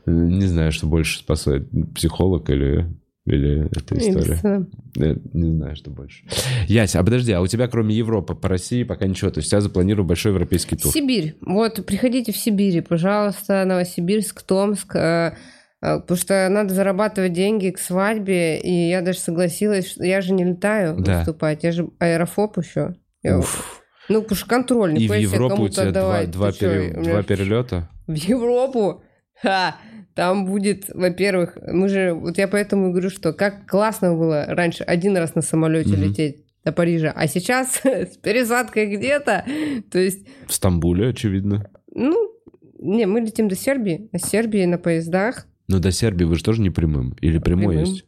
не 0.09 0.45
знаю, 0.47 0.71
что 0.71 0.87
больше 0.87 1.19
спасает, 1.19 1.69
психолог 1.95 2.49
или, 2.49 2.87
или 3.25 3.65
эта 3.67 3.97
история. 3.97 4.67
Я 4.95 5.15
не 5.33 5.51
знаю, 5.51 5.75
что 5.75 5.91
больше. 5.91 6.23
Яся, 6.67 6.99
а 6.99 7.03
подожди, 7.03 7.31
а 7.31 7.41
у 7.41 7.47
тебя 7.47 7.67
кроме 7.67 7.95
Европы 7.95 8.35
по 8.35 8.47
России 8.49 8.83
пока 8.83 9.05
ничего? 9.07 9.29
То 9.31 9.39
есть 9.39 9.51
я 9.51 9.61
запланирую 9.61 10.05
большой 10.05 10.31
европейский 10.31 10.75
тур. 10.75 10.91
Сибирь. 10.91 11.35
Вот, 11.41 11.85
приходите 11.85 12.31
в 12.31 12.37
Сибирь, 12.37 12.81
пожалуйста, 12.81 13.63
Новосибирск, 13.65 14.41
Томск. 14.41 14.95
э, 14.95 15.33
э, 15.81 15.99
Потому 15.99 16.17
что 16.17 16.47
надо 16.49 16.73
зарабатывать 16.73 17.33
деньги 17.33 17.69
к 17.69 17.79
свадьбе, 17.79 18.59
и 18.59 18.89
я 18.89 19.01
даже 19.01 19.19
согласилась, 19.19 19.89
что 19.91 20.03
я 20.03 20.21
же 20.21 20.33
не 20.33 20.43
летаю 20.43 20.97
Да. 20.99 21.19
выступать, 21.19 21.63
я 21.63 21.71
же 21.71 21.89
аэрофоб 21.99 22.57
еще. 22.57 22.95
Я- 23.23 23.39
Уф. 23.39 23.75
Ну, 24.09 24.23
потому 24.23 24.37
что 24.37 24.47
контроль, 24.49 24.93
не 24.93 25.05
И 25.05 25.07
в 25.07 25.13
Европу 25.13 25.61
у 25.63 25.69
тебя 25.69 25.91
два, 25.91 26.23
два, 26.25 26.51
пере- 26.51 26.99
два 26.99 27.21
перелета? 27.21 27.89
В 28.07 28.13
Европу? 28.15 29.03
Ха! 29.39 29.75
Там 30.15 30.45
будет, 30.45 30.85
во-первых, 30.93 31.57
мы 31.67 31.87
же, 31.89 32.13
вот 32.13 32.37
я 32.37 32.47
поэтому 32.47 32.87
и 32.87 32.91
говорю, 32.91 33.09
что 33.09 33.31
как 33.33 33.67
классно 33.69 34.13
было 34.15 34.45
раньше 34.47 34.83
один 34.83 35.15
раз 35.17 35.35
на 35.35 35.41
самолете 35.41 35.91
Мгм. 35.93 36.01
лететь 36.03 36.43
до 36.65 36.71
Парижа, 36.73 37.13
а 37.15 37.27
сейчас 37.27 37.79
с 37.85 38.17
пересадкой 38.17 38.95
где-то, 38.97 39.45
то 39.91 39.99
есть 39.99 40.27
В 40.47 40.53
Стамбуле, 40.53 41.09
очевидно. 41.09 41.69
ну, 41.93 42.31
не, 42.79 43.05
мы 43.05 43.21
летим 43.21 43.47
до 43.47 43.55
Сербии, 43.55 44.09
а 44.11 44.17
Сербии 44.19 44.65
на 44.65 44.77
поездах. 44.77 45.45
Но 45.67 45.79
до 45.79 45.91
Сербии 45.91 46.25
вы 46.25 46.35
же 46.35 46.43
тоже 46.43 46.61
не 46.61 46.69
прямым? 46.69 47.11
Или 47.21 47.37
прямой 47.37 47.75
Прямым. 47.75 47.85
есть? 47.93 48.05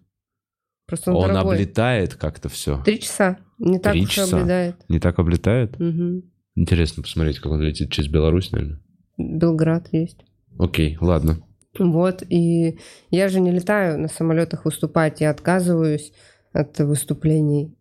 Просто 0.88 1.12
он, 1.14 1.24
Он 1.26 1.34
дорогой. 1.34 1.56
облетает 1.56 2.16
как-то 2.16 2.50
все. 2.50 2.82
Три 2.84 3.00
часа. 3.00 3.38
Не 3.60 3.80
так 3.80 3.94
Три 3.94 4.04
уж 4.04 4.10
часа? 4.10 4.38
облетает. 4.38 4.76
Не 4.90 5.00
так 5.00 5.20
облетает? 5.20 5.80
Мгм. 5.80 6.24
Интересно 6.56 7.04
посмотреть, 7.04 7.40
как 7.40 7.52
он 7.52 7.62
летит 7.62 7.92
через 7.92 8.10
Беларусь, 8.10 8.52
наверное. 8.52 8.80
Белград 9.18 9.88
есть. 9.94 10.26
Окей, 10.60 10.98
ладно. 11.00 11.38
Вот, 11.80 12.24
и 12.28 12.80
я 13.10 13.30
же 13.30 13.40
не 13.40 13.52
летаю 13.52 14.00
на 14.00 14.08
самолетах 14.08 14.66
выступать, 14.66 15.22
я 15.22 15.30
отказываюсь 15.30 16.12
от 16.52 16.78
выступлений 16.80 17.74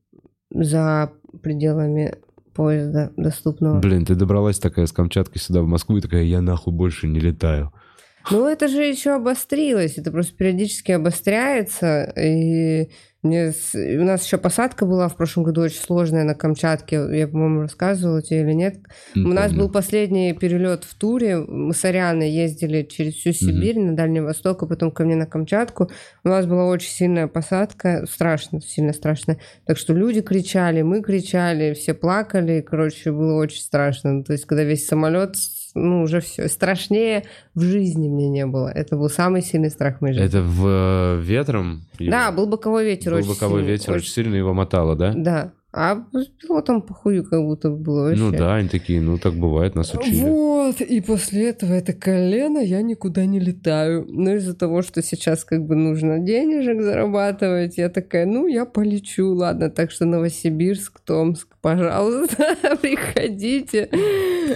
за 0.50 1.12
пределами 1.42 2.14
поезда 2.54 3.12
доступного. 3.16 3.80
Блин, 3.80 4.04
ты 4.04 4.14
добралась 4.14 4.58
такая 4.58 4.86
с 4.86 4.92
Камчатки 4.92 5.38
сюда, 5.38 5.62
в 5.62 5.66
Москву, 5.66 5.96
и 5.96 6.00
такая, 6.00 6.22
я 6.22 6.40
нахуй 6.40 6.72
больше 6.72 7.08
не 7.08 7.20
летаю. 7.20 7.72
Ну, 8.30 8.47
это 8.47 8.68
же 8.68 8.82
еще 8.82 9.14
обострилось, 9.14 9.98
это 9.98 10.10
просто 10.10 10.34
периодически 10.36 10.92
обостряется, 10.92 12.12
и 12.16 12.90
мне 13.22 13.52
у 13.74 14.05
нас 14.05 14.24
еще 14.24 14.38
посадка 14.38 14.86
была 14.86 15.09
в 15.09 15.16
прошлом 15.16 15.44
году 15.44 15.60
очень 15.60 15.80
сложная 15.80 16.24
на 16.24 16.34
Камчатке, 16.34 16.97
я, 17.12 17.28
по-моему, 17.28 17.62
рассказывала 17.62 18.22
тебе 18.22 18.40
или 18.40 18.52
нет. 18.52 18.76
Не 19.14 19.26
У 19.26 19.28
нас 19.34 19.52
был 19.52 19.68
последний 19.68 20.32
перелет 20.32 20.84
в 20.84 20.94
туре. 20.94 21.36
Мы 21.36 21.74
с 21.74 21.84
Арианой 21.84 22.30
ездили 22.30 22.82
через 22.82 23.14
всю 23.14 23.32
Сибирь 23.32 23.78
на 23.78 23.94
Дальний 23.94 24.20
Восток, 24.20 24.62
а 24.62 24.66
потом 24.66 24.90
ко 24.90 25.05
мне 25.05 25.16
на 25.16 25.26
Камчатку. 25.26 25.90
У 26.24 26.28
нас 26.28 26.47
была 26.47 26.64
очень 26.64 26.90
сильная 26.90 27.26
посадка, 27.26 28.06
страшно, 28.10 28.62
сильно 28.62 28.94
страшно. 28.94 29.38
Так 29.66 29.76
что 29.76 29.92
люди 29.92 30.22
кричали, 30.22 30.80
мы 30.80 31.02
кричали, 31.02 31.74
все 31.74 31.92
плакали. 31.92 32.62
Короче, 32.62 33.12
было 33.12 33.34
очень 33.34 33.60
страшно. 33.60 34.24
То 34.24 34.32
есть, 34.32 34.47
когда 34.47 34.64
весь 34.64 34.86
самолет, 34.86 35.36
ну, 35.74 36.02
уже 36.02 36.20
все. 36.20 36.48
Страшнее 36.48 37.24
в 37.55 37.62
жизни 37.62 38.09
мне 38.09 38.28
не 38.28 38.47
было. 38.47 38.68
Это 38.68 38.97
был 38.97 39.09
самый 39.09 39.42
сильный 39.42 39.70
страх 39.70 40.01
моей 40.01 40.14
жизни. 40.14 40.28
Это 40.28 40.42
в 40.42 40.66
э, 40.66 41.20
ветром? 41.20 41.86
Да, 41.98 42.32
был 42.32 42.47
боковой 42.47 42.84
ветер 42.84 43.12
Был 43.12 43.18
очень 43.18 43.28
боковой 43.28 43.60
сильный, 43.60 43.72
ветер, 43.72 43.92
очень 43.94 44.10
сильно 44.10 44.34
его 44.34 44.55
мотало, 44.55 44.97
да? 44.97 45.12
Да. 45.14 45.52
А 45.72 46.05
с 46.12 46.26
пилотом 46.26 46.82
похую 46.82 47.22
как 47.24 47.40
будто 47.42 47.70
было 47.70 48.09
вообще. 48.09 48.20
Ну 48.22 48.32
да, 48.32 48.56
они 48.56 48.68
такие, 48.68 49.01
ну 49.01 49.18
так 49.18 49.34
бывает, 49.34 49.76
нас 49.76 49.94
учили. 49.94 50.16
Вот, 50.22 50.80
и 50.80 51.01
после 51.01 51.51
этого 51.51 51.72
это 51.74 51.92
колено 51.92 52.59
я 52.59 52.82
никуда 52.82 53.24
не 53.24 53.38
летаю. 53.38 54.05
Но 54.09 54.34
из-за 54.34 54.55
того, 54.56 54.82
что 54.82 55.01
сейчас 55.01 55.44
как 55.44 55.64
бы 55.64 55.76
нужно 55.76 56.18
денежек 56.18 56.82
зарабатывать, 56.82 57.78
я 57.78 57.88
такая, 57.88 58.26
ну, 58.26 58.48
я 58.48 58.64
полечу, 58.64 59.32
ладно. 59.32 59.70
Так 59.70 59.92
что 59.92 60.06
Новосибирск, 60.06 60.98
Томск, 61.05 61.56
пожалуйста, 61.60 62.56
приходите. 62.82 63.88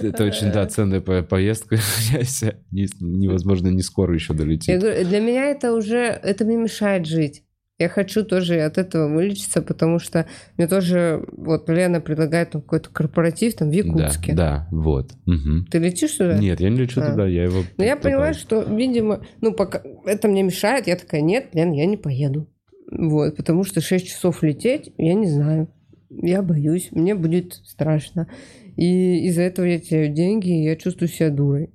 Это 0.02 0.24
очень, 0.24 0.50
да, 0.50 0.66
ценная 0.66 1.00
по- 1.00 1.22
поездка. 1.22 1.76
Не- 2.72 2.88
Невозможно 3.00 3.68
не 3.68 3.82
скоро 3.82 4.14
еще 4.14 4.34
долететь. 4.34 4.80
говорю, 4.80 5.04
для 5.06 5.20
меня 5.20 5.44
это 5.46 5.72
уже, 5.72 5.98
это 5.98 6.44
мне 6.44 6.56
мешает 6.56 7.06
жить. 7.06 7.44
Я 7.78 7.88
хочу 7.88 8.24
тоже 8.24 8.60
от 8.60 8.78
этого 8.78 9.12
вылечиться, 9.12 9.60
потому 9.60 9.98
что 9.98 10.26
мне 10.56 10.68
тоже, 10.68 11.26
вот 11.32 11.68
Лена 11.68 12.00
предлагает 12.00 12.50
там 12.50 12.62
какой-то 12.62 12.90
корпоратив 12.90 13.54
там 13.54 13.68
в 13.68 13.72
Якутске. 13.72 14.32
Да, 14.32 14.36
да, 14.36 14.68
вот. 14.70 15.12
Мгм. 15.26 15.66
Ты 15.68 15.78
летишь 15.78 16.12
туда? 16.12 16.38
Нет, 16.38 16.60
я 16.60 16.70
не 16.70 16.76
лечу 16.76 17.00
А. 17.00 17.10
туда, 17.10 17.26
я 17.26 17.42
его... 17.44 17.64
Но 17.76 17.84
я 17.84 17.96
попал. 17.96 18.12
поняла, 18.12 18.32
что, 18.34 18.62
видимо, 18.62 19.24
ну, 19.40 19.52
пока 19.52 19.82
это 20.04 20.28
мне 20.28 20.44
мешает, 20.44 20.86
я 20.86 20.94
такая, 20.94 21.20
нет, 21.20 21.48
Лен, 21.52 21.72
я 21.72 21.86
не 21.86 21.96
поеду. 21.96 22.48
Вот, 22.92 23.36
потому 23.36 23.64
что 23.64 23.80
6 23.80 24.06
часов 24.06 24.44
лететь, 24.44 24.92
я 24.96 25.14
не 25.14 25.26
знаю. 25.26 25.68
Я 26.10 26.42
боюсь, 26.42 26.90
мне 26.92 27.16
будет 27.16 27.54
страшно. 27.54 28.28
И 28.76 29.26
из-за 29.26 29.42
этого 29.42 29.66
я 29.66 29.80
теряю 29.80 30.12
деньги, 30.12 30.48
и 30.48 30.64
я 30.64 30.76
чувствую 30.76 31.08
себя 31.08 31.30
дурой. 31.30 31.70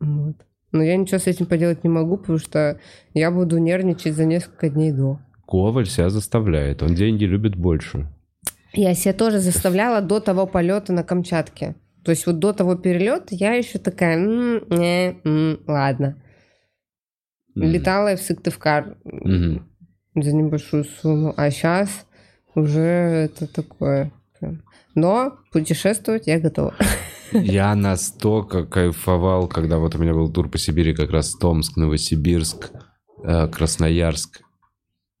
Вот. 0.00 0.36
Но 0.72 0.82
я 0.82 0.96
ничего 0.96 1.18
с 1.18 1.28
этим 1.28 1.46
поделать 1.46 1.84
не 1.84 1.90
могу, 1.90 2.16
потому 2.18 2.38
что 2.38 2.80
я 3.14 3.30
буду 3.30 3.58
нервничать 3.58 4.14
за 4.14 4.24
несколько 4.24 4.68
дней 4.68 4.90
до. 4.90 5.20
Коваль 5.48 5.86
себя 5.86 6.10
заставляет, 6.10 6.82
он 6.82 6.94
деньги 6.94 7.24
любит 7.24 7.56
больше. 7.56 8.06
Я 8.74 8.94
себя 8.94 9.14
тоже 9.14 9.38
заставляла 9.38 10.02
до 10.02 10.20
того 10.20 10.46
полета 10.46 10.92
на 10.92 11.02
Камчатке. 11.02 11.74
То 12.04 12.10
есть 12.10 12.26
вот 12.26 12.38
до 12.38 12.52
того 12.52 12.74
перелета 12.74 13.28
я 13.34 13.54
еще 13.54 13.78
такая, 13.78 14.18
«М, 14.18 14.62
не, 14.68 15.18
м, 15.24 15.60
ладно. 15.66 16.16
Мгм. 17.54 17.70
Летала 17.70 18.08
я 18.08 18.16
в 18.16 18.20
Сыктывкар 18.20 18.98
Мгм. 19.04 19.66
за 20.14 20.32
небольшую 20.36 20.84
сумму, 20.84 21.32
а 21.36 21.50
сейчас 21.50 21.88
уже 22.54 22.82
это 22.82 23.46
такое. 23.46 24.12
Но 24.94 25.32
путешествовать 25.50 26.26
я 26.26 26.38
готова. 26.38 26.74
Я 27.32 27.74
настолько 27.74 28.64
кайфовал, 28.64 29.48
когда 29.48 29.78
вот 29.78 29.94
у 29.94 29.98
меня 29.98 30.12
был 30.14 30.32
тур 30.32 30.48
по 30.48 30.56
Сибири, 30.58 30.94
как 30.94 31.10
раз 31.10 31.34
Томск, 31.34 31.76
Новосибирск, 31.76 32.70
э, 33.22 33.48
Красноярск 33.48 34.40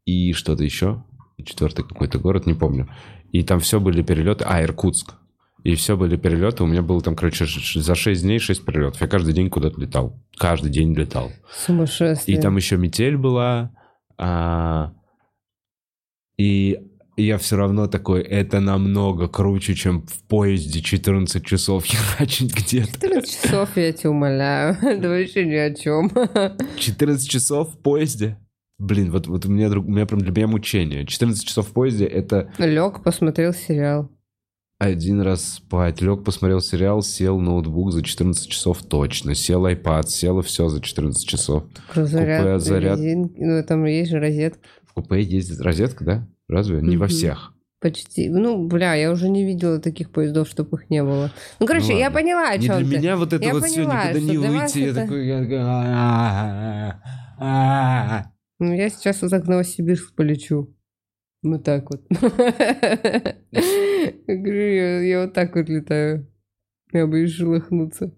и 0.08 0.32
что-то 0.32 0.64
еще. 0.64 1.04
Четвертый 1.44 1.84
какой-то 1.84 2.18
город, 2.18 2.46
не 2.46 2.54
помню. 2.54 2.88
И 3.30 3.42
там 3.42 3.60
все 3.60 3.78
были 3.78 4.02
перелеты. 4.02 4.44
А, 4.46 4.62
Иркутск. 4.62 5.14
И 5.64 5.74
все 5.74 5.96
были 5.96 6.16
перелеты. 6.16 6.62
У 6.62 6.66
меня 6.66 6.82
было 6.82 7.00
там, 7.02 7.14
короче, 7.14 7.44
за 7.46 7.94
6 7.94 8.22
дней 8.22 8.38
6 8.38 8.64
перелетов. 8.64 9.00
Я 9.00 9.06
каждый 9.06 9.34
день 9.34 9.50
куда-то 9.50 9.78
летал. 9.80 10.18
Каждый 10.38 10.70
день 10.70 10.94
летал. 10.94 11.30
Сумасшествие. 11.52 12.38
И 12.38 12.40
там 12.40 12.56
еще 12.56 12.76
метель 12.78 13.16
была. 13.16 13.70
а, 14.16 14.92
и 16.38 16.78
я 17.16 17.36
все 17.36 17.56
равно 17.56 17.88
такой, 17.88 18.22
это 18.22 18.60
намного 18.60 19.26
круче, 19.26 19.74
чем 19.74 20.06
в 20.06 20.22
поезде 20.28 20.80
14 20.80 21.44
часов 21.44 21.84
херачить 21.86 22.54
где-то. 22.54 22.92
14 23.08 23.42
часов, 23.42 23.76
я 23.76 23.92
тебя 23.92 24.10
умоляю. 24.10 24.76
Это 24.82 25.08
вообще 25.08 25.44
ни 25.44 25.54
о 25.54 25.74
чем. 25.82 26.10
14 26.78 27.28
часов 27.28 27.74
в 27.74 27.78
поезде? 27.78 28.38
Блин, 28.78 29.10
вот, 29.10 29.26
вот 29.26 29.44
у, 29.46 29.50
меня, 29.50 29.68
друг- 29.68 29.86
у 29.86 29.90
меня 29.90 30.06
прям 30.06 30.20
для 30.20 30.30
меня 30.30 30.46
мучение. 30.46 31.04
14 31.04 31.44
часов 31.46 31.68
в 31.68 31.72
поезде— 31.72 32.04
это 32.06 32.52
Лег, 32.58 33.02
посмотрел 33.02 33.52
сериал. 33.52 34.08
один 34.78 35.20
раз 35.20 35.54
спать. 35.54 36.00
Лег, 36.00 36.22
посмотрел 36.22 36.60
сериал, 36.60 37.02
сел 37.02 37.40
ноутбук 37.40 37.90
за 37.92 38.02
14 38.04 38.48
часов 38.48 38.82
точно. 38.84 39.34
Сел 39.34 39.66
iPad, 39.66 40.06
село 40.06 40.42
все 40.42 40.68
за 40.68 40.80
14 40.80 41.26
часов. 41.28 41.64
Заряд, 41.94 42.62
заряд. 42.62 42.98
резинки. 43.00 43.34
Ну, 43.40 43.64
там 43.64 43.84
есть 43.84 44.10
же 44.12 44.20
розетка. 44.20 44.60
В 44.86 44.92
купе 44.92 45.22
ездит 45.22 45.60
розетка, 45.60 46.04
да? 46.04 46.28
Разве? 46.48 46.80
Не 46.80 46.96
во 46.96 47.08
всех. 47.08 47.54
Почти. 47.80 48.28
Ну, 48.28 48.66
бля, 48.66 48.94
я 48.94 49.10
уже 49.12 49.28
не 49.28 49.44
видела 49.44 49.78
таких 49.80 50.10
поездов, 50.10 50.48
чтобы 50.48 50.78
их 50.78 50.90
не 50.90 51.02
было. 51.02 51.30
Ну, 51.60 51.66
короче, 51.66 51.92
Ну 51.92 51.98
я 51.98 52.10
поняла, 52.10 52.48
о 52.50 52.56
Не 52.56 52.66
чем 52.66 52.78
для 52.84 52.90
ты. 52.90 52.96
меня 52.98 53.16
вот 53.16 53.32
это 53.32 53.44
Я 53.44 53.52
вот 53.54 53.64
все 53.64 53.84
поняла, 53.84 54.04
никуда 54.04 54.20
что 54.20 54.30
не 54.30 54.38
выйти. 54.38 54.78
Я 54.78 54.94
такой... 54.94 55.26
Ну, 58.58 58.74
я 58.74 58.88
сейчас 58.90 59.22
вот 59.22 59.30
так 59.30 59.44
в 59.44 59.48
Новосибирск 59.48 60.14
полечу. 60.14 60.74
Вот 61.42 61.62
так 61.64 61.88
вот. 61.90 62.02
Я 64.26 65.20
вот 65.22 65.34
так 65.34 65.54
вот 65.54 65.68
летаю. 65.68 66.26
Я 66.92 67.06
боюсь 67.06 67.34
шелохнуться. 67.34 68.12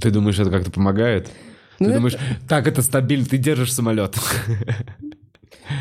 Ты 0.00 0.10
думаешь, 0.10 0.38
это 0.38 0.50
как-то 0.50 0.70
помогает? 0.70 1.30
Ну, 1.78 1.86
Ты 1.86 1.94
думаешь, 1.94 2.18
так, 2.48 2.66
это 2.66 2.82
стабильно, 2.82 3.24
ты 3.24 3.36
держишь 3.38 3.72
самолет. 3.72 4.16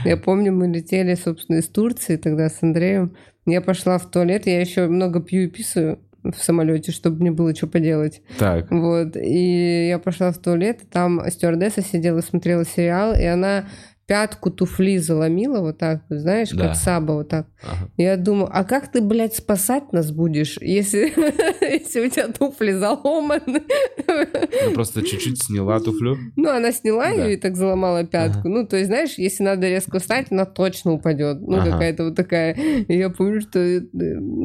Я 0.05 0.17
помню, 0.17 0.53
мы 0.53 0.67
летели, 0.67 1.15
собственно, 1.15 1.57
из 1.57 1.67
Турции 1.69 2.17
тогда 2.17 2.49
с 2.49 2.61
Андреем. 2.61 3.15
Я 3.45 3.61
пошла 3.61 3.97
в 3.97 4.09
туалет, 4.11 4.45
я 4.45 4.59
еще 4.59 4.88
много 4.88 5.21
пью 5.21 5.43
и 5.43 5.47
писаю 5.47 5.99
в 6.31 6.43
самолете, 6.43 6.91
чтобы 6.91 7.21
мне 7.21 7.31
было 7.31 7.55
что 7.55 7.67
поделать. 7.67 8.21
Так, 8.37 8.69
Вот, 8.71 9.15
и 9.15 9.87
я 9.87 9.99
пошла 9.99 10.31
в 10.31 10.37
туалет, 10.37 10.83
и 10.83 10.85
там 10.85 11.21
стюардесса 11.29 11.81
сидела, 11.81 12.21
смотрела 12.21 12.65
сериал, 12.65 13.13
и 13.13 13.23
она 13.23 13.65
пятку 14.07 14.49
туфли 14.51 14.97
заломила 14.99 15.59
вот 15.59 15.77
так, 15.77 16.01
знаешь, 16.09 16.51
Да. 16.51 16.67
как 16.69 16.75
саба 16.75 17.11
вот 17.11 17.27
так. 17.29 17.47
Ага. 17.61 17.91
Я 17.97 18.15
думаю, 18.17 18.49
а 18.51 18.63
как 18.63 18.89
ты, 18.91 19.01
блядь, 19.01 19.35
спасать 19.35 19.91
нас 19.91 20.11
будешь, 20.11 20.57
если, 20.61 21.11
если 21.61 22.07
у 22.07 22.09
тебя 22.09 22.29
туфли 22.29 22.71
заломаны? 22.71 23.63
я 24.07 24.69
просто 24.73 25.01
чуть-чуть 25.03 25.43
сняла 25.43 25.79
туфлю. 25.79 26.17
Ну, 26.35 26.49
она 26.49 26.71
сняла 26.71 27.05
Да. 27.05 27.25
ее 27.25 27.34
и 27.34 27.38
так 27.38 27.55
заломала 27.57 28.05
пятку. 28.05 28.47
Ну, 28.47 28.65
то 28.65 28.77
есть, 28.77 28.88
знаешь, 28.88 29.15
если 29.17 29.43
надо 29.43 29.67
резко 29.67 29.99
встать, 29.99 30.27
она 30.31 30.45
точно 30.45 30.93
упадет. 30.93 31.41
Ну, 31.41 31.57
Ага. 31.57 31.71
какая-то 31.71 32.05
вот 32.05 32.15
такая. 32.15 32.53
И 32.53 32.97
я 32.97 33.09
помню, 33.09 33.41
что 33.41 33.59
э, 33.59 33.81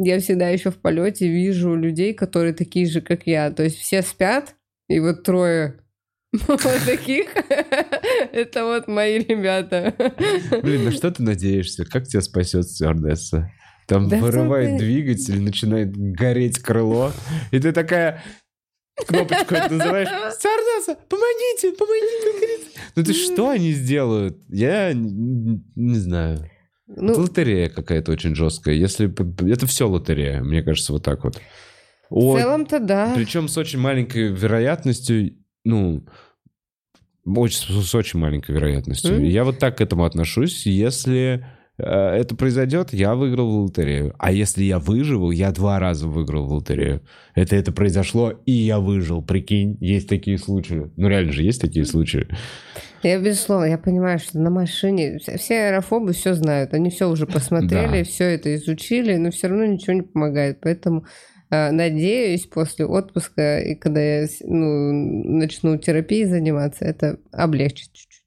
я 0.04 0.18
всегда 0.18 0.48
еще 0.48 0.70
в 0.70 0.76
полете 0.76 1.28
вижу 1.28 1.74
людей, 1.74 2.14
которые 2.14 2.52
такие 2.52 2.86
же, 2.86 3.00
как 3.00 3.26
я. 3.26 3.50
То 3.52 3.62
есть 3.62 3.78
все 3.78 4.02
спят, 4.02 4.54
и 4.88 4.98
вот 5.00 5.22
трое 5.22 5.76
таких. 6.86 7.28
Это 8.32 8.64
вот 8.64 8.88
мои 8.88 9.18
ребята. 9.18 9.94
Блин, 10.62 10.84
на 10.84 10.92
что 10.92 11.10
ты 11.10 11.22
надеешься? 11.22 11.84
Как 11.84 12.06
тебя 12.06 12.22
спасет 12.22 12.68
стюардесса? 12.68 13.50
Там 13.86 14.08
Да 14.08 14.16
вырывает 14.18 14.78
ты. 14.78 14.84
двигатель, 14.84 15.40
начинает 15.42 15.94
гореть 15.96 16.58
крыло, 16.60 17.12
и 17.50 17.58
ты 17.58 17.72
такая 17.72 18.22
кнопочку 19.06 19.54
это 19.54 19.74
называешь 19.74 20.08
«Стюардесса, 20.34 20.96
помогите, 21.08 21.72
помогите!» 21.76 22.32
говорит. 22.38 22.60
Ну 22.94 23.04
ты 23.04 23.12
что 23.12 23.50
они 23.50 23.72
сделают? 23.72 24.38
Я 24.48 24.92
не 24.94 25.98
знаю. 25.98 26.48
Это 26.88 27.02
Ну, 27.02 27.14
лотерея 27.20 27.68
какая-то 27.70 28.12
очень 28.12 28.34
жесткая. 28.34 28.74
Если 28.74 29.10
это 29.52 29.66
все 29.66 29.88
лотерея, 29.88 30.42
мне 30.42 30.62
кажется, 30.62 30.92
вот 30.92 31.02
так 31.02 31.24
вот. 31.24 31.36
в 32.10 32.16
О, 32.16 32.38
целом-то 32.38 32.80
да. 32.80 33.12
причем 33.16 33.48
с 33.48 33.56
очень 33.56 33.78
маленькой 33.78 34.28
вероятностью, 34.28 35.32
ну, 35.64 36.04
очень, 37.24 37.82
с 37.82 37.94
очень 37.94 38.18
маленькой 38.18 38.52
вероятностью. 38.52 39.14
Мгм. 39.14 39.24
Я 39.24 39.44
вот 39.44 39.58
так 39.58 39.78
к 39.78 39.80
этому 39.80 40.04
отношусь. 40.04 40.66
Если 40.66 41.46
э, 41.78 41.84
это 41.84 42.34
произойдет, 42.34 42.92
я 42.92 43.14
выиграл 43.14 43.48
в 43.50 43.62
лотерею. 43.64 44.14
А 44.18 44.32
если 44.32 44.64
я 44.64 44.78
выживу, 44.80 45.30
я 45.30 45.52
два 45.52 45.78
раза 45.78 46.08
выиграл 46.08 46.46
в 46.46 46.52
лотерею. 46.52 47.02
Это 47.34 47.54
это 47.56 47.70
произошло, 47.72 48.32
и 48.44 48.52
я 48.52 48.80
выжил. 48.80 49.22
Прикинь, 49.22 49.76
есть 49.80 50.08
такие 50.08 50.36
случаи. 50.38 50.90
Ну, 50.96 51.08
реально 51.08 51.32
же 51.32 51.42
есть 51.44 51.60
такие 51.60 51.84
случаи. 51.84 52.26
Я, 53.04 53.18
безусловно, 53.20 53.64
я 53.64 53.78
понимаю, 53.78 54.18
что 54.20 54.38
на 54.38 54.50
машине 54.50 55.18
все, 55.18 55.54
аэрофобы 55.68 56.12
все 56.12 56.34
знают, 56.34 56.72
они 56.74 56.90
все 56.90 57.08
уже 57.08 57.26
посмотрели, 57.28 57.98
Да. 57.98 58.04
все 58.04 58.24
это 58.24 58.54
изучили, 58.56 59.16
но 59.16 59.30
все 59.30 59.48
равно 59.48 59.64
ничего 59.66 59.92
не 59.94 60.02
помогает. 60.02 60.60
Поэтому 60.60 61.04
надеюсь, 61.52 62.46
после 62.46 62.86
отпуска 62.86 63.60
и 63.60 63.74
когда 63.74 64.00
я 64.00 64.26
ну, 64.44 64.92
начну 65.38 65.76
терапией 65.76 66.24
заниматься, 66.24 66.84
это 66.84 67.18
облегчит 67.30 67.92
чуть-чуть. 67.92 68.22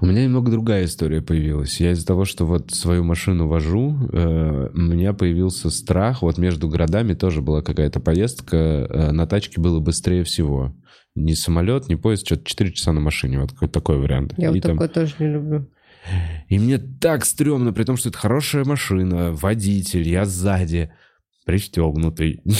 У 0.00 0.06
меня 0.06 0.24
немного 0.24 0.50
другая 0.50 0.84
история 0.86 1.22
появилась. 1.22 1.80
Я 1.80 1.92
из-за 1.92 2.06
того, 2.06 2.24
что 2.24 2.44
вот 2.46 2.72
свою 2.72 3.04
машину 3.04 3.46
вожу, 3.46 3.96
э, 4.12 4.70
у 4.74 4.78
меня 4.78 5.12
появился 5.12 5.70
страх. 5.70 6.22
Вот 6.22 6.38
между 6.38 6.68
городами 6.68 7.14
тоже 7.14 7.42
была 7.42 7.62
какая-то 7.62 8.00
поездка. 8.00 8.56
э, 8.56 9.12
на 9.12 9.26
тачке 9.26 9.60
было 9.60 9.78
быстрее 9.80 10.24
всего. 10.24 10.74
Ни 11.14 11.34
самолет, 11.34 11.88
ни 11.88 11.94
поезд, 11.94 12.26
что-то 12.26 12.44
4 12.44 12.72
часа 12.72 12.92
на 12.92 13.00
машине. 13.00 13.38
Вот 13.40 13.72
такой 13.72 13.98
вариант. 13.98 14.34
Я 14.36 14.48
и, 14.48 14.52
вот 14.54 14.60
там- 14.62 14.72
такое 14.72 14.88
тоже 14.88 15.14
не 15.18 15.28
люблю. 15.28 15.68
и 16.48 16.58
мне 16.58 16.78
так 16.78 17.24
стрёмно, 17.24 17.72
при 17.72 17.84
том, 17.84 17.96
что 17.96 18.08
это 18.08 18.18
хорошая 18.18 18.64
машина, 18.64 19.32
водитель, 19.32 20.08
я 20.08 20.24
сзади, 20.24 20.90
пристегнутый. 21.46 22.42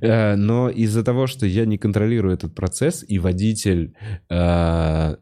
Э, 0.00 0.36
Но 0.36 0.68
из-за 0.68 1.02
того, 1.02 1.26
что 1.26 1.46
я 1.46 1.64
не 1.64 1.78
контролирую 1.78 2.34
этот 2.34 2.54
процесс, 2.54 3.04
и 3.06 3.18
водитель, 3.18 3.94
э, 4.30 5.16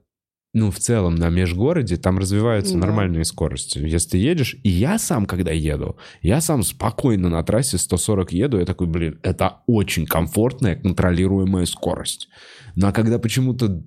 ну, 0.53 0.71
в 0.71 0.79
целом 0.79 1.15
на 1.15 1.31
межгороде, 1.31 1.97
там 1.97 2.19
развиваются 2.19 2.75
Да. 2.75 2.81
нормальные 2.81 3.25
скорости. 3.25 3.79
Если 3.79 4.11
ты 4.11 4.19
едешь, 4.19 4.57
и 4.63 4.69
я 4.69 4.99
сам, 4.99 5.27
когда 5.27 5.53
еду, 5.53 5.97
я 6.23 6.41
сам 6.41 6.63
спокойно 6.63 7.29
на 7.29 7.43
трассе 7.43 7.79
140 7.79 8.33
еду, 8.33 8.59
я 8.59 8.65
такой, 8.65 8.87
блин, 8.87 9.19
это 9.23 9.59
очень 9.67 10.07
комфортная, 10.07 10.77
контролируемая 10.77 11.67
скорость. 11.67 12.29
Ну, 12.77 12.87
а 12.89 12.93
когда 12.93 13.19
почему-то 13.19 13.83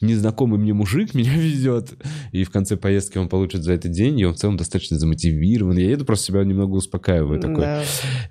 незнакомый 0.00 0.58
мне 0.58 0.72
мужик 0.72 1.14
меня 1.14 1.34
везет, 1.34 1.94
и 2.32 2.44
в 2.44 2.50
конце 2.50 2.76
поездки 2.76 3.18
он 3.18 3.28
получит 3.28 3.62
за 3.62 3.72
это 3.72 3.88
деньги, 3.88 4.24
он 4.24 4.34
в 4.34 4.36
целом 4.36 4.56
достаточно 4.56 4.98
замотивирован. 4.98 5.76
Я 5.76 5.90
еду, 5.90 6.04
просто 6.04 6.26
себя 6.26 6.44
немного 6.44 6.74
успокаиваю. 6.74 7.40
Такой. 7.40 7.60
Да. 7.60 7.82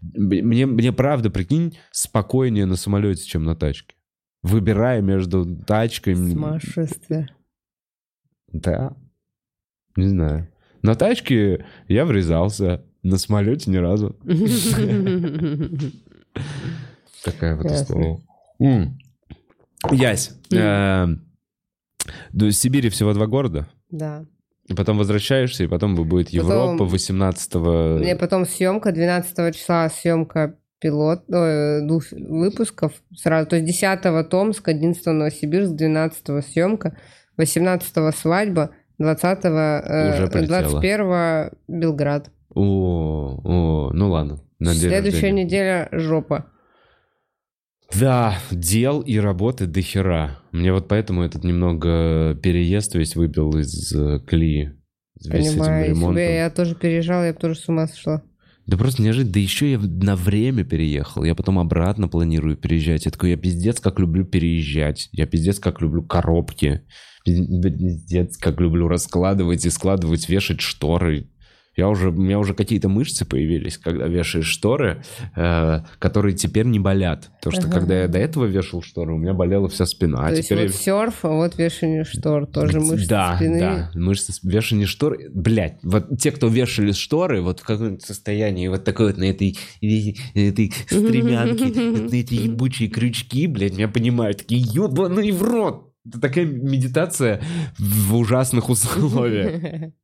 Мне, 0.01 0.65
мне 0.65 0.91
правда, 0.91 1.29
прикинь, 1.29 1.77
спокойнее 1.91 2.65
на 2.65 2.75
самолете, 2.75 3.25
чем 3.25 3.43
на 3.43 3.55
тачке. 3.55 3.95
Выбирая 4.41 5.01
между 5.01 5.45
тачкой... 5.65 6.15
Сумасшествие. 6.15 7.27
Да. 8.51 8.95
Не 9.95 10.07
знаю. 10.07 10.47
На 10.81 10.95
тачке 10.95 11.65
я 11.87 12.05
врезался, 12.05 12.85
на 13.03 13.17
самолете 13.17 13.69
ни 13.69 13.77
разу. 13.77 14.15
Такая 17.23 17.55
вот 17.57 17.65
история. 17.65 18.19
Ясь, 19.91 20.31
э, 20.51 21.07
до 22.31 22.52
Сибири 22.52 22.90
всего 22.90 23.14
два 23.14 23.27
города. 23.27 23.68
Да. 23.90 24.26
И 24.68 24.73
потом 24.76 24.98
возвращаешься, 24.98 25.64
и 25.64 25.68
потом 25.68 25.95
будет 25.95 26.27
Потом- 26.27 26.45
Европа 26.52 26.86
18 26.86 27.56
У 27.56 27.99
меня 27.99 28.15
потом 28.15 28.45
съемка, 28.45 28.91
12 28.91 29.52
числа 29.56 29.90
съемка 29.90 30.56
пилот, 30.80 31.23
ой, 31.27 31.86
двух 31.88 32.03
выпусков 32.11 32.94
сразу. 33.15 33.49
То 33.49 33.56
есть 33.56 33.65
10 33.68 34.30
Томск, 34.30 34.68
11 34.68 35.06
Новосибирск, 35.07 35.73
12 35.73 36.41
съемка, 36.44 36.98
18 37.38 38.15
свадьба, 38.15 38.69
20 38.99 39.45
Уже 39.45 39.53
э, 39.53 40.27
прилетела. 40.30 40.69
21 40.81 41.52
Белград. 41.68 42.31
О, 42.53 43.40
о, 43.44 43.91
ну 43.94 44.10
ладно. 44.10 44.40
Следующая 44.61 45.02
рождения. 45.02 45.44
неделя 45.45 45.90
жопа. 45.91 46.45
Да, 47.97 48.37
дел 48.51 49.01
и 49.01 49.17
работы 49.17 49.65
до 49.65 49.81
хера. 49.81 50.39
Мне 50.51 50.71
вот 50.73 50.87
поэтому 50.87 51.23
этот 51.23 51.43
немного 51.43 52.35
переезд 52.41 52.95
весь 52.95 53.15
выбил 53.15 53.57
из 53.57 53.93
э, 53.93 54.19
колеи. 54.19 54.73
Весь 55.25 55.47
с 55.47 55.49
этим 55.51 55.59
Понимаю 55.59 55.89
ремонтом. 55.89 56.13
себя. 56.15 56.43
Я 56.43 56.49
тоже 56.49 56.75
переезжала, 56.75 57.25
я 57.25 57.33
бы 57.33 57.39
тоже 57.39 57.55
с 57.55 57.67
ума 57.67 57.87
сошла. 57.87 58.21
Да 58.67 58.77
просто 58.77 59.01
неожиданно. 59.01 59.33
Да 59.33 59.39
еще 59.39 59.71
я 59.71 59.79
на 59.79 60.15
время 60.15 60.63
переехал. 60.63 61.23
Я 61.23 61.33
потом 61.33 61.57
обратно 61.57 62.07
планирую 62.07 62.55
переезжать. 62.55 63.05
Я 63.05 63.11
такой, 63.11 63.31
я 63.31 63.37
пиздец 63.37 63.79
как 63.79 63.99
люблю 63.99 64.23
переезжать. 64.23 65.09
Я 65.11 65.25
пиздец 65.25 65.59
как 65.59 65.81
люблю 65.81 66.03
коробки. 66.03 66.83
Пиздец 67.25 68.37
как 68.37 68.61
люблю 68.61 68.87
раскладывать 68.87 69.65
и 69.65 69.69
складывать, 69.71 70.29
вешать 70.29 70.61
шторы. 70.61 71.29
Я 71.80 71.88
уже, 71.89 72.10
у 72.10 72.11
меня 72.14 72.39
уже 72.39 72.53
какие-то 72.53 72.89
мышцы 72.89 73.26
появились, 73.26 73.77
когда 73.77 74.06
вешаешь 74.07 74.45
шторы, 74.47 75.01
э, 75.35 75.80
которые 75.97 76.35
теперь 76.35 76.65
не 76.65 76.80
болят. 76.80 77.30
Потому 77.41 77.56
что 77.61 77.68
Ага. 77.69 77.80
когда 77.80 78.01
я 78.01 78.07
до 78.07 78.18
этого 78.19 78.45
вешал 78.45 78.81
шторы, 78.81 79.14
у 79.14 79.18
меня 79.18 79.34
болела 79.34 79.69
вся 79.69 79.85
спина. 79.85 80.19
А 80.26 80.30
То 80.30 80.35
есть 80.35 80.49
теперь 80.49 80.68
вот 80.68 80.73
я- 80.73 80.77
серф, 80.77 81.23
а 81.23 81.30
вот 81.30 81.57
вешание 81.57 82.03
штор, 82.03 82.45
тоже 82.47 82.80
мышцы 82.81 83.07
да, 83.07 83.38
спины. 83.38 83.60
да, 83.60 83.91
мышцы 83.95 84.34
с- 84.34 84.43
вешание 84.43 84.85
штор. 84.88 85.18
Блять, 85.34 85.77
вот 85.84 86.19
те, 86.19 86.31
кто 86.31 86.47
вешали 86.49 86.91
шторы, 86.91 87.41
вот 87.41 87.61
в 87.61 87.64
каком-то 87.64 88.06
состоянии, 88.06 88.68
вот 88.68 88.84
такой 88.84 89.07
вот 89.07 89.18
на 89.18 89.23
этой, 89.23 89.57
этой 90.34 90.73
стремянке, 90.88 91.65
на 92.11 92.15
эти 92.15 92.34
ебучие 92.34 92.89
крючки, 92.89 93.47
блядь, 93.47 93.76
меня 93.77 93.88
понимают, 93.88 94.39
такие 94.39 94.61
ебаный 94.61 95.31
в 95.31 95.41
рот. 95.43 95.88
Это 96.10 96.19
такая 96.19 96.45
медитация 96.45 97.41
в 97.77 98.15
ужасных 98.15 98.69
условиях. 98.69 99.91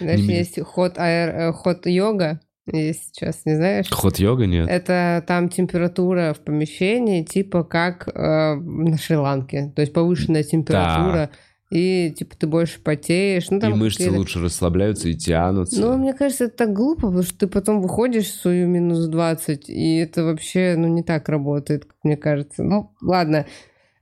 Знаешь, 0.00 0.20
есть 0.20 0.60
ход, 0.60 0.98
аэр, 0.98 1.28
э, 1.34 1.52
ход 1.52 1.86
йога, 1.86 2.40
есть 2.70 3.14
сейчас, 3.14 3.42
не 3.44 3.56
знаешь? 3.56 3.90
Ход 3.90 4.18
йога 4.18 4.46
нет? 4.46 4.68
Это 4.68 5.24
там 5.26 5.48
температура 5.48 6.34
в 6.34 6.40
помещении, 6.44 7.22
типа 7.24 7.64
как 7.64 8.08
э, 8.08 8.54
на 8.54 8.96
Шри-Ланке. 8.98 9.72
То 9.74 9.82
есть 9.82 9.92
повышенная 9.92 10.44
температура, 10.44 11.30
и 11.70 12.10
типа 12.16 12.36
ты 12.36 12.46
больше 12.46 12.80
потеешь. 12.80 13.50
Ну, 13.50 13.56
И 13.56 13.60
там 13.60 13.78
мышцы 13.78 13.98
какие-то- 14.00 14.18
лучше 14.18 14.40
расслабляются 14.40 15.08
и 15.08 15.14
тянутся. 15.14 15.80
Ну, 15.80 15.96
мне 15.96 16.12
кажется, 16.12 16.44
это 16.44 16.56
так 16.58 16.72
глупо, 16.74 17.06
потому 17.06 17.22
что 17.22 17.38
ты 17.38 17.46
потом 17.48 17.80
выходишь 17.80 18.26
в 18.26 18.40
свою 18.40 18.68
минус 18.68 19.06
20, 19.06 19.68
и 19.70 19.96
это 19.96 20.22
вообще, 20.24 20.74
ну, 20.76 20.86
не 20.86 21.02
так 21.02 21.28
работает, 21.28 21.86
как 21.86 21.96
мне 22.04 22.16
кажется. 22.16 22.62
Ну, 22.62 22.92
ладно. 23.00 23.46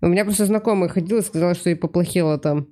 У 0.01 0.07
меня 0.07 0.25
просто 0.25 0.47
знакомая 0.47 0.89
ходила 0.89 1.19
и 1.19 1.23
сказала, 1.23 1.55
что 1.55 1.71
ей 1.71 1.77
поплохело 1.77 2.39
там. 2.39 2.69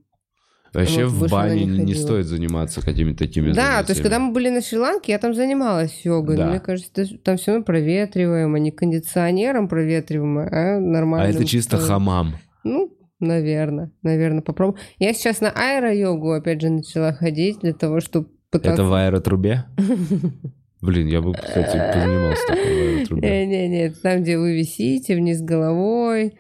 Вообще 0.75 1.07
вот 1.07 1.29
в 1.29 1.33
бане 1.33 1.65
не 1.65 1.79
не, 1.79 1.95
стоит 1.95 2.27
заниматься 2.27 2.83
какими-то 2.83 3.19
такими 3.19 3.53
Да, 3.53 3.55
то 3.55 3.63
есть, 3.63 3.89
занятиями. 3.89 4.03
когда 4.03 4.19
мы 4.19 4.33
были 4.33 4.51
на 4.51 4.61
Шри-Ланке, 4.61 5.13
я 5.13 5.19
там 5.19 5.35
занималась 5.35 6.05
йогой. 6.05 6.37
Да. 6.37 6.45
Но 6.45 6.51
мне 6.51 6.61
кажется, 6.61 7.07
там 7.25 7.37
все 7.39 7.53
равно 7.53 7.65
проветриваемо, 7.65 8.59
не 8.59 8.71
кондиционером 8.71 9.69
проветриваемо, 9.69 10.49
а 10.51 10.79
нормально. 10.79 11.27
А 11.27 11.31
это 11.31 11.45
чисто 11.47 11.79
хамам. 11.79 12.37
Ну, 12.65 12.95
наверное, 13.19 13.93
наверное, 14.03 14.43
попробую. 14.43 14.79
Я 14.99 15.15
сейчас 15.15 15.41
на 15.41 15.51
аэро-йогу, 15.51 16.33
опять 16.33 16.61
же, 16.61 16.69
начала 16.69 17.13
ходить 17.13 17.61
для 17.61 17.73
того, 17.73 18.01
чтобы 18.01 18.29
пытаться... 18.51 18.83
Это 18.83 18.85
в 18.85 18.93
аэротрубе? 18.93 19.65
Блин, 20.81 21.09
я 21.09 21.23
бы, 21.23 21.33
кстати, 21.33 21.77
позанимался 21.93 22.47
такой 22.47 22.63
в 22.63 22.97
аэротрубе. 22.97 23.29
Не-не-не, 23.29 23.87
это 23.87 24.01
там, 24.03 24.23
где 24.23 24.39
вы 24.39 24.55
висите 24.55 25.17
вниз 25.17 25.41
головой. 25.41 26.35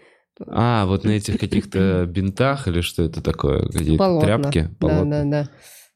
А, 0.46 0.86
вот 0.86 1.04
на 1.04 1.10
этих 1.10 1.36
каких-то 1.40 2.06
бинтах 2.06 2.68
или 2.68 2.80
что 2.80 3.02
это 3.02 3.22
такое? 3.22 3.62
Какие-то 3.66 3.98
Полотна. 3.98 4.26
тряпки? 4.26 4.68
Полотна. 4.78 5.04
Да-да-да. 5.24 5.50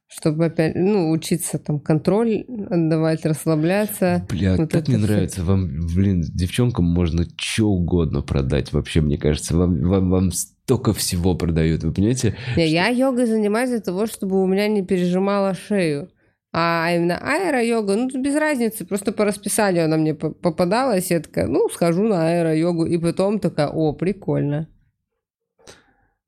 Чтобы 0.09 0.45
опять, 0.45 0.75
ну, 0.75 1.11
учиться 1.11 1.59
там 1.59 1.81
контроль 1.81 2.45
отдавать, 2.69 3.25
расслабляться. 3.25 4.27
Бля, 4.29 4.57
Вот 4.57 4.75
это 4.75 4.91
мне 4.91 4.99
всё. 4.99 5.07
нравится. 5.07 5.43
Вам, 5.43 5.71
блин, 5.95 6.21
девчонкам 6.23 6.85
можно 6.85 7.25
что 7.39 7.69
угодно 7.69 8.21
продать. 8.21 8.75
Вообще, 8.75 9.01
мне 9.01 9.17
кажется, 9.17 9.57
вам, 9.57 9.81
вам, 9.81 10.11
вам 10.11 10.31
столько 10.33 10.93
всего 10.93 11.35
продают. 11.35 11.83
Вы 11.83 11.93
понимаете? 11.93 12.37
Не, 12.59 12.69
я 12.69 12.89
йогой 12.89 13.25
занимаюсь 13.25 13.71
для 13.71 13.81
того, 13.81 14.07
чтобы 14.07 14.43
у 14.43 14.47
меня 14.47 14.69
не 14.69 14.85
пережимала 14.85 15.55
шею. 15.55 16.11
А 16.55 16.91
именно 16.93 17.17
аэро-йога, 17.19 17.97
ну, 17.97 18.09
без 18.21 18.35
разницы, 18.37 18.85
просто 18.85 19.13
по 19.13 19.25
расписанию 19.25 19.87
она 19.87 19.97
мне 19.97 20.15
по- 20.15 20.31
попадалась, 20.31 21.11
я 21.11 21.21
такая, 21.21 21.47
ну, 21.47 21.69
схожу 21.71 22.03
на 22.03 22.29
аэро-йогу, 22.29 22.85
и 22.85 22.99
потом 22.99 23.39
такая, 23.41 23.69
о, 23.69 23.95
прикольно. 23.95 24.69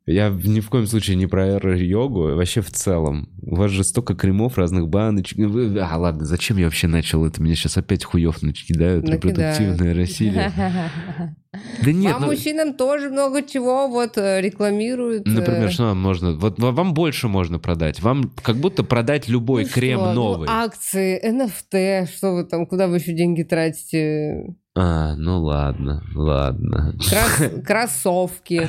Я 0.06 0.28
ни 0.28 0.60
в 0.60 0.68
коем 0.68 0.86
случае 0.86 1.16
не 1.16 1.26
про 1.26 1.44
аэро-йогу, 1.47 2.35
вообще 2.35 2.60
в 2.60 2.70
целом. 2.70 3.31
У 3.40 3.56
вас 3.56 3.70
же 3.70 3.85
столько 3.85 4.14
кремов, 4.14 4.59
разных 4.59 4.86
баночек. 4.89 5.39
Вы- 5.39 5.78
А, 5.81 5.97
ладно, 5.97 6.26
зачем 6.26 6.59
я 6.59 6.64
вообще 6.66 6.89
начал 6.89 7.24
это? 7.24 7.43
Меня 7.43 7.55
сейчас 7.55 7.78
опять 7.78 8.05
хуев 8.05 8.43
накидают. 8.43 9.09
Накидают. 9.09 9.24
Репродуктивное 9.24 9.94
насилие. 10.01 10.52
Да 11.82 11.93
нет, 11.93 12.12
Вам, 12.12 12.22
ну- 12.22 12.26
мужчинам, 12.28 12.74
тоже 12.74 13.09
много 13.09 13.40
чего 13.43 13.89
вот 13.89 14.18
э, 14.18 14.43
рекламируют. 14.43 15.24
Например, 15.26 15.68
э, 15.68 15.70
что 15.70 15.85
вам 15.85 16.02
можно? 16.02 16.32
Вот 16.32 16.59
ва- 16.59 16.72
вам 16.72 16.93
больше 16.93 17.28
можно 17.28 17.59
продать. 17.59 18.02
Вам 18.02 18.31
как 18.43 18.56
будто 18.56 18.82
продать 18.85 19.28
любой 19.28 19.62
ну 19.62 19.68
крем 19.70 20.01
что, 20.01 20.09
ну, 20.09 20.14
новый. 20.14 20.48
акции, 20.51 21.18
NFT, 21.24 22.09
что 22.14 22.32
вы 22.35 22.44
там, 22.44 22.66
куда 22.66 22.89
вы 22.89 22.97
еще 22.97 23.14
деньги 23.14 23.43
тратите? 23.43 24.55
А, 24.74 25.14
ну 25.16 25.43
ладно, 25.43 26.02
ладно. 26.14 26.94
Крос- 26.98 27.62
Кроссовки. 27.66 28.68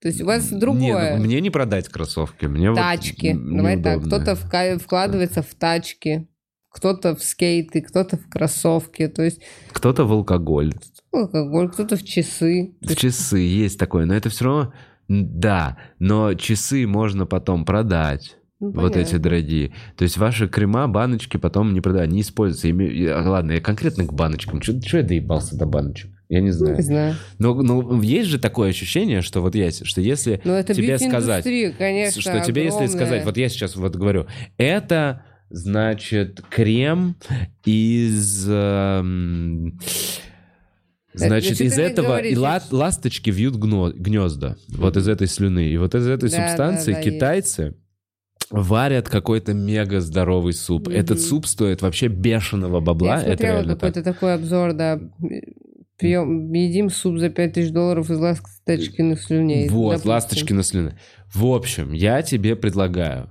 То 0.00 0.08
есть 0.08 0.20
у 0.22 0.26
вас 0.26 0.50
Не, 0.50 0.58
другое. 0.58 1.16
ну, 1.16 1.24
мне 1.24 1.40
не 1.40 1.50
продать 1.50 1.88
кроссовки. 1.88 2.46
Мне 2.46 2.70
вот 2.70 2.76
Тачки. 2.78 3.28
н- 3.32 3.56
Давай 3.56 3.80
так, 3.82 4.02
кто-то 4.04 4.34
вкладывается 4.34 5.42
в 5.42 5.54
тачки, 5.54 6.26
кто-то 6.70 7.14
в 7.16 7.22
скейты, 7.22 7.82
кто-то 7.82 8.16
в 8.16 8.28
кроссовки, 8.28 9.08
то 9.08 9.22
есть 9.22 9.40
Кто-то 9.72 10.04
в 10.04 10.12
алкоголь. 10.12 10.72
алкоголь, 11.12 11.68
кто-то 11.70 11.96
в 11.96 12.02
часы. 12.04 12.74
В 12.80 12.94
часы 12.96 13.38
есть 13.38 13.78
такое, 13.78 14.06
но 14.06 14.14
это 14.14 14.30
все 14.30 14.44
равно... 14.44 14.72
Да, 15.08 15.76
но 15.98 16.34
часы 16.34 16.86
можно 16.86 17.26
потом 17.26 17.64
продать. 17.64 18.36
ну, 18.60 18.70
Вот 18.70 18.92
эти 18.96 19.06
понятно. 19.10 19.18
дорогие. 19.18 19.72
То 19.96 20.04
есть 20.04 20.16
ваши 20.18 20.48
крема, 20.48 20.86
баночки 20.86 21.36
потом 21.36 21.74
не 21.74 21.80
продают, 21.80 22.12
не 22.12 22.20
используются. 22.20 22.68
Име- 22.68 22.88
и- 22.92 23.06
а, 23.06 23.20
Ладно, 23.28 23.52
я 23.52 23.60
конкретно 23.60 24.06
к 24.06 24.12
баночкам. 24.14 24.62
Что 24.62 24.96
я 24.98 25.02
доебался 25.02 25.56
до 25.58 25.66
баночек? 25.66 26.12
Я 26.30 26.40
не 26.40 26.46
Ну, 26.50 26.52
знаю. 26.52 26.76
не 26.76 26.82
знаю. 26.82 27.14
Но, 27.38 27.54
но 27.54 28.00
есть 28.02 28.28
же 28.30 28.38
такое 28.38 28.70
ощущение, 28.70 29.20
что 29.20 29.40
вот 29.40 29.56
есть, 29.56 29.84
что 29.84 30.00
если 30.00 30.40
Но 30.44 30.54
это 30.54 30.72
тебе 30.74 30.96
сказать, 30.96 31.44
конечно, 31.76 32.20
что 32.22 32.40
тебе 32.40 32.64
если 32.64 32.86
сказать, 32.86 33.24
вот 33.24 33.36
я 33.36 33.48
сейчас 33.48 33.74
вот 33.74 33.96
говорю, 33.96 34.26
это 34.56 35.24
значит 35.50 36.40
крем 36.48 37.16
из 37.64 38.46
эм, 38.48 39.80
значит 41.12 41.60
из 41.60 41.76
этого 41.76 42.18
и 42.18 42.36
ла- 42.36 42.62
ласточки 42.70 43.30
вьют 43.30 43.56
гно- 43.56 43.92
гнезда 43.92 44.56
вот 44.68 44.96
из 44.96 45.08
этой 45.08 45.26
слюны 45.26 45.66
и 45.66 45.76
вот 45.78 45.96
из 45.96 46.06
этой 46.06 46.30
Да, 46.30 46.36
да, 46.36 46.46
субстанции 46.48 46.92
да, 46.92 47.02
китайцы 47.02 47.74
варят 48.52 49.08
какой-то 49.08 49.52
мега 49.52 50.00
здоровый 50.00 50.52
суп. 50.52 50.86
Мгм. 50.86 50.96
Этот 50.96 51.20
суп 51.20 51.46
стоит 51.46 51.82
вообще 51.82 52.06
бешеного 52.06 52.78
бабла. 52.80 53.16
Я 53.16 53.22
смотрела 53.24 53.52
реально 53.54 53.72
так. 53.76 53.80
какой-то 53.80 54.02
такой 54.04 54.34
обзор, 54.34 54.72
да. 54.74 55.00
Пьем, 56.00 56.52
едим 56.52 56.90
суп 56.90 57.18
за 57.18 57.28
5000 57.30 57.70
долларов 57.72 58.10
из 58.10 58.18
ласточкиных 58.18 59.20
слюней. 59.22 59.68
Вот, 59.68 59.90
допустим. 59.90 60.10
ласточки 60.10 60.52
на 60.52 60.62
слюны. 60.62 60.98
В 61.32 61.44
общем, 61.46 61.92
я 61.92 62.22
тебе 62.22 62.56
предлагаю 62.56 63.28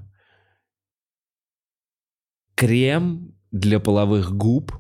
крем 2.55 3.35
для 3.51 3.79
половых 3.79 4.35
губ 4.35 4.71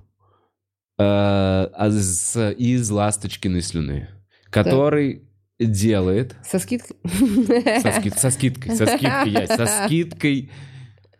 э, 0.97 1.01
а 1.01 1.89
с- 1.89 2.51
из 2.51 2.89
ласточкиной 2.89 3.61
слюны, 3.61 4.09
который 4.49 5.23
делает 5.59 6.35
Со 6.45 6.59
скидкой? 6.59 6.97
со, 7.81 7.89
скид- 7.91 8.17
со 8.17 8.29
скидкой, 8.29 8.75
со 8.75 8.85
скидкой, 8.85 9.31
я, 9.31 9.47
со 9.47 9.65
скидкой 9.65 10.51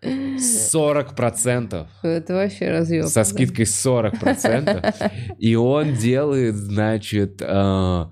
40%. 0.02 1.88
Это 2.04 2.34
вообще 2.34 2.72
разъем. 2.72 3.08
Со 3.08 3.24
скидкой 3.24 3.66
40%. 3.66 5.12
И 5.40 5.56
он 5.56 5.96
делает, 5.96 6.56
значит, 6.56 7.42
э, 7.42 8.06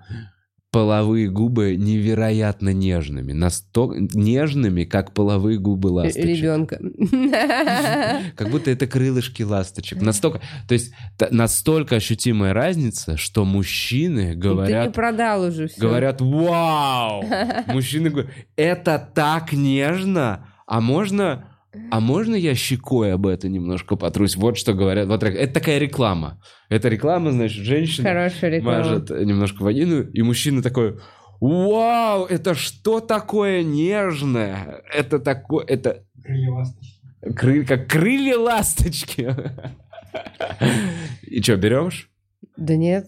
половые 0.71 1.29
губы 1.29 1.75
невероятно 1.75 2.69
нежными. 2.69 3.31
Настолько 3.31 3.97
нежными, 4.13 4.83
как 4.83 5.13
половые 5.13 5.57
губы 5.57 5.87
ласточек. 5.87 6.25
Ребенка. 6.25 6.79
Как 8.35 8.49
будто 8.51 8.69
это 8.69 8.85
крылышки 8.85 9.43
ласточек. 9.43 10.01
Настолько, 10.01 10.41
то 10.67 10.73
есть 10.73 10.93
настолько 11.31 11.95
ощутимая 11.95 12.53
разница, 12.53 13.17
что 13.17 13.45
мужчины 13.45 14.21
Ты 14.21 14.27
не 14.27 14.35
говорят, 14.35 14.93
продал 14.93 15.43
уже 15.43 15.67
все. 15.67 15.81
говорят, 15.81 16.21
вау! 16.21 17.23
Мужчины 17.67 18.09
говорят, 18.09 18.31
это 18.55 19.09
так 19.15 19.53
нежно, 19.53 20.47
а 20.67 20.81
можно... 20.81 21.49
А 21.91 21.99
можно 21.99 22.35
я 22.35 22.55
щекой 22.55 23.13
об 23.13 23.27
это 23.27 23.49
немножко 23.49 23.95
потрусь? 23.95 24.35
Вот 24.35 24.57
что 24.57 24.73
говорят. 24.73 25.07
Вот 25.07 25.21
это 25.23 25.53
такая 25.53 25.77
реклама. 25.77 26.41
Это 26.69 26.89
реклама, 26.89 27.31
значит, 27.31 27.63
женщина 27.63 28.07
Хорошая 28.09 28.51
реклама. 28.51 28.77
мажет 28.79 29.09
немножко 29.09 29.63
вагину, 29.63 30.01
и 30.01 30.21
мужчина 30.21 30.61
такой, 30.63 30.97
вау, 31.39 32.25
это 32.25 32.55
что 32.55 32.99
такое 32.99 33.63
нежное? 33.63 34.81
Это 34.93 35.19
такое, 35.19 35.65
это 35.65 36.03
Крылья 36.23 36.51
ласточки. 36.51 36.93
кры- 37.23 37.63
как 37.65 37.87
крылья 37.87 38.37
ласточки. 38.37 39.29
И 41.21 41.41
что, 41.41 41.57
берешь? 41.57 42.09
Да 42.55 42.75
нет. 42.75 43.07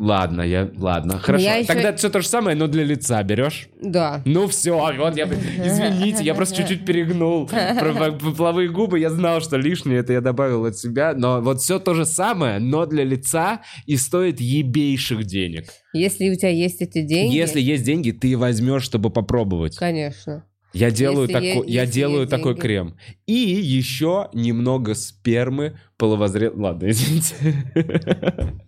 Ладно, 0.00 0.42
я, 0.42 0.70
ладно, 0.78 1.18
хорошо. 1.18 1.42
я 1.44 1.56
еще- 1.56 1.66
Тогда 1.66 1.92
все 1.96 2.08
то 2.08 2.20
же 2.20 2.28
самое, 2.28 2.56
но 2.56 2.68
для 2.68 2.84
лица 2.84 3.20
берешь? 3.24 3.68
Да. 3.82 4.22
Ну 4.24 4.46
все, 4.46 4.78
вот 4.96 5.16
я, 5.16 5.24
извините, 5.24 6.22
я 6.22 6.34
просто 6.36 6.56
чуть-чуть 6.58 6.84
перегнул 6.86 7.48
про 7.48 8.12
п- 8.12 8.32
половые 8.36 8.68
губы, 8.68 9.00
я 9.00 9.10
знал, 9.10 9.40
что 9.40 9.56
лишнее, 9.56 9.98
это 9.98 10.12
я 10.12 10.20
добавил 10.20 10.64
от 10.66 10.78
себя, 10.78 11.14
но 11.16 11.40
вот 11.40 11.60
все 11.60 11.80
то 11.80 11.94
же 11.94 12.04
самое, 12.04 12.60
но 12.60 12.86
для 12.86 13.02
лица 13.02 13.60
и 13.86 13.96
стоит 13.96 14.40
ебейших 14.40 15.24
денег. 15.24 15.64
Если 15.92 16.30
у 16.30 16.36
тебя 16.36 16.50
есть 16.50 16.80
эти 16.80 17.02
деньги, 17.02 17.34
Если 17.34 17.60
есть 17.60 17.82
деньги, 17.82 18.12
ты 18.12 18.38
возьмешь, 18.38 18.84
чтобы 18.84 19.10
попробовать. 19.10 19.76
конечно. 19.78 20.44
Я 20.74 20.90
делаю, 20.92 21.26
Если 21.28 21.32
тако- 21.32 21.64
я 21.66 21.80
если 21.82 21.94
делаю 21.94 22.26
такой 22.28 22.52
деньги. 22.52 22.60
крем. 22.60 22.96
И 23.26 23.32
еще 23.32 24.28
немного 24.34 24.94
спермы 24.94 25.78
половозрел... 25.96 26.52
Ладно, 26.54 26.90
извините. 26.90 27.34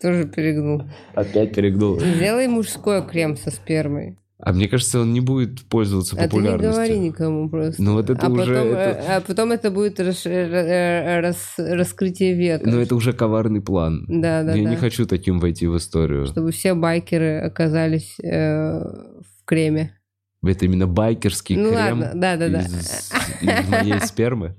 Тоже 0.00 0.26
перегнул. 0.26 0.82
Опять 1.14 1.54
перегнул. 1.54 1.98
Сделай 1.98 2.48
мужской 2.48 3.06
крем 3.06 3.36
со 3.36 3.50
спермой. 3.50 4.18
А 4.38 4.52
мне 4.52 4.68
кажется, 4.68 5.00
он 5.00 5.14
не 5.14 5.20
будет 5.22 5.64
пользоваться 5.64 6.14
А 6.14 6.18
ты 6.18 6.22
не 6.24 6.28
популярностью. 6.28 6.72
говори 6.72 6.98
никому 6.98 7.48
просто. 7.48 7.82
Ну 7.82 7.94
вот 7.94 8.10
это 8.10 8.26
а 8.26 8.28
уже... 8.28 8.54
Потом, 8.54 8.72
это- 8.74 9.16
А 9.16 9.20
потом 9.22 9.52
это 9.52 9.70
будет 9.70 9.98
расш- 9.98 10.28
э, 10.28 10.46
э, 10.50 11.20
рас- 11.20 11.54
раскрытие 11.56 12.34
века. 12.34 12.68
Ну 12.68 12.78
это 12.78 12.94
уже 12.94 13.14
коварный 13.14 13.62
план. 13.62 14.04
Да, 14.08 14.42
да, 14.42 14.52
я 14.54 14.62
да. 14.64 14.70
не 14.70 14.76
хочу 14.76 15.06
таким 15.06 15.38
войти 15.38 15.66
в 15.66 15.74
историю. 15.78 16.26
Чтобы 16.26 16.52
все 16.52 16.74
байкеры 16.74 17.38
оказались 17.38 18.20
э, 18.20 18.78
в 18.78 19.44
креме. 19.46 19.98
Это 20.44 20.66
именно 20.66 20.86
байкерский 20.86 21.56
Ну 21.56 21.70
крем 21.70 22.00
ладно, 22.00 22.12
да, 22.14 22.36
да, 22.36 22.48
да. 22.50 22.60
из, 22.60 23.10
из 23.40 23.68
моей 23.70 24.00
спермы. 24.00 24.54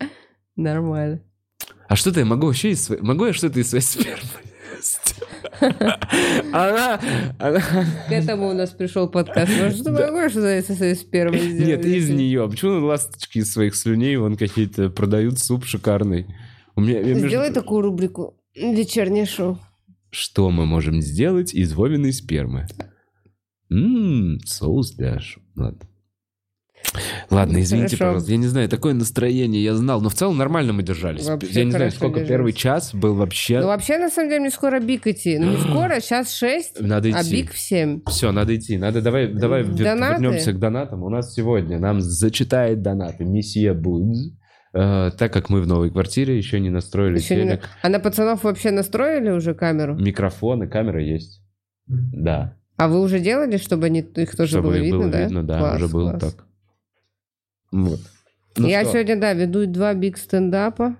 Нормально. 0.56 1.20
А 1.92 1.96
что-то 1.96 2.20
я 2.20 2.24
могу 2.26 2.46
вообще 2.46 2.70
из 2.70 2.82
своей... 2.84 3.02
Могу 3.02 3.26
я 3.26 3.34
что-то 3.34 3.60
из 3.60 3.68
своей 3.68 3.84
спермы? 3.84 4.22
Она... 6.50 6.98
она- 7.38 7.60
К 7.60 8.10
этому 8.12 8.48
у 8.48 8.54
нас 8.54 8.70
пришел 8.70 9.10
подкаст. 9.10 9.52
Может, 9.60 9.80
что 9.80 9.92
могу 9.92 10.26
что-то 10.30 10.62
со 10.66 10.74
своей 10.74 10.94
спермой 10.94 11.40
сделать? 11.40 11.66
Нет, 11.66 11.84
из 11.84 12.08
нее. 12.08 12.48
Почему 12.48 12.86
ласточки 12.86 13.40
из 13.40 13.52
своих 13.52 13.74
слюней 13.76 14.16
вон 14.16 14.36
какие-то 14.38 14.88
продают 14.88 15.38
суп 15.38 15.66
шикарный? 15.66 16.34
У 16.76 16.80
меня... 16.80 17.02
Сделай 17.12 17.52
такую 17.52 17.82
рубрику. 17.82 18.38
Вечернее 18.54 19.26
шоу. 19.26 19.58
Что 20.08 20.48
мы 20.48 20.64
можем 20.64 21.02
сделать 21.02 21.52
из 21.52 21.74
Вовиной 21.74 22.14
спермы? 22.14 22.68
Ммм, 23.68 24.38
соус 24.46 24.92
для... 24.92 25.20
Ладно. 25.56 25.86
Ладно, 27.30 27.60
извините, 27.62 27.96
Хорошо. 27.96 28.04
пожалуйста. 28.04 28.30
Я 28.32 28.36
не 28.36 28.46
знаю, 28.46 28.68
такое 28.68 28.92
настроение 28.94 29.62
я 29.64 29.74
знаю, 29.74 30.00
но 30.00 30.08
в 30.08 30.14
целом 30.14 30.36
нормально 30.36 30.72
мы 30.72 30.82
держались. 30.82 31.26
Вообще 31.26 31.48
я 31.60 31.64
не 31.64 31.70
знаю, 31.70 31.90
сколько 31.90 32.20
держались. 32.20 32.28
первый 32.28 32.52
час 32.52 32.94
был 32.94 33.14
вообще... 33.14 33.60
Ну, 33.60 33.68
вообще, 33.68 33.98
на 33.98 34.10
самом 34.10 34.28
деле, 34.28 34.40
мне 34.40 34.50
скоро 34.50 34.78
бик 34.80 35.06
идти. 35.06 35.38
Ну, 35.38 35.52
не 35.52 35.56
скоро, 35.70 36.00
сейчас 36.00 36.34
6, 36.34 36.80
Надо 36.80 37.08
а 37.08 37.22
идти. 37.22 37.32
бик 37.42 37.52
в 37.52 37.58
7. 37.58 38.00
Все, 38.08 38.30
надо 38.32 38.54
идти. 38.54 38.76
Надо 38.76 39.00
давай, 39.00 39.28
давай 39.28 39.64
Донаты? 39.64 40.22
вернемся 40.22 40.52
к 40.52 40.58
донатам. 40.58 41.02
У 41.02 41.08
нас 41.08 41.32
сегодня 41.34 41.78
нам 41.78 42.00
зачитает 42.00 42.82
донаты 42.82 43.24
месье 43.24 43.72
Будз. 43.72 44.32
Э, 44.74 45.10
так 45.18 45.32
как 45.32 45.50
мы 45.50 45.60
в 45.60 45.66
новой 45.66 45.90
квартире, 45.90 46.36
еще 46.36 46.58
не 46.60 46.70
настроили 46.70 47.18
Еще 47.18 47.36
не 47.36 47.42
телек. 47.42 47.68
А 47.82 47.88
на 47.88 48.00
пацанов 48.00 48.44
вообще 48.44 48.70
настроили 48.70 49.30
уже 49.30 49.54
камеру? 49.54 49.96
Микрофон 49.96 50.62
и 50.62 50.66
камера 50.66 51.02
есть. 51.02 51.42
Да. 51.86 52.56
А 52.76 52.88
вы 52.88 53.00
уже 53.00 53.20
делали, 53.20 53.58
чтобы 53.58 53.86
они, 53.86 54.00
их 54.00 54.34
тоже 54.36 54.52
Чтобы 54.52 54.68
было 54.68 54.74
их 54.76 54.82
видно, 54.84 54.98
было 55.00 55.10
да? 55.10 55.22
видно, 55.22 55.42
да, 55.44 55.58
Класс, 55.58 55.76
уже 55.76 55.88
было 55.88 56.10
класс. 56.18 56.22
так. 56.34 56.46
Вот. 57.72 58.00
Ну 58.56 58.68
Я 58.68 58.82
что, 58.82 58.92
сегодня, 58.92 59.16
да, 59.18 59.32
веду 59.32 59.66
два 59.66 59.94
биг 59.94 60.18
стендапа. 60.18 60.96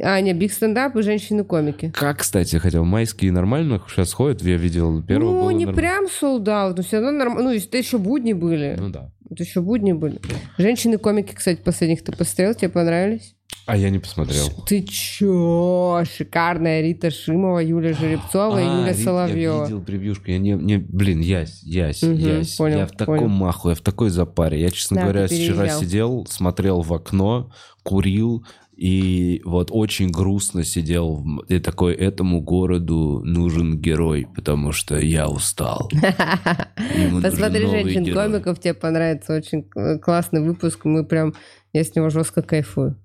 А, 0.00 0.20
не, 0.20 0.32
биг 0.32 0.52
стендап 0.52 0.96
и 0.96 1.02
женщины-комики. 1.02 1.92
Как, 1.94 2.20
кстати, 2.20 2.56
хотел, 2.56 2.84
майские 2.84 3.32
нормально 3.32 3.82
сейчас 3.86 4.14
ходят? 4.14 4.42
Я 4.42 4.56
видел 4.56 5.02
первого 5.02 5.50
ну, 5.50 5.50
не 5.50 5.66
норм- 5.66 5.74
прям 5.74 6.08
солдат, 6.08 6.76
но 6.76 6.82
все 6.82 7.00
равно 7.00 7.12
нормально. 7.12 7.50
Ну, 7.50 7.56
это 7.56 7.76
еще 7.76 7.98
будни 7.98 8.32
были. 8.32 8.76
Ну 8.78 8.88
да. 8.88 9.12
Это 9.30 9.42
еще 9.42 9.60
будни 9.60 9.92
были. 9.92 10.20
Женщины-комики, 10.58 11.34
кстати, 11.34 11.60
последних 11.60 12.02
ты 12.04 12.12
посмотрел, 12.12 12.54
тебе 12.54 12.68
понравились? 12.68 13.34
А 13.66 13.76
я 13.76 13.88
не 13.90 13.98
посмотрел. 13.98 14.48
Ты 14.66 14.82
чё? 14.82 16.02
Шикарная 16.16 16.82
Рита 16.82 17.10
Шимова, 17.10 17.60
Юля 17.60 17.94
Жеребцова 17.94 18.58
и 18.58 18.64
А, 18.64 18.66
Юля 18.80 18.88
Рит, 18.90 18.98
Я 18.98 19.04
Соловьева. 19.04 19.64
видел 19.64 19.80
превьюшку. 19.82 20.30
Я 20.30 20.38
не, 20.38 20.50
не, 20.52 20.76
блин, 20.76 21.20
ясь, 21.20 21.62
ясь, 21.62 22.02
Мгм, 22.02 22.14
ясь. 22.14 22.56
понял, 22.56 22.78
я 22.78 22.86
в 22.86 22.90
таком 22.92 23.18
понял. 23.18 23.28
маху, 23.28 23.70
я 23.70 23.74
в 23.74 23.80
такой 23.80 24.10
запаре. 24.10 24.60
Я, 24.60 24.70
честно 24.70 24.96
Да, 24.96 25.02
говоря, 25.04 25.26
вчера 25.26 25.68
сидел, 25.68 26.26
смотрел 26.28 26.82
в 26.82 26.92
окно, 26.92 27.50
курил, 27.82 28.44
и 28.76 29.40
вот 29.44 29.68
очень 29.70 30.10
грустно 30.10 30.64
сидел. 30.64 31.24
И 31.48 31.58
такой, 31.60 31.94
этому 31.94 32.40
городу 32.40 33.20
нужен 33.24 33.78
герой, 33.78 34.26
потому 34.34 34.72
что 34.72 34.98
я 34.98 35.28
устал. 35.28 35.90
Посмотри 37.22 37.64
новый 37.64 37.82
женщин 37.84 38.04
герой. 38.04 38.24
комиков, 38.26 38.60
тебе 38.60 38.74
понравится. 38.74 39.34
Очень 39.36 39.62
к- 39.62 39.98
классный 39.98 40.42
выпуск. 40.42 40.84
Мы 40.84 41.04
прям, 41.04 41.34
я 41.72 41.84
с 41.84 41.94
него 41.94 42.10
жестко 42.10 42.42
кайфую. 42.42 42.96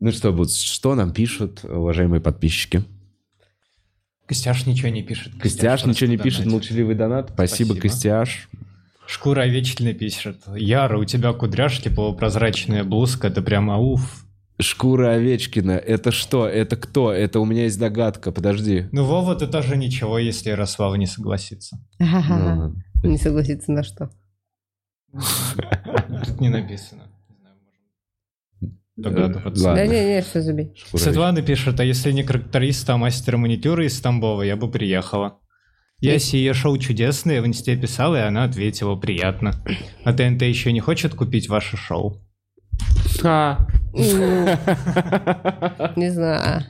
Ну 0.00 0.12
что, 0.12 0.32
Буц, 0.32 0.56
что 0.56 0.94
нам 0.94 1.12
пишут, 1.12 1.62
уважаемые 1.64 2.20
подписчики? 2.22 2.82
Костяш 4.26 4.64
ничего 4.66 4.88
не 4.88 5.02
пишет. 5.02 5.32
Костяш 5.40 5.84
ничего 5.84 6.08
не 6.08 6.16
просто 6.16 6.24
пишет, 6.30 6.44
донатит. 6.44 6.52
молчаливый 6.52 6.94
донат. 6.94 7.30
Спасибо, 7.34 7.72
Спасибо. 7.74 7.80
Костяш. 7.80 8.48
Шкура 9.06 9.42
овечная 9.42 9.92
пишет. 9.92 10.38
Яра, 10.56 10.96
у 10.98 11.04
тебя 11.04 11.32
кудряшки, 11.32 11.88
полупрозрачная 11.88 12.84
блузка, 12.84 13.26
это 13.26 13.42
прям 13.42 13.68
ауф. 13.70 14.24
Шкура 14.60 15.12
Овечкина. 15.12 15.72
Это 15.72 16.12
что? 16.12 16.46
Это 16.46 16.76
кто? 16.76 17.12
Это 17.12 17.40
у 17.40 17.44
меня 17.44 17.64
есть 17.64 17.78
догадка. 17.78 18.32
Подожди. 18.32 18.88
Ну, 18.92 19.04
Вова, 19.04 19.34
ты 19.34 19.46
тоже 19.46 19.76
ничего, 19.76 20.18
если 20.18 20.50
Ярослава 20.50 20.94
не 20.96 21.06
согласится. 21.06 21.78
Ну. 23.02 23.08
Не 23.08 23.16
согласиться 23.16 23.72
на 23.72 23.82
что. 23.82 24.10
Тут 25.12 26.40
не 26.40 26.50
написано. 26.50 27.04
Догадываться. 28.96 29.74
Да 29.74 29.86
не, 29.86 30.04
не, 30.04 30.22
все 30.22 30.42
забей. 30.42 30.74
Светлана 30.94 31.40
пишет, 31.40 31.80
а 31.80 31.84
если 31.84 32.12
не 32.12 32.22
тракториста, 32.22 32.94
а 32.94 32.96
мастера 32.98 33.38
маникюра 33.38 33.86
из 33.86 33.98
Тамбова, 34.00 34.42
я 34.42 34.56
бы 34.56 34.70
приехала. 34.70 35.38
Я 36.00 36.18
сие 36.18 36.54
шоу 36.54 36.78
чудесное 36.78 37.42
в 37.42 37.46
инсте 37.46 37.76
писала, 37.76 38.16
и 38.16 38.26
она 38.26 38.44
ответила, 38.44 38.96
приятно. 38.96 39.54
А 40.04 40.12
ТНТ 40.12 40.42
еще 40.42 40.72
не 40.72 40.80
хочет 40.80 41.14
купить 41.14 41.48
ваше 41.48 41.76
шоу? 41.76 42.22
А. 43.24 43.66
Не 45.96 46.10
знаю. 46.10 46.62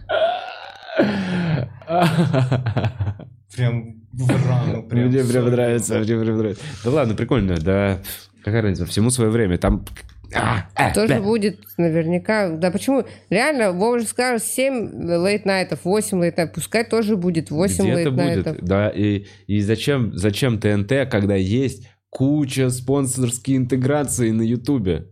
Прям 3.56 4.00
в 4.12 4.48
рану. 4.48 4.82
Прям 4.84 5.08
Мне 5.08 5.24
прям 5.24 5.46
нравится, 5.50 5.98
мне 5.98 6.18
прям 6.18 6.38
нравится. 6.38 6.62
Да 6.84 6.90
ладно, 6.90 7.14
прикольно, 7.14 7.56
да. 7.58 7.98
Какая 8.44 8.62
разница, 8.62 8.86
всему 8.86 9.10
свое 9.10 9.30
время. 9.30 9.58
Там... 9.58 9.84
А, 10.32 10.68
а, 10.76 10.94
Тоже 10.94 11.08
бля. 11.14 11.20
будет 11.20 11.58
наверняка. 11.76 12.50
Да 12.50 12.70
почему? 12.70 13.04
Реально, 13.30 13.72
Вова 13.72 13.98
же 13.98 14.06
сказал 14.06 14.38
7 14.38 14.90
лейт-найтов, 15.16 15.80
8 15.84 16.20
лейт-найтов. 16.20 16.54
Пускай 16.54 16.84
тоже 16.84 17.16
будет 17.16 17.50
8 17.50 17.74
Где-то 17.84 17.96
лейт-найтов. 17.96 18.54
будет, 18.54 18.64
да. 18.64 18.88
И, 18.90 19.26
и 19.48 19.60
зачем, 19.60 20.16
зачем 20.16 20.60
ТНТ, 20.60 21.10
когда 21.10 21.34
есть 21.34 21.88
куча 22.10 22.70
спонсорские 22.70 23.56
интеграции 23.56 24.30
на 24.30 24.42
Ютубе? 24.42 25.08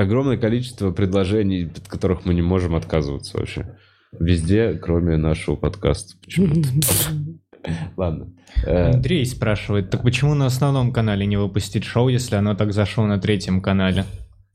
Огромное 0.00 0.38
количество 0.38 0.92
предложений, 0.92 1.72
от 1.76 1.86
которых 1.86 2.24
мы 2.24 2.32
не 2.32 2.40
можем 2.40 2.74
отказываться 2.74 3.36
вообще. 3.36 3.76
Везде, 4.18 4.72
кроме 4.72 5.18
нашего 5.18 5.56
подкаста. 5.56 6.16
Почему-то. 6.24 6.68
Ладно. 7.98 8.32
Э, 8.64 8.92
Андрей 8.92 9.26
спрашивает, 9.26 9.90
так 9.90 10.02
почему 10.02 10.34
на 10.34 10.46
основном 10.46 10.92
канале 10.92 11.26
не 11.26 11.36
выпустить 11.36 11.84
шоу, 11.84 12.08
если 12.08 12.36
оно 12.36 12.54
так 12.54 12.72
зашло 12.72 13.04
на 13.06 13.18
третьем 13.18 13.60
канале? 13.60 14.06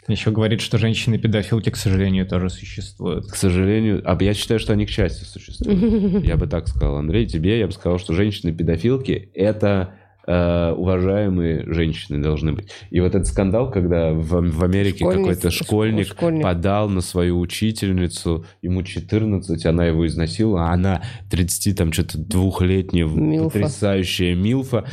Еще 0.08 0.32
говорит, 0.32 0.62
что 0.62 0.80
женщины-педофилки, 0.80 1.70
к 1.70 1.76
сожалению, 1.76 2.28
тоже 2.28 2.50
существуют. 2.50 3.28
К 3.28 3.36
сожалению, 3.36 4.02
а 4.04 4.18
я 4.24 4.34
считаю, 4.34 4.60
что 4.60 4.74
они 4.74 4.88
к 4.88 4.90
счастью 4.90 5.28
существуют. 5.28 6.26
Я 6.26 6.38
бы 6.38 6.48
так 6.48 6.68
сказал, 6.68 6.98
Андрей, 6.98 7.28
тебе 7.28 7.60
я 7.60 7.68
бы 7.68 7.72
сказал, 7.72 8.00
что 8.00 8.14
женщины-педофилки– 8.14 9.30
это 9.34 9.96
уважаемые 10.28 11.72
женщины 11.72 12.22
должны 12.22 12.54
быть. 12.54 12.70
И 12.90 13.00
вот 13.00 13.16
этот 13.16 13.28
скандал, 13.28 13.70
когда 13.70 14.12
в, 14.12 14.42
в 14.42 14.64
Америке 14.64 15.06
какой-то 15.06 15.52
школьник, 15.52 16.08
школьник. 16.08 16.44
подал 16.44 16.90
на 16.90 17.02
свою 17.02 17.40
учительницу, 17.40 18.46
ему 18.62 18.84
14, 18.84 19.66
она 19.66 19.86
его 19.86 20.08
изнасиловала, 20.08 20.70
а 20.70 20.74
она 20.74 21.04
30, 21.30 21.78
там, 21.78 21.94
что-то 21.94 22.18
двухлетняя, 22.18 23.06
Милфа. 23.06 23.60
потрясающая 23.60 24.36
милфа. 24.36 24.86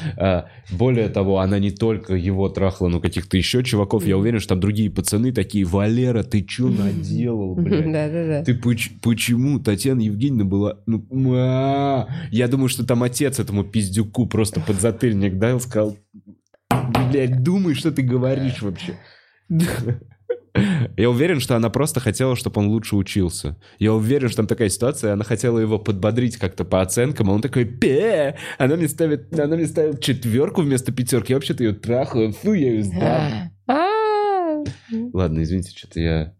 Более 0.72 1.08
того, 1.08 1.38
она 1.38 1.58
не 1.58 1.70
только 1.70 2.14
его 2.14 2.48
трахала, 2.48 2.88
но 2.88 3.00
каких-то 3.00 3.36
еще 3.36 3.62
чуваков. 3.62 4.06
Я 4.06 4.16
уверен, 4.16 4.40
что 4.40 4.50
там 4.50 4.60
другие 4.60 4.90
пацаны 4.90 5.32
такие, 5.32 5.64
Валера, 5.64 6.22
ты 6.22 6.44
что 6.48 6.68
наделал, 6.68 7.54
блядь? 7.54 7.84
Да-да-да. 7.92 8.44
Ты 8.44 8.54
поч- 8.54 8.92
почему 9.02 9.60
Татьяна 9.60 10.00
Евгеньевна 10.00 10.44
была... 10.44 10.78
Ну, 10.86 11.04
я 12.30 12.48
думаю, 12.48 12.68
что 12.68 12.86
там 12.86 13.02
отец 13.02 13.38
этому 13.38 13.64
пиздюку 13.64 14.26
просто 14.26 14.60
подзатыльник 14.60 15.38
дал, 15.38 15.60
сказал, 15.60 15.96
блядь, 16.70 17.42
думай, 17.42 17.74
что 17.74 17.92
ты 17.92 18.02
говоришь 18.02 18.62
вообще. 18.62 18.98
Я 20.96 21.08
уверен, 21.08 21.40
что 21.40 21.56
она 21.56 21.70
просто 21.70 22.00
хотела, 22.00 22.36
чтобы 22.36 22.60
он 22.60 22.68
лучше 22.68 22.96
учился. 22.96 23.56
Я 23.78 23.94
уверен, 23.94 24.28
что 24.28 24.38
там 24.38 24.46
такая 24.46 24.68
ситуация, 24.68 25.14
она 25.14 25.24
хотела 25.24 25.58
его 25.58 25.78
подбодрить 25.78 26.36
как-то 26.36 26.64
по 26.64 26.82
оценкам, 26.82 27.30
а 27.30 27.32
он 27.32 27.40
такой, 27.40 27.64
пе, 27.64 28.36
она 28.58 28.76
мне 28.76 28.88
ставит, 28.88 29.38
она 29.38 29.56
мне 29.56 29.66
ставит 29.66 30.00
четверку 30.02 30.62
вместо 30.62 30.92
пятерки, 30.92 31.32
я 31.32 31.36
вообще-то 31.36 31.64
ее 31.64 31.72
трахаю, 31.72 32.32
фу, 32.32 32.52
я 32.52 32.70
ее 32.70 32.82
сдам. 32.82 33.50
А, 33.66 34.62
Ладно, 35.12 35.42
извините, 35.42 35.76
что-то 35.76 36.00
я 36.00 36.34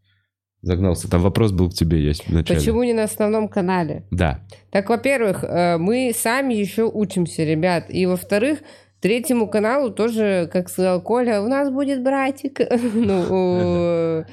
загнался. 0.62 1.10
Там 1.10 1.20
вопрос 1.22 1.52
был 1.52 1.70
к 1.70 1.74
тебе, 1.74 2.02
есть 2.02 2.28
вначале. 2.28 2.58
Почему 2.58 2.82
не 2.84 2.92
на 2.92 3.04
основном 3.04 3.48
канале? 3.48 4.06
Да. 4.10 4.46
Так, 4.70 4.88
во-первых, 4.88 5.44
э, 5.44 5.76
мы 5.78 6.12
сами 6.14 6.54
еще 6.54 6.84
учимся, 6.84 7.44
ребят. 7.44 7.86
И, 7.88 8.06
во-вторых, 8.06 8.60
третьему 9.02 9.48
каналу 9.48 9.90
тоже, 9.90 10.48
как 10.50 10.70
сказал 10.70 11.02
Коля, 11.02 11.42
у 11.42 11.48
нас 11.48 11.70
будет 11.70 12.02
братик. 12.02 12.60
Ну, 12.94 14.24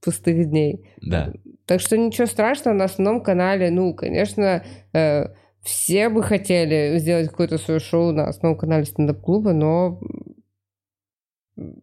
пустых 0.00 0.48
дней. 0.50 0.88
Да. 1.00 1.32
Так 1.66 1.80
что 1.80 1.96
ничего 1.96 2.26
страшного 2.26 2.76
на 2.76 2.84
основном 2.84 3.22
канале. 3.22 3.70
Ну, 3.70 3.94
конечно, 3.94 4.62
э, 4.92 5.24
все 5.62 6.10
бы 6.10 6.22
хотели 6.22 6.98
сделать 6.98 7.28
какое-то 7.28 7.58
свое 7.58 7.80
шоу 7.80 8.12
на 8.12 8.28
основном 8.28 8.58
канале 8.58 8.84
стендап-клуба, 8.84 9.52
но 9.52 10.00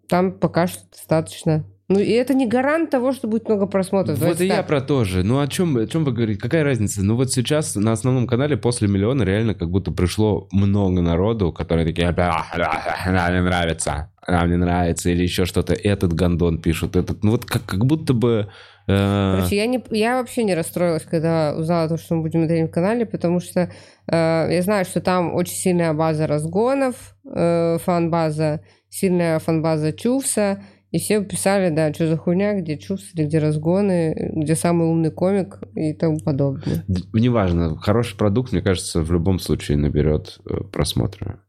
там 0.07 0.39
пока 0.39 0.68
что 0.68 0.89
достаточно. 0.89 1.65
Ну, 1.91 1.99
и 1.99 2.11
это 2.11 2.34
не 2.34 2.47
гарант 2.47 2.89
того, 2.89 3.11
что 3.11 3.27
будет 3.27 3.47
много 3.47 3.65
просмотров. 3.65 4.18
Вот 4.19 4.39
и 4.39 4.47
я 4.47 4.63
про 4.63 4.81
то 4.81 5.03
же. 5.03 5.23
Ну, 5.23 5.39
о 5.39 5.47
чем, 5.47 5.77
о 5.77 5.88
чем 5.88 6.05
вы 6.05 6.11
говорите? 6.11 6.39
Какая 6.39 6.63
разница? 6.63 7.03
Ну, 7.03 7.15
вот 7.15 7.31
сейчас 7.31 7.76
на 7.76 7.91
основном 7.91 8.27
канале 8.27 8.55
после 8.55 8.88
миллиона 8.88 9.23
реально 9.23 9.53
как 9.53 9.69
будто 9.69 9.91
пришло 9.91 10.47
много 10.51 11.01
народу, 11.01 11.51
которые 11.51 11.85
такие, 11.85 12.11
«Да, 12.11 12.45
да, 12.55 12.95
нам 13.07 13.34
не 13.34 13.41
нравится, 13.41 14.11
нам 14.27 14.49
не 14.49 14.55
нравится, 14.57 15.09
или 15.09 15.23
еще 15.23 15.45
что-то. 15.45 15.73
Этот 15.73 16.13
гондон 16.13 16.61
пишут, 16.61 16.95
этот. 16.95 17.23
Ну, 17.23 17.31
вот 17.31 17.45
как, 17.45 17.65
как 17.65 17.85
будто 17.85 18.13
бы... 18.13 18.47
э, 18.88 19.35
Короче, 19.38 19.55
я, 19.57 19.65
не, 19.65 19.84
я 19.89 20.18
вообще 20.18 20.43
не 20.43 20.55
расстроилась, 20.55 21.03
когда 21.03 21.55
узнала 21.57 21.89
то, 21.89 21.97
что 21.97 22.15
мы 22.15 22.22
будем 22.22 22.41
на 22.41 22.47
третьем 22.47 22.69
канале, 22.69 23.05
потому 23.05 23.39
что 23.39 23.69
э, 24.07 24.47
я 24.51 24.61
знаю, 24.61 24.85
что 24.85 25.01
там 25.01 25.34
очень 25.34 25.55
сильная 25.55 25.93
база 25.93 26.27
разгонов, 26.27 26.95
э, 27.26 27.77
фан-база, 27.84 28.61
сильная 28.89 29.39
фан-база 29.39 29.91
Чувса, 29.91 30.63
и 30.91 30.99
все 30.99 31.23
писали, 31.23 31.73
да, 31.73 31.93
что 31.93 32.07
за 32.07 32.18
хуйня, 32.18 32.59
где 32.59 32.77
Чувс, 32.77 33.13
или 33.13 33.26
где 33.26 33.39
разгоны, 33.39 34.34
где 34.35 34.55
самый 34.55 34.88
умный 34.88 35.09
комик 35.11 35.59
и 35.73 35.93
тому 35.93 36.19
подобное. 36.19 36.84
неважно, 37.13 37.77
хороший 37.77 38.18
продукт, 38.18 38.51
мне 38.51 38.61
кажется, 38.61 39.01
в 39.01 39.11
любом 39.11 39.39
случае 39.39 39.77
наберет 39.77 40.39
э, 40.45 40.63
просмотры. 40.72 41.39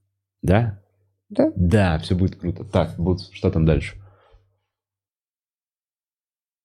Да? 0.43 0.81
Да. 1.28 1.51
Да, 1.56 1.98
все 1.98 2.14
будет 2.14 2.36
круто. 2.36 2.64
Так, 2.64 2.94
Буц, 2.98 3.31
что 3.32 3.51
там 3.51 3.64
дальше? 3.66 3.97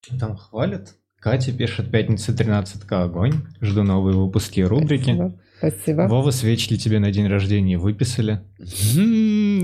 Что 0.02 0.20
там 0.20 0.38
хвалят? 0.38 0.96
Катя 1.20 1.52
пишет 1.52 1.90
«Пятница 1.92 2.36
13 2.36 2.84
огонь». 2.92 3.34
Жду 3.60 3.84
новые 3.84 4.16
выпуски 4.16 4.60
и 4.60 4.64
рубрики. 4.64 5.04
Спасибо. 5.16 5.40
Спасибо. 5.58 6.02
Вова 6.04 6.30
свечки 6.30 6.78
тебе 6.78 7.00
на 7.00 7.12
день 7.12 7.28
рождения 7.28 7.78
выписали. 7.80 8.42
М, 8.60 8.68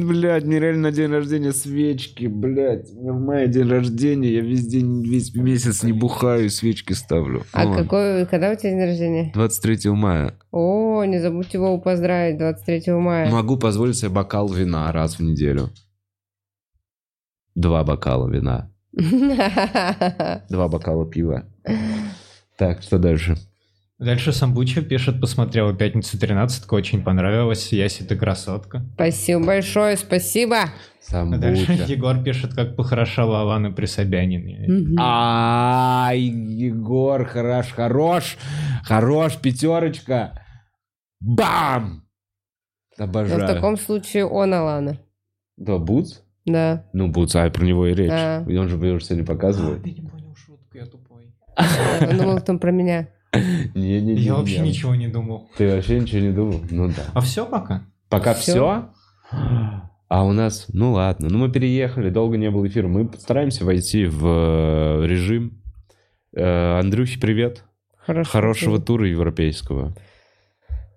Блядь, 0.04 0.44
мне 0.44 0.60
реально 0.60 0.90
на 0.90 0.92
день 0.92 1.12
рождения 1.12 1.54
свечки, 1.54 2.26
блядь. 2.26 2.92
У 2.92 3.02
меня 3.02 3.14
в 3.14 3.22
мае 3.22 3.48
день 3.48 3.70
рождения, 3.70 4.34
я 4.34 4.42
весь 4.42 4.66
день, 4.68 5.04
весь 5.04 5.34
месяц 5.34 5.84
не 5.84 5.94
бухаю, 5.94 6.50
свечки 6.50 6.94
ставлю. 6.94 7.44
А 7.54 7.66
Вон, 7.66 7.78
какой, 7.78 8.26
когда 8.26 8.52
у 8.52 8.56
тебя 8.56 8.72
день 8.72 8.84
рождения? 8.84 9.32
23 9.34 9.92
мая. 9.92 10.36
О, 10.52 11.04
не 11.06 11.20
забудьте 11.20 11.58
его 11.58 11.78
поздравить 11.80 12.38
23 12.38 12.94
мая. 12.94 13.32
Могу 13.32 13.58
позволить 13.58 13.98
себе 13.98 14.10
бокал 14.10 14.50
вина 14.50 14.92
раз 14.92 15.20
в 15.20 15.24
неделю. 15.24 15.70
Два 17.56 17.84
бокала 17.84 18.28
вина. 18.28 18.72
Два 20.50 20.68
бокала 20.68 21.10
пива. 21.10 21.46
Так, 22.58 22.82
что 22.82 23.00
дальше? 23.00 23.38
Дальше 24.00 24.34
Самбуча 24.34 24.82
пишет 24.82 25.22
«Посмотрела 25.22 25.74
«Пятницу 25.74 26.20
13 26.20 26.72
очень 26.72 27.04
понравилось. 27.04 27.72
Яси, 27.72 28.04
ты 28.04 28.16
красотка». 28.16 28.84
Спасибо 28.96 29.46
большое, 29.46 29.98
спасибо. 29.98 30.58
А 31.12 31.26
дальше 31.38 31.66
Самбуча. 31.66 31.86
Егор 31.88 32.24
пишет 32.24 32.54
«Как 32.54 32.76
похорошела 32.76 33.42
Алана 33.42 33.72
при 33.72 33.86
Собянине». 33.86 34.66
Мгм. 34.68 34.96
Ай, 35.00 36.20
Егор, 36.20 37.24
хорош, 37.26 37.72
хорош, 37.72 38.38
хорош, 38.84 39.38
пятерочка. 39.38 40.42
Бам! 41.20 42.04
Но 42.98 43.06
Обожаю. 43.06 43.44
в 43.44 43.48
таком 43.48 43.78
случае 43.78 44.26
он 44.26 44.54
Алана. 44.54 44.98
Да, 45.58 45.78
Бутс? 45.78 46.22
Да. 46.46 46.86
Ну, 46.94 47.08
Бутс, 47.10 47.36
а 47.36 47.50
про 47.50 47.64
него 47.66 47.88
и 47.88 47.94
речь. 47.94 48.12
А. 48.12 48.44
И 48.48 48.58
Он 48.58 48.68
же 48.68 48.76
его 48.76 49.00
сегодня 49.00 49.26
показывает. 49.26 49.84
Ты 49.84 49.92
не 49.92 50.02
понял 50.02 50.36
шутку, 50.36 50.78
я 50.78 50.86
тупой. 50.86 51.34
Он 52.02 52.18
думал 52.18 52.42
там 52.42 52.60
про 52.60 52.72
меня. 52.72 53.08
Не-не-не. 53.34 54.14
Я 54.22 54.36
вообще 54.36 54.60
ничего 54.60 54.96
не 54.96 55.08
думал. 55.08 55.50
Ты 55.58 55.76
вообще 55.76 56.00
ничего 56.00 56.20
не 56.22 56.32
думал? 56.32 56.62
Ну 56.70 56.88
да. 56.88 57.06
А 57.14 57.22
все 57.22 57.46
пока? 57.46 57.84
Пока 58.10 58.34
все? 58.34 58.90
А 60.10 60.24
у 60.26 60.32
нас, 60.32 60.68
ну 60.72 60.92
ладно, 60.94 61.28
ну 61.30 61.40
мы 61.40 61.52
переехали, 61.52 62.12
долго 62.12 62.38
не 62.38 62.52
было 62.52 62.68
эфира. 62.68 62.88
Мы 62.88 63.10
стараемся 63.18 63.66
войти 63.66 64.06
в 64.06 64.24
э, 64.28 65.08
режим. 65.08 65.60
Э, 66.36 66.80
Андрюхе, 66.80 67.20
привет. 67.20 67.64
Хорошо. 67.98 68.30
Хорошего 68.32 68.80
тура 68.80 69.08
европейского. 69.10 69.96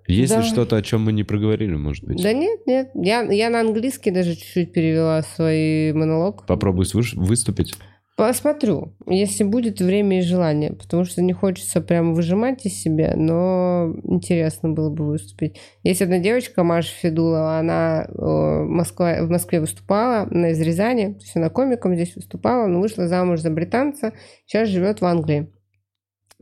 Есть 0.06 0.32
ли 0.34 0.38
Да. 0.40 0.44
что-то, 0.44 0.76
о 0.76 0.82
чем 0.82 1.02
мы 1.02 1.12
не 1.12 1.24
проговорили, 1.24 1.74
может 1.74 2.04
быть? 2.04 2.22
Да 2.22 2.32
нет, 2.34 2.60
нет. 2.66 2.90
Я, 2.94 3.22
я 3.22 3.48
на 3.48 3.60
английский 3.60 4.10
даже 4.10 4.34
чуть-чуть 4.34 4.72
перевела 4.72 5.22
свой 5.22 5.92
монолог. 5.94 6.46
Попробуй 6.46 6.84
свыш- 6.84 7.16
выступить. 7.16 7.74
Посмотрю, 8.16 8.97
если 9.06 9.44
будет 9.44 9.78
время 9.78 10.20
и 10.20 10.22
желание, 10.22 10.72
потому 10.72 11.05
что 11.05 11.20
не 11.20 11.34
хочется 11.34 11.82
прям 11.82 12.14
выжимать 12.14 12.64
из 12.64 12.72
себя, 12.72 13.12
но 13.14 13.94
интересно 14.05 14.70
было 14.70 14.88
бы 14.88 15.06
выступить. 15.06 15.60
Есть 15.82 16.01
одна 16.01 16.18
девочка, 16.18 16.64
Маша 16.64 16.94
Федулова, 16.94 17.59
она 17.59 18.06
э, 18.09 18.12
в, 18.14 18.68
Москве, 18.68 19.22
в 19.22 19.28
Москве 19.28 19.60
выступала, 19.60 20.22
она 20.30 20.48
из 20.52 20.60
Рязани, 20.62 21.12
то 21.12 21.20
есть 21.20 21.36
она 21.36 21.51
комиком 21.51 21.94
здесь 21.94 22.16
выступала, 22.16 22.66
но 22.66 22.80
вышла 22.80 23.06
замуж 23.06 23.40
за 23.40 23.51
британца, 23.51 24.14
сейчас 24.47 24.70
живет 24.70 25.02
в 25.02 25.05
Англии. 25.05 25.52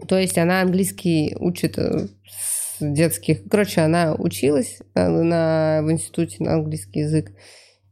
То 0.07 0.17
есть 0.17 0.39
она 0.39 0.61
английский 0.61 1.35
учит 1.41 1.77
э, 1.77 2.07
с 2.29 2.79
детских... 2.81 3.49
Короче, 3.51 3.81
она 3.81 4.15
училась 4.15 4.79
э, 4.95 5.09
на, 5.09 5.81
в 5.83 5.91
институте 5.91 6.37
на 6.39 6.55
английский 6.55 7.01
язык, 7.01 7.33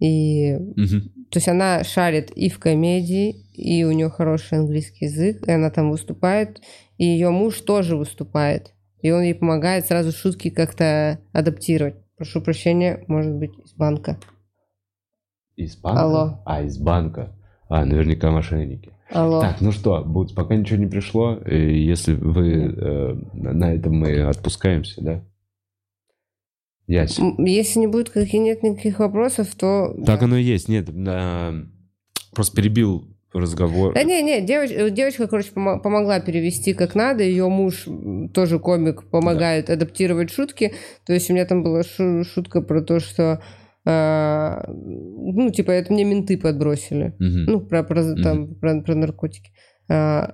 и 0.02 0.56
Мгм. 0.56 1.00
то 1.30 1.36
есть 1.36 1.48
она 1.48 1.84
шарит 1.84 2.30
и 2.32 2.48
в 2.48 2.58
комедии, 2.58 3.36
и 3.54 3.84
у 3.84 3.92
нее 3.92 4.10
хороший 4.10 4.58
английский 4.58 5.04
язык, 5.04 5.46
и 5.46 5.52
она 5.52 5.70
там 5.70 5.90
выступает, 5.92 6.60
и 6.98 7.04
ее 7.04 7.30
муж 7.30 7.60
тоже 7.60 7.96
выступает. 7.96 8.72
И 9.00 9.10
он 9.12 9.22
ей 9.22 9.34
помогает 9.34 9.86
сразу 9.86 10.10
шутки 10.10 10.50
как-то 10.50 11.20
адаптировать. 11.32 11.94
Прошу 12.16 12.40
прощения, 12.40 13.04
может 13.06 13.32
быть, 13.34 13.52
из 13.64 13.72
банка. 13.74 14.18
Из 15.56 15.76
банка? 15.76 16.02
Алло. 16.02 16.42
А, 16.46 16.62
из 16.62 16.78
банка. 16.78 17.32
А, 17.68 17.84
наверняка 17.84 18.30
мошенники. 18.30 18.90
Алло. 19.10 19.40
Так, 19.40 19.60
ну 19.60 19.70
что, 19.72 20.02
Бутс, 20.04 20.32
пока 20.32 20.56
ничего 20.56 20.78
не 20.78 20.86
пришло, 20.86 21.38
если 21.46 22.14
вы... 22.14 22.74
э, 22.74 23.14
на 23.34 23.74
этом 23.74 23.94
мы 23.94 24.22
отпускаемся, 24.22 25.00
да? 25.02 25.24
Ясь. 26.86 27.18
М, 27.18 27.44
Если 27.44 27.78
не 27.80 27.86
будет 27.86 28.10
каких 28.10 28.40
нет 28.40 28.62
никаких 28.62 28.98
вопросов, 28.98 29.54
то... 29.54 29.94
Так 30.04 30.22
оно 30.22 30.36
и 30.36 30.42
есть. 30.42 30.68
Нет, 30.68 30.88
а, 31.06 31.54
просто 32.34 32.56
перебил 32.56 33.08
разговор. 33.32 33.94
Да 33.94 34.02
не, 34.02 34.20
не, 34.22 34.40
девоч- 34.44 34.72
э, 34.74 34.90
девочка, 34.90 35.26
короче, 35.26 35.50
помо- 35.54 35.80
помогла 35.80 36.20
перевести 36.20 36.74
как 36.74 36.94
надо. 36.94 37.22
Ее 37.22 37.48
муж 37.48 37.86
тоже 38.34 38.58
комик, 38.58 39.08
помогает 39.10 39.70
адаптировать 39.70 40.30
шутки. 40.30 40.74
То 41.06 41.12
есть 41.14 41.30
у 41.30 41.32
меня 41.34 41.46
там 41.46 41.62
была 41.62 41.82
шу- 41.82 42.24
шутка 42.24 42.60
про 42.60 42.82
то, 42.82 43.00
что 43.00 43.42
а, 43.84 44.64
ну, 44.68 45.50
типа, 45.50 45.70
это 45.72 45.92
мне 45.92 46.04
менты 46.04 46.38
подбросили. 46.38 47.14
Мгм. 47.18 47.44
Ну, 47.46 47.60
про, 47.60 47.82
про, 47.82 48.14
там, 48.22 48.54
про, 48.54 48.80
про 48.80 48.94
наркотики. 48.94 49.50
А, 49.88 50.24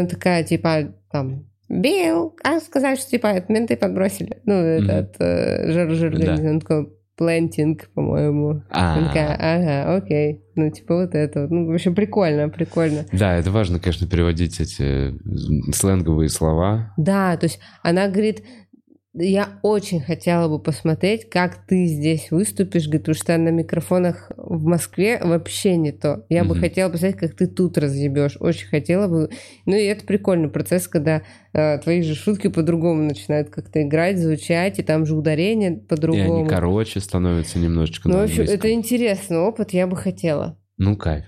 она 0.00 0.06
такая, 0.08 0.44
типа, 0.44 0.92
там, 1.10 1.49
Билл, 1.70 2.36
а 2.42 2.58
сказать, 2.60 2.98
что, 2.98 3.10
типа, 3.10 3.28
это 3.28 3.50
менты 3.52 3.76
подбросили. 3.76 4.38
Ну, 4.44 4.54
этот 4.54 5.14
э, 5.20 5.70
жир, 5.70 5.90
жир, 5.90 6.18
Да. 6.18 6.34
он 6.50 6.60
такой, 6.60 6.88
плентинг, 7.16 7.90
по-моему. 7.94 8.62
А. 8.70 8.94
Она 8.96 9.08
такая, 9.08 9.36
ага, 9.38 9.94
окей. 9.96 10.42
Ну, 10.56 10.70
типа, 10.70 10.96
вот 10.96 11.14
это. 11.14 11.42
вот. 11.42 11.50
Ну, 11.50 11.66
в 11.70 11.74
общем, 11.74 11.94
прикольно, 11.94 12.48
прикольно. 12.48 13.04
Да, 13.12 13.36
это 13.36 13.50
важно, 13.50 13.78
конечно, 13.78 14.08
переводить 14.08 14.58
эти 14.58 14.82
э, 14.82 15.12
сленговые 15.72 16.28
слова. 16.30 16.92
Да, 16.96 17.36
то 17.36 17.44
есть 17.44 17.60
она 17.82 18.08
говорит, 18.08 18.42
я 19.12 19.58
очень 19.62 20.00
хотела 20.00 20.48
бы 20.48 20.60
посмотреть, 20.62 21.28
как 21.28 21.66
ты 21.66 21.86
здесь 21.86 22.30
выступишь, 22.30 22.84
говорит, 22.86 23.02
потому 23.02 23.14
что 23.16 23.36
на 23.38 23.48
микрофонах 23.48 24.30
в 24.36 24.64
Москве 24.64 25.20
вообще 25.22 25.76
не 25.76 25.90
то. 25.92 26.24
Я 26.28 26.44
бы 26.44 26.50
Мгм. 26.54 26.60
хотела 26.60 26.90
посмотреть, 26.90 27.18
как 27.20 27.34
ты 27.34 27.46
тут 27.46 27.76
разъебешь. 27.76 28.36
Очень 28.40 28.68
хотела 28.68 29.08
бы. 29.08 29.30
Ну 29.66 29.74
и 29.76 29.82
это 29.84 30.04
прикольный 30.06 30.48
процесс, 30.48 30.86
когда 30.86 31.22
э, 31.52 31.78
твои 31.78 32.02
же 32.02 32.14
шутки 32.14 32.48
по-другому 32.48 33.02
начинают 33.02 33.50
как-то 33.50 33.82
играть, 33.82 34.18
звучать, 34.18 34.78
и 34.78 34.82
там 34.82 35.06
же 35.06 35.16
ударение 35.16 35.72
И 35.72 35.76
по-другому. 35.80 36.40
они 36.40 36.48
короче 36.48 37.00
становятся 37.00 37.58
немножечко 37.58 38.08
Ну, 38.08 38.18
в 38.18 38.22
общем, 38.24 38.42
это 38.44 38.70
интересный 38.72 39.38
опыт, 39.38 39.72
я 39.72 39.86
бы 39.86 39.96
хотела. 39.96 40.56
Ну, 40.78 40.96
кайф. 40.96 41.24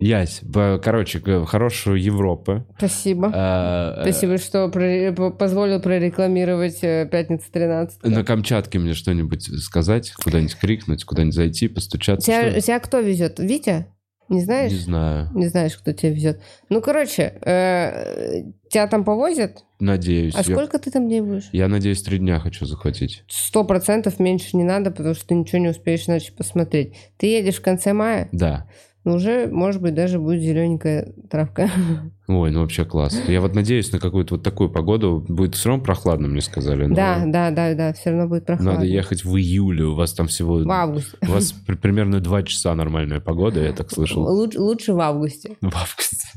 Ясь, 0.00 0.42
короче, 0.82 1.20
хорошую 1.46 2.02
Европы. 2.02 2.64
Спасибо. 2.78 3.30
Э, 3.34 4.02
Спасибо, 4.02 4.38
что 4.38 4.68
по- 4.68 5.30
позволил 5.30 5.80
прорекламировать 5.80 6.80
«Пятница 6.80 7.50
13 7.52 8.04
На 8.04 8.24
Камчатке 8.24 8.78
мне 8.78 8.94
что-нибудь 8.94 9.44
сказать, 9.62 10.12
куда-нибудь 10.22 10.56
крикнуть, 10.56 11.04
куда-нибудь 11.04 11.34
зайти, 11.34 11.68
постучаться. 11.68 12.26
Тебя, 12.26 12.60
тебя 12.60 12.80
кто 12.80 12.98
везет? 13.00 13.38
Витя? 13.38 13.86
Не 14.30 14.40
знаешь? 14.42 14.72
Не 14.72 14.78
знаю. 14.78 15.30
Не 15.34 15.46
знаешь, 15.48 15.76
кто 15.76 15.92
тебя 15.92 16.10
везет. 16.12 16.40
Ну, 16.70 16.80
короче, 16.80 17.38
э, 17.42 18.42
тебя 18.70 18.86
там 18.86 19.04
повозят? 19.04 19.64
Надеюсь. 19.80 20.34
А 20.34 20.38
Я- 20.38 20.44
сколько 20.44 20.78
ты 20.78 20.90
там 20.90 21.06
дней 21.08 21.20
будешь? 21.20 21.50
Я 21.52 21.68
надеюсь, 21.68 22.02
три 22.02 22.18
дня 22.18 22.40
хочу 22.40 22.64
захватить. 22.64 23.22
Сто 23.28 23.64
процентов 23.64 24.18
меньше 24.18 24.56
не 24.56 24.64
надо, 24.64 24.90
потому 24.90 25.14
что 25.14 25.26
ты 25.28 25.34
ничего 25.34 25.58
не 25.58 25.68
успеешь 25.68 26.08
иначе 26.08 26.32
посмотреть. 26.32 26.94
Ты 27.18 27.26
едешь 27.26 27.56
в 27.56 27.62
конце 27.62 27.92
мая, 27.92 28.28
Да. 28.32 28.66
Ну, 29.04 29.16
уже, 29.16 29.48
может 29.48 29.82
быть, 29.82 29.94
даже 29.94 30.18
будет 30.18 30.40
зелененькая 30.40 31.12
травка. 31.30 31.70
Ой, 32.26 32.50
ну 32.50 32.60
вообще 32.62 32.86
класс. 32.86 33.20
Я 33.28 33.42
вот 33.42 33.54
надеюсь 33.54 33.92
на 33.92 33.98
какую-то 33.98 34.36
вот 34.36 34.42
такую 34.42 34.70
погоду. 34.70 35.22
Будет 35.28 35.54
все 35.54 35.68
равно 35.68 35.84
прохладно, 35.84 36.26
мне 36.26 36.40
сказали. 36.40 36.86
но 36.86 36.94
Да, 36.94 37.22
да, 37.26 37.50
да, 37.50 37.74
да, 37.74 37.92
все 37.92 38.10
равно 38.10 38.28
будет 38.28 38.46
прохладно. 38.46 38.74
Надо 38.74 38.86
ехать 38.86 39.22
в 39.22 39.36
июле. 39.36 39.84
У 39.84 39.94
вас 39.94 40.14
там 40.14 40.26
всего... 40.26 40.58
В 40.58 40.70
августе. 40.70 41.18
У 41.20 41.26
вас 41.32 41.52
при- 41.52 41.76
примерно 41.76 42.20
два 42.20 42.42
часа 42.42 42.74
нормальная 42.74 43.20
погода, 43.20 43.62
я 43.62 43.72
так 43.74 43.90
слышал. 43.90 44.22
Лучше, 44.22 44.58
лучше 44.58 44.94
в 44.94 45.00
августе. 45.00 45.56
В 45.60 45.76
августе. 45.76 46.28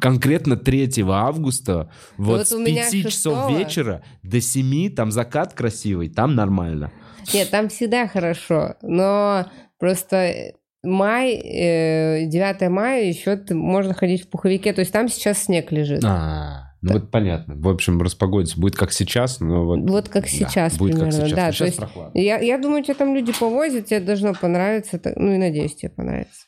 Конкретно 0.00 0.56
3 0.56 1.02
августа, 1.08 1.90
вот, 2.18 2.38
вот 2.38 2.48
с 2.48 2.52
у 2.52 2.58
меня 2.58 2.90
5 2.90 3.08
часов 3.08 3.50
6-го. 3.50 3.58
вечера 3.58 4.02
до 4.22 4.40
7, 4.40 4.90
там 4.94 5.10
закат 5.12 5.54
красивый, 5.54 6.08
там 6.08 6.34
нормально. 6.34 6.90
Нет, 7.32 7.50
там 7.50 7.68
всегда 7.68 8.08
хорошо, 8.08 8.74
но 8.82 9.46
просто 9.78 10.52
май, 10.86 11.34
э, 11.34 12.26
9 12.26 12.70
мая 12.70 13.04
еще 13.04 13.38
можно 13.50 13.94
ходить 13.94 14.24
в 14.24 14.28
пуховике, 14.28 14.72
то 14.72 14.80
есть 14.80 14.92
там 14.92 15.08
сейчас 15.08 15.44
снег 15.44 15.72
лежит. 15.72 16.04
А, 16.04 16.72
ну 16.82 16.94
вот 16.94 17.10
понятно. 17.10 17.54
В 17.56 17.68
общем, 17.68 18.00
распогодится. 18.00 18.60
Будет 18.60 18.76
как 18.76 18.92
сейчас, 18.92 19.40
но 19.40 19.64
вот... 19.64 19.80
Вот 19.88 20.08
как 20.08 20.24
да, 20.24 20.30
сейчас 20.30 20.78
будет 20.78 20.94
примерно, 20.94 21.20
как 21.20 21.28
сейчас. 21.28 21.36
да. 21.36 21.46
Но 21.46 21.52
сейчас 21.52 21.66
есть 21.66 21.78
прохладно. 21.78 22.18
я, 22.18 22.38
я 22.38 22.58
думаю, 22.58 22.84
тебе 22.84 22.94
там 22.94 23.14
люди 23.14 23.32
повозят, 23.38 23.86
тебе 23.86 24.00
должно 24.00 24.34
понравиться, 24.34 25.00
ну 25.16 25.32
и 25.32 25.38
надеюсь, 25.38 25.76
тебе 25.76 25.90
понравится. 25.90 26.46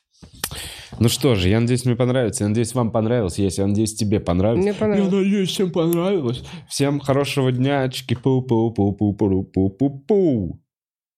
Ну 0.99 1.09
что 1.09 1.35
же, 1.35 1.49
я 1.49 1.61
надеюсь, 1.61 1.85
мне 1.85 1.97
понравится. 1.97 2.45
Я 2.45 2.49
надеюсь, 2.49 2.75
вам 2.75 2.91
понравилось. 2.91 3.39
Если 3.39 3.61
я 3.61 3.69
надеюсь, 3.69 3.95
тебе 3.95 4.21
понравилось. 4.21 4.65
Мне 4.65 4.75
понравилось. 4.75 5.13
Я 5.13 5.19
надеюсь, 5.19 5.51
всем 5.51 5.71
понравилось. 5.71 6.43
Всем 6.69 7.01
хорошего 7.01 7.53
дня. 7.53 7.87
Чики-пу-пу-пу-пу-пу-пу-пу. 7.89 10.59